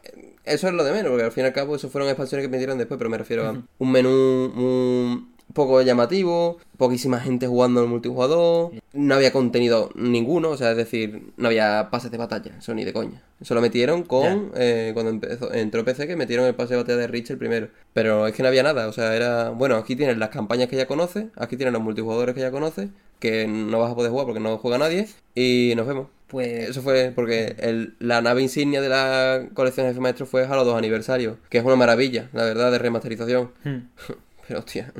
eso 0.43 0.67
es 0.67 0.73
lo 0.73 0.83
de 0.83 0.91
menos, 0.91 1.09
porque 1.09 1.23
al 1.23 1.31
fin 1.31 1.43
y 1.43 1.47
al 1.47 1.53
cabo 1.53 1.75
eso 1.75 1.89
fueron 1.89 2.09
expansiones 2.09 2.45
que 2.45 2.51
metieron 2.51 2.77
después, 2.77 2.97
pero 2.97 3.09
me 3.09 3.17
refiero 3.17 3.47
a 3.47 3.63
un 3.77 3.91
menú 3.91 4.09
un 4.09 5.34
poco 5.55 5.81
llamativo, 5.81 6.59
poquísima 6.77 7.19
gente 7.19 7.47
jugando 7.47 7.83
en 7.83 7.89
multijugador, 7.89 8.73
no 8.93 9.15
había 9.15 9.31
contenido 9.31 9.89
ninguno, 9.95 10.49
o 10.49 10.57
sea, 10.57 10.71
es 10.71 10.77
decir, 10.77 11.31
no 11.37 11.47
había 11.47 11.89
pases 11.89 12.11
de 12.11 12.17
batalla, 12.17 12.51
eso 12.59 12.75
ni 12.75 12.83
de 12.85 12.93
coña. 12.93 13.23
Eso 13.41 13.55
lo 13.55 13.61
metieron 13.61 14.03
con, 14.03 14.51
eh, 14.55 14.91
cuando 14.93 15.09
empezó, 15.11 15.51
entró 15.53 15.83
PC, 15.83 16.05
que 16.07 16.15
metieron 16.15 16.45
el 16.45 16.53
pase 16.55 16.73
de 16.75 16.81
batalla 16.81 16.97
de 16.99 17.07
Rich 17.07 17.31
el 17.31 17.37
primero. 17.37 17.69
Pero 17.93 18.27
es 18.27 18.33
que 18.35 18.43
no 18.43 18.49
había 18.49 18.61
nada, 18.63 18.87
o 18.87 18.93
sea, 18.93 19.15
era, 19.15 19.49
bueno, 19.49 19.75
aquí 19.77 19.95
tienes 19.95 20.17
las 20.17 20.29
campañas 20.29 20.67
que 20.69 20.75
ya 20.75 20.85
conoces, 20.87 21.25
aquí 21.35 21.57
tienes 21.57 21.73
los 21.73 21.81
multijugadores 21.81 22.35
que 22.35 22.41
ya 22.41 22.51
conoces, 22.51 22.89
que 23.19 23.47
no 23.47 23.79
vas 23.79 23.91
a 23.91 23.95
poder 23.95 24.11
jugar 24.11 24.25
porque 24.27 24.41
no 24.41 24.57
juega 24.57 24.77
nadie, 24.77 25.07
y 25.33 25.73
nos 25.75 25.87
vemos. 25.87 26.07
Pues 26.27 26.69
Eso 26.69 26.81
fue 26.81 27.13
porque 27.15 27.55
el- 27.59 27.95
la 27.99 28.21
nave 28.21 28.41
insignia 28.41 28.81
de 28.81 28.89
la 28.89 29.47
colección 29.53 29.85
de 29.85 29.91
Jefe 29.91 30.01
Maestro 30.01 30.25
fue 30.25 30.43
Halo 30.45 30.65
2 30.65 30.77
aniversario, 30.77 31.37
que 31.49 31.59
es 31.59 31.63
una 31.63 31.75
maravilla, 31.77 32.29
la 32.33 32.43
verdad, 32.43 32.71
de 32.71 32.79
remasterización. 32.79 33.51
Hmm. 33.63 33.87
Pero 34.47 34.59
hostia, 34.59 34.93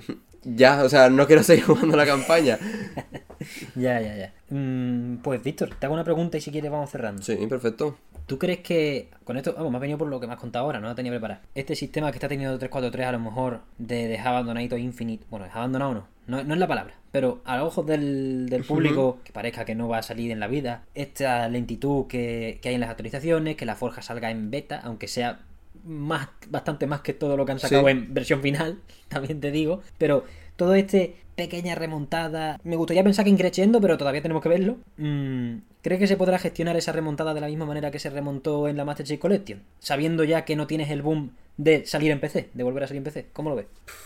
ya, 0.46 0.84
o 0.84 0.90
sea, 0.90 1.10
no 1.10 1.28
quiero 1.28 1.44
seguir 1.44 1.64
jugando 1.66 1.98
la 1.98 2.06
campaña. 2.06 2.60
Ya, 3.76 4.00
ya, 4.00 4.16
ya. 4.16 4.34
Mm, 4.50 5.18
pues 5.18 5.44
Víctor, 5.44 5.76
te 5.78 5.86
hago 5.86 5.94
una 5.94 6.04
pregunta 6.04 6.38
y 6.38 6.42
si 6.42 6.52
quieres 6.52 6.72
vamos 6.72 6.90
cerrando. 6.90 7.22
Sí, 7.22 7.36
perfecto. 7.48 7.96
¿Tú 8.26 8.40
crees 8.40 8.60
que 8.60 9.10
con 9.24 9.38
esto, 9.38 9.54
vamos, 9.54 9.72
me 9.72 9.78
ha 9.78 9.82
venido 9.82 10.00
por 10.00 10.08
lo 10.08 10.20
que 10.20 10.26
me 10.26 10.34
has 10.34 10.40
contado 10.40 10.66
ahora, 10.66 10.80
no 10.80 10.88
lo 10.88 10.96
tenía 10.96 11.12
preparado? 11.12 11.42
Este 11.54 11.76
sistema 11.76 12.12
que 12.12 12.18
está 12.18 12.28
teniendo 12.28 12.58
343 12.58 13.08
a 13.08 13.12
lo 13.12 13.20
mejor 13.20 13.60
de 13.78 14.08
dejar 14.08 14.30
abandonado 14.30 14.78
Infinite, 14.78 15.26
bueno, 15.30 15.46
dejar 15.46 15.60
abandonado 15.60 15.94
no, 15.94 16.08
no, 16.26 16.44
no 16.44 16.54
es 16.56 16.60
la 16.60 16.68
palabra, 16.68 16.96
pero 17.12 17.42
a 17.46 17.58
los 17.58 17.68
ojos 17.68 17.86
del, 17.86 18.48
del 18.50 18.64
público, 18.64 19.20
que 19.24 19.32
parezca 19.32 19.64
que 19.64 19.76
no 19.76 19.88
va 19.88 20.00
a 20.00 20.04
salir 20.04 20.32
en 20.32 20.40
la 20.40 20.48
vida, 20.48 20.86
esta 20.96 21.48
lentitud 21.50 22.08
que, 22.08 22.60
que 22.62 22.70
hay 22.70 22.76
en 22.76 22.82
las 22.82 22.90
actualizaciones, 22.90 23.58
que 23.58 23.66
la 23.66 23.76
forja 23.76 24.02
salga 24.02 24.32
en 24.32 24.50
beta, 24.50 24.82
aunque 24.84 25.08
sea 25.08 25.42
más, 25.86 26.28
bastante 26.50 26.88
más 26.88 27.02
que 27.02 27.14
todo 27.14 27.38
lo 27.38 27.46
que 27.46 27.54
han 27.54 27.60
sacado 27.60 27.86
Sí. 27.86 27.92
en 27.92 28.14
versión 28.14 28.42
final, 28.42 28.80
también 29.08 29.40
te 29.40 29.52
digo, 29.52 29.82
pero 29.98 30.24
todo 30.56 30.74
este 30.76 31.16
pequeña 31.36 31.76
remontada, 31.76 32.60
me 32.64 32.78
gustaría 32.78 33.04
pensar 33.04 33.26
que 33.26 33.32
increciendo, 33.32 33.82
pero 33.82 33.98
todavía 33.98 34.22
tenemos 34.22 34.42
que 34.42 34.48
verlo. 34.50 34.78
Mm, 34.98 35.58
¿Crees 35.82 36.00
que 36.00 36.08
se 36.08 36.16
podrá 36.16 36.40
gestionar 36.40 36.78
esa 36.78 36.94
remontada 36.94 37.34
de 37.34 37.42
la 37.42 37.48
misma 37.48 37.66
manera 37.66 37.92
que 37.92 38.00
se 38.00 38.10
remontó 38.10 38.70
en 38.70 38.78
la 38.78 38.86
Master 38.86 39.06
Chief 39.06 39.20
Collection? 39.20 39.62
Sabiendo 39.80 40.24
ya 40.24 40.46
que 40.46 40.56
no 40.56 40.66
tienes 40.66 40.90
el 40.92 41.02
boom 41.02 41.32
de 41.58 41.86
salir 41.86 42.12
en 42.12 42.22
PC, 42.22 42.50
de 42.54 42.64
volver 42.64 42.84
a 42.84 42.88
salir 42.88 43.00
en 43.00 43.04
PC. 43.04 43.26
¿Cómo 43.34 43.50
lo 43.50 43.58
ves? 43.58 43.66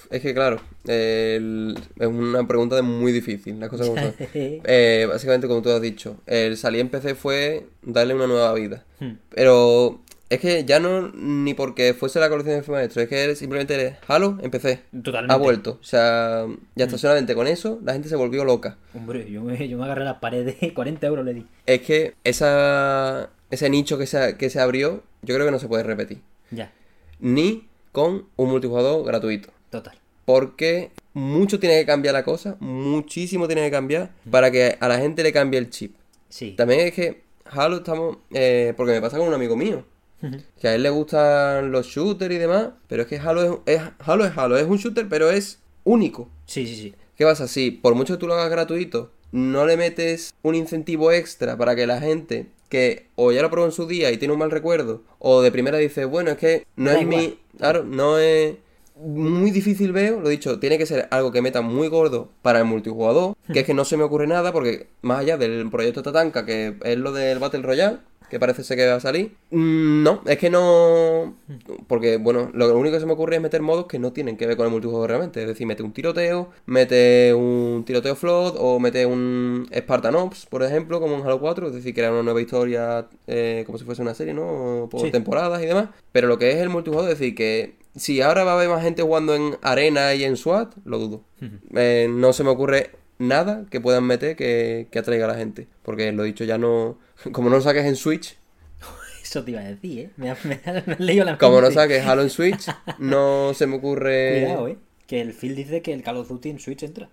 Es 0.10 0.22
que 0.22 0.34
claro, 0.34 0.60
el- 0.88 1.76
es 2.00 2.08
una 2.08 2.48
pregunta 2.48 2.76
de 2.76 2.82
muy 2.82 3.12
difícil, 3.12 3.60
las 3.60 3.70
cosas 3.70 3.88
como 3.90 4.02
son. 4.02 4.14
Eh, 4.34 5.06
básicamente, 5.08 5.48
como 5.48 5.62
tú 5.62 5.70
has 5.72 5.82
dicho, 5.82 6.18
el 6.26 6.58
salir 6.58 6.82
en 6.82 6.90
PC 6.90 7.14
fue 7.16 7.68
darle 7.84 8.16
una 8.16 8.26
nueva 8.28 8.54
vida. 8.56 8.84
Hmm. 9.00 9.14
Pero 9.30 10.02
es 10.30 10.40
que 10.40 10.64
ya 10.66 10.80
no 10.80 11.10
ni 11.14 11.54
porque 11.54 11.94
fuese 11.94 12.20
la 12.20 12.30
colección 12.30 12.56
de 12.56 12.62
Jefe 12.62 12.72
Maestro, 12.72 13.02
es 13.02 13.10
que 13.10 13.36
simplemente 13.36 13.98
Halo 14.08 14.38
en 14.42 14.52
PC. 14.52 14.82
Totalmente. 15.04 15.34
Ha 15.34 15.38
vuelto. 15.38 15.78
O 15.82 15.84
sea, 15.84 16.46
ya 16.76 16.86
está 16.86 16.98
solamente 16.98 17.34
con 17.36 17.48
eso, 17.48 17.80
la 17.84 17.94
gente 17.94 18.10
se 18.10 18.16
volvió 18.16 18.46
loca. 18.46 18.78
Hombre, 18.94 19.30
yo 19.32 19.42
me, 19.42 19.68
yo 19.68 19.78
me 19.78 19.86
agarré 19.86 20.02
a 20.04 20.06
la 20.06 20.20
pared 20.20 20.46
de 20.46 20.74
40 20.76 21.08
euros 21.08 21.26
le 21.26 21.34
di. 21.34 21.46
Es 21.66 21.82
que 21.82 22.14
esa, 22.24 23.30
ese 23.50 23.70
nicho 23.70 23.98
que 23.98 24.06
se, 24.06 24.38
que 24.38 24.50
se 24.50 24.60
abrió, 24.60 25.04
yo 25.24 25.34
creo 25.36 25.46
que 25.46 25.52
no 25.52 25.60
se 25.60 25.68
puede 25.68 25.84
repetir. 25.84 26.22
Ya, 26.52 26.72
Ni 27.20 27.68
con 27.92 28.26
un 28.36 28.50
multijugador 28.50 29.04
gratuito. 29.06 29.50
total. 29.70 29.98
Porque 30.26 30.92
mucho 31.14 31.60
tiene 31.60 31.80
que 31.80 31.88
cambiar 31.88 32.14
la 32.14 32.24
cosa, 32.24 32.56
muchísimo 32.60 33.48
tiene 33.48 33.64
que 33.64 33.72
cambiar 33.72 34.12
para 34.30 34.52
que 34.52 34.78
a 34.80 34.88
la 34.88 35.00
gente 35.00 35.24
le 35.24 35.34
cambie 35.34 35.58
el 35.60 35.72
chip. 35.72 35.96
Sí. 36.30 36.54
También 36.56 36.82
es 36.82 36.94
que 36.94 37.24
Halo 37.46 37.78
estamos... 37.78 38.18
eh, 38.32 38.76
porque 38.78 38.92
me 38.94 39.02
pasa 39.02 39.18
con 39.18 39.28
un 39.28 39.34
amigo 39.34 39.56
mío. 39.56 39.84
Que 40.60 40.68
a 40.68 40.76
él 40.76 40.84
le 40.84 40.90
gustan 40.90 41.72
los 41.72 41.88
shooters 41.88 42.34
y 42.34 42.38
demás. 42.38 42.70
Pero 42.88 43.04
es 43.04 43.08
que 43.08 43.18
Halo 43.20 43.62
es, 43.66 43.76
es- 43.78 43.82
Halo 44.00 44.26
es 44.26 44.38
Halo. 44.38 44.58
Es 44.58 44.68
un 44.68 44.78
shooter, 44.78 45.08
pero 45.08 45.30
es 45.32 45.60
único. 45.84 46.30
Sí, 46.46 46.68
sí, 46.68 46.76
sí. 46.76 46.96
¿Qué 47.16 47.26
pasa? 47.26 47.48
Si 47.48 47.72
por 47.72 47.96
mucho 47.96 48.14
que 48.16 48.20
tú 48.20 48.28
lo 48.28 48.34
hagas 48.34 48.50
gratuito, 48.50 49.12
no 49.32 49.66
le 49.66 49.78
metes 49.78 50.34
un 50.42 50.56
incentivo 50.56 51.12
extra 51.12 51.58
para 51.58 51.76
que 51.76 51.86
la 51.88 52.00
gente 52.00 52.48
que 52.70 53.08
o 53.16 53.32
ya 53.32 53.42
lo 53.42 53.50
probó 53.50 53.66
en 53.66 53.72
su 53.72 53.88
día 53.88 54.12
y 54.12 54.18
tiene 54.18 54.34
un 54.34 54.40
mal 54.40 54.52
recuerdo, 54.52 55.02
o 55.18 55.42
de 55.42 55.52
primera 55.52 55.78
dice, 55.80 56.06
bueno, 56.06 56.30
es 56.32 56.38
que 56.38 56.68
no 56.76 56.92
es 56.92 57.02
igual. 57.02 57.18
mi... 57.18 57.40
Claro, 57.58 57.84
no 57.84 58.20
es... 58.20 58.56
Muy 58.96 59.52
difícil 59.52 59.92
veo, 59.94 60.20
lo 60.20 60.28
dicho, 60.30 60.60
tiene 60.60 60.78
que 60.78 60.86
ser 60.86 61.08
algo 61.10 61.32
que 61.32 61.42
meta 61.42 61.62
muy 61.62 61.88
gordo 61.88 62.30
para 62.42 62.60
el 62.60 62.66
multijugador, 62.66 63.36
que 63.52 63.62
es 63.62 63.66
que 63.66 63.74
no 63.74 63.86
se 63.86 63.96
me 63.96 64.04
ocurre 64.04 64.28
nada, 64.28 64.52
porque 64.52 64.88
más 65.02 65.20
allá 65.20 65.38
del 65.38 65.70
proyecto 65.72 66.04
Tatanka, 66.04 66.46
que 66.46 66.76
es 66.84 66.98
lo 66.98 67.14
del 67.14 67.40
Battle 67.40 67.62
Royale, 67.62 68.00
que 68.30 68.40
parece 68.40 68.64
ser 68.64 68.78
que 68.78 68.88
va 68.88 68.96
a 68.96 69.00
salir, 69.00 69.32
mm, 69.52 70.04
no, 70.04 70.22
es 70.26 70.38
que 70.38 70.50
no... 70.50 71.36
Porque, 71.88 72.18
bueno, 72.18 72.50
lo 72.54 72.78
único 72.78 72.96
que 72.96 73.00
se 73.00 73.06
me 73.06 73.14
ocurre 73.14 73.36
es 73.38 73.42
meter 73.42 73.62
modos 73.62 73.88
que 73.88 74.00
no 74.00 74.14
tienen 74.14 74.38
que 74.38 74.46
ver 74.48 74.56
con 74.58 74.66
el 74.66 74.72
multijugador 74.72 75.10
realmente, 75.10 75.42
es 75.42 75.48
decir, 75.48 75.66
mete 75.68 75.84
un 75.84 75.92
tiroteo, 75.92 76.50
mete 76.66 77.34
un 77.34 77.84
tiroteo 77.86 78.16
float, 78.16 78.56
o 78.58 78.80
mete 78.80 79.06
un 79.06 79.68
Spartan 79.76 80.16
Ops, 80.16 80.46
por 80.46 80.64
ejemplo, 80.64 81.00
como 81.00 81.16
en 81.16 81.22
Halo 81.24 81.40
4, 81.40 81.68
es 81.68 81.74
decir, 81.74 81.94
crear 81.94 82.12
una 82.14 82.24
nueva 82.24 82.42
historia 82.42 83.08
eh, 83.28 83.64
como 83.66 83.78
si 83.78 83.86
fuese 83.86 84.02
una 84.02 84.14
serie, 84.14 84.34
¿no? 84.34 84.88
Por 84.90 85.02
Sí. 85.02 85.12
temporadas 85.12 85.62
y 85.64 85.66
demás, 85.66 85.90
pero 86.12 86.28
lo 86.28 86.38
que 86.38 86.52
es 86.52 86.58
el 86.58 86.70
multijugador, 86.70 87.12
es 87.12 87.20
decir, 87.20 87.36
que 87.36 87.76
si 87.96 88.22
ahora 88.22 88.44
va 88.44 88.52
a 88.52 88.56
haber 88.56 88.70
más 88.70 88.84
gente 88.84 89.02
jugando 89.02 89.34
en 89.36 89.58
Arena 89.62 90.14
y 90.14 90.24
en 90.24 90.38
SWAT, 90.38 90.74
lo 90.86 91.00
dudo. 91.00 91.22
Eh, 91.76 92.08
no 92.10 92.34
se 92.34 92.44
me 92.44 92.50
ocurre 92.52 92.92
nada 93.18 93.66
que 93.70 93.82
puedan 93.82 94.06
meter 94.06 94.36
que, 94.36 94.88
que 94.92 95.00
atraiga 95.00 95.26
a 95.26 95.30
la 95.30 95.36
gente. 95.36 95.68
Porque 95.84 96.12
lo 96.12 96.24
dicho, 96.24 96.44
ya 96.44 96.58
no. 96.58 96.98
Como 97.32 97.50
no 97.50 97.56
lo 97.58 97.62
saques 97.62 97.86
en 97.86 97.96
Switch, 97.96 98.38
Eso 99.22 99.44
te 99.44 99.52
iba 99.52 99.62
a 99.62 99.64
decir, 99.66 100.00
¿eh? 100.00 100.10
Me 100.18 100.34
me 100.44 100.60
me 100.66 100.90
has 100.90 101.00
leído 101.00 101.26
la 101.26 101.38
como 101.38 101.62
no 101.62 101.70
saques 101.72 102.04
Halo 102.06 102.22
en 102.24 102.30
Switch, 102.30 102.68
no 103.00 103.54
se 103.54 103.68
me 103.68 103.76
ocurre. 103.78 104.42
Cuidado, 104.46 104.68
eh. 104.68 104.78
Que 105.08 105.22
el 105.22 105.34
Phil 105.34 105.56
dice 105.56 105.82
que 105.82 105.94
el 105.94 106.04
Call 106.04 106.18
of 106.18 106.28
Duty 106.30 106.50
en 106.52 106.60
Switch 106.60 106.84
entra. 106.84 107.10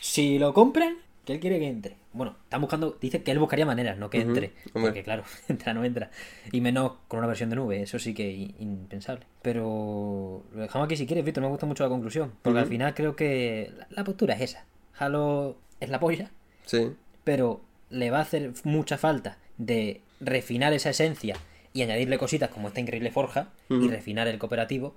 Si 0.00 0.38
lo 0.38 0.54
compran, 0.54 0.96
que 1.24 1.32
él 1.32 1.40
quiere 1.40 1.58
que 1.58 1.66
entre. 1.68 1.96
Bueno, 2.12 2.36
están 2.44 2.60
buscando, 2.60 2.96
dice 3.00 3.22
que 3.22 3.30
él 3.32 3.38
buscaría 3.40 3.66
maneras, 3.66 3.98
no 3.98 4.08
que 4.10 4.20
entre. 4.20 4.52
Porque 4.72 5.02
claro, 5.04 5.24
entra, 5.48 5.74
no 5.74 5.84
entra. 5.84 6.10
Y 6.52 6.60
menos 6.60 6.92
con 7.08 7.18
una 7.18 7.26
versión 7.28 7.50
de 7.50 7.56
nube, 7.56 7.82
eso 7.82 7.98
sí 7.98 8.14
que 8.14 8.30
impensable. 8.58 9.26
Pero 9.42 10.44
lo 10.52 10.60
dejamos 10.62 10.86
aquí 10.86 10.96
si 10.96 11.06
quieres, 11.06 11.24
Víctor, 11.24 11.42
me 11.42 11.48
gusta 11.50 11.66
mucho 11.66 11.82
la 11.84 11.88
conclusión. 11.88 12.32
Porque 12.42 12.60
al 12.60 12.66
final 12.66 12.94
creo 12.94 13.14
que 13.16 13.72
la, 13.76 13.86
la 13.90 14.04
postura 14.04 14.34
es 14.34 14.40
esa. 14.42 14.64
Halo 14.98 15.56
es 15.80 15.88
la 15.88 15.98
polla, 16.00 16.30
Sí. 16.66 16.92
pero 17.24 17.62
le 17.90 18.10
va 18.12 18.18
a 18.18 18.22
hacer 18.22 18.52
mucha 18.64 18.96
falta 18.98 19.38
de 19.60 20.00
refinar 20.20 20.72
esa 20.72 20.90
esencia 20.90 21.36
y 21.72 21.82
añadirle 21.82 22.18
cositas 22.18 22.48
como 22.48 22.68
esta 22.68 22.80
increíble 22.80 23.10
forja 23.10 23.48
y 23.68 23.88
refinar 23.88 24.26
el 24.26 24.38
cooperativo 24.38 24.94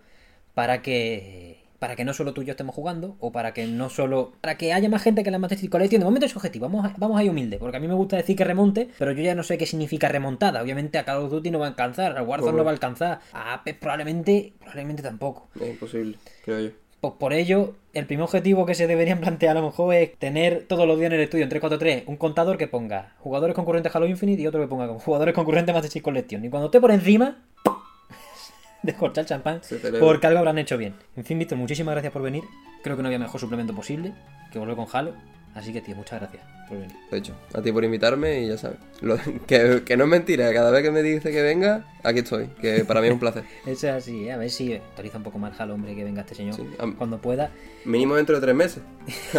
para 0.54 0.82
que 0.82 1.62
para 1.80 1.98
que 1.98 2.06
no 2.06 2.14
solo 2.14 2.34
tú 2.34 2.42
y 2.42 2.46
yo 2.46 2.52
estemos 2.52 2.74
jugando 2.74 3.18
o 3.20 3.34
para 3.34 3.54
que 3.54 3.68
no 3.68 3.90
solo 3.90 4.32
para 4.40 4.58
que 4.58 4.72
haya 4.72 4.88
más 4.88 5.04
gente 5.04 5.22
que 5.22 5.32
la 5.32 5.50
Chief 5.50 5.70
Collection 5.70 6.00
de 6.00 6.06
momento 6.06 6.26
es 6.26 6.34
objetivo 6.34 6.70
vamos 6.70 6.86
a, 6.86 6.96
vamos 6.98 7.20
ahí 7.20 7.28
humilde 7.28 7.58
porque 7.58 7.76
a 7.76 7.80
mí 7.82 7.90
me 7.90 7.94
gusta 7.94 8.16
decir 8.16 8.38
que 8.38 8.46
remonte 8.46 8.90
pero 8.98 9.12
yo 9.12 9.22
ya 9.22 9.36
no 9.36 9.44
sé 9.44 9.58
qué 9.58 9.66
significa 9.66 10.08
remontada. 10.08 10.62
Obviamente 10.64 10.98
a 10.98 11.04
Call 11.04 11.24
of 11.24 11.32
Duty 11.32 11.52
no 11.52 11.60
va 11.60 11.66
a 11.66 11.70
alcanzar 11.70 12.18
a 12.18 12.24
Warzone 12.24 12.58
no 12.58 12.64
va 12.64 12.72
a 12.72 12.74
alcanzar 12.74 13.20
a 13.34 13.54
Apex 13.56 13.80
probablemente 13.80 14.54
probablemente 14.60 15.04
tampoco. 15.04 15.50
Es 15.60 15.70
imposible, 15.70 16.18
creo 16.46 16.60
yo. 16.62 16.70
pues 17.02 17.14
por 17.20 17.34
ello, 17.34 17.76
el 17.94 18.08
primer 18.08 18.24
objetivo 18.24 18.66
que 18.66 18.74
se 18.74 18.88
deberían 18.88 19.20
plantear 19.20 19.56
a 19.56 19.62
lo 19.62 19.68
mejor 19.68 19.94
es 19.94 20.18
tener 20.18 20.66
todos 20.68 20.88
los 20.88 20.98
días 20.98 21.12
en 21.12 21.14
el 21.14 21.22
estudio 21.22 21.44
en 21.44 21.50
343 21.50 22.08
un 22.08 22.18
contador 22.18 22.58
que 22.58 22.68
ponga 22.68 23.14
jugadores 23.20 23.56
concurrentes 23.56 23.96
Halo 23.96 24.08
Infinite 24.08 24.42
y 24.42 24.48
otro 24.48 24.60
que 24.62 24.68
ponga 24.68 24.88
jugadores 24.88 25.36
concurrentes 25.36 25.74
Master 25.74 25.92
Chief 25.92 26.04
Collection. 26.04 26.44
Y 26.44 26.50
cuando 26.50 26.66
esté 26.68 26.82
por 26.82 26.92
encima, 26.92 27.44
descorchar 28.84 29.24
el 29.24 29.28
champán 29.28 29.62
porque 30.00 30.28
algo 30.28 30.40
habrán 30.40 30.58
hecho 30.58 30.78
bien. 30.78 30.96
En 31.16 31.24
fin, 31.24 31.38
Víctor, 31.38 31.58
muchísimas 31.60 31.94
gracias 31.94 32.12
por 32.12 32.24
venir. 32.24 32.44
Creo 32.84 32.98
que 32.98 33.04
no 33.04 33.10
había 33.10 33.20
mejor 33.20 33.40
suplemento 33.40 33.76
posible 33.76 34.14
que 34.52 34.58
volver 34.58 34.76
con 34.76 34.88
Halo. 34.92 35.14
Así 35.56 35.72
que, 35.72 35.82
tío, 35.82 35.96
muchas 35.96 36.20
gracias 36.20 36.42
por 36.68 36.80
venir. 36.80 36.96
De 37.12 37.18
hecho, 37.20 37.36
a 37.54 37.62
ti 37.62 37.72
por 37.72 37.84
invitarme 37.84 38.42
y 38.42 38.48
ya 38.48 38.58
sabes. 38.58 38.78
Lo- 39.02 39.18
que, 39.48 39.84
que 39.86 39.96
no 39.98 40.06
es 40.06 40.10
mentira, 40.10 40.52
cada 40.52 40.72
vez 40.72 40.82
que 40.82 40.90
me 40.92 41.04
dice 41.04 41.32
que 41.32 41.42
venga, 41.44 41.86
aquí 42.04 42.20
estoy. 42.20 42.48
Que 42.62 42.84
para 42.86 43.02
mí 43.02 43.08
es 43.08 43.14
un 43.14 43.20
placer. 43.20 43.44
Eso 43.66 43.88
es 43.88 43.94
así, 43.94 44.26
¿eh? 44.28 44.32
a 44.32 44.38
ver 44.38 44.50
si 44.50 44.74
actualiza 44.74 45.18
un 45.18 45.24
poco 45.24 45.38
más 45.38 45.60
Halo, 45.60 45.76
hombre, 45.76 45.94
que 45.96 46.04
venga 46.04 46.22
este 46.22 46.34
señor 46.36 46.56
Sí, 46.56 46.64
cuando 46.98 47.20
pueda. 47.20 47.52
Mínimo 47.86 48.16
dentro 48.16 48.36
de 48.36 48.42
tres 48.42 48.56
meses. 48.56 48.82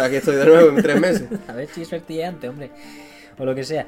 Aquí 0.01 0.15
estoy 0.15 0.35
de 0.37 0.45
nuevo 0.45 0.69
en 0.69 0.81
tres 0.81 0.99
meses. 1.01 1.27
A 1.49 1.53
ver 1.53 1.67
si 1.67 1.83
suerte 1.83 2.23
antes, 2.23 2.49
hombre. 2.49 2.69
O 3.37 3.43
lo 3.45 3.53
que 3.53 3.63
sea. 3.65 3.85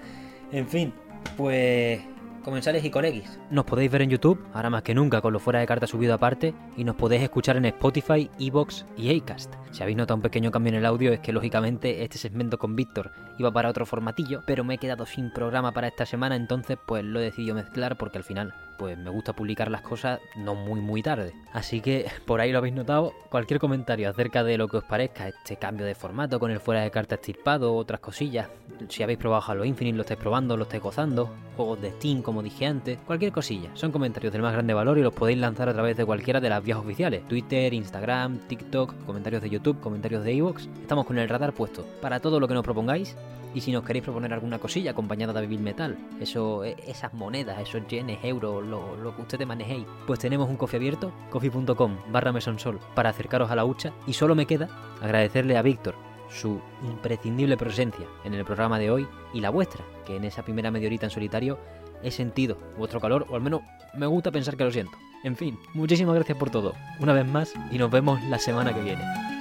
En 0.52 0.68
fin, 0.68 0.94
pues 1.38 2.02
comensales 2.48 2.86
y 2.86 2.90
colegis. 2.90 3.38
Nos 3.52 3.66
podéis 3.66 3.92
ver 3.92 4.04
en 4.04 4.10
YouTube, 4.10 4.42
ahora 4.54 4.70
más 4.70 4.82
que 4.82 4.96
nunca, 4.96 5.20
con 5.20 5.34
lo 5.34 5.40
fuera 5.40 5.60
de 5.60 5.68
carta 5.68 5.86
subido 5.86 6.14
aparte, 6.14 6.56
y 6.78 6.86
nos 6.86 6.96
podéis 6.96 7.24
escuchar 7.24 7.58
en 7.58 7.66
Spotify, 7.66 8.32
Evox 8.40 8.86
y 8.96 9.14
Acast. 9.14 9.54
Si 9.72 9.84
habéis 9.84 9.98
notado 9.98 10.16
un 10.16 10.22
pequeño 10.22 10.50
cambio 10.50 10.70
en 10.70 10.80
el 10.80 10.86
audio 10.86 11.12
es 11.12 11.20
que 11.20 11.34
lógicamente 11.34 12.06
este 12.06 12.18
segmento 12.18 12.58
con 12.58 12.78
Víctor 12.78 13.12
iba 13.38 13.52
para 13.52 13.68
otro 13.68 13.86
formatillo, 13.86 14.44
pero 14.46 14.64
me 14.64 14.76
he 14.76 14.78
quedado 14.78 15.06
sin 15.06 15.30
programa 15.34 15.74
para 15.74 15.90
esta 15.90 16.06
semana, 16.06 16.38
entonces 16.38 16.78
pues 16.86 17.04
lo 17.04 17.20
he 17.20 17.24
decidido 17.24 17.54
mezclar 17.54 17.98
porque 17.98 18.18
al 18.18 18.24
final 18.24 18.54
pues 18.78 18.98
me 18.98 19.10
gusta 19.10 19.34
publicar 19.34 19.70
las 19.70 19.82
cosas 19.82 20.20
no 20.36 20.56
muy 20.56 20.80
muy 20.82 21.02
tarde. 21.02 21.34
Así 21.54 21.82
que 21.82 22.06
por 22.26 22.42
ahí 22.42 22.52
lo 22.52 22.60
habéis 22.60 22.76
notado, 22.76 23.14
cualquier 23.30 23.60
comentario 23.60 24.10
acerca 24.10 24.44
de 24.44 24.58
lo 24.58 24.68
que 24.68 24.78
os 24.78 24.84
parezca 24.84 25.28
este 25.28 25.58
cambio 25.58 25.86
de 25.86 25.96
formato 25.96 26.40
con 26.40 26.52
el 26.52 26.60
fuera 26.60 26.82
de 26.82 26.92
carta 26.92 27.16
estirpado, 27.16 27.76
otras 27.76 28.00
cosillas, 28.00 28.50
si 28.90 29.04
habéis 29.04 29.20
probado 29.20 29.44
Halo 29.48 29.66
Infinite, 29.66 29.96
lo 29.96 30.02
estáis 30.02 30.20
probando, 30.20 30.58
lo 30.58 30.64
estáis 30.64 30.84
gozando, 30.84 31.30
juegos 31.56 31.82
de 31.82 31.92
Steam 31.92 32.22
como 32.22 32.44
dije 32.44 32.66
antes, 32.66 33.00
cualquier 33.06 33.32
cosilla, 33.32 33.70
son 33.74 33.92
comentarios 33.92 34.32
del 34.32 34.42
más 34.42 34.54
grande 34.54 34.74
valor 34.74 34.98
y 34.98 35.02
los 35.02 35.14
podéis 35.14 35.40
lanzar 35.40 35.70
a 35.70 35.74
través 35.74 35.98
de 35.98 36.06
cualquiera 36.06 36.40
de 36.40 36.50
las 36.50 36.64
vías 36.64 36.78
oficiales, 36.78 37.28
Twitter, 37.28 37.74
Instagram, 37.74 38.40
TikTok, 38.48 39.06
comentarios 39.06 39.42
de 39.42 39.50
YouTube, 39.50 39.80
comentarios 39.80 40.24
de 40.24 40.34
Evox, 40.34 40.68
estamos 40.82 41.06
con 41.06 41.18
el 41.18 41.30
radar 41.30 41.54
puesto 41.54 41.86
para 42.02 42.20
todo 42.20 42.40
lo 42.40 42.48
que 42.48 42.54
nos 42.54 42.64
propongáis 42.64 43.16
y 43.58 43.62
si 43.62 43.72
nos 43.72 43.84
queréis 43.84 44.04
proponer 44.04 44.32
alguna 44.32 44.60
cosilla 44.60 44.92
acompañada 44.92 45.42
de 45.42 45.48
Bill 45.48 45.62
Metal, 45.62 45.98
eso, 46.22 46.64
e, 46.64 46.76
esas 46.86 47.12
monedas, 47.16 47.60
esos 47.60 47.88
yenes, 47.88 48.20
euros, 48.22 48.64
lo, 48.64 49.16
que 49.16 49.22
ustedes 49.24 49.48
manejéis, 49.48 49.88
pues 50.06 50.20
tenemos 50.20 50.48
un 50.48 50.58
coffee 50.58 50.78
abierto, 50.78 51.12
coffee.com 51.32 51.98
barra 52.12 52.32
mesonsol, 52.32 52.80
para 52.94 53.10
acercaros 53.10 53.50
a 53.50 53.56
la 53.56 53.66
hucha. 53.66 53.94
Y 54.06 54.14
solo 54.14 54.36
me 54.36 54.46
queda 54.46 54.70
agradecerle 55.02 55.58
a 55.58 55.64
Víctor 55.64 55.96
su 56.30 56.62
imprescindible 56.84 57.58
presencia 57.58 58.06
en 58.26 58.36
el 58.36 58.46
programa 58.46 58.78
de 58.78 58.92
hoy 58.92 59.08
y 59.34 59.42
la 59.42 59.50
vuestra, 59.50 59.84
que 60.06 60.18
en 60.18 60.26
esa 60.26 60.44
primera 60.44 60.70
media 60.70 60.86
horita 60.86 61.08
en 61.08 61.12
solitario 61.12 61.58
he 62.04 62.12
sentido 62.12 62.60
vuestro 62.78 63.02
calor, 63.02 63.26
o 63.28 63.34
al 63.34 63.42
menos 63.42 63.62
me 63.96 64.06
gusta 64.06 64.30
pensar 64.30 64.56
que 64.56 64.66
lo 64.66 64.72
siento. 64.72 64.96
En 65.24 65.36
fin, 65.36 65.58
muchísimas 65.74 66.14
gracias 66.14 66.38
por 66.38 66.52
todo, 66.52 66.76
una 67.00 67.14
vez 67.14 67.26
más, 67.26 67.56
y 67.72 67.80
nos 67.80 67.90
vemos 67.90 68.22
la 68.26 68.38
semana 68.38 68.72
que 68.72 68.84
viene. 68.84 69.37